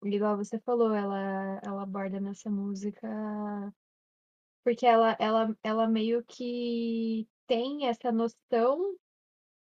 Igual 0.04 0.36
você 0.36 0.58
falou, 0.60 0.92
ela, 0.92 1.60
ela 1.64 1.82
aborda 1.82 2.20
nessa 2.20 2.50
música 2.50 3.08
porque 4.64 4.86
ela, 4.86 5.16
ela, 5.18 5.56
ela 5.62 5.88
meio 5.88 6.24
que 6.24 7.28
tem 7.46 7.86
essa 7.88 8.12
noção 8.12 8.96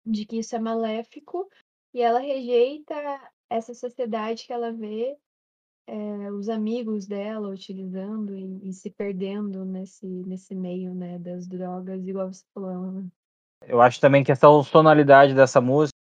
de 0.06 0.26
que 0.26 0.40
isso 0.40 0.56
é 0.56 0.60
maléfico 0.60 1.50
e 1.94 2.02
ela 2.02 2.20
rejeita 2.20 2.96
essa 3.50 3.74
sociedade 3.74 4.46
que 4.46 4.54
ela 4.54 4.74
vê 4.74 5.18
eh, 5.88 6.32
os 6.32 6.50
amigos 6.50 7.08
dela 7.08 7.50
utilizando 7.50 8.36
e, 8.38 8.70
e 8.70 8.74
se 8.74 8.92
perdendo 8.92 9.66
nesse, 9.66 10.06
nesse 10.08 10.56
meio, 10.56 10.96
né, 10.96 11.20
das 11.20 11.48
drogas, 11.48 12.06
igual 12.08 12.32
você 12.34 12.46
falou. 12.54 12.92
né? 13.04 13.12
Eu 13.68 13.82
acho 13.82 14.00
também 14.00 14.24
que 14.24 14.32
essa 14.32 14.48
sonoridade 14.64 15.34
dessa 15.34 15.62
música, 15.62 15.96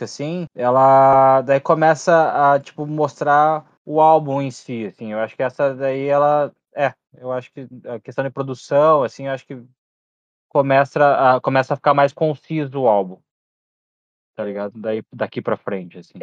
assim, 0.00 0.46
ela 0.54 1.42
daí 1.42 1.60
começa 1.60 2.52
a, 2.52 2.60
tipo, 2.60 2.86
mostrar 2.86 3.66
o 3.84 4.00
álbum 4.00 4.42
em 4.42 4.50
si, 4.50 4.86
assim. 4.86 5.12
Eu 5.12 5.20
acho 5.20 5.36
que 5.36 5.42
essa 5.42 5.74
daí, 5.74 6.06
ela, 6.06 6.52
é, 6.74 6.92
eu 7.16 7.32
acho 7.32 7.52
que 7.52 7.66
a 7.86 8.00
questão 8.00 8.24
de 8.24 8.30
produção, 8.30 9.02
assim, 9.02 9.26
eu 9.26 9.32
acho 9.32 9.46
que 9.46 9.62
começa 10.48 11.36
a, 11.36 11.40
começa 11.40 11.74
a 11.74 11.76
ficar 11.76 11.94
mais 11.94 12.12
conciso 12.12 12.80
o 12.80 12.88
álbum, 12.88 13.20
tá 14.34 14.44
ligado? 14.44 14.78
Daí, 14.78 15.02
daqui 15.12 15.40
pra 15.40 15.56
frente, 15.56 15.98
assim. 15.98 16.14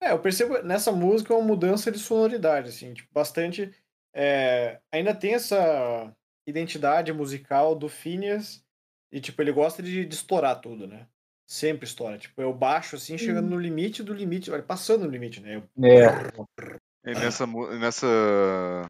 É, 0.00 0.12
eu 0.12 0.18
percebo 0.18 0.62
nessa 0.62 0.90
música 0.90 1.34
uma 1.34 1.46
mudança 1.46 1.90
de 1.90 1.98
sonoridade, 1.98 2.68
assim, 2.68 2.92
tipo, 2.94 3.08
bastante. 3.12 3.72
é, 4.12 4.80
ainda 4.90 5.14
tem 5.14 5.34
essa 5.34 6.14
identidade 6.46 7.12
musical 7.12 7.74
do 7.74 7.88
Phineas, 7.88 8.65
e, 9.10 9.20
tipo, 9.20 9.40
ele 9.42 9.52
gosta 9.52 9.82
de, 9.82 10.04
de 10.04 10.14
estourar 10.14 10.60
tudo, 10.60 10.86
né? 10.86 11.06
Sempre 11.46 11.86
estoura. 11.86 12.18
Tipo, 12.18 12.42
o 12.42 12.52
baixo, 12.52 12.96
assim, 12.96 13.16
chegando 13.16 13.48
no 13.48 13.58
limite 13.58 14.02
do 14.02 14.12
limite, 14.12 14.50
passando 14.62 15.04
no 15.04 15.10
limite, 15.10 15.40
né? 15.40 15.62
É, 15.82 17.10
E 17.10 17.14
nessa, 17.14 17.46
nessa 17.46 18.86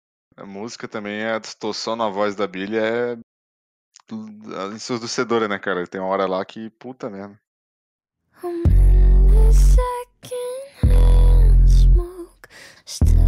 música 0.47 0.89
também 0.89 1.25
a 1.25 1.39
distorção 1.39 1.95
na 1.97 2.09
voz 2.09 2.35
da 2.35 2.47
Billy 2.47 2.79
é 2.79 3.19
ensurdecedora, 4.75 5.49
né, 5.49 5.59
cara? 5.59 5.87
Tem 5.87 6.01
uma 6.01 6.09
hora 6.09 6.27
lá 6.27 6.45
que, 6.45 6.71
puta 6.71 7.11
merda. 7.11 7.39
I'm 12.89 13.26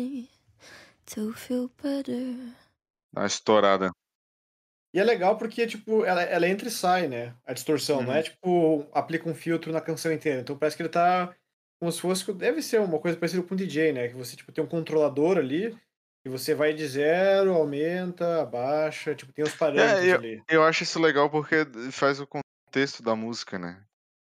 Zenny 0.00 0.28
to 1.06 1.32
feel 1.32 1.70
better. 1.82 2.36
Dá 3.12 3.20
uma 3.22 3.26
estourada. 3.26 3.90
E 4.92 4.98
é 4.98 5.04
legal 5.04 5.36
porque, 5.36 5.66
tipo, 5.66 6.04
ela, 6.04 6.22
ela 6.22 6.48
entra 6.48 6.66
e 6.68 6.70
sai, 6.70 7.06
né? 7.06 7.34
A 7.46 7.52
distorção, 7.52 8.02
não 8.02 8.12
é 8.12 8.16
Uhum. 8.18 8.22
tipo, 8.22 8.88
aplica 8.92 9.28
um 9.28 9.34
filtro 9.34 9.72
na 9.72 9.80
canção 9.80 10.12
inteira. 10.12 10.40
Então 10.40 10.56
parece 10.58 10.76
que 10.76 10.82
ele 10.82 10.88
tá 10.88 11.34
como 11.78 11.92
se 11.92 12.00
fosse. 12.00 12.32
Deve 12.32 12.60
ser 12.62 12.80
uma 12.80 12.98
coisa 12.98 13.16
parecida 13.16 13.42
com 13.42 13.54
o 13.54 13.56
DJ, 13.56 13.92
né? 13.92 14.08
Que 14.08 14.14
você, 14.14 14.36
tipo, 14.36 14.50
tem 14.52 14.62
um 14.64 14.68
controlador 14.68 15.38
ali 15.38 15.76
e 16.24 16.28
você 16.28 16.54
vai 16.54 16.72
de 16.74 16.86
zero, 16.86 17.54
aumenta, 17.54 18.42
abaixa, 18.42 19.14
tipo, 19.14 19.32
tem 19.32 19.44
os 19.44 19.54
parâmetros 19.54 20.04
É, 20.04 20.12
eu, 20.12 20.16
ali. 20.16 20.42
eu 20.48 20.62
acho 20.64 20.82
isso 20.82 20.98
legal 21.00 21.30
porque 21.30 21.56
faz 21.92 22.20
o 22.20 22.26
contexto 22.26 23.02
da 23.02 23.14
música, 23.14 23.58
né? 23.58 23.82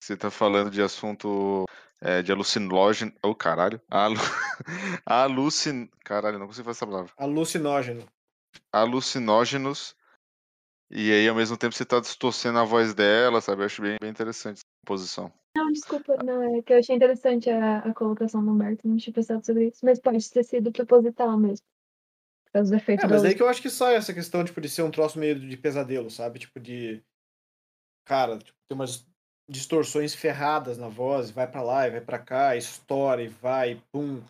Você 0.02 0.16
tá 0.16 0.30
falando 0.30 0.70
de 0.70 0.82
assunto 0.82 1.64
é, 2.00 2.20
de 2.22 2.32
alucinógeno. 2.32 3.12
Ô, 3.22 3.34
caralho. 3.34 3.80
Alu... 3.88 4.14
Alucin... 5.06 5.88
Caralho, 6.04 6.38
não 6.38 6.46
consigo 6.46 6.64
falar 6.64 6.72
essa 6.72 6.86
palavra. 6.86 7.12
Alucinógeno. 7.16 8.06
Alucinógenos. 8.72 9.96
E 10.90 11.12
aí, 11.12 11.28
ao 11.28 11.34
mesmo 11.34 11.56
tempo, 11.56 11.74
você 11.74 11.84
tá 11.84 12.00
distorcendo 12.00 12.58
a 12.58 12.64
voz 12.64 12.94
dela, 12.94 13.40
sabe? 13.40 13.62
Eu 13.62 13.66
acho 13.66 13.82
bem, 13.82 13.96
bem 14.00 14.10
interessante 14.10 14.58
essa 14.58 14.64
composição. 14.84 15.32
Não, 15.56 15.70
desculpa, 15.70 16.16
não, 16.24 16.56
é 16.56 16.62
que 16.62 16.72
eu 16.72 16.78
achei 16.78 16.94
interessante 16.94 17.50
a, 17.50 17.78
a 17.80 17.92
colocação 17.92 18.44
do 18.44 18.52
Humberto, 18.52 18.86
não 18.86 18.96
tinha 18.96 19.12
pensado 19.12 19.44
sobre 19.44 19.68
isso, 19.68 19.84
mas 19.84 19.98
pode 19.98 20.30
ter 20.30 20.44
sido 20.44 20.72
proposital 20.72 21.36
mesmo. 21.36 21.66
Por 22.44 22.52
causa 22.52 22.70
do 22.70 22.76
efeito 22.76 23.04
É, 23.04 23.08
da 23.08 23.14
mas 23.14 23.24
aí 23.24 23.34
que 23.34 23.42
eu 23.42 23.48
acho 23.48 23.60
que 23.60 23.68
sai 23.68 23.96
essa 23.96 24.14
questão, 24.14 24.44
tipo, 24.44 24.60
de 24.60 24.68
ser 24.68 24.82
um 24.82 24.90
troço 24.90 25.18
meio 25.18 25.38
de 25.38 25.56
pesadelo, 25.56 26.10
sabe? 26.10 26.38
Tipo, 26.38 26.58
de. 26.58 27.02
Cara, 28.06 28.38
tipo, 28.38 28.56
tem 28.68 28.78
umas 28.78 29.06
distorções 29.50 30.14
ferradas 30.14 30.78
na 30.78 30.88
voz, 30.88 31.30
vai 31.30 31.50
pra 31.50 31.62
lá 31.62 31.86
e 31.86 31.90
vai 31.90 32.00
pra 32.00 32.18
cá, 32.18 32.56
estoura 32.56 33.22
e 33.22 33.28
vai, 33.28 33.72
e 33.72 33.82
pum. 33.92 34.22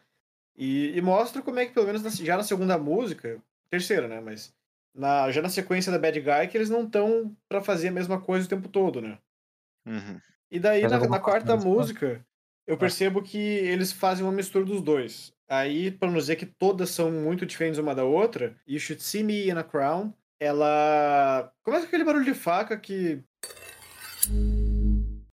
E, 0.59 0.99
e 0.99 1.01
mostra 1.01 1.41
como 1.41 1.61
é 1.61 1.67
que, 1.67 1.73
pelo 1.73 1.87
menos 1.87 2.03
na- 2.03 2.11
já 2.11 2.37
na 2.37 2.43
segunda 2.43 2.77
música, 2.77 3.41
terceira, 3.71 4.09
né? 4.09 4.21
Mas 4.21 4.53
na, 4.93 5.31
já 5.31 5.41
na 5.41 5.49
sequência 5.49 5.93
da 5.93 5.99
Bad 6.01 6.21
Guy, 6.21 6.49
que 6.51 6.57
eles 6.57 6.69
não 6.69 6.83
estão 6.85 7.35
pra 7.49 7.63
fazer 7.63 7.89
a 7.89 7.93
mesma 7.93 8.21
coisa 8.21 8.45
o 8.45 8.49
tempo 8.49 8.69
todo, 8.69 9.01
né? 9.01 9.19
Uhum. 9.87 10.21
E 10.51 10.59
daí, 10.59 10.83
na, 10.83 10.99
na 11.07 11.21
quarta 11.21 11.55
mesmo. 11.55 11.71
música, 11.71 12.27
eu 12.67 12.77
percebo 12.77 13.23
que 13.23 13.39
eles 13.39 13.93
fazem 13.93 14.25
uma 14.25 14.33
mistura 14.33 14.65
dos 14.65 14.83
dois. 14.83 15.33
Aí, 15.49 15.93
pra 15.93 16.11
não 16.11 16.19
dizer 16.19 16.37
que 16.37 16.45
todas 16.45 16.91
são 16.91 17.11
muito 17.11 17.47
diferentes 17.47 17.79
uma 17.79 17.95
da 17.95 18.05
outra, 18.05 18.57
You 18.67 18.81
Should 18.81 19.03
See 19.03 19.23
Me 19.23 19.49
in 19.49 19.57
a 19.57 19.63
Crown, 19.63 20.13
ela 20.41 21.53
começa 21.63 21.85
com 21.85 21.89
aquele 21.89 22.05
barulho 22.05 22.25
de 22.25 22.35
faca 22.35 22.77
que. 22.77 23.23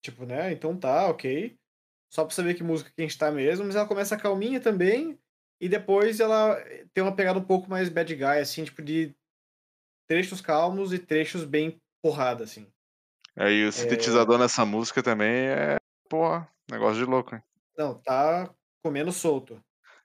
Tipo, 0.02 0.26
né? 0.26 0.52
Então 0.52 0.78
tá, 0.78 1.08
ok. 1.08 1.58
Só 2.16 2.24
pra 2.24 2.34
saber 2.34 2.54
que 2.54 2.64
música 2.64 2.90
que 2.90 3.02
a 3.02 3.06
gente 3.06 3.18
tá 3.18 3.30
mesmo, 3.30 3.66
mas 3.66 3.76
ela 3.76 3.86
começa 3.86 4.16
calminha 4.16 4.62
também. 4.62 5.20
E 5.60 5.68
depois 5.68 6.22
ela 6.22 6.56
tem 6.94 7.04
uma 7.04 7.14
pegada 7.14 7.40
um 7.40 7.44
pouco 7.44 7.70
mais 7.70 7.90
bad 7.90 8.16
guy, 8.16 8.40
assim, 8.40 8.64
tipo 8.64 8.82
de 8.82 9.14
trechos 10.08 10.40
calmos 10.40 10.94
e 10.94 11.00
trechos 11.00 11.44
bem 11.44 11.78
porrada, 12.02 12.46
assim. 12.46 12.72
Aí 13.36 13.66
o 13.66 13.72
sintetizador 13.74 14.38
nessa 14.38 14.66
música 14.66 15.04
também 15.04 15.48
é, 15.48 15.76
porra, 16.10 16.50
negócio 16.72 17.04
de 17.04 17.10
louco, 17.10 17.36
hein? 17.36 17.44
Não, 17.78 17.96
tá 17.96 18.50
comendo 18.82 19.12
solto. 19.12 19.62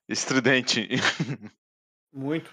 Estridente. 0.09 0.89
Muito. 2.13 2.53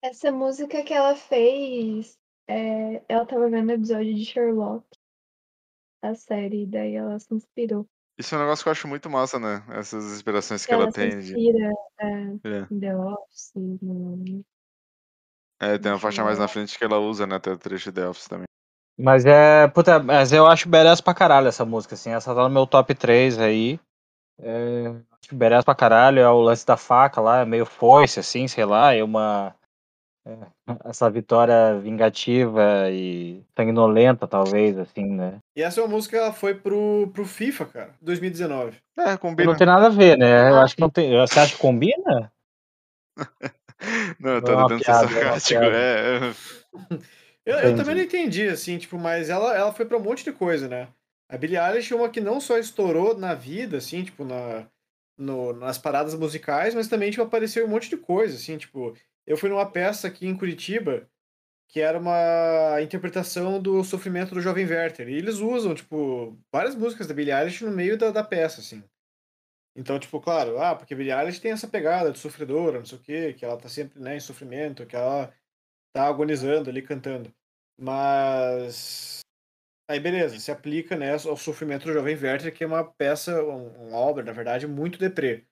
Essa 0.00 0.30
música 0.30 0.84
que 0.84 0.94
ela 0.94 1.16
fez, 1.16 2.16
é, 2.46 3.02
ela 3.08 3.26
tava 3.26 3.50
vendo 3.50 3.70
o 3.70 3.72
episódio 3.72 4.14
de 4.14 4.24
Sherlock, 4.24 4.86
a 6.00 6.14
série, 6.14 6.64
daí 6.64 6.94
ela 6.94 7.18
se 7.18 7.34
inspirou. 7.34 7.88
Isso 8.18 8.34
é 8.34 8.38
um 8.38 8.40
negócio 8.40 8.62
que 8.62 8.68
eu 8.68 8.72
acho 8.72 8.88
muito 8.88 9.10
massa, 9.10 9.38
né? 9.38 9.62
Essas 9.70 10.04
inspirações 10.14 10.64
que 10.64 10.72
ela 10.72 10.84
ela 10.84 10.92
tem. 10.92 11.10
de- 11.18 11.34
inspira 11.38 11.70
é, 12.00 12.06
É. 12.44 12.66
em 12.70 12.80
The 12.80 12.96
Office, 12.96 13.52
no... 13.54 14.44
É, 15.60 15.78
tem 15.78 15.90
uma 15.92 15.98
faixa 15.98 16.22
mais 16.22 16.38
na 16.38 16.48
frente 16.48 16.78
que 16.78 16.84
ela 16.84 16.98
usa, 16.98 17.26
né? 17.26 17.36
Até 17.36 17.50
o 17.50 17.58
trecho 17.58 17.90
de 17.90 18.00
The 18.00 18.08
Office 18.08 18.28
também. 18.28 18.44
Mas 18.98 19.24
é. 19.26 19.66
Puta, 19.68 19.98
mas 19.98 20.32
eu 20.32 20.46
acho 20.46 20.68
badass 20.68 21.00
pra 21.00 21.14
caralho 21.14 21.48
essa 21.48 21.64
música, 21.64 21.94
assim. 21.94 22.10
Essa 22.10 22.34
tá 22.34 22.42
no 22.42 22.50
meu 22.50 22.66
top 22.66 22.94
3 22.94 23.38
aí. 23.38 23.78
É, 24.38 24.88
acho 25.22 25.34
badass 25.34 25.64
pra 25.64 25.74
caralho. 25.74 26.18
É 26.20 26.28
o 26.28 26.40
lance 26.40 26.64
da 26.66 26.76
faca 26.76 27.20
lá, 27.20 27.40
é 27.40 27.44
meio 27.44 27.66
foice, 27.66 28.20
assim, 28.20 28.48
sei 28.48 28.64
lá. 28.64 28.94
É 28.94 29.02
uma. 29.02 29.54
É, 30.26 30.36
essa 30.84 31.08
vitória 31.08 31.78
vingativa 31.78 32.90
e 32.90 33.42
sanguinolenta, 33.56 34.26
talvez, 34.26 34.76
assim, 34.76 35.04
né? 35.04 35.38
E 35.56 35.62
essa 35.62 35.80
é 35.80 35.84
uma 35.84 35.90
música 35.94 36.16
que 36.16 36.22
ela 36.22 36.32
foi 36.32 36.54
pro, 36.54 37.08
pro 37.12 37.24
FIFA, 37.24 37.66
cara, 37.66 37.94
2019. 38.02 38.76
É, 38.98 39.16
combina. 39.16 39.52
Não 39.52 39.56
tem 39.56 39.66
nada 39.66 39.86
a 39.86 39.90
ver, 39.90 40.18
né? 40.18 40.50
Eu 40.50 40.58
acho 40.58 40.74
que 40.74 40.80
não 40.80 40.90
tem. 40.90 41.16
Você 41.16 41.38
acha 41.38 41.54
que 41.54 41.62
combina? 41.62 42.32
Não, 44.18 44.30
eu 44.30 44.36
É 44.38 44.40
tô 44.40 44.52
uma 44.52 44.68
tentando 44.68 44.78
ser 44.80 44.84
piada, 44.84 45.06
é 45.06 45.24
uma 45.24 45.40
sarcástico. 45.40 45.64
É, 45.64 46.18
é. 46.18 46.56
Eu, 47.44 47.58
eu 47.58 47.76
também 47.76 47.94
não 47.94 48.02
entendi, 48.02 48.48
assim, 48.48 48.76
tipo, 48.76 48.98
mas 48.98 49.30
ela, 49.30 49.54
ela 49.56 49.72
foi 49.72 49.86
pra 49.86 49.96
um 49.96 50.02
monte 50.02 50.24
de 50.24 50.32
coisa, 50.32 50.66
né? 50.66 50.88
A 51.28 51.36
Billie 51.36 51.56
Eilish 51.58 51.92
é 51.92 51.96
uma 51.96 52.08
que 52.08 52.20
não 52.20 52.40
só 52.40 52.58
estourou 52.58 53.16
na 53.16 53.34
vida, 53.34 53.76
assim, 53.76 54.02
tipo, 54.02 54.24
na, 54.24 54.66
no- 55.16 55.52
nas 55.52 55.78
paradas 55.78 56.14
musicais, 56.14 56.74
mas 56.74 56.88
também, 56.88 57.10
tipo, 57.10 57.22
apareceu 57.22 57.64
um 57.64 57.68
monte 57.68 57.88
de 57.88 57.96
coisa, 57.96 58.36
assim, 58.36 58.56
tipo... 58.58 58.94
Eu 59.26 59.36
fui 59.36 59.48
numa 59.48 59.70
peça 59.70 60.06
aqui 60.08 60.26
em 60.26 60.36
Curitiba, 60.36 61.10
que 61.68 61.80
era 61.80 61.98
uma 61.98 62.80
interpretação 62.80 63.60
do 63.60 63.82
Sofrimento 63.82 64.34
do 64.34 64.40
Jovem 64.40 64.66
Werther, 64.66 65.08
e 65.08 65.14
eles 65.14 65.38
usam, 65.38 65.74
tipo, 65.74 66.38
várias 66.52 66.76
músicas 66.76 67.06
da 67.06 67.14
Billie 67.14 67.34
Eilish 67.34 67.64
no 67.64 67.72
meio 67.72 67.98
da, 67.98 68.10
da 68.10 68.22
peça, 68.22 68.60
assim. 68.60 68.84
Então, 69.74 69.98
tipo, 69.98 70.20
claro, 70.20 70.58
ah, 70.58 70.74
porque 70.74 70.94
Billie 70.94 71.12
Eilish 71.12 71.40
tem 71.40 71.50
essa 71.52 71.68
pegada 71.68 72.10
de 72.12 72.18
sofredora, 72.18 72.78
não 72.78 72.86
sei 72.86 72.98
o 72.98 73.00
quê, 73.02 73.32
que 73.34 73.44
ela 73.44 73.58
tá 73.58 73.68
sempre, 73.68 74.00
né, 74.00 74.16
em 74.16 74.20
sofrimento, 74.20 74.86
que 74.86 74.96
ela 74.96 75.34
tá 75.92 76.06
agonizando 76.06 76.70
ali, 76.70 76.80
cantando. 76.80 77.34
Mas. 77.78 79.20
Aí, 79.88 80.00
beleza, 80.00 80.38
se 80.38 80.50
aplica, 80.50 80.96
né, 80.96 81.12
ao 81.12 81.36
sofrimento 81.36 81.84
do 81.86 81.92
Jovem 81.92 82.16
Werther, 82.16 82.54
que 82.54 82.64
é 82.64 82.66
uma 82.66 82.84
peça, 82.84 83.42
um- 83.44 83.88
uma 83.88 83.98
obra, 83.98 84.24
na 84.24 84.32
verdade, 84.32 84.66
muito 84.66 84.98
deprê. 84.98 85.46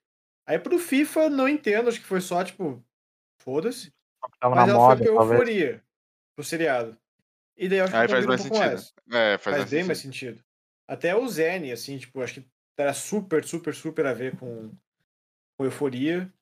Aí 0.47 0.59
pro 0.59 0.79
FIFA, 0.79 1.31
não 1.31 1.49
entendo, 1.49 1.89
acho 1.89 2.01
que 2.01 2.07
foi 2.07 2.21
só, 2.21 2.43
tipo, 2.43 2.85
foda-se. 3.45 3.93
Mas 4.43 4.67
na 4.67 4.73
ela 4.73 4.75
moda, 4.75 4.97
foi 4.97 5.07
pra 5.07 5.15
talvez. 5.15 5.41
euforia, 5.41 5.85
pro 6.35 6.45
seriado. 6.45 6.97
E 7.57 7.69
daí 7.69 7.79
eu 7.79 7.85
acho 7.85 7.93
que 7.93 7.99
Aí 7.99 8.09
faz 8.09 8.25
combina 8.25 8.27
um 8.27 8.29
mais 8.29 8.41
pouco 8.43 8.57
sentido. 8.57 8.71
mais. 8.73 8.95
É, 9.35 9.39
faz, 9.39 9.43
Faz, 9.43 9.57
mais 9.59 9.71
bem 9.71 9.79
sentido. 9.81 9.87
mais 9.87 9.99
sentido. 9.99 10.45
Até 10.89 11.15
o 11.17 11.29
Zen, 11.29 11.73
assim, 11.73 11.99
tipo, 11.99 12.21
acho 12.21 12.35
que 12.41 12.47
era 12.77 12.93
super, 12.93 13.45
super, 13.45 13.75
super 13.75 14.07
a 14.07 14.13
ver 14.13 14.37
com, 14.37 14.71
com 15.57 15.65
euforia. 15.65 16.33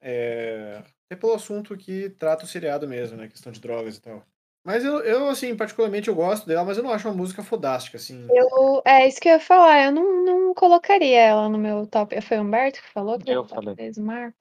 É, 0.00 0.82
até 1.06 1.20
pelo 1.20 1.34
assunto 1.34 1.76
que 1.76 2.10
trata 2.10 2.44
o 2.44 2.48
seriado 2.48 2.88
mesmo, 2.88 3.16
né? 3.16 3.28
Questão 3.28 3.52
de 3.52 3.60
drogas 3.60 3.96
e 3.96 4.02
tal. 4.02 4.24
Mas 4.64 4.84
eu, 4.84 5.00
eu, 5.00 5.28
assim, 5.28 5.56
particularmente 5.56 6.08
eu 6.08 6.14
gosto 6.14 6.46
dela, 6.46 6.64
mas 6.64 6.76
eu 6.76 6.84
não 6.84 6.92
acho 6.92 7.08
uma 7.08 7.14
música 7.16 7.42
fodástica, 7.42 7.96
assim. 7.96 8.26
Eu, 8.30 8.82
é 8.84 9.06
isso 9.08 9.20
que 9.20 9.28
eu 9.28 9.32
ia 9.34 9.40
falar, 9.40 9.86
eu 9.86 9.92
não, 9.92 10.24
não 10.24 10.54
colocaria 10.54 11.18
ela 11.20 11.48
no 11.48 11.58
meu 11.58 11.86
top. 11.86 12.20
Foi 12.20 12.38
o 12.38 12.42
Humberto 12.42 12.80
que 12.80 12.88
falou 12.88 13.18
que 13.18 13.30
Eu 13.30 13.44
falei. 13.44 13.74
3 13.74 13.96
do 13.96 14.02
Marco? 14.02 14.36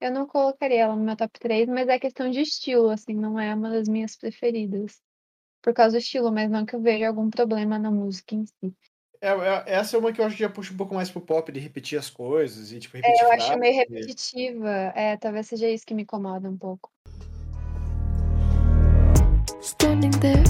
Eu 0.00 0.12
não 0.12 0.26
colocaria 0.28 0.82
ela 0.82 0.94
no 0.94 1.02
meu 1.02 1.16
top 1.16 1.40
3, 1.40 1.68
mas 1.68 1.88
é 1.88 1.98
questão 1.98 2.30
de 2.30 2.40
estilo, 2.40 2.88
assim, 2.88 3.14
não 3.14 3.38
é 3.38 3.52
uma 3.52 3.68
das 3.68 3.88
minhas 3.88 4.16
preferidas. 4.16 5.00
Por 5.60 5.74
causa 5.74 5.96
do 5.96 6.00
estilo, 6.00 6.30
mas 6.30 6.48
não 6.48 6.64
que 6.64 6.76
eu 6.76 6.80
veja 6.80 7.08
algum 7.08 7.28
problema 7.28 7.80
na 7.80 7.90
música 7.90 8.36
em 8.36 8.46
si. 8.46 8.72
É, 9.20 9.30
é- 9.30 9.64
essa 9.66 9.96
é 9.96 9.98
uma 9.98 10.12
que 10.12 10.20
eu 10.20 10.24
acho 10.24 10.36
que 10.36 10.42
já 10.42 10.48
puxa 10.48 10.72
um 10.72 10.76
pouco 10.76 10.94
mais 10.94 11.10
pro 11.10 11.20
pop, 11.20 11.50
de 11.50 11.58
repetir 11.58 11.98
as 11.98 12.08
coisas 12.08 12.70
e, 12.70 12.78
tipo, 12.78 12.96
repetir 12.96 13.20
É, 13.20 13.24
eu 13.26 13.32
acho 13.32 13.58
meio 13.58 13.74
e- 13.74 13.76
repetitiva. 13.78 14.70
É, 14.94 15.16
talvez 15.16 15.48
seja 15.48 15.68
isso 15.68 15.84
que 15.84 15.94
me 15.94 16.02
incomoda 16.02 16.48
um 16.48 16.56
pouco. 16.56 16.92
Standing 19.60 20.12
there, 20.20 20.44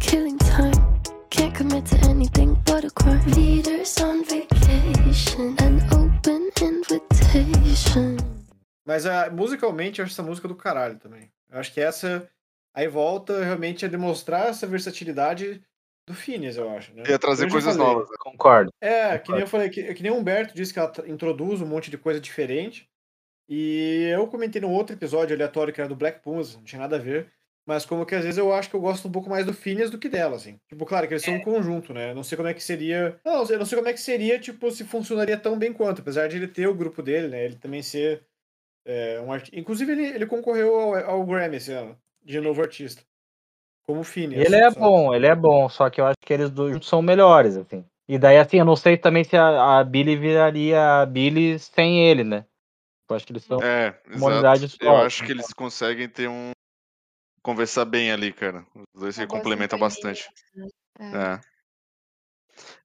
killing 0.00 0.38
time. 0.38 0.72
Can't 1.28 1.54
commit 1.54 1.84
to 1.90 2.08
anything 2.08 2.54
but 2.64 2.86
a 2.86 2.90
crime. 2.90 3.20
Leaders 3.36 3.98
on 3.98 4.24
vacation, 4.24 5.54
an 5.60 5.82
open 5.92 6.50
invitation. 6.62 8.35
Mas 8.86 9.04
ah, 9.04 9.28
musicalmente 9.30 9.98
eu 9.98 10.04
acho 10.04 10.14
essa 10.14 10.22
música 10.22 10.46
do 10.46 10.54
caralho 10.54 10.96
também. 10.98 11.30
Eu 11.50 11.58
acho 11.58 11.72
que 11.74 11.80
essa 11.80 12.28
aí 12.72 12.86
volta 12.86 13.42
realmente 13.42 13.84
a 13.84 13.88
demonstrar 13.88 14.48
essa 14.48 14.66
versatilidade 14.66 15.62
do 16.06 16.14
Phineas, 16.14 16.56
eu 16.56 16.70
acho. 16.70 16.94
Né? 16.94 17.02
Ia 17.08 17.18
trazer 17.18 17.46
Eu 17.46 17.50
coisas 17.50 17.76
falei. 17.76 17.92
novas. 17.92 18.08
né? 18.08 18.16
Concordo. 18.20 18.70
É, 18.80 19.18
que 19.18 19.32
nem 19.32 19.40
eu 19.40 19.46
falei, 19.46 19.68
que, 19.68 19.92
que 19.92 20.02
nem 20.02 20.12
o 20.12 20.16
Humberto 20.16 20.54
disse 20.54 20.72
que 20.72 20.78
ela 20.78 20.92
introduz 21.06 21.60
um 21.60 21.66
monte 21.66 21.90
de 21.90 21.98
coisa 21.98 22.20
diferente. 22.20 22.88
E 23.48 24.10
eu 24.14 24.26
comentei 24.28 24.60
num 24.60 24.72
outro 24.72 24.94
episódio 24.94 25.34
aleatório 25.34 25.72
que 25.72 25.80
era 25.80 25.88
do 25.88 25.96
Black 25.96 26.20
Pumas, 26.22 26.54
não 26.54 26.62
tinha 26.62 26.80
nada 26.80 26.96
a 26.96 27.00
ver. 27.00 27.32
Mas 27.66 27.84
como 27.84 28.06
que 28.06 28.14
às 28.14 28.22
vezes 28.22 28.38
eu 28.38 28.52
acho 28.52 28.70
que 28.70 28.76
eu 28.76 28.80
gosto 28.80 29.08
um 29.08 29.10
pouco 29.10 29.28
mais 29.28 29.44
do 29.44 29.52
Phineas 29.52 29.90
do 29.90 29.98
que 29.98 30.08
dela, 30.08 30.36
assim. 30.36 30.60
Tipo, 30.68 30.86
claro 30.86 31.08
que 31.08 31.14
eles 31.14 31.24
são 31.24 31.34
um 31.34 31.42
conjunto, 31.42 31.92
né? 31.92 32.14
Não 32.14 32.22
sei 32.22 32.36
como 32.36 32.48
é 32.48 32.54
que 32.54 32.62
seria. 32.62 33.18
Não, 33.24 33.44
eu 33.44 33.58
não 33.58 33.66
sei 33.66 33.76
como 33.76 33.88
é 33.88 33.92
que 33.92 34.00
seria, 34.00 34.38
tipo, 34.38 34.70
se 34.70 34.84
funcionaria 34.84 35.36
tão 35.36 35.58
bem 35.58 35.72
quanto. 35.72 36.00
Apesar 36.00 36.28
de 36.28 36.36
ele 36.36 36.46
ter 36.46 36.68
o 36.68 36.74
grupo 36.74 37.02
dele, 37.02 37.26
né? 37.26 37.44
Ele 37.44 37.56
também 37.56 37.82
ser 37.82 38.24
é, 38.86 39.20
um 39.20 39.32
artista. 39.32 39.58
Inclusive, 39.58 39.92
ele, 39.92 40.06
ele 40.06 40.26
concorreu 40.26 40.74
ao, 40.74 40.94
ao 41.10 41.26
Grammy 41.26 41.56
esse 41.56 41.72
ano, 41.72 41.98
de 42.24 42.40
novo 42.40 42.62
artista. 42.62 43.02
Como 43.84 44.02
Phineas. 44.02 44.46
Ele 44.46 44.56
é 44.56 44.70
só. 44.70 44.80
bom, 44.80 45.14
ele 45.14 45.26
é 45.26 45.34
bom, 45.34 45.68
só 45.68 45.90
que 45.90 46.00
eu 46.00 46.06
acho 46.06 46.16
que 46.20 46.32
eles 46.32 46.50
dois 46.50 46.72
juntos 46.72 46.88
são 46.88 47.02
melhores, 47.02 47.56
assim. 47.56 47.84
E 48.08 48.18
daí, 48.18 48.38
assim, 48.38 48.58
eu 48.58 48.64
não 48.64 48.76
sei 48.76 48.96
também 48.96 49.24
se 49.24 49.36
a, 49.36 49.78
a 49.78 49.84
Billy 49.84 50.16
viraria 50.16 51.00
a 51.02 51.06
Billy 51.06 51.58
sem 51.58 52.04
ele, 52.08 52.22
né? 52.24 52.46
Eu 53.08 53.16
acho 53.16 53.26
que 53.26 53.32
eles 53.32 53.44
são. 53.44 53.60
É, 53.62 54.00
Uma 54.08 54.26
unidade 54.28 54.64
exato. 54.64 54.84
Eu 54.84 54.90
só, 54.90 55.06
acho 55.06 55.24
que 55.24 55.32
eles 55.32 55.52
conseguem 55.52 56.08
ter 56.08 56.28
um. 56.28 56.50
conversar 57.42 57.84
bem 57.84 58.10
ali, 58.10 58.32
cara. 58.32 58.66
Os 58.74 59.00
dois 59.00 59.14
se 59.14 59.26
complementam 59.26 59.78
bastante. 59.78 60.28
né? 60.54 60.66
É. 60.98 61.04
É. 61.34 61.40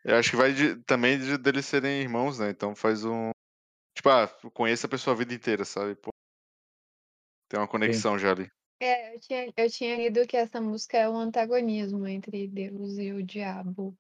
Eu 0.04 0.18
acho 0.18 0.32
que 0.32 0.36
vai 0.36 0.54
de- 0.54 0.76
também 0.84 1.18
de, 1.18 1.38
deles 1.38 1.66
serem 1.66 2.02
irmãos, 2.02 2.38
né? 2.40 2.50
Então 2.50 2.76
faz 2.76 3.04
um. 3.06 3.32
Tipo, 4.02 4.10
ah, 4.10 4.28
conheça 4.52 4.88
a 4.88 4.90
pessoa 4.90 5.16
a 5.16 5.18
vida 5.20 5.32
inteira, 5.32 5.64
sabe? 5.64 5.94
Pô, 5.94 6.10
tem 7.48 7.60
uma 7.60 7.68
conexão 7.68 8.18
já 8.18 8.32
ali. 8.32 8.50
É, 8.80 9.14
eu 9.14 9.20
tinha, 9.20 9.54
eu 9.56 9.70
tinha 9.70 9.96
lido 9.96 10.26
que 10.26 10.36
essa 10.36 10.60
música 10.60 10.98
é 10.98 11.08
um 11.08 11.18
antagonismo 11.18 12.08
entre 12.08 12.48
Deus 12.48 12.98
e 12.98 13.14
o 13.14 13.22
diabo. 13.22 13.96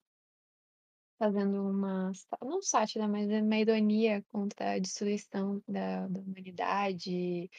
Fazendo 1.19 1.69
uma, 1.69 2.11
não 2.41 2.63
sátira, 2.63 3.07
mas 3.07 3.29
é 3.29 3.43
uma 3.43 3.57
ironia 3.57 4.25
contra 4.31 4.71
a 4.71 4.79
destruição 4.79 5.61
da, 5.67 6.07
da 6.07 6.19
humanidade, 6.19 7.11
em 7.11 7.49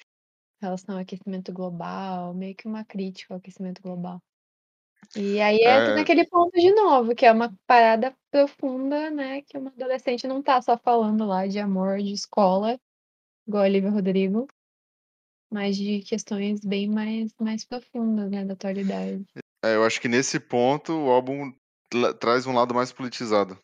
relação 0.61 0.97
ao 0.97 1.03
aquecimento 1.03 1.53
global, 1.53 2.35
meio 2.35 2.57
que 2.57 2.67
uma 2.67 2.85
crítica 2.85 3.35
ao 3.35 3.39
aquecimento 3.39 3.81
global. 3.81 4.21
E 5.17 5.41
aí 5.41 5.57
entra 5.57 5.93
É. 5.93 5.95
naquele 5.97 6.27
ponto 6.27 6.53
de 6.53 6.73
novo, 6.73 7.15
que 7.15 7.27
é 7.27 7.33
uma 7.33 7.53
parada 7.67 8.15
profunda, 8.31 9.11
né? 9.11 9.43
Que 9.43 9.59
uma 9.59 9.71
adolescente 9.71 10.27
não 10.27 10.43
tá 10.43 10.61
só 10.63 10.77
falando 10.79 11.27
lá 11.27 11.47
de 11.47 11.59
amor, 11.59 11.99
de 11.99 12.13
escola, 12.13 12.79
igual 13.47 13.65
a 13.65 13.67
Olivia 13.67 13.91
Rodrigo, 13.91 14.47
mas 15.53 15.77
de 15.77 16.01
questões 16.01 16.61
bem 16.61 16.89
mais, 16.89 17.35
mais 17.39 17.65
profundas, 17.65 18.31
né, 18.31 18.45
da 18.45 18.55
atualidade. 18.55 19.23
É, 19.65 19.75
eu 19.77 19.85
acho 19.85 20.01
que 20.01 20.09
nesse 20.09 20.41
ponto 20.41 20.93
o 20.93 21.11
álbum 21.11 21.53
traz 22.19 22.47
um 22.47 22.55
lado 22.55 22.75
mais 22.75 22.91
politizado. 22.91 23.59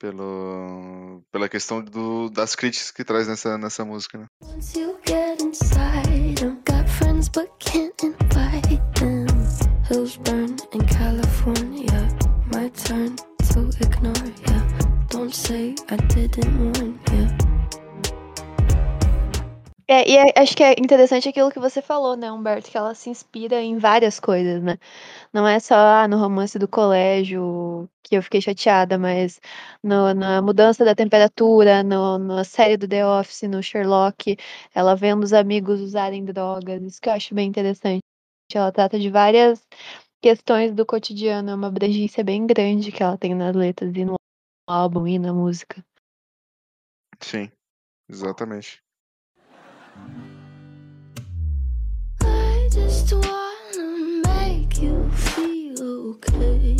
Pelo, 0.00 1.22
pela 1.32 1.48
questão 1.48 1.82
do, 1.82 2.30
das 2.30 2.54
críticas 2.54 2.92
que 2.92 3.02
traz 3.04 3.26
nessa, 3.26 3.58
nessa 3.58 3.84
música, 3.84 4.18
né? 4.18 4.26
Once 4.44 4.78
you 4.78 4.96
get 5.04 5.42
inside, 5.42 6.40
I've 6.40 6.62
got 6.64 6.88
friends 6.88 7.28
but 7.28 7.50
can't 7.58 7.94
invite. 8.06 8.27
Hills 9.90 10.18
burn 10.18 10.56
in 10.74 10.84
California. 10.86 12.08
My 12.52 12.68
turn 12.70 13.16
to 13.52 13.60
ignore 13.80 14.32
ya. 14.46 14.58
Don't 15.08 15.34
say 15.34 15.74
I 15.90 15.96
didn't 15.96 16.58
warn 16.58 16.98
ya. 17.12 17.28
É, 19.90 20.06
e 20.06 20.16
é- 20.18 20.32
acho 20.36 20.54
que 20.54 20.62
é 20.62 20.72
interessante 20.78 21.30
aquilo 21.30 21.50
que 21.50 21.58
você 21.58 21.80
falou, 21.80 22.14
né, 22.14 22.30
Humberto? 22.30 22.70
Que 22.70 22.76
ela 22.76 22.94
se 22.94 23.08
inspira 23.08 23.62
em 23.62 23.78
várias 23.78 24.20
coisas, 24.20 24.62
né? 24.62 24.76
Não 25.32 25.48
é 25.48 25.58
só 25.60 25.74
ah, 25.76 26.06
no 26.08 26.18
romance 26.18 26.58
do 26.58 26.68
colégio 26.68 27.88
que 28.02 28.14
eu 28.16 28.22
fiquei 28.22 28.42
chateada, 28.42 28.98
mas 28.98 29.40
no- 29.82 30.12
na 30.12 30.42
mudança 30.42 30.84
da 30.84 30.94
temperatura, 30.94 31.82
no, 31.82 32.18
na 32.18 32.44
série 32.44 32.76
do 32.76 32.86
The 32.86 33.06
Office, 33.06 33.42
no 33.48 33.62
Sherlock, 33.62 34.36
ela 34.74 34.94
vendo 34.94 35.22
os 35.24 35.32
amigos 35.32 35.80
usarem 35.80 36.24
drogas, 36.24 36.82
isso 36.82 37.00
que 37.00 37.08
eu 37.08 37.14
acho 37.14 37.34
bem 37.34 37.48
interessante. 37.48 38.02
Ela 38.56 38.72
trata 38.72 38.98
de 38.98 39.10
várias 39.10 39.62
questões 40.22 40.74
do 40.74 40.86
cotidiano, 40.86 41.50
é 41.50 41.54
uma 41.54 41.66
abrangência 41.66 42.24
bem 42.24 42.46
grande 42.46 42.90
que 42.90 43.02
ela 43.02 43.18
tem 43.18 43.34
nas 43.34 43.54
letras 43.54 43.94
e 43.94 44.06
no 44.06 44.14
álbum 44.66 45.06
e 45.06 45.18
na 45.18 45.34
música. 45.34 45.84
Sim, 47.20 47.50
exatamente. 48.08 48.82
I 52.22 52.70
just 52.72 53.12
wanna 53.12 54.22
make 54.26 54.82
you 54.82 55.10
feel 55.10 56.12
okay. 56.12 56.76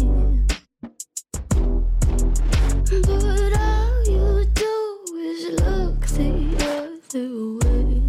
But 2.88 3.58
all 3.58 4.04
you 4.06 4.46
do 4.54 5.18
is 5.18 5.50
look 5.60 6.00
the 6.16 6.56
other 6.64 7.58
way. 7.58 8.00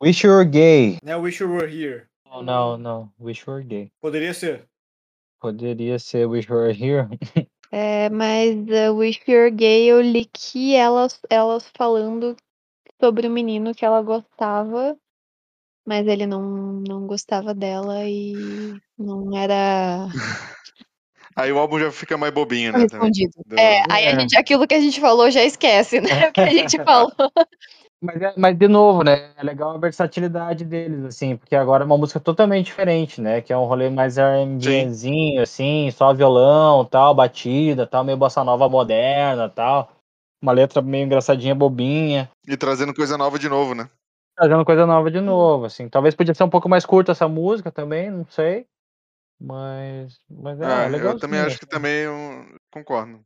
Wish 0.00 0.22
You 0.22 0.30
Were 0.30 0.44
Gay. 0.44 0.98
Né, 1.02 1.16
Wish 1.16 1.40
You 1.40 1.48
Were 1.48 1.66
Here. 1.66 2.08
Não, 2.30 2.42
não, 2.42 2.78
não. 2.78 3.12
Wish 3.18 3.48
Were 3.48 3.64
Gay. 3.64 3.90
Poderia 4.00 4.32
ser. 4.32 4.68
Poderia 5.40 5.98
ser 5.98 6.26
Wish 6.26 6.50
Were 6.50 6.72
Here. 6.72 7.08
É, 7.72 8.10
mas 8.10 8.56
uh, 8.66 8.92
Wish 8.96 9.20
You're 9.28 9.48
Gay 9.48 9.86
eu 9.86 10.00
li 10.00 10.24
que 10.24 10.74
elas, 10.74 11.20
elas 11.30 11.70
falando 11.76 12.34
sobre 13.00 13.28
o 13.28 13.30
menino 13.30 13.72
que 13.72 13.84
ela 13.84 14.02
gostava, 14.02 14.98
mas 15.86 16.04
ele 16.08 16.26
não, 16.26 16.82
não 16.86 17.06
gostava 17.06 17.54
dela 17.54 18.04
e 18.08 18.76
não 18.98 19.36
era 19.38 20.08
Aí 21.36 21.52
o 21.52 21.58
álbum 21.60 21.78
já 21.78 21.92
fica 21.92 22.18
mais 22.18 22.34
bobinho, 22.34 22.72
né? 22.72 22.86
também. 22.88 22.88
correspondido. 22.98 23.32
Do- 23.46 23.56
É, 23.56 23.82
aí 23.88 24.06
a 24.08 24.10
É. 24.10 24.18
gente, 24.20 24.36
aquilo 24.36 24.66
que 24.66 24.74
a 24.74 24.80
gente 24.80 25.00
falou 25.00 25.30
já 25.30 25.44
esquece, 25.44 26.00
né? 26.00 26.08
O 26.30 26.32
que 26.32 26.40
a 26.40 26.50
gente 26.50 26.76
falou. 26.82 27.12
Mas, 28.02 28.22
é- 28.22 28.34
mas, 28.36 28.56
de 28.56 28.66
novo, 28.66 29.04
né? 29.04 29.32
É 29.36 29.42
legal 29.42 29.72
a 29.72 29.78
versatilidade 29.78 30.64
deles, 30.64 31.04
assim, 31.04 31.36
porque 31.36 31.54
agora 31.54 31.84
é 31.84 31.86
uma 31.86 31.98
música 31.98 32.18
totalmente 32.18 32.66
diferente, 32.66 33.20
né? 33.20 33.42
Que 33.42 33.52
é 33.52 33.58
um 33.58 33.66
rolê 33.66 33.90
mais 33.90 34.16
R&Bzinho, 34.16 35.42
assim, 35.42 35.90
só 35.90 36.14
violão, 36.14 36.84
tal, 36.84 37.14
batida, 37.14 37.86
tal, 37.86 38.02
meio 38.02 38.16
bossa 38.16 38.42
nova 38.42 38.68
moderna, 38.68 39.50
tal. 39.50 39.92
Uma 40.42 40.52
letra 40.52 40.80
meio 40.80 41.04
engraçadinha, 41.04 41.54
bobinha. 41.54 42.30
E 42.48 42.56
trazendo 42.56 42.94
coisa 42.94 43.18
nova 43.18 43.38
de 43.38 43.48
novo, 43.48 43.74
né? 43.74 43.90
Trazendo 44.34 44.64
coisa 44.64 44.86
nova 44.86 45.10
de 45.10 45.20
novo, 45.20 45.66
assim. 45.66 45.86
Talvez 45.86 46.14
podia 46.14 46.34
ser 46.34 46.44
um 46.44 46.48
pouco 46.50 46.68
mais 46.68 46.86
curta 46.86 47.12
essa 47.12 47.28
música 47.28 47.70
também, 47.70 48.10
não 48.10 48.26
sei. 48.30 48.66
Mas, 49.38 50.18
mas 50.30 50.60
é, 50.60 50.64
Ah, 50.64 50.88
legal. 50.88 51.12
eu 51.12 51.18
também 51.18 51.40
acho 51.40 51.58
que 51.58 51.66
também 51.66 52.04
eu 52.04 52.14
concordo. 52.70 53.20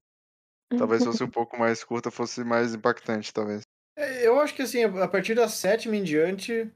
Talvez 0.77 1.05
fosse 1.05 1.23
um 1.23 1.31
pouco 1.31 1.57
mais 1.59 1.85
curta, 1.85 2.11
fosse 2.11 2.43
mais 2.43 2.75
impactante, 2.75 3.33
talvez. 3.33 3.64
Eu 4.25 4.41
acho 4.41 4.55
que 4.55 4.63
assim, 4.63 4.85
a 4.85 5.09
partir 5.09 5.35
da 5.35 5.49
sétima 5.49 5.97
em 5.97 6.03
diante. 6.03 6.71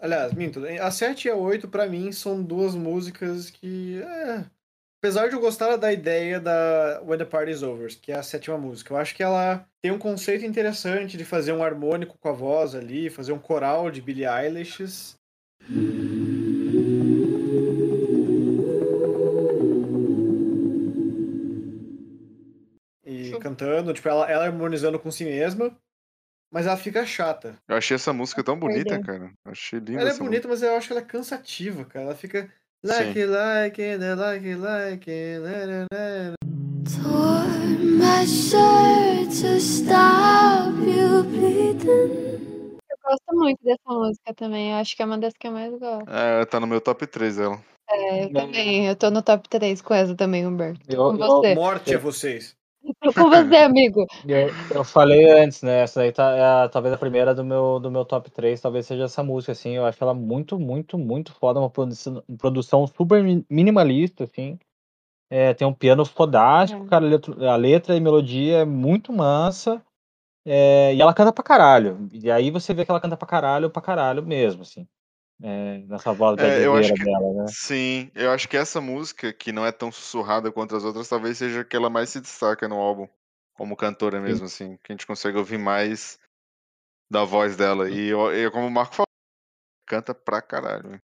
Aliás, 0.00 0.32
minto. 0.32 0.60
A 0.80 0.90
7 0.90 1.28
e 1.28 1.30
a 1.30 1.34
8, 1.34 1.68
pra 1.68 1.86
mim, 1.86 2.10
são 2.10 2.42
duas 2.42 2.74
músicas 2.74 3.50
que. 3.50 4.00
é, 4.02 4.44
apesar 4.98 5.28
de 5.28 5.34
eu 5.34 5.40
gostar 5.40 5.76
da 5.76 5.92
ideia 5.92 6.40
da 6.40 7.02
When 7.04 7.18
the 7.18 7.24
Party's 7.26 7.62
Over, 7.62 7.94
que 8.00 8.10
é 8.10 8.16
a 8.16 8.22
sétima 8.22 8.56
música, 8.56 8.94
eu 8.94 8.96
acho 8.96 9.14
que 9.14 9.22
ela 9.22 9.66
tem 9.82 9.90
um 9.90 9.98
conceito 9.98 10.44
interessante 10.44 11.18
de 11.18 11.24
fazer 11.24 11.52
um 11.52 11.62
harmônico 11.62 12.16
com 12.18 12.28
a 12.28 12.32
voz 12.32 12.74
ali, 12.74 13.10
fazer 13.10 13.32
um 13.32 13.38
coral 13.38 13.90
de 13.90 14.00
Billie 14.00 14.26
Eilish. 14.26 15.14
cantando, 23.40 23.92
tipo, 23.92 24.08
ela, 24.08 24.30
ela 24.30 24.44
harmonizando 24.44 24.98
com 24.98 25.10
si 25.10 25.24
mesma, 25.24 25.76
mas 26.50 26.66
ela 26.66 26.76
fica 26.76 27.04
chata. 27.06 27.54
Eu 27.68 27.76
achei 27.76 27.94
essa 27.94 28.12
música 28.12 28.42
tão 28.42 28.58
bonita, 28.58 28.90
Perdeu. 28.90 29.04
cara. 29.06 29.32
Eu 29.44 29.52
achei 29.52 29.78
linda 29.78 30.00
Ela 30.00 30.10
é 30.10 30.14
bonita, 30.18 30.48
mas 30.48 30.62
eu 30.62 30.74
acho 30.76 30.86
que 30.88 30.92
ela 30.92 31.02
é 31.02 31.04
cansativa, 31.04 31.84
cara. 31.84 32.06
Ela 32.06 32.14
fica. 32.14 32.48
Like 32.82 33.12
Sim. 33.12 33.20
it, 33.20 33.26
like 33.26 33.82
it, 33.82 34.02
I 34.02 34.14
like 34.14 34.48
it, 34.48 34.58
like 34.60 35.10
it. 35.10 35.40
na, 35.40 35.66
na, 35.66 35.86
na. 35.92 36.34
Tore 36.84 37.76
my 37.78 38.26
shirt 38.26 39.28
to 39.42 39.56
stop 39.60 40.72
you 40.80 41.22
bleeding. 41.24 42.78
Eu 42.90 42.96
gosto 43.04 43.34
muito 43.36 43.58
dessa 43.62 43.78
música 43.86 44.34
também. 44.34 44.70
Eu 44.72 44.76
acho 44.78 44.96
que 44.96 45.02
é 45.02 45.04
uma 45.04 45.18
das 45.18 45.34
que 45.38 45.46
eu 45.46 45.52
mais 45.52 45.70
gosto. 45.78 46.08
É, 46.10 46.44
tá 46.46 46.58
no 46.58 46.66
meu 46.66 46.80
top 46.80 47.06
3 47.06 47.36
dela. 47.36 47.60
É, 47.88 48.24
eu 48.24 48.32
também. 48.32 48.86
Eu 48.86 48.96
tô 48.96 49.10
no 49.10 49.22
top 49.22 49.48
3 49.48 49.82
com 49.82 49.92
essa 49.92 50.14
também, 50.14 50.46
Humberto. 50.46 50.80
Eu- 50.88 51.10
com 51.12 51.22
eu- 51.22 51.28
você. 51.42 51.54
Morte 51.54 51.94
a 51.94 51.98
vocês. 51.98 52.56
Com 53.14 53.30
você, 53.30 53.56
amigo. 53.56 54.06
Eu, 54.26 54.48
eu 54.74 54.84
falei 54.84 55.24
antes, 55.30 55.62
né? 55.62 55.80
Essa 55.82 56.02
aí 56.02 56.12
tá, 56.12 56.32
é 56.36 56.42
a- 56.64 56.68
talvez 56.68 56.94
a 56.94 56.98
primeira 56.98 57.34
do 57.34 57.42
meu, 57.44 57.80
do 57.80 57.90
meu 57.90 58.04
top 58.04 58.30
3, 58.30 58.60
talvez 58.60 58.86
seja 58.86 59.04
essa 59.04 59.22
música, 59.22 59.52
assim. 59.52 59.76
Eu 59.76 59.86
acho 59.86 60.02
ela 60.02 60.12
muito, 60.12 60.58
muito, 60.58 60.98
muito 60.98 61.32
foda. 61.34 61.58
Uma 61.58 61.70
produção, 61.70 62.22
produção 62.38 62.86
super 62.86 63.22
mi- 63.22 63.44
minimalista, 63.48 64.24
assim. 64.24 64.58
É, 65.30 65.54
tem 65.54 65.66
um 65.66 65.72
piano 65.74 66.04
fodástico, 66.04 66.84
É. 66.84 66.88
cara. 66.88 67.06
A 67.06 67.08
letra, 67.08 67.50
a 67.52 67.56
letra 67.56 67.96
e 67.96 68.00
melodia 68.00 68.58
é 68.58 68.64
muito 68.64 69.12
massa. 69.12 69.82
É, 70.46 70.94
e 70.94 71.00
ela 71.02 71.14
canta 71.14 71.32
pra 71.32 71.44
caralho. 71.44 72.08
E 72.12 72.30
aí 72.30 72.50
você 72.50 72.74
vê 72.74 72.84
que 72.84 72.90
ela 72.90 73.00
canta 73.00 73.16
pra 73.16 73.28
caralho, 73.28 73.70
pra 73.70 73.82
caralho 73.82 74.22
mesmo, 74.24 74.62
assim. 74.62 74.86
É, 75.42 75.78
nessa 75.86 76.12
voz 76.12 76.38
É, 76.38 76.64
eu 76.66 76.74
acho 76.76 76.92
que- 76.92 77.04
dela, 77.04 77.32
né? 77.32 77.44
Sim, 77.48 78.10
eu 78.14 78.30
acho 78.30 78.48
que 78.48 78.56
essa 78.56 78.80
música, 78.80 79.32
que 79.32 79.52
não 79.52 79.64
é 79.64 79.72
tão 79.72 79.90
sussurrada 79.90 80.52
quanto 80.52 80.76
as 80.76 80.84
outras, 80.84 81.08
talvez 81.08 81.38
seja 81.38 81.60
a 81.60 81.64
que 81.64 81.74
ela 81.74 81.88
mais 81.88 82.10
se 82.10 82.20
destaca 82.20 82.68
no 82.68 82.76
álbum, 82.76 83.08
como 83.54 83.74
cantora 83.76 84.20
mesmo, 84.20 84.44
assim, 84.46 84.76
que 84.84 84.92
a 84.92 84.94
gente 84.94 85.06
consegue 85.06 85.38
ouvir 85.38 85.58
mais 85.58 86.18
da 87.10 87.24
voz 87.24 87.56
dela. 87.56 87.88
E 87.90 88.08
eu, 88.08 88.32
eu, 88.34 88.50
como 88.52 88.66
o 88.66 88.70
Marco 88.70 88.94
falou, 88.94 89.06
canta 89.86 90.14
pra 90.14 90.42
caralho. 90.42 91.00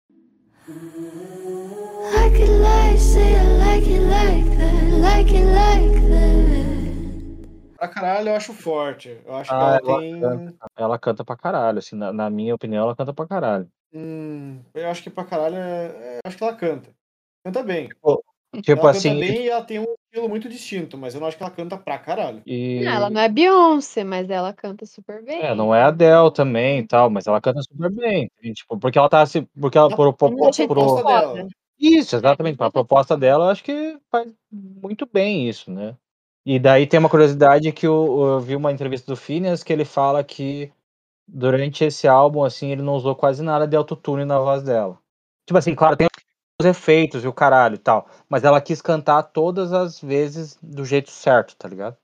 Like 2.15 2.43
it 2.43 2.51
like, 2.51 2.99
say 2.99 3.35
I 3.35 3.59
like 3.59 3.89
it 3.89 4.03
like 4.09 4.57
that, 4.57 5.01
like 5.01 5.35
it 5.35 5.47
like 5.47 6.01
that. 6.09 7.77
Pra 7.77 7.89
caralho, 7.89 8.29
eu 8.31 8.37
acho 8.37 8.53
forte. 8.55 9.21
Eu 9.27 9.35
acho 9.37 9.53
Ah, 9.53 9.57
que 9.59 9.63
ela 9.65 9.77
ela 9.77 10.01
tem. 10.01 10.21
canta. 10.21 10.55
Ela 10.77 10.99
canta 10.99 11.25
pra 11.25 11.37
caralho, 11.37 11.79
assim. 11.79 11.97
Na, 11.97 12.13
na 12.13 12.31
minha 12.31 12.55
opinião, 12.55 12.85
ela 12.85 12.97
canta 12.97 13.13
pra 13.13 13.27
caralho. 13.27 13.69
Hum, 13.93 14.61
eu 14.75 14.89
acho 14.89 15.03
que 15.03 15.11
pra 15.11 15.25
caralho. 15.25 15.57
É... 15.57 15.87
é, 15.87 16.17
eu 16.17 16.21
acho 16.25 16.37
que 16.37 16.45
ela 16.45 16.57
canta. 16.57 16.91
Canta 17.45 17.63
bem. 17.63 17.89
Tipo 17.89 18.81
ela 18.81 18.91
assim. 18.91 19.11
canta 19.11 19.21
bem 19.21 19.43
e 19.43 19.49
ela 19.49 19.65
tem 19.65 19.79
um 19.79 19.95
estilo 20.07 20.29
muito 20.29 20.49
distinto, 20.49 20.99
mas 20.99 21.15
eu 21.15 21.21
não 21.21 21.27
acho 21.27 21.37
que 21.37 21.43
ela 21.43 21.53
canta 21.53 21.79
pra 21.79 21.99
caralho. 21.99 22.43
E... 22.45 22.81
Não, 22.85 22.93
ela 22.93 23.11
não 23.11 23.21
é 23.21 23.29
Beyoncé, 23.29 24.05
mas 24.05 24.29
ela 24.29 24.53
canta 24.53 24.85
super 24.85 25.23
bem. 25.25 25.41
É, 25.43 25.55
não 25.55 25.75
é 25.75 25.83
a 25.83 25.87
Adele 25.89 26.31
também 26.33 26.81
e 26.81 26.87
tal, 26.87 27.09
mas 27.09 27.27
ela 27.27 27.41
canta 27.41 27.63
super 27.63 27.91
bem. 27.91 28.31
e, 28.43 28.53
tipo, 28.53 28.79
porque 28.79 28.99
ela 28.99 29.09
tá 29.09 29.25
se. 29.25 29.43
Porque 29.59 29.79
ela. 29.79 29.95
Por, 29.95 30.13
por, 30.13 30.31
por- 30.37 31.05
dela. 31.05 31.47
Isso, 31.79 32.15
exatamente. 32.15 32.63
A 32.63 32.71
proposta 32.71 33.17
dela, 33.17 33.47
eu 33.47 33.51
acho 33.51 33.65
que 33.65 33.99
faz 34.11 34.33
muito 34.51 35.09
bem 35.11 35.49
isso, 35.49 35.71
né? 35.71 35.97
E 36.45 36.59
daí 36.59 36.87
tem 36.87 36.99
uma 36.99 37.09
curiosidade 37.09 37.73
que 37.73 37.87
eu, 37.87 38.21
eu 38.21 38.41
vi 38.41 38.55
uma 38.55 38.71
entrevista 38.73 39.07
do 39.11 39.17
Phineas 39.17 39.63
que 39.65 39.73
ele 39.73 39.85
fala 39.85 40.23
que 40.23 40.73
durante 41.27 41.85
esse 41.85 42.07
álbum, 42.09 42.45
assim, 42.45 42.71
ele 42.71 42.83
não 42.83 42.95
usou 42.95 43.15
quase 43.15 43.43
nada 43.43 43.67
de 43.67 43.77
autotune 43.77 44.25
na 44.25 44.39
voz 44.39 44.63
dela. 44.63 44.99
Tipo 45.47 45.59
assim, 45.59 45.75
claro, 45.75 45.97
tem 45.97 46.09
os 46.61 46.67
efeitos 46.67 47.25
e 47.25 47.29
o 47.29 47.33
caralho 47.33 47.75
e 47.75 47.79
tal, 47.79 48.09
mas 48.29 48.45
ela 48.45 48.61
quis 48.61 48.81
cantar 48.81 49.23
todas 49.25 49.73
as 49.73 50.01
vezes 50.01 50.57
do 50.63 50.85
jeito 50.85 51.11
certo, 51.11 51.57
tá 51.57 51.69
ligado? 51.69 51.97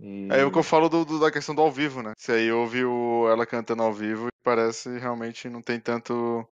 E... 0.00 0.28
É 0.30 0.44
o 0.44 0.50
que 0.50 0.58
eu 0.58 0.62
falo 0.62 0.88
do, 0.88 1.04
do- 1.04 1.20
da 1.20 1.30
questão 1.30 1.54
do 1.54 1.62
ao 1.62 1.70
vivo, 1.70 2.02
né? 2.02 2.12
Se 2.18 2.32
aí 2.32 2.50
ouve 2.50 2.84
o, 2.84 3.28
ela 3.28 3.46
cantando 3.46 3.82
ao 3.82 3.92
vivo 3.92 4.26
e 4.26 4.42
parece 4.42 4.98
realmente 4.98 5.48
não 5.48 5.62
tem 5.62 5.78
tanto. 5.78 6.46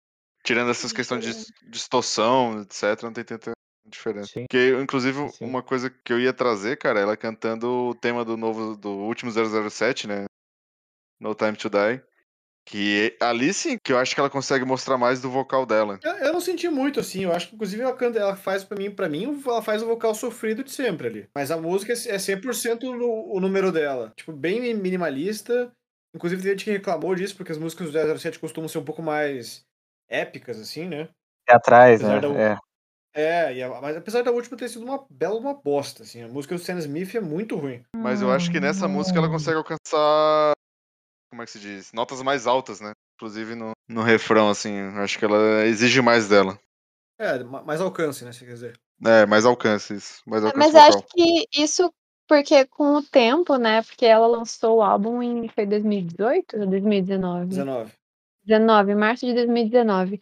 Tirando 0.42 0.70
essas 0.70 0.92
questões 0.92 1.24
de 1.24 1.32
dis- 1.32 1.52
distorção, 1.68 2.62
etc., 2.62 3.02
não 3.02 3.12
tem 3.12 3.24
tanta 3.24 3.52
diferença. 3.84 4.28
Sim. 4.32 4.42
Porque, 4.42 4.78
inclusive, 4.80 5.28
Sim. 5.30 5.44
uma 5.44 5.62
coisa 5.62 5.90
que 5.90 6.12
eu 6.12 6.18
ia 6.20 6.32
trazer, 6.32 6.76
cara, 6.78 7.00
ela 7.00 7.16
cantando 7.16 7.66
o 7.68 7.94
tema 7.94 8.24
do 8.24 8.36
novo, 8.36 8.76
do 8.76 8.90
último 8.90 9.30
007, 9.30 10.06
né? 10.06 10.24
No 11.20 11.34
Time 11.34 11.56
to 11.56 11.68
Die. 11.68 12.02
Que 12.66 13.16
ali 13.20 13.52
sim, 13.52 13.76
que 13.82 13.92
eu 13.92 13.98
acho 13.98 14.14
que 14.14 14.20
ela 14.20 14.30
consegue 14.30 14.64
mostrar 14.64 14.96
mais 14.96 15.20
do 15.20 15.30
vocal 15.30 15.66
dela. 15.66 15.98
Eu, 16.04 16.12
eu 16.12 16.32
não 16.32 16.40
senti 16.40 16.68
muito, 16.68 17.00
assim. 17.00 17.24
Eu 17.24 17.32
acho 17.32 17.48
que, 17.48 17.54
inclusive, 17.54 17.82
ela 17.82 17.96
canta, 17.96 18.18
ela 18.18 18.36
faz 18.36 18.62
pra 18.62 18.76
mim, 18.78 18.90
pra 18.90 19.08
mim, 19.08 19.42
ela 19.44 19.62
faz 19.62 19.82
o 19.82 19.86
vocal 19.86 20.14
sofrido 20.14 20.62
de 20.62 20.70
sempre 20.70 21.08
ali. 21.08 21.28
Mas 21.34 21.50
a 21.50 21.56
música 21.56 21.92
é 21.92 21.96
100% 21.96 22.84
o, 22.84 23.36
o 23.36 23.40
número 23.40 23.72
dela. 23.72 24.12
Tipo, 24.16 24.32
bem 24.32 24.60
minimalista. 24.76 25.72
Inclusive, 26.14 26.42
tem 26.42 26.52
gente 26.52 26.64
que 26.64 26.70
reclamou 26.70 27.14
disso, 27.14 27.36
porque 27.36 27.50
as 27.52 27.58
músicas 27.58 27.90
do 27.90 27.98
007 28.18 28.38
costumam 28.38 28.68
ser 28.68 28.78
um 28.78 28.84
pouco 28.84 29.02
mais 29.02 29.64
épicas, 30.08 30.60
assim, 30.60 30.86
né? 30.86 31.08
É 31.48 31.54
atrás, 31.54 32.00
né? 32.02 32.18
Apesar 32.18 32.32
da- 32.34 32.40
É. 32.40 32.56
É, 33.12 33.62
a- 33.64 33.80
mas 33.80 33.96
apesar 33.96 34.22
da 34.22 34.30
última 34.30 34.56
ter 34.56 34.68
sido 34.68 34.84
uma 34.84 35.04
bela 35.10 35.36
uma 35.40 35.54
bosta, 35.54 36.04
assim. 36.04 36.22
A 36.22 36.28
música 36.28 36.54
do 36.54 36.60
Sam 36.60 36.78
Smith 36.78 37.14
é 37.16 37.20
muito 37.20 37.56
ruim. 37.56 37.82
Mas 37.96 38.22
eu 38.22 38.30
acho 38.30 38.50
que 38.52 38.60
nessa 38.60 38.86
música 38.86 39.18
ela 39.18 39.28
consegue 39.28 39.56
alcançar. 39.56 40.52
Como 41.30 41.42
é 41.42 41.44
que 41.46 41.52
se 41.52 41.60
diz? 41.60 41.92
Notas 41.92 42.22
mais 42.22 42.46
altas, 42.46 42.80
né? 42.80 42.92
Inclusive 43.16 43.54
no, 43.54 43.72
no 43.88 44.02
refrão, 44.02 44.50
assim. 44.50 44.76
Acho 44.98 45.18
que 45.18 45.24
ela 45.24 45.64
exige 45.64 46.02
mais 46.02 46.28
dela. 46.28 46.58
É, 47.18 47.42
ma- 47.44 47.62
mais 47.62 47.80
alcance, 47.80 48.24
né, 48.24 48.32
se 48.32 48.44
quer 48.44 48.54
dizer. 48.54 48.80
É, 49.04 49.24
mais 49.26 49.44
alcance 49.44 49.94
isso. 49.94 50.22
Mais 50.26 50.42
É, 50.42 50.46
alcance 50.46 50.58
Mas 50.58 50.74
eu 50.74 50.80
vocal. 50.80 50.96
acho 50.98 51.06
que 51.08 51.62
isso 51.62 51.94
porque 52.26 52.64
com 52.66 52.94
o 52.94 53.02
tempo, 53.02 53.56
né? 53.56 53.82
Porque 53.82 54.06
ela 54.06 54.26
lançou 54.26 54.78
o 54.78 54.82
álbum 54.82 55.22
em 55.22 55.48
foi 55.48 55.66
2018 55.66 56.56
ou 56.58 56.66
2019? 56.66 57.48
19. 57.48 57.92
19, 58.44 58.94
março 58.94 59.26
de 59.26 59.34
2019. 59.34 60.20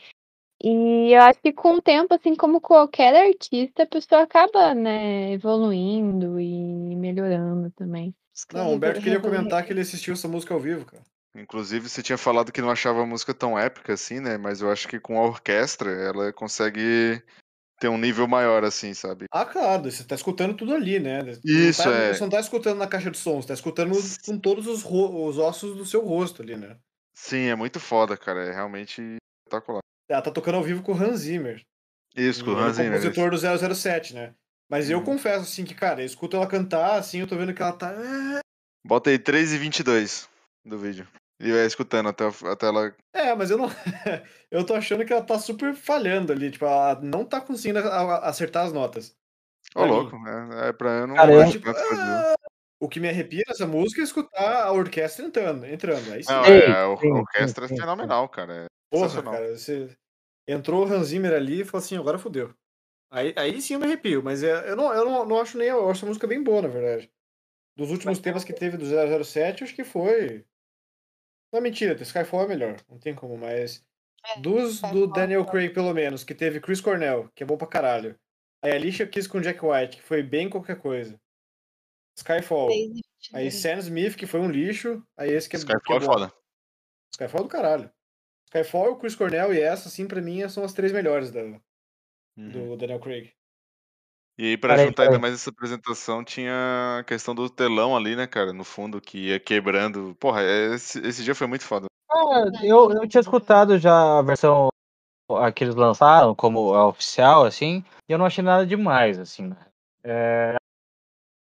E 0.63 1.15
eu 1.15 1.23
acho 1.23 1.41
que 1.41 1.53
com 1.53 1.75
o 1.75 1.83
tempo, 1.83 2.15
assim 2.15 2.35
como 2.35 2.61
qualquer 2.61 3.15
artista, 3.29 3.85
a 3.85 3.87
pessoa 3.87 4.23
acaba, 4.23 4.75
né, 4.75 5.33
evoluindo 5.33 6.41
e 6.41 6.97
melhorando 6.97 7.71
também. 7.73 8.15
Acho 8.39 8.47
que 8.47 8.55
Não, 8.55 8.69
o 8.69 8.75
Humberto 8.75 9.01
queria 9.01 9.19
comentar 9.19 9.65
que 9.65 9.73
ele 9.73 9.81
assistiu 9.81 10.15
essa 10.15 10.29
música 10.29 10.55
ao 10.55 10.61
vivo, 10.61 10.85
cara. 10.85 11.03
Inclusive, 11.35 11.89
você 11.89 12.03
tinha 12.03 12.17
falado 12.17 12.53
que 12.53 12.61
não 12.61 12.71
achava 12.71 13.03
a 13.03 13.07
música 13.07 13.35
tão 13.35 13.59
épica 13.59 13.95
assim, 13.95 14.21
né? 14.21 14.39
Mas 14.39 14.61
eu 14.61 14.71
acho 14.71 14.87
que 14.87 15.01
com 15.01 15.19
a 15.19 15.25
orquestra 15.25 15.91
ela 15.91 16.33
consegue 16.33 17.21
ter 17.81 17.89
um 17.89 17.99
nível 17.99 18.29
maior, 18.29 18.63
assim, 18.63 18.95
sabe? 18.95 19.27
Ah, 19.33 19.45
claro, 19.45 19.91
você 19.91 20.05
tá 20.05 20.15
escutando 20.15 20.57
tudo 20.57 20.73
ali, 20.73 21.01
né? 21.01 21.21
Isso, 21.45 21.85
não 21.85 21.93
tá, 21.93 21.99
é. 21.99 22.15
Você 22.15 22.21
não 22.21 22.31
tá 22.31 22.41
escutando 22.41 22.79
na 22.79 22.87
caixa 22.87 23.11
de 23.11 23.19
som, 23.19 23.43
você 23.43 23.49
tá 23.49 23.55
escutando 23.55 23.93
com 24.25 24.39
todos 24.39 24.69
os, 24.69 24.85
os 24.85 25.39
ossos 25.39 25.77
do 25.77 25.85
seu 25.85 26.05
rosto 26.05 26.41
ali, 26.41 26.57
né? 26.57 26.77
Sim, 27.15 27.47
é 27.47 27.57
muito 27.57 27.81
foda, 27.81 28.17
cara. 28.17 28.45
É 28.45 28.53
realmente 28.53 29.03
espetacular. 29.45 29.81
Ela 30.09 30.23
tá 30.23 30.31
tocando 30.31 30.55
ao 30.55 30.63
vivo 30.63 30.83
com 30.83 30.93
o 30.93 30.97
Hans 30.97 31.21
Zimmer. 31.21 31.61
Isso, 32.17 32.45
com 32.45 32.53
o 32.53 32.59
é 32.59 32.63
Hans 32.63 32.77
Zimmer. 32.77 32.99
isso. 32.99 33.09
compositor 33.09 33.31
do 33.31 33.75
007, 33.75 34.15
né? 34.15 34.35
Mas 34.71 34.91
eu 34.91 34.99
Uhum. 34.99 35.05
confesso, 35.05 35.43
assim, 35.45 35.65
que, 35.65 35.75
cara, 35.75 36.03
eu 36.03 36.07
escuto 36.07 36.37
ela 36.37 36.47
cantar, 36.47 36.99
assim, 36.99 37.21
eu 37.21 37.27
tô 37.27 37.37
vendo 37.37 37.55
que 37.55 37.63
ela 37.63 37.73
tá... 37.73 37.95
Bota 38.87 39.11
aí 39.11 39.19
3 39.19 39.53
e 39.53 39.59
22 39.59 40.29
do 40.65 40.79
vídeo. 40.79 41.09
E 41.41 41.53
vai 41.53 41.65
escutando 41.67 42.09
até, 42.09 42.25
até 42.27 42.67
ela. 42.67 42.95
É, 43.15 43.35
mas 43.35 43.51
eu 43.51 43.57
não... 43.59 43.67
eu 44.51 44.67
tô 44.67 44.75
achando 44.75 45.05
que 45.05 45.13
ela 45.13 45.25
tá 45.25 45.39
super 45.39 45.75
falhando 45.75 46.33
ali, 46.33 46.51
tipo, 46.51 46.65
ela 46.65 47.01
não 47.01 47.25
tá 47.25 47.41
conseguindo 47.41 47.79
acertar 47.79 48.67
as 48.67 48.73
notas. 48.73 49.17
Ô, 49.75 49.85
louco. 49.85 50.17
É, 50.27 50.69
é 50.69 50.73
pra 50.73 50.91
eu 50.91 51.07
não. 51.07 51.15
Cara, 51.15 51.33
eu- 51.33 51.45
dizer. 51.45 52.35
O 52.81 52.89
que 52.89 53.01
me 53.01 53.09
arrepia 53.09 53.43
nessa 53.49 53.67
música 53.67 54.01
é 54.01 54.05
escutar 54.05 54.65
a 54.65 54.73
orquestra 54.73 55.25
entrando, 55.25 55.67
entrando. 55.67 56.13
Aí 56.13 56.23
sim. 56.23 56.33
Não, 56.33 56.45
é, 56.45 56.83
a 56.83 56.89
orquestra 56.89 57.65
é 57.65 57.69
fenomenal, 57.69 58.29
cara. 58.29 58.65
É 58.65 58.67
Porra, 58.91 59.23
cara, 59.23 59.57
você 59.57 59.91
entrou 60.49 60.87
o 60.87 60.93
Hans 60.93 61.09
Zimmer 61.09 61.33
ali 61.35 61.63
e 61.63 61.65
falou 61.65 61.85
assim, 61.85 61.97
agora 61.97 62.19
fodeu. 62.19 62.55
Aí, 63.11 63.33
aí 63.37 63.61
sim 63.61 63.75
eu 63.75 63.81
me 63.81 63.87
arrepio, 63.87 64.23
mas 64.23 64.43
é, 64.43 64.71
eu, 64.71 64.77
não, 64.77 64.93
eu 64.93 65.05
não, 65.05 65.25
não 65.25 65.41
acho 65.41 65.57
nem. 65.57 65.69
Eu 65.69 65.89
acho 65.89 66.05
a 66.05 66.09
música 66.09 66.27
bem 66.27 66.43
boa, 66.43 66.63
na 66.63 66.69
verdade. 66.69 67.11
Dos 67.77 67.91
últimos 67.91 68.19
temas 68.19 68.45
que 68.45 68.53
teve 68.53 68.77
do 68.77 68.85
007, 69.25 69.65
acho 69.65 69.75
que 69.75 69.85
foi. 69.85 70.45
Não, 71.53 71.61
mentira, 71.61 71.95
The 71.95 72.03
Skyfall 72.03 72.43
é 72.43 72.49
melhor, 72.49 72.77
não 72.89 72.99
tem 72.99 73.15
como, 73.15 73.37
mas. 73.39 73.85
Dos 74.41 74.81
do 74.83 75.07
Daniel 75.07 75.43
é. 75.43 75.51
Craig, 75.51 75.73
pelo 75.73 75.95
menos, 75.95 76.25
que 76.25 76.35
teve 76.35 76.61
Chris 76.61 76.81
Cornell, 76.81 77.31
que 77.35 77.43
é 77.43 77.47
bom 77.47 77.57
pra 77.57 77.67
caralho. 77.67 78.19
Aí 78.61 78.73
Alicia 78.73 79.07
Keys 79.07 79.27
com 79.27 79.41
Jack 79.41 79.65
White, 79.65 79.97
que 79.97 80.03
foi 80.03 80.23
bem 80.23 80.51
qualquer 80.51 80.79
coisa. 80.79 81.19
Skyfall. 82.17 82.69
Aí 83.33 83.51
Sam 83.51 83.79
Smith, 83.79 84.17
que 84.17 84.27
foi 84.27 84.41
um 84.41 84.51
lixo. 84.51 85.03
Aí 85.17 85.31
esse 85.31 85.49
que 85.49 85.57
é, 85.57 85.59
que 85.61 85.65
Skyfall 85.65 85.97
é 85.97 86.01
bom. 86.01 86.07
foda. 86.07 86.33
Skyfall 87.15 87.41
é 87.41 87.45
do 87.45 87.49
caralho. 87.49 87.91
Skyfall, 88.47 88.93
o 88.93 88.97
Chris 88.97 89.15
Cornell 89.15 89.55
e 89.55 89.61
essa, 89.61 89.89
assim, 89.89 90.07
pra 90.07 90.21
mim, 90.21 90.47
são 90.49 90.65
as 90.65 90.73
três 90.73 90.93
melhores 90.93 91.31
da, 91.31 91.43
Uhum. 92.39 92.51
do 92.51 92.77
Daniel 92.77 93.01
Craig. 93.01 93.33
E 94.39 94.45
aí, 94.45 94.57
pra 94.57 94.77
juntar 94.77 95.05
ainda 95.05 95.19
mais 95.19 95.35
essa 95.35 95.51
apresentação, 95.51 96.23
tinha 96.23 96.99
a 97.01 97.05
questão 97.05 97.35
do 97.35 97.51
telão 97.51 97.97
ali, 97.97 98.15
né, 98.15 98.25
cara, 98.25 98.53
no 98.53 98.63
fundo, 98.63 99.01
que 99.01 99.31
ia 99.31 99.41
quebrando. 99.41 100.15
Porra, 100.21 100.43
esse, 100.45 101.01
esse 101.01 101.25
dia 101.25 101.35
foi 101.35 101.49
muito 101.49 101.65
foda. 101.65 101.87
Ah, 102.09 102.45
eu, 102.63 102.93
eu 102.93 103.09
tinha 103.09 103.21
escutado 103.21 103.77
já 103.79 104.21
a 104.21 104.23
versão 104.23 104.69
a 105.31 105.51
que 105.51 105.65
eles 105.65 105.75
lançaram 105.75 106.37
como 106.37 106.73
a 106.73 106.87
oficial, 106.87 107.45
assim, 107.45 107.85
e 108.09 108.13
eu 108.13 108.19
não 108.19 108.25
achei 108.27 108.43
nada 108.43 108.65
demais, 108.65 109.19
assim. 109.19 109.49
né? 109.49 109.57
É, 110.05 110.57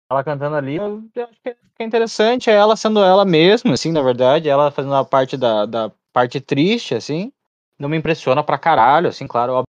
ela 0.10 0.24
cantando 0.24 0.56
ali, 0.56 0.78
eu 0.78 1.04
eu 1.14 1.24
acho 1.26 1.42
que 1.44 1.50
é 1.50 1.84
interessante, 1.84 2.50
é 2.50 2.54
ela 2.54 2.78
sendo 2.78 3.04
ela 3.04 3.26
mesma, 3.26 3.74
assim, 3.74 3.92
na 3.92 4.02
verdade, 4.02 4.48
ela 4.48 4.72
fazendo 4.72 4.96
a 4.96 5.04
parte 5.04 5.36
da, 5.36 5.66
da 5.66 5.92
parte 6.14 6.40
triste, 6.40 6.96
assim, 6.96 7.32
não 7.78 7.90
me 7.90 7.98
impressiona 7.98 8.42
pra 8.42 8.58
caralho, 8.58 9.10
assim, 9.10 9.28
claro, 9.28 9.66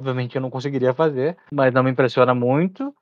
obviamente 0.00 0.34
eu 0.34 0.40
não 0.40 0.50
conseguiria 0.50 0.94
fazer, 0.94 1.36
mas 1.52 1.72
não 1.72 1.82
me 1.82 1.90
impressiona 1.90 2.34
muito. 2.34 2.94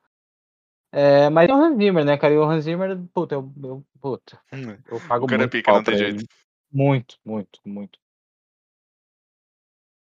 É, 0.91 1.29
mas 1.29 1.49
é 1.49 1.53
o 1.53 1.55
Hans 1.55 1.77
Zimmer, 1.77 2.03
né, 2.03 2.17
cara? 2.17 2.33
E 2.33 2.37
o 2.37 2.43
Hans 2.43 2.65
Zimmer, 2.65 2.99
puta, 3.13 3.35
eu, 3.35 3.51
eu, 3.63 3.85
puta, 4.01 4.41
eu 4.51 4.99
pago 5.07 5.25
O 5.25 5.27
cara 5.27 5.43
é 5.43 5.45
muito 5.45 5.51
pica, 5.51 5.71
não 5.71 5.83
tem 5.83 5.93
ele. 5.95 6.19
jeito. 6.19 6.25
Muito, 6.71 7.17
muito, 7.25 7.59
muito. 7.65 7.97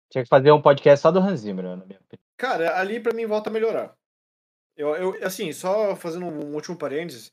Tinha 0.10 0.24
que 0.24 0.30
fazer 0.30 0.52
um 0.52 0.62
podcast 0.62 1.02
só 1.02 1.12
do 1.12 1.20
Hans 1.20 1.42
Zimmer, 1.42 1.66
na 1.66 1.86
minha 1.86 2.00
opinião. 2.00 2.26
Cara, 2.38 2.80
ali 2.80 3.00
pra 3.00 3.14
mim 3.14 3.26
volta 3.26 3.50
a 3.50 3.54
melhorar. 3.54 3.96
Eu, 4.78 4.96
eu, 4.96 5.26
assim, 5.26 5.52
só 5.52 5.96
fazendo 5.96 6.26
um 6.26 6.54
último 6.54 6.78
parênteses, 6.78 7.32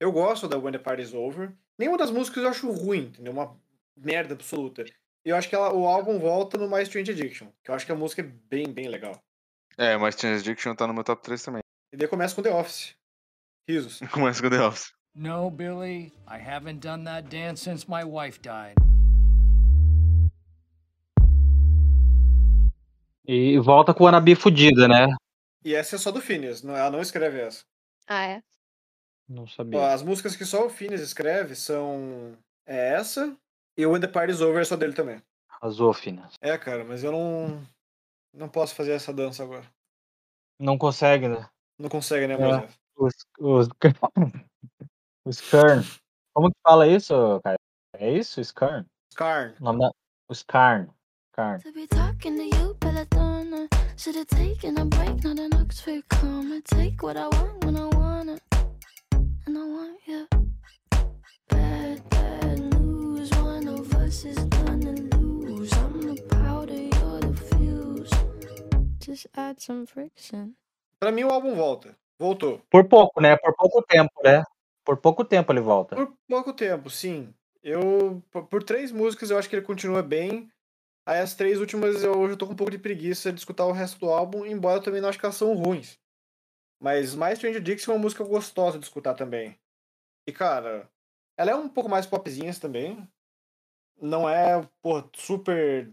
eu 0.00 0.10
gosto 0.10 0.48
da 0.48 0.58
When 0.58 0.72
the 0.72 0.78
Party's 0.78 1.12
Over. 1.12 1.52
Nenhuma 1.78 1.98
das 1.98 2.10
músicas 2.10 2.42
eu 2.42 2.50
acho 2.50 2.70
ruim, 2.70 3.06
entendeu? 3.06 3.32
Uma 3.32 3.56
merda 3.96 4.34
absoluta. 4.34 4.84
E 5.24 5.28
eu 5.28 5.36
acho 5.36 5.48
que 5.48 5.54
ela, 5.54 5.72
o 5.72 5.86
álbum 5.86 6.18
volta 6.18 6.58
no 6.58 6.68
My 6.68 6.82
Strange 6.82 7.12
Addiction, 7.12 7.46
que 7.62 7.70
eu 7.70 7.74
acho 7.76 7.86
que 7.86 7.92
a 7.92 7.96
música 7.96 8.22
é 8.22 8.24
bem, 8.24 8.66
bem 8.66 8.88
legal. 8.88 9.22
É, 9.78 9.96
mas 9.96 10.16
Change 10.16 10.40
Addiction 10.40 10.74
tá 10.74 10.84
no 10.84 10.92
meu 10.92 11.04
top 11.04 11.22
3 11.22 11.40
também. 11.42 11.62
E 11.92 11.96
daí 11.96 12.08
começa 12.08 12.34
com 12.34 12.42
The 12.42 12.52
Office. 12.52 12.96
Risos. 13.68 14.00
Começa 14.10 14.42
com 14.42 14.50
The 14.50 14.60
Office. 14.60 14.92
No, 15.14 15.48
Billy, 15.48 16.12
I 16.26 16.38
haven't 16.40 16.80
done 16.80 17.04
that 17.04 17.28
dance 17.28 17.62
since 17.62 17.86
my 17.88 18.02
wife 18.02 18.40
died. 18.40 18.74
E 23.24 23.56
volta 23.60 23.94
com 23.94 24.04
o 24.04 24.06
Anabi 24.08 24.34
fudida, 24.34 24.88
né? 24.88 25.06
E 25.64 25.74
essa 25.74 25.94
é 25.94 25.98
só 25.98 26.10
do 26.10 26.20
Phineas, 26.20 26.64
não, 26.64 26.76
ela 26.76 26.90
não 26.90 27.00
escreve 27.00 27.38
essa. 27.40 27.62
Ah, 28.08 28.26
é? 28.26 28.42
Não 29.28 29.46
sabia. 29.46 29.92
As 29.92 30.02
músicas 30.02 30.34
que 30.34 30.44
só 30.44 30.66
o 30.66 30.70
Phineas 30.70 31.00
escreve 31.00 31.54
são 31.54 32.36
é 32.66 32.94
essa 32.94 33.36
e 33.76 33.86
o 33.86 33.92
When 33.92 34.00
the 34.00 34.08
Party's 34.08 34.40
Over 34.40 34.62
é 34.62 34.64
só 34.64 34.76
dele 34.76 34.92
também. 34.92 35.22
Arrasou, 35.48 35.92
Finas. 35.92 36.34
É, 36.40 36.56
cara, 36.58 36.84
mas 36.84 37.04
eu 37.04 37.12
não 37.12 37.62
não 38.34 38.48
posso 38.48 38.74
fazer 38.74 38.92
essa 38.92 39.12
dança 39.12 39.42
agora. 39.42 39.64
Não 40.58 40.78
consegue, 40.78 41.28
né? 41.28 41.48
Não 41.78 41.88
consegue, 41.88 42.26
né, 42.26 42.34
É. 42.34 42.68
Os, 42.96 43.14
os, 43.38 43.68
os 45.24 45.40
Kern. 45.50 45.84
Como 46.34 46.50
que 46.50 46.56
fala 46.62 46.86
isso, 46.86 47.40
cara? 47.42 47.56
É 47.98 48.10
isso? 48.10 48.40
Skarn? 48.40 48.86
Skarn. 49.10 49.54
O 49.60 49.64
nome 49.64 49.80
da... 49.80 49.90
O 50.28 50.32
Skarn. 50.32 50.88
Skarn. 51.32 51.62
To 51.62 51.72
be 51.72 51.86
talking 51.86 52.36
to 52.36 52.56
you, 52.56 52.74
Belladonna. 52.80 53.68
Should 53.96 54.16
have 54.16 54.26
taken 54.26 54.78
a 54.78 54.84
break, 54.86 55.22
not 55.22 55.38
an 55.38 55.52
Oxford 55.60 56.02
comma. 56.08 56.60
Take 56.62 57.02
what 57.02 57.16
I 57.16 57.28
want 57.28 57.64
when 57.64 57.76
I 57.76 57.86
want 57.94 58.30
it. 58.30 58.42
And 59.46 59.58
I 59.58 59.64
want 59.64 59.98
you. 60.06 60.26
Bad, 61.48 62.08
bad. 62.10 62.41
One 64.12 64.18
of 64.18 64.18
us 64.18 64.24
is 64.26 64.44
gonna 64.44 64.92
lose. 65.16 65.72
I'm 65.72 66.14
the 66.14 66.22
powder, 66.28 66.74
you're 66.74 67.20
the 67.20 67.32
fuse. 67.56 68.10
Just 69.00 69.26
add 69.34 69.58
some 69.62 69.86
friction. 69.86 70.54
Pra 71.00 71.10
mim 71.10 71.24
o 71.24 71.30
álbum 71.30 71.54
volta. 71.54 71.96
Voltou. 72.18 72.60
Por 72.70 72.84
pouco, 72.84 73.22
né? 73.22 73.38
Por 73.38 73.54
pouco 73.56 73.82
tempo, 73.82 74.12
né? 74.22 74.44
Por 74.84 74.98
pouco 74.98 75.24
tempo 75.24 75.50
ele 75.50 75.60
volta. 75.60 75.96
Por 75.96 76.14
pouco 76.28 76.52
tempo, 76.52 76.90
sim. 76.90 77.32
Eu 77.62 78.22
por, 78.30 78.46
por 78.48 78.62
três 78.62 78.92
músicas 78.92 79.30
eu 79.30 79.38
acho 79.38 79.48
que 79.48 79.56
ele 79.56 79.64
continua 79.64 80.02
bem. 80.02 80.50
Aí 81.06 81.20
as 81.20 81.34
três 81.34 81.58
últimas 81.58 82.02
eu 82.02 82.12
hoje 82.18 82.34
eu 82.34 82.36
tô 82.36 82.46
com 82.46 82.52
um 82.52 82.56
pouco 82.56 82.70
de 82.70 82.78
preguiça 82.78 83.32
de 83.32 83.38
escutar 83.38 83.64
o 83.64 83.72
resto 83.72 83.98
do 83.98 84.10
álbum, 84.10 84.44
embora 84.44 84.76
eu 84.76 84.82
também 84.82 85.00
não 85.00 85.08
acho 85.08 85.18
que 85.18 85.24
elas 85.24 85.36
são 85.36 85.54
ruins. 85.54 85.98
Mas 86.78 87.14
My 87.14 87.32
Strange 87.32 87.56
Addiction 87.56 87.92
é 87.92 87.94
uma 87.94 88.02
música 88.02 88.22
gostosa 88.24 88.78
de 88.78 88.84
escutar 88.84 89.14
também. 89.14 89.58
E 90.26 90.32
cara, 90.32 90.86
ela 91.34 91.52
é 91.52 91.54
um 91.54 91.68
pouco 91.68 91.88
mais 91.88 92.04
popzinha 92.04 92.52
também. 92.60 93.08
Não 94.00 94.28
é, 94.28 94.66
pô, 94.82 95.02
super, 95.14 95.90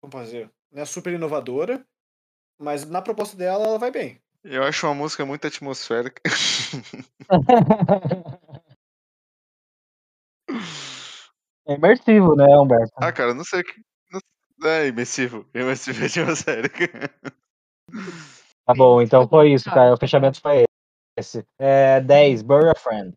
como 0.00 0.12
fazer, 0.12 0.50
não 0.72 0.82
é 0.82 0.84
super 0.84 1.12
inovadora, 1.12 1.84
mas 2.58 2.88
na 2.88 3.02
proposta 3.02 3.36
dela 3.36 3.64
ela 3.66 3.78
vai 3.78 3.90
bem. 3.90 4.20
Eu 4.42 4.62
acho 4.64 4.86
uma 4.86 4.94
música 4.94 5.24
muito 5.26 5.46
atmosférica. 5.46 6.22
É 11.66 11.74
imersivo, 11.74 12.34
né, 12.34 12.44
Humberto? 12.56 12.92
ah, 12.96 13.12
cara, 13.12 13.34
não 13.34 13.44
sei 13.44 13.60
o 13.60 13.64
que. 13.64 13.80
não- 14.10 14.20
É 14.68 14.88
imersivo. 14.88 15.46
Imersivo 15.54 16.02
é 16.02 16.06
atmosférica. 16.06 16.88
Tá 18.66 18.74
bom, 18.74 19.00
então 19.00 19.28
foi 19.28 19.52
isso, 19.52 19.70
cara. 19.70 19.94
O 19.94 19.96
fechamento 19.96 20.40
foi 20.40 20.64
esse. 21.16 21.44
É 21.58 22.00
10, 22.00 22.42
Bury 22.42 22.68
a 22.70 22.74
Friend. 22.74 23.16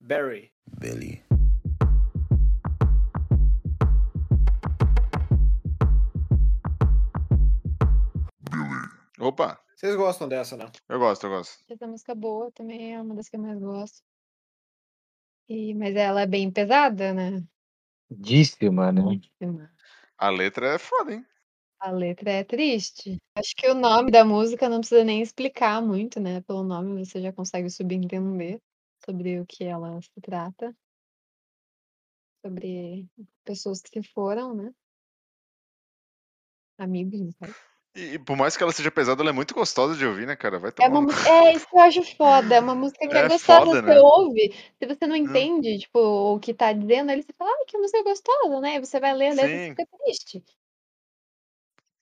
Barry. 0.00 0.52
Billy. 0.78 1.22
Opa, 9.18 9.58
Vocês 9.74 9.96
gostam 9.96 10.28
dessa, 10.28 10.56
né? 10.56 10.70
eu 10.88 10.98
gosto, 10.98 11.24
eu 11.24 11.30
gosto. 11.30 11.64
Essa 11.70 11.86
música 11.86 12.14
boa 12.14 12.52
também 12.52 12.94
é 12.94 13.00
uma 13.00 13.14
das 13.14 13.28
que 13.28 13.36
eu 13.36 13.40
mais 13.40 13.58
gosto. 13.58 14.02
E, 15.48 15.74
mas 15.74 15.96
ela 15.96 16.22
é 16.22 16.26
bem 16.26 16.50
pesada, 16.50 17.14
né? 17.14 17.42
Díssima, 18.10 18.92
né? 18.92 19.02
A 20.18 20.28
letra 20.28 20.74
é 20.74 20.78
foda, 20.78 21.14
hein? 21.14 21.26
A 21.80 21.90
letra 21.90 22.30
é 22.30 22.44
triste. 22.44 23.16
Acho 23.34 23.54
que 23.56 23.68
o 23.68 23.74
nome 23.74 24.10
da 24.10 24.24
música 24.24 24.68
não 24.68 24.80
precisa 24.80 25.04
nem 25.04 25.22
explicar 25.22 25.80
muito, 25.80 26.20
né? 26.20 26.42
Pelo 26.42 26.62
nome 26.62 27.04
você 27.04 27.20
já 27.20 27.32
consegue 27.32 27.70
subentender 27.70 28.60
sobre 29.04 29.40
o 29.40 29.46
que 29.46 29.64
ela 29.64 30.00
se 30.02 30.20
trata. 30.20 30.76
Sobre 32.44 33.06
pessoas 33.44 33.80
que 33.80 34.02
se 34.02 34.08
foram, 34.12 34.54
né? 34.54 34.74
Amigos, 36.78 37.20
não 37.20 37.32
sei. 37.32 37.54
E 37.96 38.18
por 38.18 38.36
mais 38.36 38.54
que 38.54 38.62
ela 38.62 38.72
seja 38.72 38.90
pesada, 38.90 39.22
ela 39.22 39.30
é 39.30 39.32
muito 39.32 39.54
gostosa 39.54 39.96
de 39.96 40.04
ouvir, 40.06 40.26
né, 40.26 40.36
cara? 40.36 40.58
Vai 40.58 40.68
É 40.70 40.74
tomar 40.74 40.88
uma 40.90 41.00
no 41.00 41.06
música, 41.06 41.30
é 41.30 41.54
isso 41.54 41.66
que 41.66 41.76
eu 41.76 41.80
acho 41.80 42.16
foda. 42.16 42.54
É 42.54 42.60
uma 42.60 42.74
música 42.74 43.08
que 43.08 43.16
é, 43.16 43.20
É 43.20 43.28
gostosa. 43.28 43.64
foda, 43.64 43.82
Você 43.82 43.88
né? 43.88 43.98
ouve, 43.98 44.54
se 44.78 44.86
você 44.86 45.06
não 45.06 45.16
entende, 45.16 45.78
tipo, 45.78 45.98
o 45.98 46.38
que 46.38 46.52
tá 46.52 46.74
dizendo, 46.74 47.10
aí 47.10 47.22
você 47.22 47.32
fala, 47.32 47.50
ai, 47.50 47.64
que 47.66 47.78
música 47.78 48.02
gostosa, 48.02 48.60
né? 48.60 48.72
Aí 48.72 48.80
você 48.80 49.00
vai 49.00 49.14
ler 49.14 49.28
a 49.28 49.34
letra 49.34 49.46
e 49.46 49.58
Sim. 49.58 49.70
fica 49.70 49.86
triste. 50.04 50.44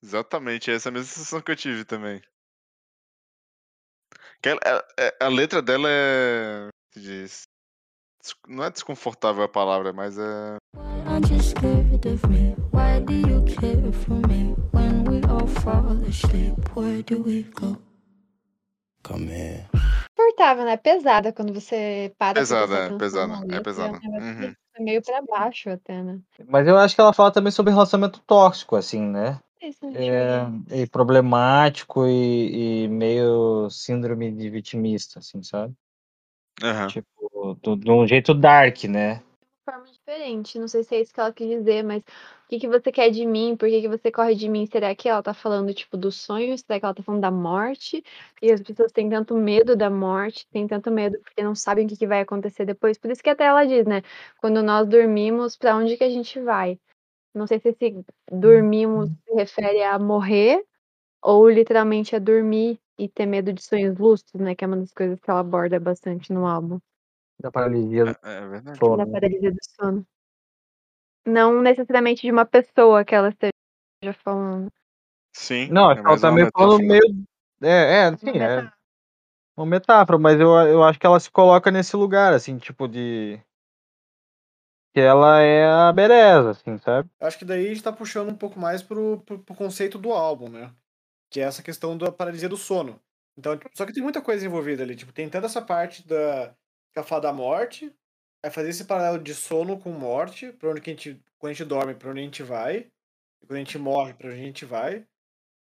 Exatamente, 0.03 0.71
essa 0.71 0.89
é 0.89 0.91
a 0.91 0.93
mesma 0.93 1.07
sensação 1.07 1.41
que 1.41 1.53
eu 1.53 1.57
tive 1.57 1.85
também. 1.85 2.21
Que 4.43 4.49
ela- 4.49 4.61
é- 4.99 5.07
é- 5.07 5.17
a 5.25 5.29
letra 5.29 5.63
dela 5.63 5.89
é. 5.89 6.69
se 6.93 7.01
diz, 7.01 7.43
Não 8.49 8.65
é 8.65 8.71
desconfortável 8.71 9.43
a 9.45 9.49
palavra, 9.49 9.93
mas 9.93 10.19
é. 10.19 10.57
Aren't 11.15 11.31
you 11.31 11.41
scared 11.41 12.07
of 12.07 12.29
me? 12.29 12.57
Why 12.73 12.99
do 12.99 13.15
you 13.15 13.45
care 13.45 13.93
for 13.93 14.15
me? 14.27 14.57
When 14.73 15.05
we 15.05 15.23
all 15.29 15.47
fall 15.47 15.93
asleep, 16.09 16.59
where 16.75 17.03
do 17.05 17.23
we 17.23 17.45
go? 17.55 17.77
Come 19.05 19.29
here. 19.29 19.65
Confortável, 20.17 20.65
né? 20.65 20.77
Pesada 20.77 21.33
quando 21.33 21.55
você 21.55 22.13
para 22.19 22.41
Pesada, 22.41 22.75
é, 22.75 22.79
atenção 22.87 22.99
pesada, 22.99 23.33
é 23.55 23.61
pesada. 23.61 24.01
um 24.03 24.17
Uhum. 24.19 24.55
é 24.75 24.83
meio 24.83 25.01
pra 25.03 25.23
baixo 25.23 25.71
até, 25.71 26.03
né? 26.03 26.19
Mas 26.49 26.67
eu 26.67 26.77
acho 26.77 26.97
que 26.97 27.01
ela 27.01 27.13
fala 27.13 27.31
também 27.31 27.53
sobre 27.53 27.73
relacionamento 27.73 28.21
tóxico, 28.27 28.75
assim, 28.75 29.01
né? 29.01 29.39
É, 29.63 29.71
que- 30.69 30.75
e 30.83 30.87
problemático 30.89 32.09
e, 32.09 32.87
e 32.87 32.89
meio 32.89 33.71
síndrome 33.71 34.33
de 34.33 34.51
vitimista, 34.51 35.21
assim, 35.21 35.45
sabe? 35.45 35.73
Aham. 36.61 36.89
Tipo, 36.89 37.57
do- 37.63 37.77
de 37.77 37.89
um 37.89 38.05
jeito 38.05 38.35
dark, 38.35 38.83
né? 38.85 39.23
Diferente. 40.05 40.59
Não 40.59 40.69
sei 40.69 40.85
se 40.85 40.95
é 40.95 41.01
isso 41.01 41.13
que 41.13 41.21
ela 41.21 41.33
quis 41.33 41.49
dizer, 41.49 41.83
mas 41.83 42.03
o 42.03 42.49
que, 42.49 42.59
que 42.61 42.69
você 42.69 42.93
quer 42.93 43.11
de 43.11 43.27
mim? 43.27 43.57
Por 43.57 43.69
que, 43.69 43.81
que 43.81 43.89
você 43.89 44.13
corre 44.13 44.35
de 44.35 44.49
mim? 44.49 44.67
Será 44.67 44.95
que 44.95 45.09
ela 45.09 45.23
tá 45.23 45.33
falando, 45.33 45.73
tipo, 45.73 45.97
dos 45.97 46.17
sonhos? 46.17 46.61
Será 46.61 46.79
que 46.79 46.85
ela 46.85 46.95
tá 46.95 47.03
falando 47.03 47.23
da 47.23 47.31
morte? 47.31 48.05
E 48.43 48.53
as 48.53 48.61
pessoas 48.61 48.93
têm 48.93 49.09
tanto 49.09 49.35
medo 49.35 49.75
da 49.75 49.89
morte, 49.89 50.47
têm 50.51 50.67
tanto 50.67 50.91
medo 50.91 51.19
porque 51.21 51.43
não 51.43 51.55
sabem 51.55 51.87
o 51.87 51.89
que, 51.89 51.97
que 51.97 52.07
vai 52.07 52.21
acontecer 52.21 52.67
depois. 52.67 52.99
Por 52.99 53.11
isso 53.11 53.23
que 53.23 53.31
até 53.31 53.45
ela 53.45 53.65
diz, 53.65 53.87
né? 53.87 54.03
Quando 54.39 54.63
nós 54.63 54.87
dormimos, 54.87 55.57
pra 55.57 55.77
onde 55.77 55.97
que 55.97 56.05
a 56.05 56.11
gente 56.11 56.39
vai? 56.41 56.79
Não 57.35 57.47
sei 57.47 57.59
se 57.59 57.71
esse 57.71 58.05
dormimos 58.31 59.11
se 59.11 59.35
refere 59.35 59.83
a 59.83 59.99
morrer 59.99 60.65
ou 61.23 61.49
literalmente 61.49 62.15
a 62.15 62.19
dormir 62.19 62.79
e 62.99 63.09
ter 63.09 63.27
medo 63.27 63.53
de 63.53 63.63
sonhos 63.63 63.99
lúcidos, 63.99 64.41
né? 64.41 64.55
Que 64.55 64.65
é 64.65 64.67
uma 64.67 64.77
das 64.77 64.93
coisas 64.93 65.19
que 65.19 65.31
ela 65.31 65.41
aborda 65.41 65.81
bastante 65.81 66.33
no 66.33 66.47
álbum. 66.47 66.79
Da 67.41 67.51
paralisia 67.51 68.05
do 68.05 68.11
É, 68.23 68.37
é 68.37 68.47
verdade. 68.47 68.79
sono. 68.79 68.97
Da 68.97 69.07
paralisia 69.07 69.51
do 69.51 69.59
sono. 69.63 70.07
Não 71.27 71.61
necessariamente 71.63 72.23
de 72.23 72.31
uma 72.31 72.45
pessoa 72.45 73.05
que 73.05 73.15
ela 73.15 73.31
esteja 73.31 74.13
falando. 74.23 74.71
Sim. 75.33 75.69
Não, 75.69 75.91
é 75.91 75.95
acho 75.95 76.03
que 76.03 76.09
ela 76.09 76.21
tá 76.21 76.33
meio 76.33 76.51
falando 76.53 76.83
meio. 76.83 77.27
É, 77.63 78.07
é, 78.07 78.17
sim, 78.17 78.31
Uma 78.31 78.45
é 78.45 78.73
uma 79.57 79.67
metáfora, 79.67 80.19
mas 80.19 80.39
eu, 80.41 80.51
eu 80.51 80.83
acho 80.83 80.99
que 80.99 81.07
ela 81.07 81.19
se 81.19 81.31
coloca 81.31 81.71
nesse 81.71 81.97
lugar, 81.97 82.33
assim, 82.33 82.59
tipo 82.59 82.89
de. 82.89 83.41
Que 84.93 85.01
ela 85.01 85.41
é 85.41 85.67
a 85.67 85.93
beleza, 85.93 86.51
assim, 86.51 86.79
sabe? 86.79 87.11
Acho 87.21 87.39
que 87.39 87.45
daí 87.45 87.67
a 87.67 87.69
gente 87.69 87.83
tá 87.83 87.93
puxando 87.93 88.31
um 88.31 88.37
pouco 88.37 88.59
mais 88.59 88.83
pro, 88.83 89.21
pro, 89.23 89.39
pro 89.41 89.55
conceito 89.55 89.99
do 89.99 90.13
álbum, 90.13 90.49
né? 90.49 90.73
Que 91.31 91.41
é 91.41 91.45
essa 91.45 91.63
questão 91.63 91.99
da 91.99 92.13
paralisia 92.13 92.49
do 92.49 92.57
sono. 92.57 93.01
Então, 93.37 93.57
tipo, 93.57 93.71
só 93.77 93.85
que 93.85 93.93
tem 93.93 94.03
muita 94.03 94.23
coisa 94.23 94.47
envolvida 94.47 94.85
ali. 94.85 94.95
Tipo, 94.95 95.13
tem 95.13 95.29
toda 95.29 95.47
essa 95.47 95.61
parte 95.61 96.07
da. 96.07 96.55
Fala 97.03 97.23
da 97.23 97.33
morte. 97.33 97.95
Aí 98.43 98.51
fazer 98.51 98.69
esse 98.69 98.85
paralelo 98.85 99.23
de 99.23 99.35
sono 99.35 99.79
com 99.79 99.91
morte, 99.91 100.53
pra 100.53 100.71
onde 100.71 100.81
que 100.81 100.91
a 100.91 100.93
gente. 100.93 101.21
Quando 101.39 101.51
a 101.51 101.55
gente 101.55 101.65
dorme, 101.67 101.95
pra 101.95 102.11
onde 102.11 102.21
a 102.21 102.25
gente 102.25 102.43
vai. 102.43 102.91
E 103.43 103.47
quando 103.47 103.57
a 103.57 103.59
gente 103.59 103.79
morre, 103.79 104.15
pra 104.15 104.29
onde 104.29 104.41
a 104.41 104.45
gente 104.45 104.65
vai. 104.65 105.07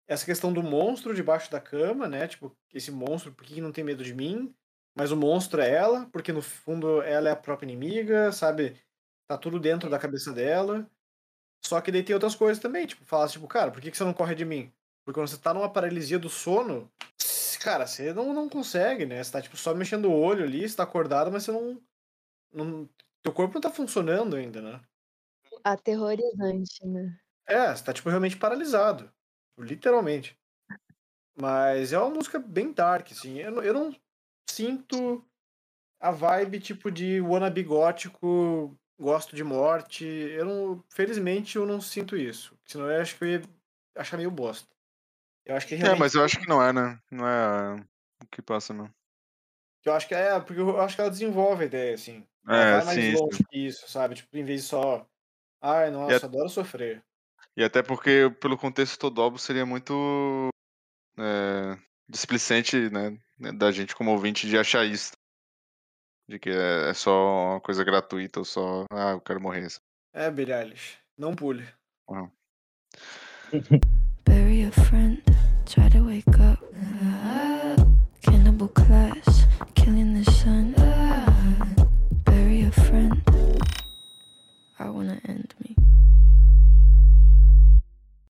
Essa 0.08 0.26
questão 0.26 0.54
do 0.54 0.64
monstro 0.64 1.14
debaixo 1.14 1.52
da 1.52 1.60
cama, 1.60 2.08
né? 2.08 2.28
Tipo, 2.28 2.56
esse 2.74 2.92
monstro, 2.92 3.34
por 3.34 3.46
que 3.46 3.60
não 3.60 3.72
tem 3.72 3.84
medo 3.84 4.04
de 4.04 4.14
mim? 4.14 4.54
Mas 4.96 5.12
o 5.12 5.18
monstro 5.18 5.62
é 5.62 5.70
ela, 5.70 6.10
porque 6.12 6.32
no 6.32 6.42
fundo 6.42 7.02
ela 7.02 7.30
é 7.30 7.32
a 7.32 7.36
própria 7.36 7.68
inimiga, 7.68 8.32
sabe? 8.32 8.82
Tá 9.28 9.38
tudo 9.38 9.60
dentro 9.60 9.90
da 9.90 10.00
cabeça 10.00 10.32
dela. 10.34 10.90
Só 11.64 11.80
que 11.82 11.92
daí 11.92 12.04
tem 12.04 12.14
outras 12.14 12.36
coisas 12.36 12.62
também, 12.62 12.88
tipo, 12.88 13.04
fala 13.06 13.28
tipo, 13.28 13.48
cara, 13.48 13.72
por 13.72 13.82
que 13.82 13.92
que 13.92 13.98
você 13.98 14.04
não 14.04 14.14
corre 14.14 14.36
de 14.36 14.46
mim? 14.46 14.72
Porque 15.06 15.20
quando 15.20 15.28
você 15.28 15.38
tá 15.38 15.54
numa 15.54 15.72
paralisia 15.72 16.18
do 16.18 16.30
sono, 16.30 16.92
cara, 17.60 17.86
você 17.88 18.14
não, 18.14 18.34
não 18.34 18.50
consegue, 18.50 19.06
né? 19.06 19.24
Você 19.24 19.32
tá, 19.32 19.42
tipo, 19.42 19.58
só 19.58 19.74
mexendo 19.74 20.06
o 20.06 20.20
olho 20.20 20.44
ali, 20.44 20.68
você 20.68 20.76
tá 20.76 20.84
acordado, 20.84 21.32
mas 21.32 21.44
você 21.44 21.52
não. 21.52 21.82
não 22.54 22.90
teu 23.24 23.34
corpo 23.34 23.56
não 23.56 23.62
tá 23.62 23.72
funcionando 23.72 24.36
ainda, 24.36 24.62
né? 24.62 24.82
Aterrorizante, 25.64 26.86
né? 26.86 27.20
É, 27.48 27.76
você 27.76 27.84
tá, 27.84 27.94
tipo, 27.94 28.10
realmente 28.10 28.38
paralisado. 28.38 29.12
Literalmente. 29.60 30.38
Mas 31.40 31.94
é 31.94 32.00
uma 32.00 32.10
música 32.10 32.40
bem 32.40 32.72
dark, 32.74 33.12
assim. 33.12 33.40
Eu, 33.40 33.52
não- 33.52 33.64
eu 33.64 33.74
não 33.74 33.96
sinto 34.50 35.26
a 36.00 36.12
vibe, 36.12 36.60
tipo, 36.60 36.92
de 36.92 37.22
wannabe 37.22 37.64
gótico, 37.64 38.78
gosto 39.00 39.36
de 39.36 39.44
morte. 39.44 40.06
Eu 40.06 40.46
não. 40.46 40.84
Felizmente 40.92 41.58
eu 41.58 41.66
não 41.66 41.82
sinto 41.82 42.18
isso. 42.18 42.58
Senão 42.66 42.90
eu 42.92 43.02
acho 43.02 43.18
que 43.18 43.24
eu 43.26 43.30
ia 43.30 43.42
achar 43.98 44.18
meio 44.18 44.32
bosta. 44.32 44.70
Eu 45.48 45.56
acho 45.56 45.66
que 45.66 45.76
É, 45.76 45.78
realmente. 45.80 46.00
mas 46.00 46.14
eu 46.14 46.24
acho 46.24 46.40
que 46.40 46.48
não 46.48 46.62
é, 46.62 46.74
né? 46.74 47.00
Não 47.10 47.26
é 47.28 47.76
o 48.22 48.28
que 48.30 48.42
passa, 48.42 48.74
não. 48.74 48.94
Eu 49.86 49.94
acho 49.94 50.08
que 50.08 50.14
é, 50.14 50.38
porque 50.42 50.60
eu 50.60 50.82
acho 50.82 50.96
que 50.96 51.02
ela 51.02 51.10
desenvolve 51.10 51.64
a 51.64 51.68
ideia, 51.68 51.96
assim. 51.96 52.28
Ela 52.46 52.58
É, 52.58 52.72
vai 52.78 52.86
mais 52.86 52.98
sim, 53.00 53.14
longe 53.14 53.38
sim. 53.38 53.44
que 53.50 53.58
isso, 53.68 53.90
sabe? 53.90 54.16
Tipo, 54.16 54.36
em 54.38 54.44
vez 54.44 54.62
de 54.64 54.68
só. 54.68 55.08
Ai, 55.62 55.88
E, 55.88 55.92
nossa, 55.92 56.26
a- 56.26 56.28
adoro 56.28 56.50
sofrer. 56.50 57.02
e 57.56 57.64
até 57.64 57.82
porque, 57.82 58.30
pelo 58.42 58.58
contexto 58.58 59.00
todo 59.00 59.22
álbum, 59.22 59.38
seria 59.38 59.66
muito 59.66 60.50
é, 61.18 61.78
displicente, 62.10 62.90
né? 62.90 63.18
Da 63.54 63.72
gente 63.72 63.96
como 63.96 64.12
ouvinte 64.12 64.48
de 64.48 64.58
achar 64.58 64.86
isso. 64.86 65.14
De 66.28 66.38
que 66.38 66.50
é, 66.50 66.90
é 66.90 66.94
só 66.94 67.54
uma 67.54 67.62
coisa 67.62 67.84
gratuita 67.86 68.40
ou 68.40 68.46
só, 68.46 68.84
ah, 68.92 69.12
eu 69.12 69.22
quero 69.22 69.40
morrer. 69.42 69.68
É, 70.14 70.28
Eilish. 70.28 70.98
Não 71.18 71.34
pule. 71.34 71.66
Uhum. 72.10 72.30
Bury 74.26 74.66
a 74.66 74.72
friend, 74.72 75.17
try 75.68 75.90
to 75.90 76.00
wake 76.04 76.28
up. 76.40 76.60
Cannibal 78.22 78.68
class, 78.70 79.46
killing 79.76 80.14
the 80.14 80.32
sun. 80.32 80.74
Bury 82.26 82.64
a 82.64 82.72
friend, 82.72 83.22
I 84.80 84.90
wanna 84.90 85.20
end 85.28 85.54
me. 85.60 85.76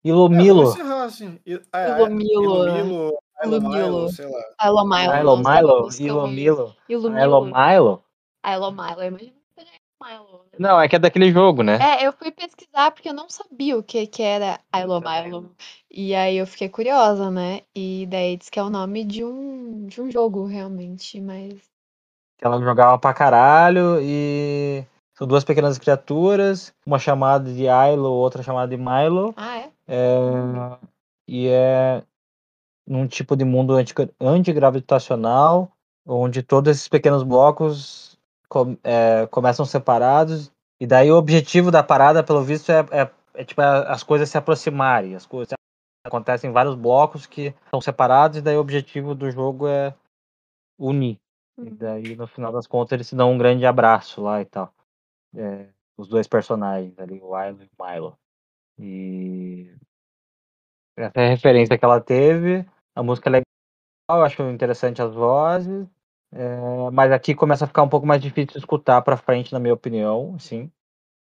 É, 0.04 0.10
Ilomilo. 0.10 0.64
vamos 0.64 0.76
encerrar, 0.80 1.04
assim. 1.04 1.40
I- 1.46 1.60
ah, 1.74 1.80
é, 1.80 1.98
Ilomilo. 1.98 2.44
Ilomilo, 2.68 3.18
Ilomilo, 3.44 3.76
Ilomilo. 3.76 4.10
sei 4.12 4.26
lá. 4.26 4.42
Ilomilo. 4.66 5.14
Milo, 5.14 5.38
nossa, 5.38 5.62
Milo, 5.62 5.82
música 5.84 6.04
eu 6.04 6.08
Ilomilo. 6.16 6.76
Ilomilo. 6.90 7.20
Ilomilo? 7.20 8.04
Ilomilo, 8.44 8.82
imagina 8.92 9.18
que 9.18 9.26
seja 9.26 9.41
Milo. 10.02 10.46
Não, 10.58 10.80
é 10.80 10.88
que 10.88 10.96
é 10.96 11.00
daquele 11.00 11.32
jogo, 11.32 11.64
né? 11.64 11.78
É, 11.82 12.06
eu 12.08 12.14
fui 12.14 12.32
pesquisar 12.32 12.92
porque 12.92 13.10
eu 13.10 13.14
não 13.14 13.30
sabia 13.30 13.78
o 13.78 13.84
que 13.84 14.08
que 14.08 14.24
era 14.24 14.60
Ilomilo. 14.76 15.52
E 15.90 16.16
aí 16.16 16.38
eu 16.38 16.48
fiquei 16.48 16.70
curiosa, 16.70 17.30
né? 17.30 17.62
E 17.76 18.06
daí 18.10 18.38
diz 18.38 18.50
que 18.50 18.60
é 18.60 18.64
o 18.64 18.70
nome 18.70 19.04
de 19.04 19.24
um, 19.24 19.86
de 19.88 20.02
um 20.02 20.12
jogo, 20.12 20.46
realmente, 20.46 21.20
mas... 21.22 21.54
Ela 22.42 22.60
jogava 22.60 22.98
pra 22.98 23.14
caralho 23.14 24.00
e 24.02 24.84
são 25.14 25.28
duas 25.28 25.44
pequenas 25.44 25.78
criaturas, 25.78 26.74
uma 26.86 26.98
chamada 26.98 27.54
de 27.54 27.66
Ilo, 27.66 28.10
outra 28.10 28.42
chamada 28.42 28.76
de 28.76 28.78
Milo. 28.78 29.34
Ah, 29.38 29.60
é? 29.60 29.70
É, 29.88 30.78
e 31.28 31.48
é 31.48 32.04
num 32.88 33.08
tipo 33.08 33.36
de 33.36 33.46
mundo 33.46 33.74
anti- 33.76 33.94
antigravitacional, 34.20 35.72
onde 36.06 36.42
todos 36.42 36.72
esses 36.72 36.88
pequenos 36.88 37.24
blocos 37.24 38.11
com- 38.52 38.78
é, 38.84 39.26
começam 39.28 39.64
separados, 39.66 40.52
e 40.78 40.86
daí 40.86 41.10
o 41.10 41.16
objetivo 41.16 41.72
da 41.72 41.82
parada, 41.82 42.22
pelo 42.22 42.44
visto, 42.44 42.70
é, 42.70 42.80
é- 42.92 43.12
é, 43.36 43.46
tipo 43.46 43.62
é 43.62 43.90
as 43.90 44.04
coisas 44.04 44.30
se 44.30 44.38
aproximarem. 44.38 45.16
As 45.16 45.26
coisas 45.26 45.54
acontecem 46.06 46.50
em 46.50 46.54
vários 46.54 46.76
blocos 46.76 47.26
que 47.26 47.56
são 47.70 47.80
separados, 47.80 48.38
e 48.40 48.42
daí 48.42 48.58
o 48.58 48.60
objetivo 48.60 49.16
do 49.16 49.32
jogo 49.32 49.70
é 49.70 49.96
unir. 50.78 51.18
E 51.58 51.70
daí, 51.70 52.14
no 52.14 52.28
final 52.28 52.52
das 52.52 52.68
contas, 52.68 52.92
eles 52.92 53.08
se 53.08 53.16
dão 53.16 53.32
um 53.32 53.38
grande 53.38 53.66
abraço 53.66 54.22
lá 54.22 54.42
e 54.42 54.46
tal. 54.46 54.74
É, 55.34 55.70
os 55.96 56.10
dois 56.10 56.28
personagens 56.28 57.00
ali, 57.00 57.22
o 57.24 57.34
Ilo 57.42 57.64
e 57.64 57.70
o 57.80 57.86
Milo. 57.86 58.18
E 58.78 59.74
essa 60.98 61.22
é 61.22 61.28
a 61.28 61.30
referência 61.30 61.78
que 61.78 61.86
ela 61.86 62.02
teve. 62.02 62.66
A 62.94 63.02
música 63.02 63.30
é 63.30 63.32
legal, 63.32 63.46
eu 64.10 64.26
acho 64.26 64.42
interessante 64.50 65.02
as 65.02 65.14
vozes. 65.14 65.88
É, 66.34 66.92
mas 66.92 67.12
aqui 67.12 67.36
começa 67.36 67.66
a 67.66 67.68
ficar 67.68 67.84
um 67.84 67.90
pouco 67.90 68.06
mais 68.08 68.22
difícil 68.22 68.54
de 68.54 68.60
escutar 68.60 69.02
pra 69.02 69.18
frente, 69.18 69.52
na 69.54 69.60
minha 69.60 69.74
opinião, 69.74 70.36
assim. 70.36 70.72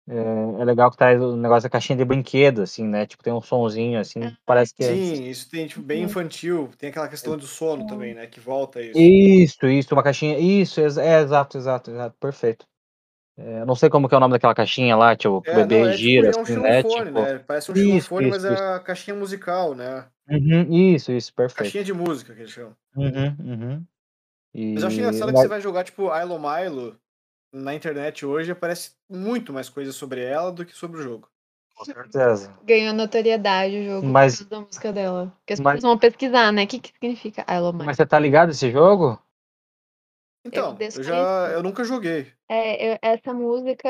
É, 0.08 0.62
é 0.62 0.66
legal 0.66 0.92
que 0.92 0.98
traz 0.98 1.20
o 1.20 1.36
negócio 1.36 1.64
da 1.64 1.70
caixinha 1.70 1.98
de 1.98 2.06
brinquedo, 2.06 2.62
assim, 2.62 2.84
né? 2.88 3.08
Tipo, 3.08 3.24
tem 3.24 3.34
um 3.34 3.42
sonzinho, 3.42 4.00
assim, 4.00 4.20
parece 4.46 4.74
que 4.74 4.84
é... 4.84 4.88
Sim, 4.96 5.30
isso 5.30 5.50
tem, 5.50 5.68
tipo, 5.68 5.82
bem 5.82 6.04
infantil. 6.04 6.70
Tem 6.78 6.90
aquela 6.90 7.08
questão 7.08 7.36
do 7.36 7.48
sono 7.48 7.88
também, 7.88 8.14
né? 8.14 8.28
Que 8.28 8.40
volta 8.40 8.82
isso. 8.82 9.00
Isso, 9.00 9.66
isso, 9.66 9.96
uma 9.96 10.04
caixinha. 10.04 10.38
Isso, 10.38 10.80
é, 10.80 11.22
exato, 11.22 11.58
exato, 11.58 11.92
exato, 11.92 12.16
perfeito. 12.20 12.68
É, 13.38 13.66
não 13.66 13.76
sei 13.76 13.90
como 13.90 14.08
que 14.08 14.16
é 14.16 14.18
o 14.18 14.22
nome 14.22 14.34
daquela 14.34 14.56
caixinha 14.56 14.96
lá, 14.96 15.16
tipo, 15.16 15.42
É, 15.46 15.56
bebê 15.56 15.82
não, 15.82 15.88
é 15.88 15.92
tipo, 15.92 16.04
gira, 16.04 16.28
é 16.28 16.38
um 16.38 16.42
assim, 16.42 16.56
né? 16.58 16.84
Tipo, 16.84 17.04
né? 17.04 17.40
Parece 17.40 17.72
um 17.72 17.76
isso, 17.76 17.84
xilofone, 17.84 18.30
mas 18.30 18.44
isso, 18.44 18.54
é 18.54 18.76
a 18.76 18.80
caixinha 18.80 19.16
musical, 19.16 19.76
né? 19.76 20.06
Uhum, 20.30 20.94
isso, 20.94 21.12
isso, 21.12 21.34
perfeito. 21.34 21.64
Caixinha 21.64 21.84
de 21.84 21.94
música 21.94 22.34
que 22.34 22.42
eles 22.42 22.52
chamam. 22.52 22.76
Uhum, 22.96 23.36
uhum. 23.40 23.86
Mas 24.74 24.82
eu 24.84 24.88
acho 24.88 24.98
E... 24.98 25.00
engraçado 25.00 25.34
que 25.34 25.38
você 25.40 25.48
vai 25.48 25.62
jogar, 25.62 25.84
tipo, 25.84 26.04
Ilo 26.16 26.40
Milo 26.40 26.98
na 27.54 27.74
internet 27.76 28.26
hoje, 28.26 28.52
aparece 28.52 28.92
muito 29.10 29.52
mais 29.54 29.70
coisa 29.70 29.92
sobre 29.92 30.22
ela 30.24 30.52
do 30.52 30.66
que 30.66 30.74
sobre 30.76 31.00
o 31.00 31.04
jogo. 31.04 31.30
Com 31.76 31.84
certeza. 31.86 32.58
Ganhou 32.64 32.94
notoriedade 32.94 33.76
o 33.80 33.84
jogo 33.86 34.08
Mas- 34.08 34.38
por 34.38 34.48
causa 34.48 34.50
da 34.62 34.68
música 34.68 34.94
dela. 34.94 35.34
Porque 35.40 35.54
as 35.54 35.60
mas- 35.60 35.76
pessoas 35.76 35.92
vão 35.92 36.00
pesquisar, 36.00 36.52
né? 36.54 36.64
O 36.64 36.68
que 36.68 36.80
que 36.80 36.94
significa 36.94 37.46
Ilomilo? 37.54 37.86
Mas 37.86 37.98
você 37.98 38.06
tá 38.06 38.18
ligado 38.18 38.52
esse 38.52 38.72
jogo? 38.72 39.22
Então, 40.46 40.70
eu, 40.70 40.76
desconheço. 40.76 41.04
já. 41.04 41.50
Eu 41.52 41.64
nunca 41.64 41.84
joguei. 41.84 42.32
É, 42.48 42.94
eu- 42.94 43.00
essa 43.02 43.34
música 43.34 43.90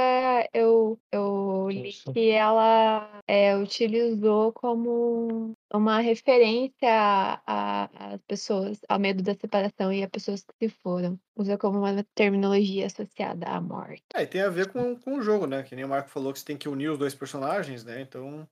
eu, 0.54 0.98
eu 1.12 1.68
li 1.70 1.92
que 2.14 2.30
ela 2.30 3.22
é, 3.28 3.56
utilizou 3.58 4.54
como 4.54 5.52
uma 5.74 6.00
referência 6.00 7.42
às 7.46 8.22
pessoas, 8.28 8.80
ao 8.88 8.98
medo 8.98 9.22
da 9.22 9.34
separação 9.36 9.92
e 9.92 10.04
a 10.04 10.10
pessoas 10.10 10.44
que 10.44 10.70
se 10.70 10.76
foram. 10.82 11.20
Usa 11.36 11.58
como 11.58 11.80
uma 11.80 12.06
terminologia 12.16 12.86
associada 12.86 13.46
à 13.48 13.60
morte. 13.60 14.04
É, 14.14 14.24
e 14.24 14.28
tem 14.28 14.42
a 14.42 14.50
ver 14.50 14.72
com, 14.72 14.96
com 14.96 15.18
o 15.18 15.22
jogo, 15.22 15.46
né? 15.46 15.64
Que 15.64 15.76
nem 15.76 15.84
o 15.84 15.90
Marco 15.90 16.10
falou 16.10 16.32
que 16.32 16.40
você 16.40 16.46
tem 16.46 16.58
que 16.58 16.70
unir 16.70 16.90
os 16.90 16.98
dois 16.98 17.14
personagens, 17.14 17.84
né? 17.84 18.00
Então. 18.00 18.48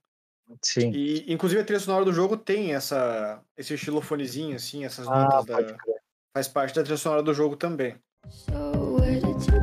Sim. 0.61 0.91
E, 0.93 1.31
inclusive, 1.31 1.61
a 1.61 1.63
trilha 1.63 1.79
sonora 1.79 2.03
do 2.03 2.11
jogo 2.11 2.35
tem 2.35 2.73
essa, 2.75 3.41
esse 3.55 3.73
estilofonezinho, 3.73 4.57
assim, 4.57 4.83
essas 4.83 5.07
Ah, 5.07 5.15
notas 5.15 5.45
da. 5.45 5.55
crer. 5.63 5.95
Faz 6.35 6.47
parte 6.49 6.75
da 6.75 6.81
trilha 6.83 6.97
sonora 6.97 7.23
do 7.23 7.33
jogo 7.33 7.55
também. 7.55 7.95
So 8.29 8.97
where 8.97 9.19
did 9.21 9.53
you 9.53 9.62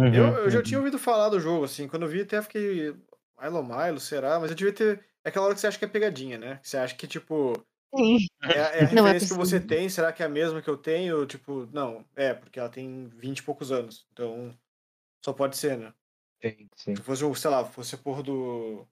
Uhum, 0.00 0.14
Eu, 0.14 0.26
eu 0.44 0.50
já 0.50 0.58
uhum. 0.58 0.64
tinha 0.64 0.78
ouvido 0.78 0.98
falar 0.98 1.28
do 1.28 1.38
jogo, 1.38 1.64
assim, 1.64 1.86
quando 1.86 2.02
eu 2.04 2.08
vi 2.08 2.22
até 2.22 2.40
fiquei. 2.40 2.94
Milo 3.40 3.62
Milo, 3.62 4.00
será? 4.00 4.40
Mas 4.40 4.50
eu 4.50 4.56
devia 4.56 4.72
ter. 4.72 5.04
É 5.22 5.28
aquela 5.28 5.44
hora 5.46 5.54
que 5.54 5.60
você 5.60 5.66
acha 5.66 5.78
que 5.78 5.84
é 5.84 5.88
pegadinha, 5.88 6.38
né? 6.38 6.58
Que 6.62 6.68
você 6.68 6.78
acha 6.78 6.94
que, 6.94 7.06
tipo. 7.06 7.52
Sim. 7.94 8.16
É, 8.44 8.52
é 8.52 8.60
a 8.60 8.68
é 8.76 8.84
referência 8.84 9.28
que 9.28 9.34
você 9.34 9.60
tem, 9.60 9.88
será 9.88 10.12
que 10.12 10.22
é 10.22 10.26
a 10.26 10.28
mesma 10.28 10.62
que 10.62 10.70
eu 10.70 10.76
tenho? 10.76 11.26
Tipo, 11.26 11.68
não, 11.72 12.04
é, 12.16 12.32
porque 12.32 12.58
ela 12.58 12.68
tem 12.68 13.08
20 13.16 13.38
e 13.38 13.42
poucos 13.42 13.70
anos. 13.70 14.06
Então, 14.12 14.54
só 15.22 15.32
pode 15.34 15.56
ser, 15.56 15.76
né? 15.76 15.92
Sim, 16.42 16.68
sim. 16.74 16.96
Se 16.96 17.02
fosse, 17.02 17.40
sei 17.40 17.50
lá, 17.50 17.64
fosse 17.64 17.94
a 17.94 17.98
porra 17.98 18.22
do, 18.22 18.86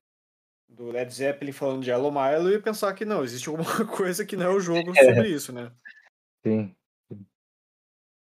do 0.68 0.90
Led 0.90 1.12
Zeppelin 1.12 1.52
falando 1.52 1.82
de 1.82 1.90
Hello 1.90 2.12
Milo, 2.12 2.50
ia 2.50 2.60
pensar 2.60 2.92
que 2.92 3.06
não, 3.06 3.24
existe 3.24 3.48
alguma 3.48 3.64
coisa 3.96 4.26
que 4.26 4.36
não 4.36 4.46
é 4.46 4.50
o 4.50 4.60
jogo 4.60 4.94
sobre 4.94 5.28
isso, 5.28 5.52
né? 5.52 5.72
sim. 6.44 6.74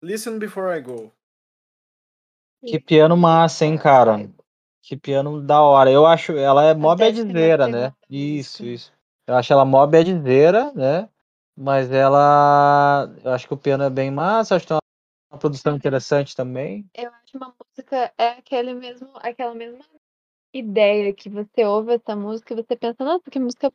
Listen 0.03 0.39
Before 0.39 0.77
I 0.77 0.83
Go. 0.83 1.13
Que 2.67 2.79
piano 2.79 3.17
massa, 3.17 3.65
hein, 3.65 3.77
cara? 3.77 4.31
Que 4.83 4.97
piano 4.97 5.41
da 5.41 5.63
hora. 5.63 5.91
Eu 5.91 6.07
acho 6.07 6.33
ela 6.33 6.65
é 6.65 6.75
mó 6.75 6.95
badzeira, 6.95 7.67
né? 7.67 7.85
segunda 7.87 7.97
Isso, 8.11 8.65
isso. 8.65 8.93
Eu 9.27 9.35
acho 9.35 9.53
ela 9.53 9.65
mó 9.65 9.87
badzeira, 9.87 10.73
né? 10.75 11.09
Mas 11.57 11.91
ela. 11.91 13.11
Eu 13.23 13.33
acho 13.33 13.47
que 13.47 13.55
o 13.55 13.59
piano 13.59 13.85
é 13.85 13.91
bem 13.91 14.11
massa, 14.11 14.57
acho 14.57 14.67
que 14.67 14.69
tem 14.69 14.79
uma 15.33 15.39
produção 15.39 15.77
interessante 15.77 16.35
também. 16.35 16.87
Eu 16.95 17.11
acho 17.11 17.37
uma 17.37 17.55
música 17.59 18.13
é 18.19 18.29
aquele 18.31 18.75
mesmo, 18.75 19.09
aquela 19.17 19.55
mesma 19.55 19.85
ideia 20.53 21.13
que 21.13 21.29
você 21.29 21.65
ouve 21.65 21.95
essa 21.95 22.15
música 22.15 22.53
e 22.53 22.57
você 22.57 22.77
pensa, 22.77 23.05
nossa, 23.05 23.31
que 23.31 23.39
música. 23.39 23.73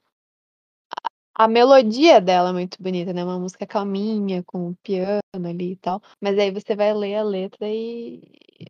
A, 1.39 1.47
melodia 1.47 2.19
dela 2.19 2.49
é 2.49 2.53
muito 2.53 2.81
bonita, 2.81 3.13
né? 3.13 3.23
Uma 3.23 3.39
música 3.39 3.65
calminha, 3.65 4.43
com 4.43 4.73
piano 4.83 5.21
ali 5.33 5.71
e 5.71 5.75
tal. 5.77 6.01
Mas 6.21 6.37
aí 6.37 6.51
você 6.51 6.75
vai 6.75 6.93
ler 6.93 7.15
a 7.15 7.23
letra 7.23 7.67
e. 7.67 8.21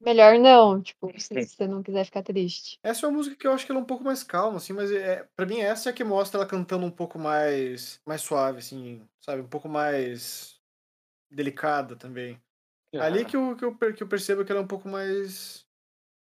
Melhor 0.04 0.38
não, 0.38 0.80
tipo, 0.80 1.12
se 1.20 1.34
você 1.34 1.68
não 1.68 1.82
quiser 1.82 2.06
ficar 2.06 2.22
triste. 2.22 2.78
Essa 2.84 3.06
é 3.06 3.10
uma 3.10 3.18
música 3.18 3.36
que 3.36 3.48
eu 3.48 3.52
acho 3.52 3.66
que 3.66 3.72
ela 3.72 3.80
é 3.80 3.84
um 3.84 3.88
pouco 3.88 4.04
mais 4.04 4.22
calma, 4.22 4.58
assim, 4.58 4.72
mas 4.72 4.92
é, 4.92 5.28
pra 5.36 5.48
mim 5.48 5.60
essa 5.60 5.90
é 5.90 5.92
a 5.92 5.94
que 5.94 6.04
mostra 6.04 6.40
ela 6.40 6.48
cantando 6.48 6.86
um 6.86 6.92
pouco 6.92 7.18
mais, 7.18 8.00
mais 8.06 8.22
suave, 8.22 8.60
assim, 8.60 9.02
sabe? 9.20 9.42
Um 9.42 9.48
pouco 9.48 9.68
mais 9.68 10.60
delicada 11.32 11.96
também. 11.96 12.40
Ali 13.00 13.26
que 13.26 13.36
eu, 13.36 13.56
que, 13.56 13.66
eu, 13.66 13.76
que 13.94 14.04
eu 14.04 14.08
percebo 14.08 14.44
que 14.44 14.52
ela 14.52 14.62
é 14.62 14.64
um 14.64 14.68
pouco 14.68 14.88
mais 14.88 15.66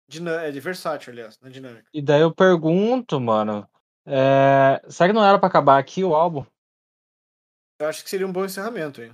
dinâmica, 0.08 0.48
é 0.48 0.52
de 0.52 0.60
versátil, 0.60 1.12
aliás, 1.12 1.38
na 1.40 1.48
dinâmica. 1.48 1.88
E 1.92 2.00
daí 2.00 2.20
eu 2.20 2.34
pergunto, 2.34 3.20
mano, 3.20 3.68
é, 4.06 4.80
será 4.88 5.08
que 5.08 5.14
não 5.14 5.24
era 5.24 5.38
pra 5.38 5.48
acabar 5.48 5.78
aqui 5.78 6.04
o 6.04 6.14
álbum? 6.14 6.44
Eu 7.80 7.88
acho 7.88 8.02
que 8.04 8.10
seria 8.10 8.26
um 8.26 8.32
bom 8.32 8.44
encerramento, 8.44 9.02
hein? 9.02 9.12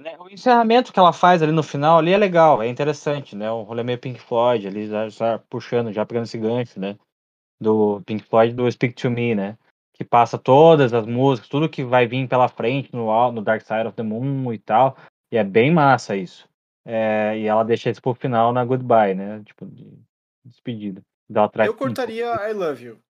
Né, 0.00 0.16
O 0.18 0.28
encerramento 0.28 0.92
que 0.92 0.98
ela 0.98 1.12
faz 1.12 1.40
ali 1.40 1.52
no 1.52 1.62
final 1.62 1.98
ali 1.98 2.12
é 2.12 2.16
legal, 2.16 2.60
é 2.60 2.66
interessante, 2.66 3.36
né? 3.36 3.50
O 3.50 3.62
rolê 3.62 3.84
meio 3.84 3.98
Pink 3.98 4.20
Floyd 4.20 4.66
ali, 4.66 4.88
já, 4.88 5.08
já 5.08 5.38
puxando, 5.38 5.92
já 5.92 6.04
pegando 6.04 6.24
esse 6.24 6.36
gancho, 6.36 6.80
né? 6.80 6.98
Do 7.60 8.02
Pink 8.04 8.24
Floyd 8.24 8.52
do 8.54 8.70
Speak 8.70 8.94
to 8.94 9.08
Me, 9.08 9.36
né? 9.36 9.56
Que 9.92 10.04
passa 10.04 10.36
todas 10.36 10.92
as 10.92 11.06
músicas, 11.06 11.48
tudo 11.48 11.68
que 11.68 11.84
vai 11.84 12.08
vir 12.08 12.28
pela 12.28 12.48
frente 12.48 12.92
no, 12.92 13.30
no 13.30 13.40
Dark 13.40 13.62
Side 13.62 13.86
of 13.86 13.94
the 13.94 14.02
Moon 14.02 14.52
e 14.52 14.58
tal. 14.58 14.96
E 15.30 15.36
é 15.36 15.44
bem 15.44 15.72
massa 15.72 16.16
isso. 16.16 16.48
É, 16.84 17.38
e 17.38 17.46
ela 17.46 17.64
deixa 17.64 17.88
isso 17.88 18.02
pro 18.02 18.14
final 18.14 18.52
na 18.52 18.64
Goodbye, 18.64 19.14
né? 19.14 19.42
Tipo, 19.44 19.64
de 19.64 19.96
despedida. 20.44 21.00
Dá 21.30 21.48
Eu 21.64 21.74
cortaria 21.74 22.26
I 22.50 22.52
Love 22.52 22.84
You. 22.84 23.03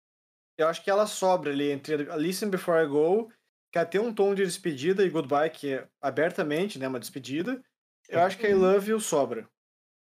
Eu 0.57 0.69
acho 0.69 0.83
que 0.83 0.91
ela 0.91 1.07
sobra 1.07 1.51
ali 1.51 1.71
entre 1.71 2.11
a 2.11 2.17
Listen 2.17 2.49
Before 2.49 2.85
I 2.85 2.87
Go, 2.87 3.29
que 3.73 3.85
tem 3.87 4.01
um 4.01 4.15
tom 4.15 4.35
de 4.35 4.45
despedida, 4.45 5.05
e 5.05 5.11
Goodbye, 5.11 5.51
que 5.51 5.75
é 5.75 5.89
abertamente, 6.01 6.79
né, 6.79 6.87
uma 6.87 7.01
despedida. 7.01 7.61
Eu 8.09 8.21
acho 8.21 8.39
que 8.39 8.47
I 8.47 8.55
Love 8.55 8.91
You 8.91 9.01
sobra. 9.01 9.49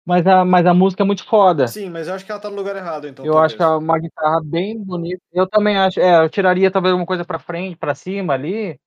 Mas 0.05 0.27
a, 0.27 0.45
mas 0.45 0.65
a 0.67 0.73
música 0.73 1.01
é 1.01 1.05
muito 1.05 1.25
foda. 1.25 1.67
Sim, 1.67 1.89
mas 1.89 2.07
eu 2.07 2.13
acho 2.13 2.23
que 2.23 2.31
ela 2.31 2.39
tá 2.39 2.49
no 2.49 2.55
lugar 2.55 2.75
errado, 2.75 3.07
então. 3.07 3.25
eu 3.25 3.31
talvez. 3.33 3.53
acho 3.53 3.57
que 3.57 3.63
é 3.63 3.67
uma 3.67 3.97
guitarra 3.97 4.39
bem 4.43 4.77
bonita. 4.77 5.21
Eu 5.33 5.47
também 5.47 5.77
acho. 5.77 5.99
É, 5.99 6.23
eu 6.23 6.29
tiraria 6.29 6.69
talvez 6.69 6.93
uma 6.93 7.07
coisa 7.07 7.25
pra 7.25 7.39
frente, 7.39 7.75
pra 7.75 7.95
cima 7.95 8.33
ali. 8.33 8.79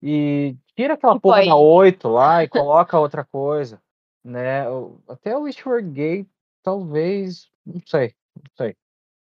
E 0.00 0.56
tira 0.76 0.94
aquela 0.94 1.14
Tipo 1.14 1.22
porra 1.22 1.44
da 1.44 1.56
8 1.56 2.08
lá 2.08 2.44
e 2.44 2.48
coloca 2.48 2.98
outra 2.98 3.24
coisa. 3.24 3.82
Né? 4.24 4.64
Até 5.08 5.36
o 5.36 5.42
Wish 5.42 5.68
Were 5.68 5.82
Gay, 5.82 6.26
talvez. 6.62 7.48
Não 7.66 7.80
sei. 7.84 8.14
Não 8.36 8.50
sei. 8.56 8.76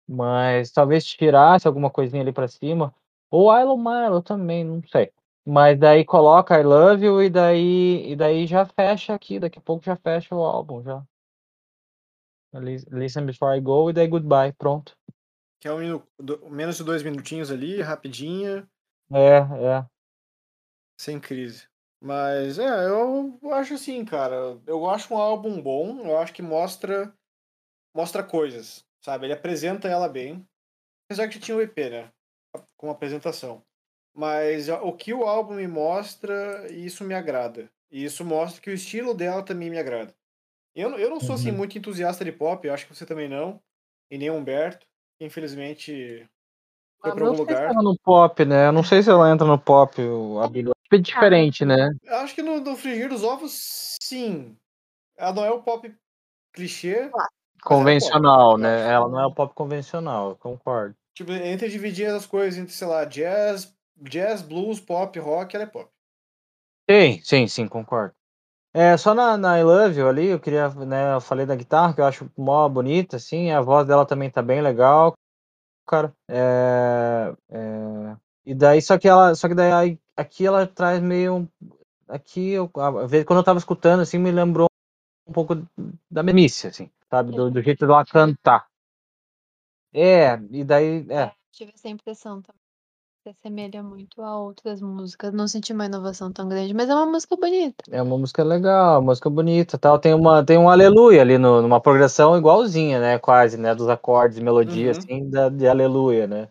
Mas 0.09 0.71
talvez 0.71 1.05
tirasse 1.05 1.67
alguma 1.67 1.91
coisinha 1.91 2.23
ali 2.23 2.33
pra 2.33 2.49
cima. 2.49 2.95
Ou 3.31 3.53
Ilo 3.59 3.77
Milo 3.77 4.23
também, 4.23 4.65
não 4.65 4.83
sei. 4.87 5.11
Mas 5.47 5.79
daí 5.79 6.05
coloca 6.05 6.59
I 6.59 6.63
Love 6.63 7.05
You 7.05 7.23
e 7.23 7.31
daí, 7.31 8.13
e 8.13 8.17
daí 8.17 8.47
já 8.47 8.65
fecha 8.65 9.15
aqui. 9.15 9.39
Daqui 9.39 9.59
a 9.59 9.63
pouco 9.63 9.85
já 9.85 9.97
fecha 9.97 10.35
o 10.35 10.43
álbum. 10.43 10.83
já. 10.83 11.03
Lis- 12.55 12.87
Listen 12.91 13.27
Before 13.27 13.57
I 13.57 13.61
Go 13.61 13.91
e 13.91 13.93
daí 13.93 14.07
Goodbye. 14.07 14.53
Pronto. 14.53 14.97
Que 15.61 15.69
é 15.69 15.73
um 15.73 16.03
menos 16.51 16.77
de 16.77 16.85
dois 16.85 17.03
minutinhos 17.03 17.51
ali, 17.51 17.81
rapidinha, 17.81 18.69
É, 19.13 19.39
é. 19.39 19.87
sem 21.01 21.19
crise. 21.19 21.67
Mas 22.01 22.59
é, 22.59 22.87
eu 22.89 23.39
acho 23.53 23.75
assim, 23.75 24.05
cara. 24.05 24.61
Eu 24.67 24.89
acho 24.89 25.15
um 25.15 25.17
álbum 25.19 25.61
bom, 25.61 26.01
eu 26.07 26.19
acho 26.19 26.33
que 26.35 26.43
mostra 26.43 27.13
mostra 27.97 28.23
coisas, 28.23 28.85
sabe? 29.05 29.27
Ele 29.27 29.35
apresenta 29.35 29.87
ela 29.87 30.09
bem. 30.09 30.47
Apesar 31.07 31.29
que 31.29 31.39
tinha 31.39 31.57
o 31.57 31.61
EP, 31.61 31.91
né? 31.91 32.11
Com 32.77 32.91
apresentação. 32.91 33.63
Mas 34.15 34.69
o 34.69 34.93
que 34.93 35.13
o 35.13 35.25
álbum 35.25 35.55
me 35.55 35.69
mostra, 35.69 36.67
isso 36.73 37.05
me 37.05 37.15
agrada. 37.15 37.71
E 37.91 38.03
isso 38.05 38.25
mostra 38.25 38.63
que 38.63 38.71
o 38.71 38.75
estilo 38.75 39.13
dela 39.13 39.43
também 39.43 39.69
me 39.69 39.79
agrada. 39.79 40.15
Eu, 40.75 40.89
não- 40.89 40.99
eu 40.99 41.11
não 41.11 41.21
sou 41.21 41.35
assim 41.35 41.51
Uhum. 41.51 41.59
muito 41.59 41.77
entusiasta 41.77 42.25
de 42.25 42.33
pop, 42.33 42.67
eu 42.67 42.73
acho 42.73 42.87
que 42.87 42.95
você 42.95 43.05
também 43.05 43.29
não. 43.29 43.61
E 44.11 44.17
nem 44.17 44.31
o 44.31 44.35
Humberto, 44.35 44.87
que 45.19 45.25
infelizmente 45.25 46.27
foi 47.01 47.11
Ah, 47.11 47.15
não 47.15 47.27
algum 47.27 47.37
sei 47.37 47.45
se 47.47 47.53
lugar. 47.53 47.71
ela 47.71 47.83
no 47.83 47.99
pop, 47.99 48.45
né? 48.45 48.69
Eu 48.69 48.73
não 48.73 48.83
sei 48.83 49.03
se 49.03 49.11
ela 49.11 49.31
entra 49.31 49.47
no 49.47 49.59
pop, 49.59 50.01
o- 50.01 50.41
a 50.41 50.49
Billie. 50.49 50.73
É 50.91 50.99
diferente, 50.99 51.65
né? 51.65 51.91
Eu 52.05 52.17
acho 52.19 52.35
que 52.35 52.43
no, 52.43 52.61
no 52.61 52.77
Frigir 52.77 53.09
dos 53.09 53.25
Ovos, 53.25 53.97
sim. 54.03 54.57
Ela 55.17 55.33
não 55.33 55.45
é 55.45 55.51
o 55.51 55.63
pop 55.63 55.93
clichê. 56.53 57.09
pop, 57.09 57.25
Convencional, 57.65 58.53
eu 58.53 58.59
né? 58.59 58.93
Ela 58.93 59.09
não 59.09 59.21
é 59.21 59.27
o 59.27 59.35
pop 59.35 59.55
convencional, 59.55 60.31
eu 60.31 60.37
concordo. 60.37 60.95
Tipo, 61.15 61.33
entre 61.33 61.69
dividir 61.69 62.09
as 62.09 62.27
coisas 62.27 62.59
entre, 62.59 62.73
sei 62.73 62.87
lá, 62.87 63.05
jazz, 63.05 63.73
jazz, 63.97 64.43
blues, 64.43 64.81
pop, 64.81 65.19
rock, 65.19 65.55
ela 65.55 65.65
é 65.65 65.69
pop. 65.69 65.89
Sim, 66.91 67.21
sim, 67.23 67.47
sim, 67.47 67.69
concordo. 67.69 68.15
É, 68.75 68.97
só 68.97 69.15
na, 69.15 69.37
na 69.37 69.59
I 69.59 69.63
Love 69.63 69.99
You 70.01 70.09
ali, 70.09 70.27
eu 70.27 70.41
queria, 70.41 70.69
né, 70.71 71.15
eu 71.15 71.21
falei 71.21 71.47
da 71.47 71.55
guitarra, 71.55 71.95
que 71.95 72.01
eu 72.01 72.05
acho 72.05 72.29
mó 72.37 72.69
bonita, 72.69 73.17
assim, 73.17 73.53
a 73.53 73.61
voz 73.61 73.87
dela 73.87 74.05
também 74.05 74.29
tá 74.29 74.43
bem 74.43 74.61
legal, 74.61 75.15
cara. 75.87 76.13
É, 76.29 77.35
é, 77.51 78.17
e 78.47 78.55
daí, 78.55 78.83
só 78.83 78.99
que 78.99 79.09
ela, 79.09 79.35
só 79.35 79.49
que 79.49 79.55
daí 79.55 79.73
aí- 79.73 80.01
aqui 80.17 80.47
ela 80.47 80.67
traz 80.67 81.01
meio, 81.01 81.49
aqui, 82.09 82.51
eu, 82.51 82.69
quando 82.69 83.39
eu 83.39 83.45
tava 83.45 83.59
escutando, 83.59 84.01
assim, 84.01 84.19
me 84.19 84.33
lembrou 84.33 84.69
um 85.27 85.33
pouco 85.33 85.55
da 86.11 86.23
mesmice, 86.23 86.67
assim, 86.69 86.91
sabe, 87.11 87.33
do, 87.33 87.51
do 87.51 87.63
jeito 87.63 87.87
dela 87.87 88.05
cantar. 88.05 88.67
É, 89.93 90.35
e 90.51 90.65
daí, 90.65 91.07
é, 91.11 91.33
Tive 91.53 91.73
essa 91.75 91.89
impressão 91.89 92.43
também. 92.43 92.61
Se 93.23 93.31
assemelha 93.31 93.83
muito 93.83 94.21
a 94.23 94.39
outras 94.39 94.83
músicas. 94.83 95.33
Não 95.33 95.49
senti 95.49 95.73
uma 95.73 95.87
inovação 95.87 96.31
tão 96.33 96.49
grande, 96.49 96.75
mas 96.75 96.91
é 96.91 96.95
uma 96.95 97.07
música 97.07 97.37
bonita. 97.37 97.85
É 97.91 98.03
uma 98.03 98.19
música 98.19 98.43
legal, 98.45 99.01
uma 99.01 99.07
música 99.13 99.31
bonita, 99.31 99.79
tal. 99.79 99.99
Tem 99.99 100.13
uma, 100.13 100.45
tem 100.45 100.59
um 100.59 100.69
aleluia 100.69 101.23
ali 101.23 101.39
no, 101.39 101.63
numa 101.63 101.81
progressão 101.81 102.37
igualzinha, 102.37 103.01
né? 103.01 103.19
Quase, 103.19 103.57
né? 103.57 103.75
Dos 103.75 103.89
acordes, 103.89 104.39
melodia, 104.41 104.87
Uhum. 104.87 104.91
assim, 104.91 105.31
da, 105.31 105.49
de 105.49 105.67
aleluia, 105.67 106.27
né? 106.27 106.49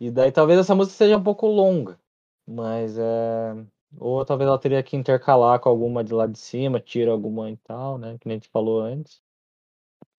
E 0.00 0.10
daí 0.10 0.32
talvez 0.32 0.60
essa 0.60 0.74
música 0.74 0.96
seja 0.96 1.16
um 1.18 1.22
pouco 1.24 1.46
longa, 1.46 1.98
mas 2.46 2.98
é. 2.98 3.54
Ou 3.96 4.24
talvez 4.24 4.48
ela 4.48 4.58
teria 4.58 4.82
que 4.82 4.96
intercalar 4.96 5.60
com 5.60 5.68
alguma 5.68 6.04
de 6.04 6.12
lá 6.12 6.26
de 6.26 6.38
cima, 6.38 6.80
tira 6.80 7.10
alguma 7.10 7.50
e 7.50 7.56
tal, 7.58 7.98
né? 7.98 8.18
Que 8.18 8.28
nem 8.28 8.36
a 8.36 8.38
gente 8.38 8.48
falou 8.50 8.80
antes. 8.80 9.20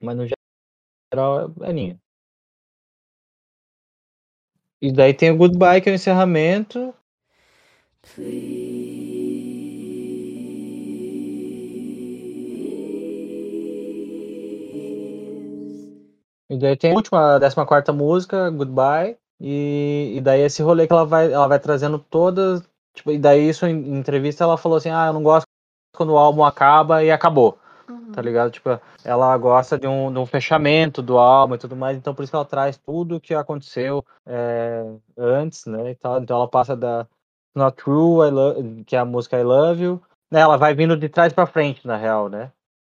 Mas 0.02 0.18
no 0.18 0.26
geral 1.14 1.54
é 1.62 1.72
linha. 1.72 2.00
E 4.82 4.92
daí 4.92 5.14
tem 5.14 5.32
o 5.32 5.38
Goodbye, 5.38 5.82
que 5.82 5.90
é 5.90 5.92
o 5.92 5.96
encerramento. 5.96 6.94
E 16.50 16.58
daí 16.58 16.76
tem 16.76 16.92
a 16.92 16.96
última, 16.96 17.36
a 17.36 17.40
décima 17.40 17.66
quarta 17.66 17.94
música, 17.94 18.50
Goodbye. 18.50 19.18
E, 19.40 20.14
e 20.18 20.22
daí 20.22 20.42
esse 20.42 20.62
rolê 20.62 20.88
que 20.88 20.94
ela 20.94 21.06
vai, 21.06 21.32
ela 21.32 21.48
vai 21.48 21.60
trazendo 21.60 22.00
todas. 22.00 22.62
Tipo, 23.00 23.12
e 23.12 23.18
daí 23.18 23.48
isso 23.48 23.66
em, 23.66 23.98
entrevista 23.98 24.44
ela 24.44 24.58
falou 24.58 24.78
assim, 24.78 24.90
ah, 24.90 25.08
eu 25.08 25.14
não 25.14 25.24
gosto 25.24 25.46
quando 25.96 26.12
o 26.12 26.18
álbum 26.18 26.44
acaba 26.44 27.02
e 27.02 27.10
acabou. 27.10 27.58
Tá 28.12 28.22
ligado? 28.22 28.52
Tipo, 28.52 28.78
ela 29.06 29.38
gosta 29.38 29.78
de 29.78 29.88
um, 29.88 30.12
de 30.12 30.20
um 30.20 30.26
fechamento 30.26 31.02
do 31.02 31.18
álbum 31.18 31.56
e 31.56 31.58
tudo 31.58 31.76
mais, 31.78 31.96
então 31.98 32.14
por 32.14 32.24
isso 32.24 32.32
que 32.32 32.36
ela 32.36 32.44
traz 32.44 32.78
tudo 32.78 33.16
o 33.16 33.22
que 33.22 33.34
aconteceu 33.34 34.04
é, 34.28 34.84
antes, 35.18 35.66
né? 35.66 35.92
E 35.92 35.96
tal. 35.96 36.20
Então 36.22 36.36
ela 36.36 36.48
passa 36.48 36.76
da 36.76 37.08
Not 37.56 37.78
True, 37.82 38.28
I 38.28 38.32
Lo- 38.32 38.84
que 38.86 38.96
é 38.98 39.00
a 39.00 39.06
música 39.06 39.40
I 39.40 39.44
Love 39.44 39.82
You. 39.84 40.02
Né, 40.30 40.42
ela 40.42 40.58
vai 40.58 40.76
vindo 40.76 40.98
de 40.98 41.08
trás 41.08 41.32
pra 41.32 41.48
frente, 41.48 41.88
na 41.88 41.96
real, 41.96 42.28
né? 42.30 42.52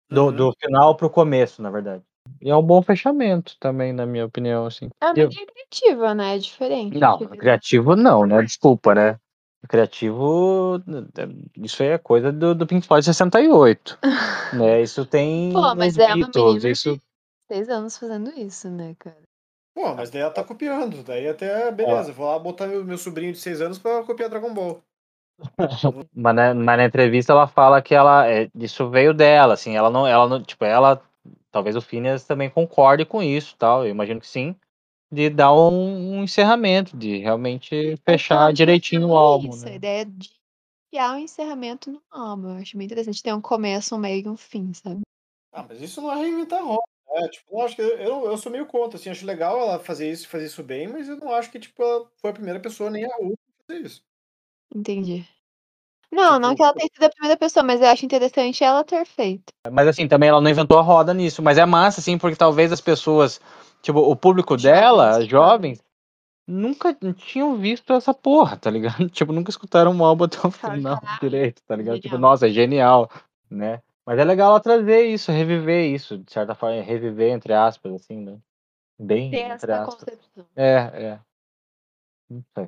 Do, 0.10 0.28
Uhum. 0.28 0.32
do 0.32 0.54
final 0.60 0.96
pro 0.96 1.10
começo, 1.10 1.62
na 1.62 1.70
verdade. 1.70 2.02
E 2.42 2.50
é 2.50 2.56
um 2.56 2.64
bom 2.64 2.82
fechamento 2.82 3.58
também, 3.60 3.92
na 3.92 4.06
minha 4.06 4.26
opinião, 4.26 4.66
assim. 4.66 4.88
É 5.02 5.08
uma 5.08 5.20
Eu- 5.20 5.30
criativa, 5.30 6.16
né? 6.16 6.36
É 6.36 6.38
diferente. 6.40 6.98
Não, 6.98 7.18
criativo 7.20 7.96
não, 7.96 8.26
né? 8.26 8.42
Desculpa, 8.42 8.96
né? 8.96 9.20
Criativo, 9.68 10.82
isso 11.58 11.84
aí 11.84 11.90
é 11.90 11.98
coisa 11.98 12.32
do, 12.32 12.56
do 12.56 12.66
Pink 12.66 12.86
Floyd 12.86 13.06
68. 13.06 14.00
né? 14.54 14.82
Isso 14.82 15.06
tem 15.06 15.52
Pô, 15.52 15.76
mas 15.76 15.98
é 15.98 16.08
uma 16.08 16.16
Beatles, 16.16 16.46
menina 16.56 16.70
isso... 16.70 16.96
de 16.96 17.02
seis 17.52 17.70
anos 17.70 17.98
fazendo 17.98 18.30
isso, 18.38 18.70
né, 18.70 18.96
cara? 18.98 19.28
Pô, 19.78 19.94
mas 19.94 20.10
daí 20.10 20.24
ela 20.24 20.32
tá 20.32 20.44
copiando. 20.44 21.04
Daí 21.04 21.30
até, 21.30 21.72
beleza, 21.72 22.12
vou 22.12 22.26
lá 22.26 22.40
botar 22.40 22.66
meu, 22.66 22.84
meu 22.84 22.98
sobrinho 22.98 23.32
de 23.32 23.38
6 23.38 23.62
anos 23.62 23.78
pra 23.78 24.02
copiar 24.04 24.28
Dragon 24.28 24.52
Ball. 24.52 24.82
Mas 26.16 26.36
na, 26.36 26.52
mas 26.56 26.78
na 26.78 26.86
entrevista 26.86 27.32
ela 27.32 27.46
fala 27.46 27.80
que 27.80 27.94
ela 27.94 28.28
é, 28.28 28.50
isso 28.56 28.90
veio 28.90 29.14
dela, 29.14 29.54
assim, 29.54 29.78
ela 29.78 29.88
não, 29.92 30.08
ela 30.08 30.28
não, 30.28 30.42
tipo, 30.42 30.66
ela, 30.66 31.00
talvez 31.52 31.76
o 31.76 31.82
Phineas 31.82 32.26
também 32.26 32.50
concorde 32.50 33.06
com 33.06 33.22
isso, 33.22 33.56
tal, 33.56 33.86
eu 33.86 33.92
imagino 33.92 34.20
que 34.20 34.26
sim, 34.26 34.56
de 35.12 35.30
dar 35.30 35.54
um, 35.54 36.18
um 36.18 36.24
encerramento, 36.24 36.96
de 36.98 37.18
realmente 37.18 37.96
fechar 38.06 38.52
direitinho 38.52 39.10
o 39.10 39.14
é 39.14 39.18
álbum, 39.18 39.50
Isso, 39.50 39.66
a 39.66 39.70
né? 39.70 39.76
ideia 39.76 40.06
de 40.06 40.30
criar 40.90 41.14
um 41.14 41.20
encerramento 41.20 41.92
no 41.92 42.02
álbum. 42.12 42.50
Eu 42.50 42.62
acho 42.62 42.78
bem 42.78 42.86
interessante. 42.86 43.24
Tem 43.24 43.34
um 43.34 43.42
começo, 43.42 43.96
um 43.96 44.00
meio 44.00 44.26
e 44.26 44.30
um 44.30 44.38
fim, 44.38 44.74
sabe? 44.74 45.02
Ah, 45.52 45.66
mas 45.68 45.82
isso 45.82 46.02
não 46.02 46.12
é 46.12 46.16
reinventar 46.16 46.64
roda. 46.64 46.84
É, 47.10 47.28
tipo, 47.30 47.56
eu 47.56 47.62
acho 47.62 47.76
que 47.76 47.82
eu, 47.82 48.26
eu 48.26 48.38
sou 48.38 48.52
meio 48.52 48.66
contra, 48.66 49.00
assim, 49.00 49.10
acho 49.10 49.26
legal 49.26 49.58
ela 49.58 49.80
fazer 49.80 50.12
isso, 50.12 50.28
fazer 50.28 50.46
isso 50.46 50.62
bem, 50.62 50.88
mas 50.88 51.08
eu 51.08 51.16
não 51.18 51.34
acho 51.34 51.50
que, 51.50 51.60
tipo, 51.60 51.82
ela 51.82 52.06
foi 52.18 52.30
a 52.30 52.34
primeira 52.34 52.60
pessoa 52.60 52.90
nem 52.90 53.06
a 53.06 53.18
última 53.18 53.38
a 53.60 53.64
fazer 53.66 53.86
isso. 53.86 54.04
Entendi. 54.76 55.26
Não, 56.12 56.40
não 56.40 56.50
Tipo, 56.50 56.56
que 56.58 56.64
ela 56.64 56.74
tenha 56.74 56.90
sido 56.94 57.04
a 57.04 57.10
primeira 57.10 57.38
pessoa, 57.38 57.64
mas 57.64 57.82
eu 57.82 57.88
acho 57.88 58.06
interessante 58.06 58.64
ela 58.64 58.84
ter 58.84 59.06
feito. 59.06 59.52
Mas 59.70 59.88
assim, 59.88 60.08
também 60.08 60.30
ela 60.30 60.40
não 60.40 60.50
inventou 60.50 60.78
a 60.78 60.82
roda 60.82 61.14
nisso. 61.14 61.42
Mas 61.42 61.58
é 61.58 61.66
massa, 61.66 62.00
assim, 62.00 62.18
porque 62.18 62.36
talvez 62.36 62.72
as 62.72 62.80
pessoas, 62.82 63.42
tipo, 63.82 64.00
o 64.00 64.16
público 64.16 64.56
dela, 64.58 65.14
Jovens, 65.14 65.28
jovens, 65.30 65.84
nunca 66.48 66.94
tinham 67.16 67.58
visto 67.58 67.92
essa 67.94 68.14
porra, 68.14 68.58
tá 68.58 68.70
ligado? 68.70 69.08
Tipo, 69.12 69.34
nunca 69.34 69.50
escutaram 69.50 69.92
um 69.92 70.04
álbum 70.04 70.26
até 70.26 70.38
o 70.46 70.52
final 70.52 71.00
"Caralho, 71.02 71.20
direito, 71.20 71.62
tá 71.66 71.76
ligado? 71.76 71.96
Tipo, 71.98 72.16
genial." 72.16 72.22
nossa, 72.22 72.48
é 72.48 72.52
genial, 72.52 73.12
né? 73.50 73.82
Mas 74.06 74.18
é 74.20 74.24
legal 74.24 74.52
ela 74.52 74.60
trazer 74.62 75.02
isso, 75.06 75.32
reviver 75.32 75.94
isso, 75.94 76.18
de 76.18 76.32
certa 76.32 76.56
forma, 76.56 76.82
reviver, 76.82 77.32
entre 77.32 77.54
aspas, 77.54 77.94
assim, 77.94 78.22
né? 78.22 78.38
Bem, 78.98 79.28
entre 79.28 79.52
essa 79.52 79.82
aspas. 79.82 79.96
concepção. 79.96 80.46
É, 80.56 80.74
é. 80.76 81.20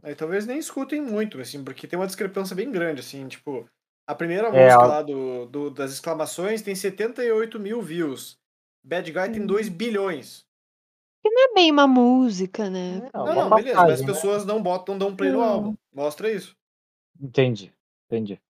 Aí 0.04 0.16
talvez 0.16 0.46
nem 0.46 0.58
escutem 0.58 1.02
muito, 1.02 1.40
assim, 1.40 1.64
porque 1.64 1.88
tem 1.88 1.98
uma 2.00 2.06
discrepância 2.08 2.56
bem 2.56 2.72
grande, 2.72 3.02
assim, 3.02 3.28
tipo, 3.28 3.70
a 4.08 4.16
primeira 4.16 4.48
É, 4.50 4.64
música 4.66 4.84
a- 4.84 4.88
lá 4.88 5.02
do, 5.02 5.46
do- 5.48 5.70
das 5.70 5.92
exclamações 5.92 6.62
tem 6.62 6.76
78 6.76 7.60
mil 7.60 7.82
views. 7.82 8.38
Bad 8.84 9.12
Guy 9.12 9.32
tem 9.32 9.46
2 9.46 9.68
bilhões. 9.68 10.46
Que 11.30 11.36
não 11.36 11.52
é 11.52 11.54
bem 11.54 11.72
uma 11.72 11.88
música, 11.88 12.70
né? 12.70 13.10
Não, 13.14 13.26
Não, 13.26 13.34
uma 13.34 13.50
não, 13.50 13.56
beleza, 13.56 13.82
mas 13.82 13.92
as 13.94 14.02
né? 14.02 14.08
pessoas 14.08 14.46
não 14.46 14.62
botam, 14.62 14.96
não 14.96 15.00
dão 15.08 15.16
play 15.16 15.32
no 15.32 15.38
Não. 15.40 15.46
álbum. 15.46 15.76
Mostra 15.94 16.32
isso. 16.32 16.56
Entendi, 17.22 17.72
entendi. 18.08 18.42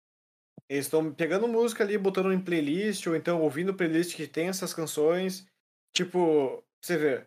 Eles 0.70 0.86
estão 0.86 1.12
pegando 1.12 1.48
música 1.48 1.84
ali, 1.84 1.98
botando 1.98 2.32
em 2.32 2.40
playlist, 2.40 3.06
ou 3.08 3.16
então 3.16 3.42
ouvindo 3.42 3.74
playlist 3.74 4.16
que 4.16 4.28
tem 4.28 4.48
essas 4.48 4.74
canções. 4.74 5.46
Tipo, 5.94 6.64
você 6.82 6.98
vê. 6.98 7.26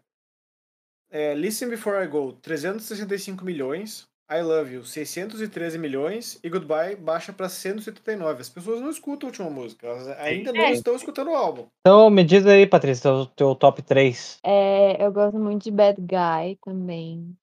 É, 1.10 1.34
Listen 1.34 1.68
Before 1.68 2.02
I 2.02 2.08
Go, 2.08 2.32
365 2.34 3.44
milhões. 3.44 4.08
I 4.38 4.42
Love 4.42 4.74
You, 4.74 4.84
613 4.84 5.78
milhões. 5.78 6.38
E 6.42 6.48
Goodbye 6.48 6.96
baixa 6.96 7.32
pra 7.32 7.48
179. 7.48 8.40
As 8.40 8.48
pessoas 8.48 8.80
não 8.80 8.90
escutam 8.90 9.28
a 9.28 9.30
última 9.30 9.50
música. 9.50 9.86
Elas 9.86 10.08
ainda 10.18 10.52
não 10.52 10.60
É. 10.62 10.72
estão 10.72 10.94
escutando 10.96 11.28
o 11.30 11.34
álbum. 11.36 11.66
Então, 11.80 12.08
me 12.10 12.24
diz 12.24 12.46
aí, 12.46 12.66
Patrícia, 12.66 13.12
o 13.12 13.26
teu 13.26 13.54
top 13.54 13.82
3. 13.82 14.38
É, 14.44 15.04
eu 15.04 15.12
gosto 15.12 15.38
muito 15.38 15.64
de 15.64 15.70
Bad 15.70 16.00
Guy 16.00 16.58
também. 16.64 17.36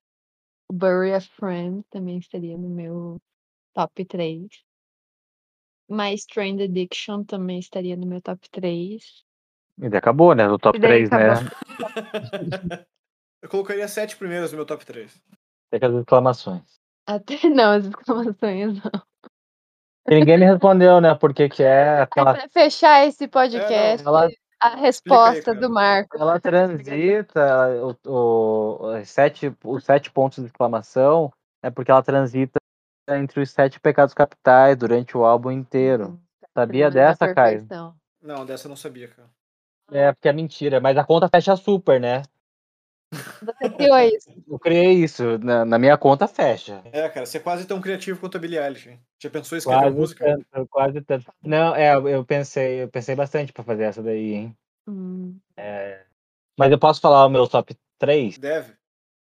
Bury 0.72 1.14
a 1.14 1.22
Friend 1.22 1.84
também 1.90 2.18
estaria 2.20 2.58
no 2.58 2.70
meu 2.70 3.18
top 3.74 4.06
3. 4.06 4.48
My 5.90 6.14
Strange 6.14 6.64
Addiction 6.64 7.24
também 7.24 7.58
estaria 7.60 7.96
no 7.98 8.06
meu 8.06 8.22
top 8.22 8.48
3. 8.52 9.24
E 9.82 9.90
daí 9.90 9.98
acabou, 9.98 10.36
né? 10.36 10.48
O 10.48 10.60
top 10.60 10.78
E 10.78 10.82
daí 10.82 11.08
3, 11.08 11.10
né? 11.10 11.32
acabou. 11.32 11.50
Eu 13.42 13.48
colocaria 13.50 13.88
sete 13.88 14.18
primeiros 14.18 14.52
no 14.52 14.58
meu 14.58 14.66
top 14.66 14.86
3. 14.86 15.12
Tem 15.72 15.78
aquelas 15.78 16.02
exclamações. 16.02 16.79
Até 17.10 17.38
não, 17.50 17.72
as 17.72 17.86
exclamações 17.86 18.76
não. 18.84 19.02
E 20.08 20.20
ninguém 20.20 20.38
me 20.38 20.46
respondeu, 20.46 21.02
né? 21.02 21.16
Por 21.16 21.34
que 21.34 21.50
que 21.50 21.64
é 21.64 21.96
Aí, 21.96 22.02
aquela... 22.02 22.34
pra 22.34 22.50
fechar 22.50 23.06
esse 23.06 23.28
podcast, 23.28 24.06
Ela, 24.06 24.30
a 24.60 24.76
resposta 24.76 25.54
cara. 25.54 25.60
do 25.60 25.70
Marco. 25.70 26.18
ela 26.18 26.40
transita, 26.40 27.70
o, 27.84 27.96
o, 28.10 29.00
os, 29.00 29.10
sete, 29.10 29.52
os 29.64 29.84
sete 29.84 30.12
pontos 30.12 30.40
de 30.40 30.46
exclamação 30.46 31.32
é 31.64 31.70
porque 31.70 31.92
ela 31.92 32.04
transita 32.04 32.60
entre 33.10 33.42
os 33.42 33.50
sete 33.50 33.80
pecados 33.80 34.14
capitais 34.14 34.78
durante 34.78 35.18
o 35.18 35.26
álbum 35.26 35.52
inteiro. 35.52 36.20
Sabia 36.54 36.92
Sinônimo 36.92 36.94
da 36.94 37.10
dessa, 37.10 37.34
Caio? 37.34 37.68
Não, 38.22 38.46
dessa 38.46 38.68
eu 38.68 38.70
não 38.70 38.76
sabia, 38.76 39.08
cara. 39.08 39.30
É, 39.92 40.12
porque 40.12 40.30
é 40.30 40.34
mentira, 40.34 40.80
mas 40.80 40.98
a 40.98 41.04
conta 41.04 41.28
fecha 41.28 41.56
super, 41.56 42.00
né? 42.00 42.22
Você 43.12 43.70
criou 43.70 44.00
isso. 44.00 44.30
Eu 44.48 44.60
criei 44.60 44.94
isso, 44.94 45.38
na, 45.40 45.66
na 45.66 45.80
minha 45.80 45.98
conta 45.98 46.28
fecha. 46.28 46.82
É, 46.92 47.10
cara, 47.10 47.26
você 47.26 47.38
é 47.38 47.42
quase 47.42 47.66
tão 47.66 47.82
criativo 47.82 48.20
quanto 48.20 48.38
a 48.38 48.40
Billie 48.40 48.60
Eilish. 48.60 48.90
hein? 48.90 49.00
Já 49.22 49.30
pensou 49.30 49.56
em 49.56 49.60
escrever 49.60 49.82
Quase 49.82 49.96
música? 49.98 50.26
tanto, 50.26 50.68
quase 50.70 51.02
tanto. 51.02 51.32
Não, 51.44 51.76
é, 51.76 51.96
eu 51.96 52.24
pensei, 52.24 52.84
eu 52.84 52.90
pensei 52.90 53.16
bastante 53.16 53.52
pra 53.52 53.64
fazer 53.64 53.84
essa 53.84 54.04
daí, 54.04 54.34
hein? 54.34 54.58
Hum. 54.88 55.38
É, 55.58 56.04
mas 56.60 56.74
eu 56.74 56.78
posso 56.78 57.00
falar 57.00 57.26
o 57.26 57.30
meu 57.30 57.48
top 57.48 57.74
3? 57.98 58.38
Deve. 58.38 58.74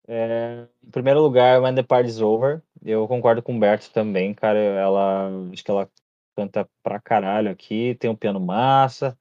É, 0.07 0.65
em 0.83 0.89
primeiro 0.89 1.21
lugar, 1.21 1.61
When 1.61 1.75
the 1.75 1.83
Party's 1.83 2.19
Over. 2.19 2.63
Eu 2.83 3.07
concordo 3.07 3.43
com 3.43 3.53
o 3.53 3.55
Humberto 3.55 3.91
também, 3.91 4.33
cara. 4.33 4.57
Ela, 4.57 5.29
acho 5.53 5.63
que 5.63 5.69
ela 5.69 5.87
canta 6.35 6.67
pra 6.81 6.99
caralho 6.99 7.51
aqui. 7.51 7.93
Tem 7.99 8.09
um 8.09 8.15
piano 8.15 8.39
massa. 8.39 9.15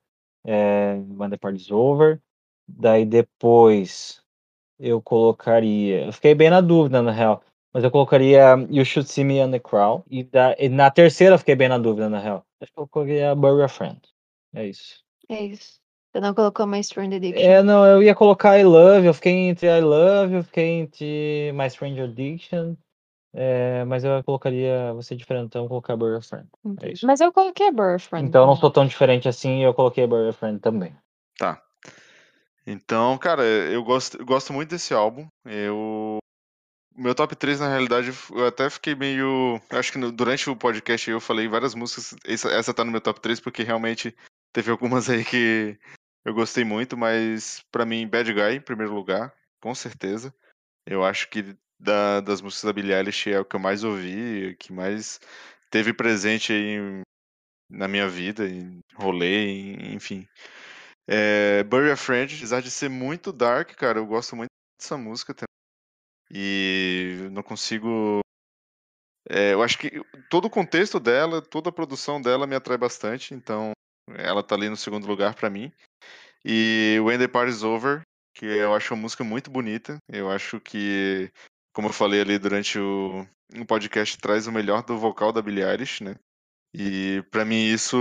É, 0.46 0.94
When 0.94 1.28
the 1.28 1.36
Party's 1.36 1.70
Over. 1.70 2.22
Daí 2.66 3.04
depois 3.04 4.19
eu 4.80 5.00
colocaria. 5.02 6.06
Eu 6.06 6.12
fiquei 6.12 6.34
bem 6.34 6.50
na 6.50 6.60
dúvida, 6.60 7.00
na 7.02 7.12
real. 7.12 7.42
Mas 7.72 7.84
eu 7.84 7.90
colocaria 7.90 8.56
You 8.68 8.84
Should 8.84 9.08
See 9.08 9.22
Me 9.22 9.40
on 9.40 9.50
the 9.52 9.60
Crowd. 9.60 10.02
E, 10.10 10.24
da- 10.24 10.56
e 10.58 10.68
na 10.68 10.90
terceira 10.90 11.34
eu 11.34 11.38
fiquei 11.38 11.54
bem 11.54 11.68
na 11.68 11.78
dúvida, 11.78 12.08
na 12.08 12.18
real. 12.18 12.44
Acho 12.60 12.72
que 12.72 12.80
eu 12.80 12.88
colocaria 12.88 13.34
Bury 13.34 13.62
a 13.62 13.68
Friend. 13.68 14.00
É 14.54 14.66
isso. 14.66 14.96
É 15.28 15.44
isso. 15.44 15.78
Você 16.12 16.20
não 16.20 16.34
colocou 16.34 16.66
My 16.66 16.80
Strange 16.80 17.14
Addiction. 17.14 17.46
É, 17.48 17.62
não, 17.62 17.86
eu 17.86 18.02
ia 18.02 18.14
colocar 18.16 18.58
I 18.58 18.64
Love, 18.64 19.06
eu 19.06 19.14
fiquei 19.14 19.32
entre 19.32 19.68
I 19.68 19.80
Love, 19.80 20.34
eu 20.34 20.42
fiquei 20.42 20.64
entre 20.80 21.52
My 21.54 21.66
Strange 21.66 22.00
Addiction, 22.00 22.74
é, 23.32 23.84
mas 23.84 24.02
eu 24.02 24.24
colocaria, 24.24 24.92
você 24.94 25.14
diferentão, 25.14 25.68
colocar 25.68 25.96
Bury 25.96 26.16
a 26.16 26.20
Friend. 26.20 26.48
É 26.82 26.90
isso. 26.90 27.06
Mas 27.06 27.20
eu 27.20 27.32
coloquei 27.32 27.68
a 27.68 27.72
Boyfriend. 27.72 28.26
Então 28.26 28.42
eu 28.42 28.46
não 28.48 28.56
sou 28.56 28.72
tão 28.72 28.84
diferente 28.84 29.28
assim 29.28 29.60
e 29.60 29.62
eu 29.62 29.72
coloquei 29.72 30.04
Bury 30.04 30.30
a 30.30 30.32
Friend 30.32 30.58
também. 30.58 30.92
Tá. 31.38 31.62
Então, 32.70 33.18
cara, 33.18 33.42
eu 33.42 33.82
gosto, 33.82 34.18
eu 34.18 34.24
gosto 34.24 34.52
muito 34.52 34.70
desse 34.70 34.94
álbum. 34.94 35.26
Eu. 35.44 36.18
Meu 36.94 37.14
top 37.14 37.34
3, 37.34 37.58
na 37.60 37.68
realidade, 37.68 38.12
eu 38.30 38.46
até 38.46 38.68
fiquei 38.70 38.94
meio. 38.94 39.60
Acho 39.70 39.92
que 39.92 39.98
no- 39.98 40.12
durante 40.12 40.48
o 40.50 40.56
podcast 40.56 41.10
eu 41.10 41.20
falei 41.20 41.48
várias 41.48 41.74
músicas. 41.74 42.14
Essa, 42.24 42.50
essa 42.50 42.74
tá 42.74 42.84
no 42.84 42.92
meu 42.92 43.00
top 43.00 43.20
3, 43.20 43.40
porque 43.40 43.62
realmente 43.62 44.14
teve 44.52 44.70
algumas 44.70 45.08
aí 45.10 45.24
que 45.24 45.78
eu 46.24 46.34
gostei 46.34 46.64
muito, 46.64 46.96
mas 46.96 47.64
pra 47.72 47.86
mim, 47.86 48.06
Bad 48.06 48.32
Guy, 48.32 48.56
em 48.56 48.60
primeiro 48.60 48.92
lugar, 48.94 49.32
com 49.60 49.74
certeza. 49.74 50.34
Eu 50.86 51.04
acho 51.04 51.28
que 51.28 51.56
da- 51.78 52.20
das 52.20 52.40
músicas 52.42 52.64
da 52.64 52.72
Billie 52.72 52.92
Eilish 52.94 53.30
é 53.30 53.40
o 53.40 53.44
que 53.44 53.56
eu 53.56 53.60
mais 53.60 53.82
ouvi, 53.84 54.54
que 54.58 54.72
mais 54.72 55.18
teve 55.70 55.92
presente 55.94 56.52
aí 56.52 57.02
na 57.70 57.86
minha 57.88 58.08
vida, 58.08 58.46
em 58.48 58.80
rolê, 58.96 59.74
enfim. 59.94 60.26
É, 61.08 61.62
Bury 61.64 61.90
a 61.90 61.96
Friend, 61.96 62.34
apesar 62.34 62.60
de 62.60 62.70
ser 62.70 62.88
muito 62.88 63.32
dark, 63.32 63.74
cara, 63.74 63.98
eu 63.98 64.06
gosto 64.06 64.36
muito 64.36 64.48
dessa 64.80 64.96
música 64.96 65.34
também. 65.34 65.48
E 66.32 67.28
não 67.32 67.42
consigo. 67.42 68.20
é, 69.28 69.52
eu 69.52 69.62
acho 69.62 69.78
que 69.78 70.00
todo 70.28 70.44
o 70.46 70.50
contexto 70.50 71.00
dela, 71.00 71.42
toda 71.42 71.70
a 71.70 71.72
produção 71.72 72.20
dela 72.20 72.46
me 72.46 72.54
atrai 72.54 72.78
bastante, 72.78 73.34
então 73.34 73.72
ela 74.16 74.42
tá 74.42 74.54
ali 74.54 74.68
no 74.68 74.76
segundo 74.76 75.06
lugar 75.06 75.34
pra 75.34 75.50
mim. 75.50 75.72
E 76.44 76.98
When 77.02 77.18
the 77.18 77.28
Party's 77.28 77.62
Over, 77.62 78.02
que 78.34 78.46
eu 78.46 78.74
acho 78.74 78.94
uma 78.94 79.02
música 79.02 79.24
muito 79.24 79.50
bonita. 79.50 79.98
Eu 80.08 80.30
acho 80.30 80.60
que, 80.60 81.30
como 81.74 81.88
eu 81.88 81.92
falei 81.92 82.20
ali 82.20 82.38
durante 82.38 82.78
o, 82.78 83.26
o 83.54 83.66
podcast, 83.66 84.16
traz 84.18 84.46
o 84.46 84.52
melhor 84.52 84.82
do 84.82 84.98
vocal 84.98 85.32
da 85.32 85.42
Billie 85.42 85.64
Eilish, 85.64 86.02
né? 86.02 86.14
E 86.72 87.22
pra 87.30 87.44
mim 87.44 87.64
isso 87.66 87.96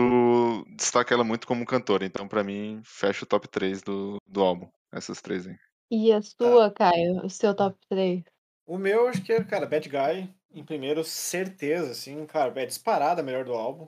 destaca 0.77 1.13
ela 1.13 1.23
muito 1.23 1.47
como 1.47 1.65
cantora. 1.65 2.05
Então 2.05 2.27
pra 2.27 2.43
mim 2.43 2.81
fecha 2.85 3.23
o 3.23 3.27
top 3.27 3.47
3 3.47 3.81
do, 3.81 4.17
do 4.27 4.41
álbum. 4.41 4.69
Essas 4.91 5.21
três 5.21 5.47
aí. 5.47 5.55
E 5.91 6.11
a 6.13 6.21
sua, 6.21 6.71
Caio? 6.71 7.25
O 7.25 7.29
seu 7.29 7.55
top 7.55 7.77
3? 7.89 8.23
O 8.65 8.77
meu, 8.77 9.07
acho 9.07 9.23
que 9.23 9.33
é, 9.33 9.43
cara, 9.43 9.65
Bad 9.65 9.89
Guy, 9.89 10.29
em 10.53 10.63
primeiro, 10.63 11.03
certeza, 11.03 11.91
assim, 11.91 12.23
cara, 12.27 12.53
é 12.61 12.65
disparada 12.65 13.21
a 13.21 13.23
melhor 13.23 13.43
do 13.43 13.53
álbum. 13.53 13.87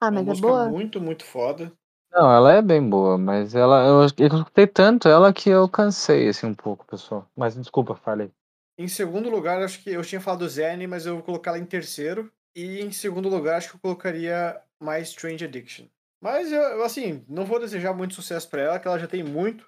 Ah, 0.00 0.06
É 0.06 0.10
uma 0.10 0.14
mas 0.20 0.26
é 0.26 0.30
música 0.30 0.46
boa? 0.48 0.68
muito, 0.68 1.00
muito 1.00 1.24
foda. 1.24 1.72
Não, 2.10 2.32
ela 2.32 2.54
é 2.54 2.62
bem 2.62 2.88
boa, 2.88 3.16
mas 3.16 3.54
ela, 3.54 3.86
eu, 3.86 4.00
eu 4.00 4.38
escutei 4.38 4.66
tanto 4.66 5.08
ela 5.08 5.32
que 5.32 5.50
eu 5.50 5.68
cansei, 5.68 6.28
assim, 6.28 6.46
um 6.46 6.54
pouco, 6.54 6.84
pessoal. 6.86 7.30
Mas 7.36 7.54
desculpa, 7.54 7.94
falei. 7.94 8.30
Em 8.76 8.88
segundo 8.88 9.28
lugar, 9.28 9.62
acho 9.62 9.82
que 9.82 9.90
eu 9.90 10.02
tinha 10.02 10.20
falado 10.20 10.48
Zen, 10.48 10.86
mas 10.86 11.06
eu 11.06 11.14
vou 11.16 11.22
colocar 11.22 11.50
ela 11.50 11.58
em 11.58 11.66
terceiro. 11.66 12.32
E 12.58 12.80
em 12.80 12.90
segundo 12.90 13.28
lugar, 13.28 13.56
acho 13.56 13.70
que 13.70 13.76
eu 13.76 13.80
colocaria 13.80 14.60
My 14.82 15.00
Strange 15.02 15.44
Addiction. 15.44 15.86
Mas, 16.20 16.50
eu, 16.50 16.60
eu, 16.60 16.82
assim, 16.82 17.24
não 17.28 17.44
vou 17.44 17.60
desejar 17.60 17.94
muito 17.94 18.14
sucesso 18.14 18.50
pra 18.50 18.60
ela, 18.60 18.80
que 18.80 18.88
ela 18.88 18.98
já 18.98 19.06
tem 19.06 19.22
muito. 19.22 19.64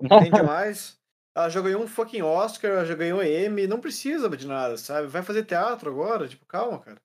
Tem 0.00 0.32
demais. 0.34 0.98
Ela 1.32 1.48
já 1.48 1.60
ganhou 1.60 1.80
um 1.80 1.86
fucking 1.86 2.22
Oscar, 2.22 2.72
ela 2.72 2.84
já 2.84 2.96
ganhou 2.96 3.22
Emmy, 3.22 3.68
não 3.68 3.80
precisa 3.80 4.28
de 4.28 4.48
nada, 4.48 4.76
sabe? 4.76 5.06
Vai 5.06 5.22
fazer 5.22 5.44
teatro 5.44 5.88
agora, 5.88 6.26
tipo, 6.26 6.44
calma, 6.44 6.80
cara. 6.80 7.00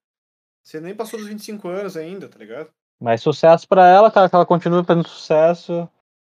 Você 0.65 0.79
nem 0.79 0.95
passou 0.95 1.19
dos 1.19 1.27
25 1.27 1.67
anos 1.67 1.95
ainda, 1.95 2.27
tá 2.27 2.39
ligado? 2.39 2.71
Mas 2.99 3.21
sucesso 3.21 3.67
pra 3.67 3.87
ela, 3.87 4.09
cara, 4.09 4.27
que 4.27 4.35
ela 4.35 4.47
continue 4.47 4.83
fazendo 4.83 5.07
sucesso 5.07 5.87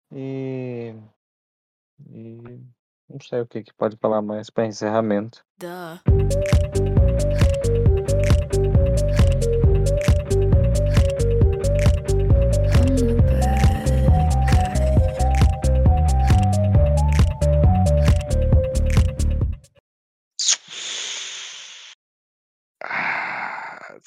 e. 0.10 0.96
E. 2.10 2.62
Não 3.10 3.20
sei 3.20 3.42
o 3.42 3.46
que, 3.46 3.62
que 3.62 3.74
pode 3.74 3.98
falar 3.98 4.22
mais 4.22 4.50
pra 4.50 4.66
encerramento. 4.66 5.46
Duh. 5.60 6.95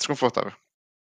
confortável. 0.08 0.67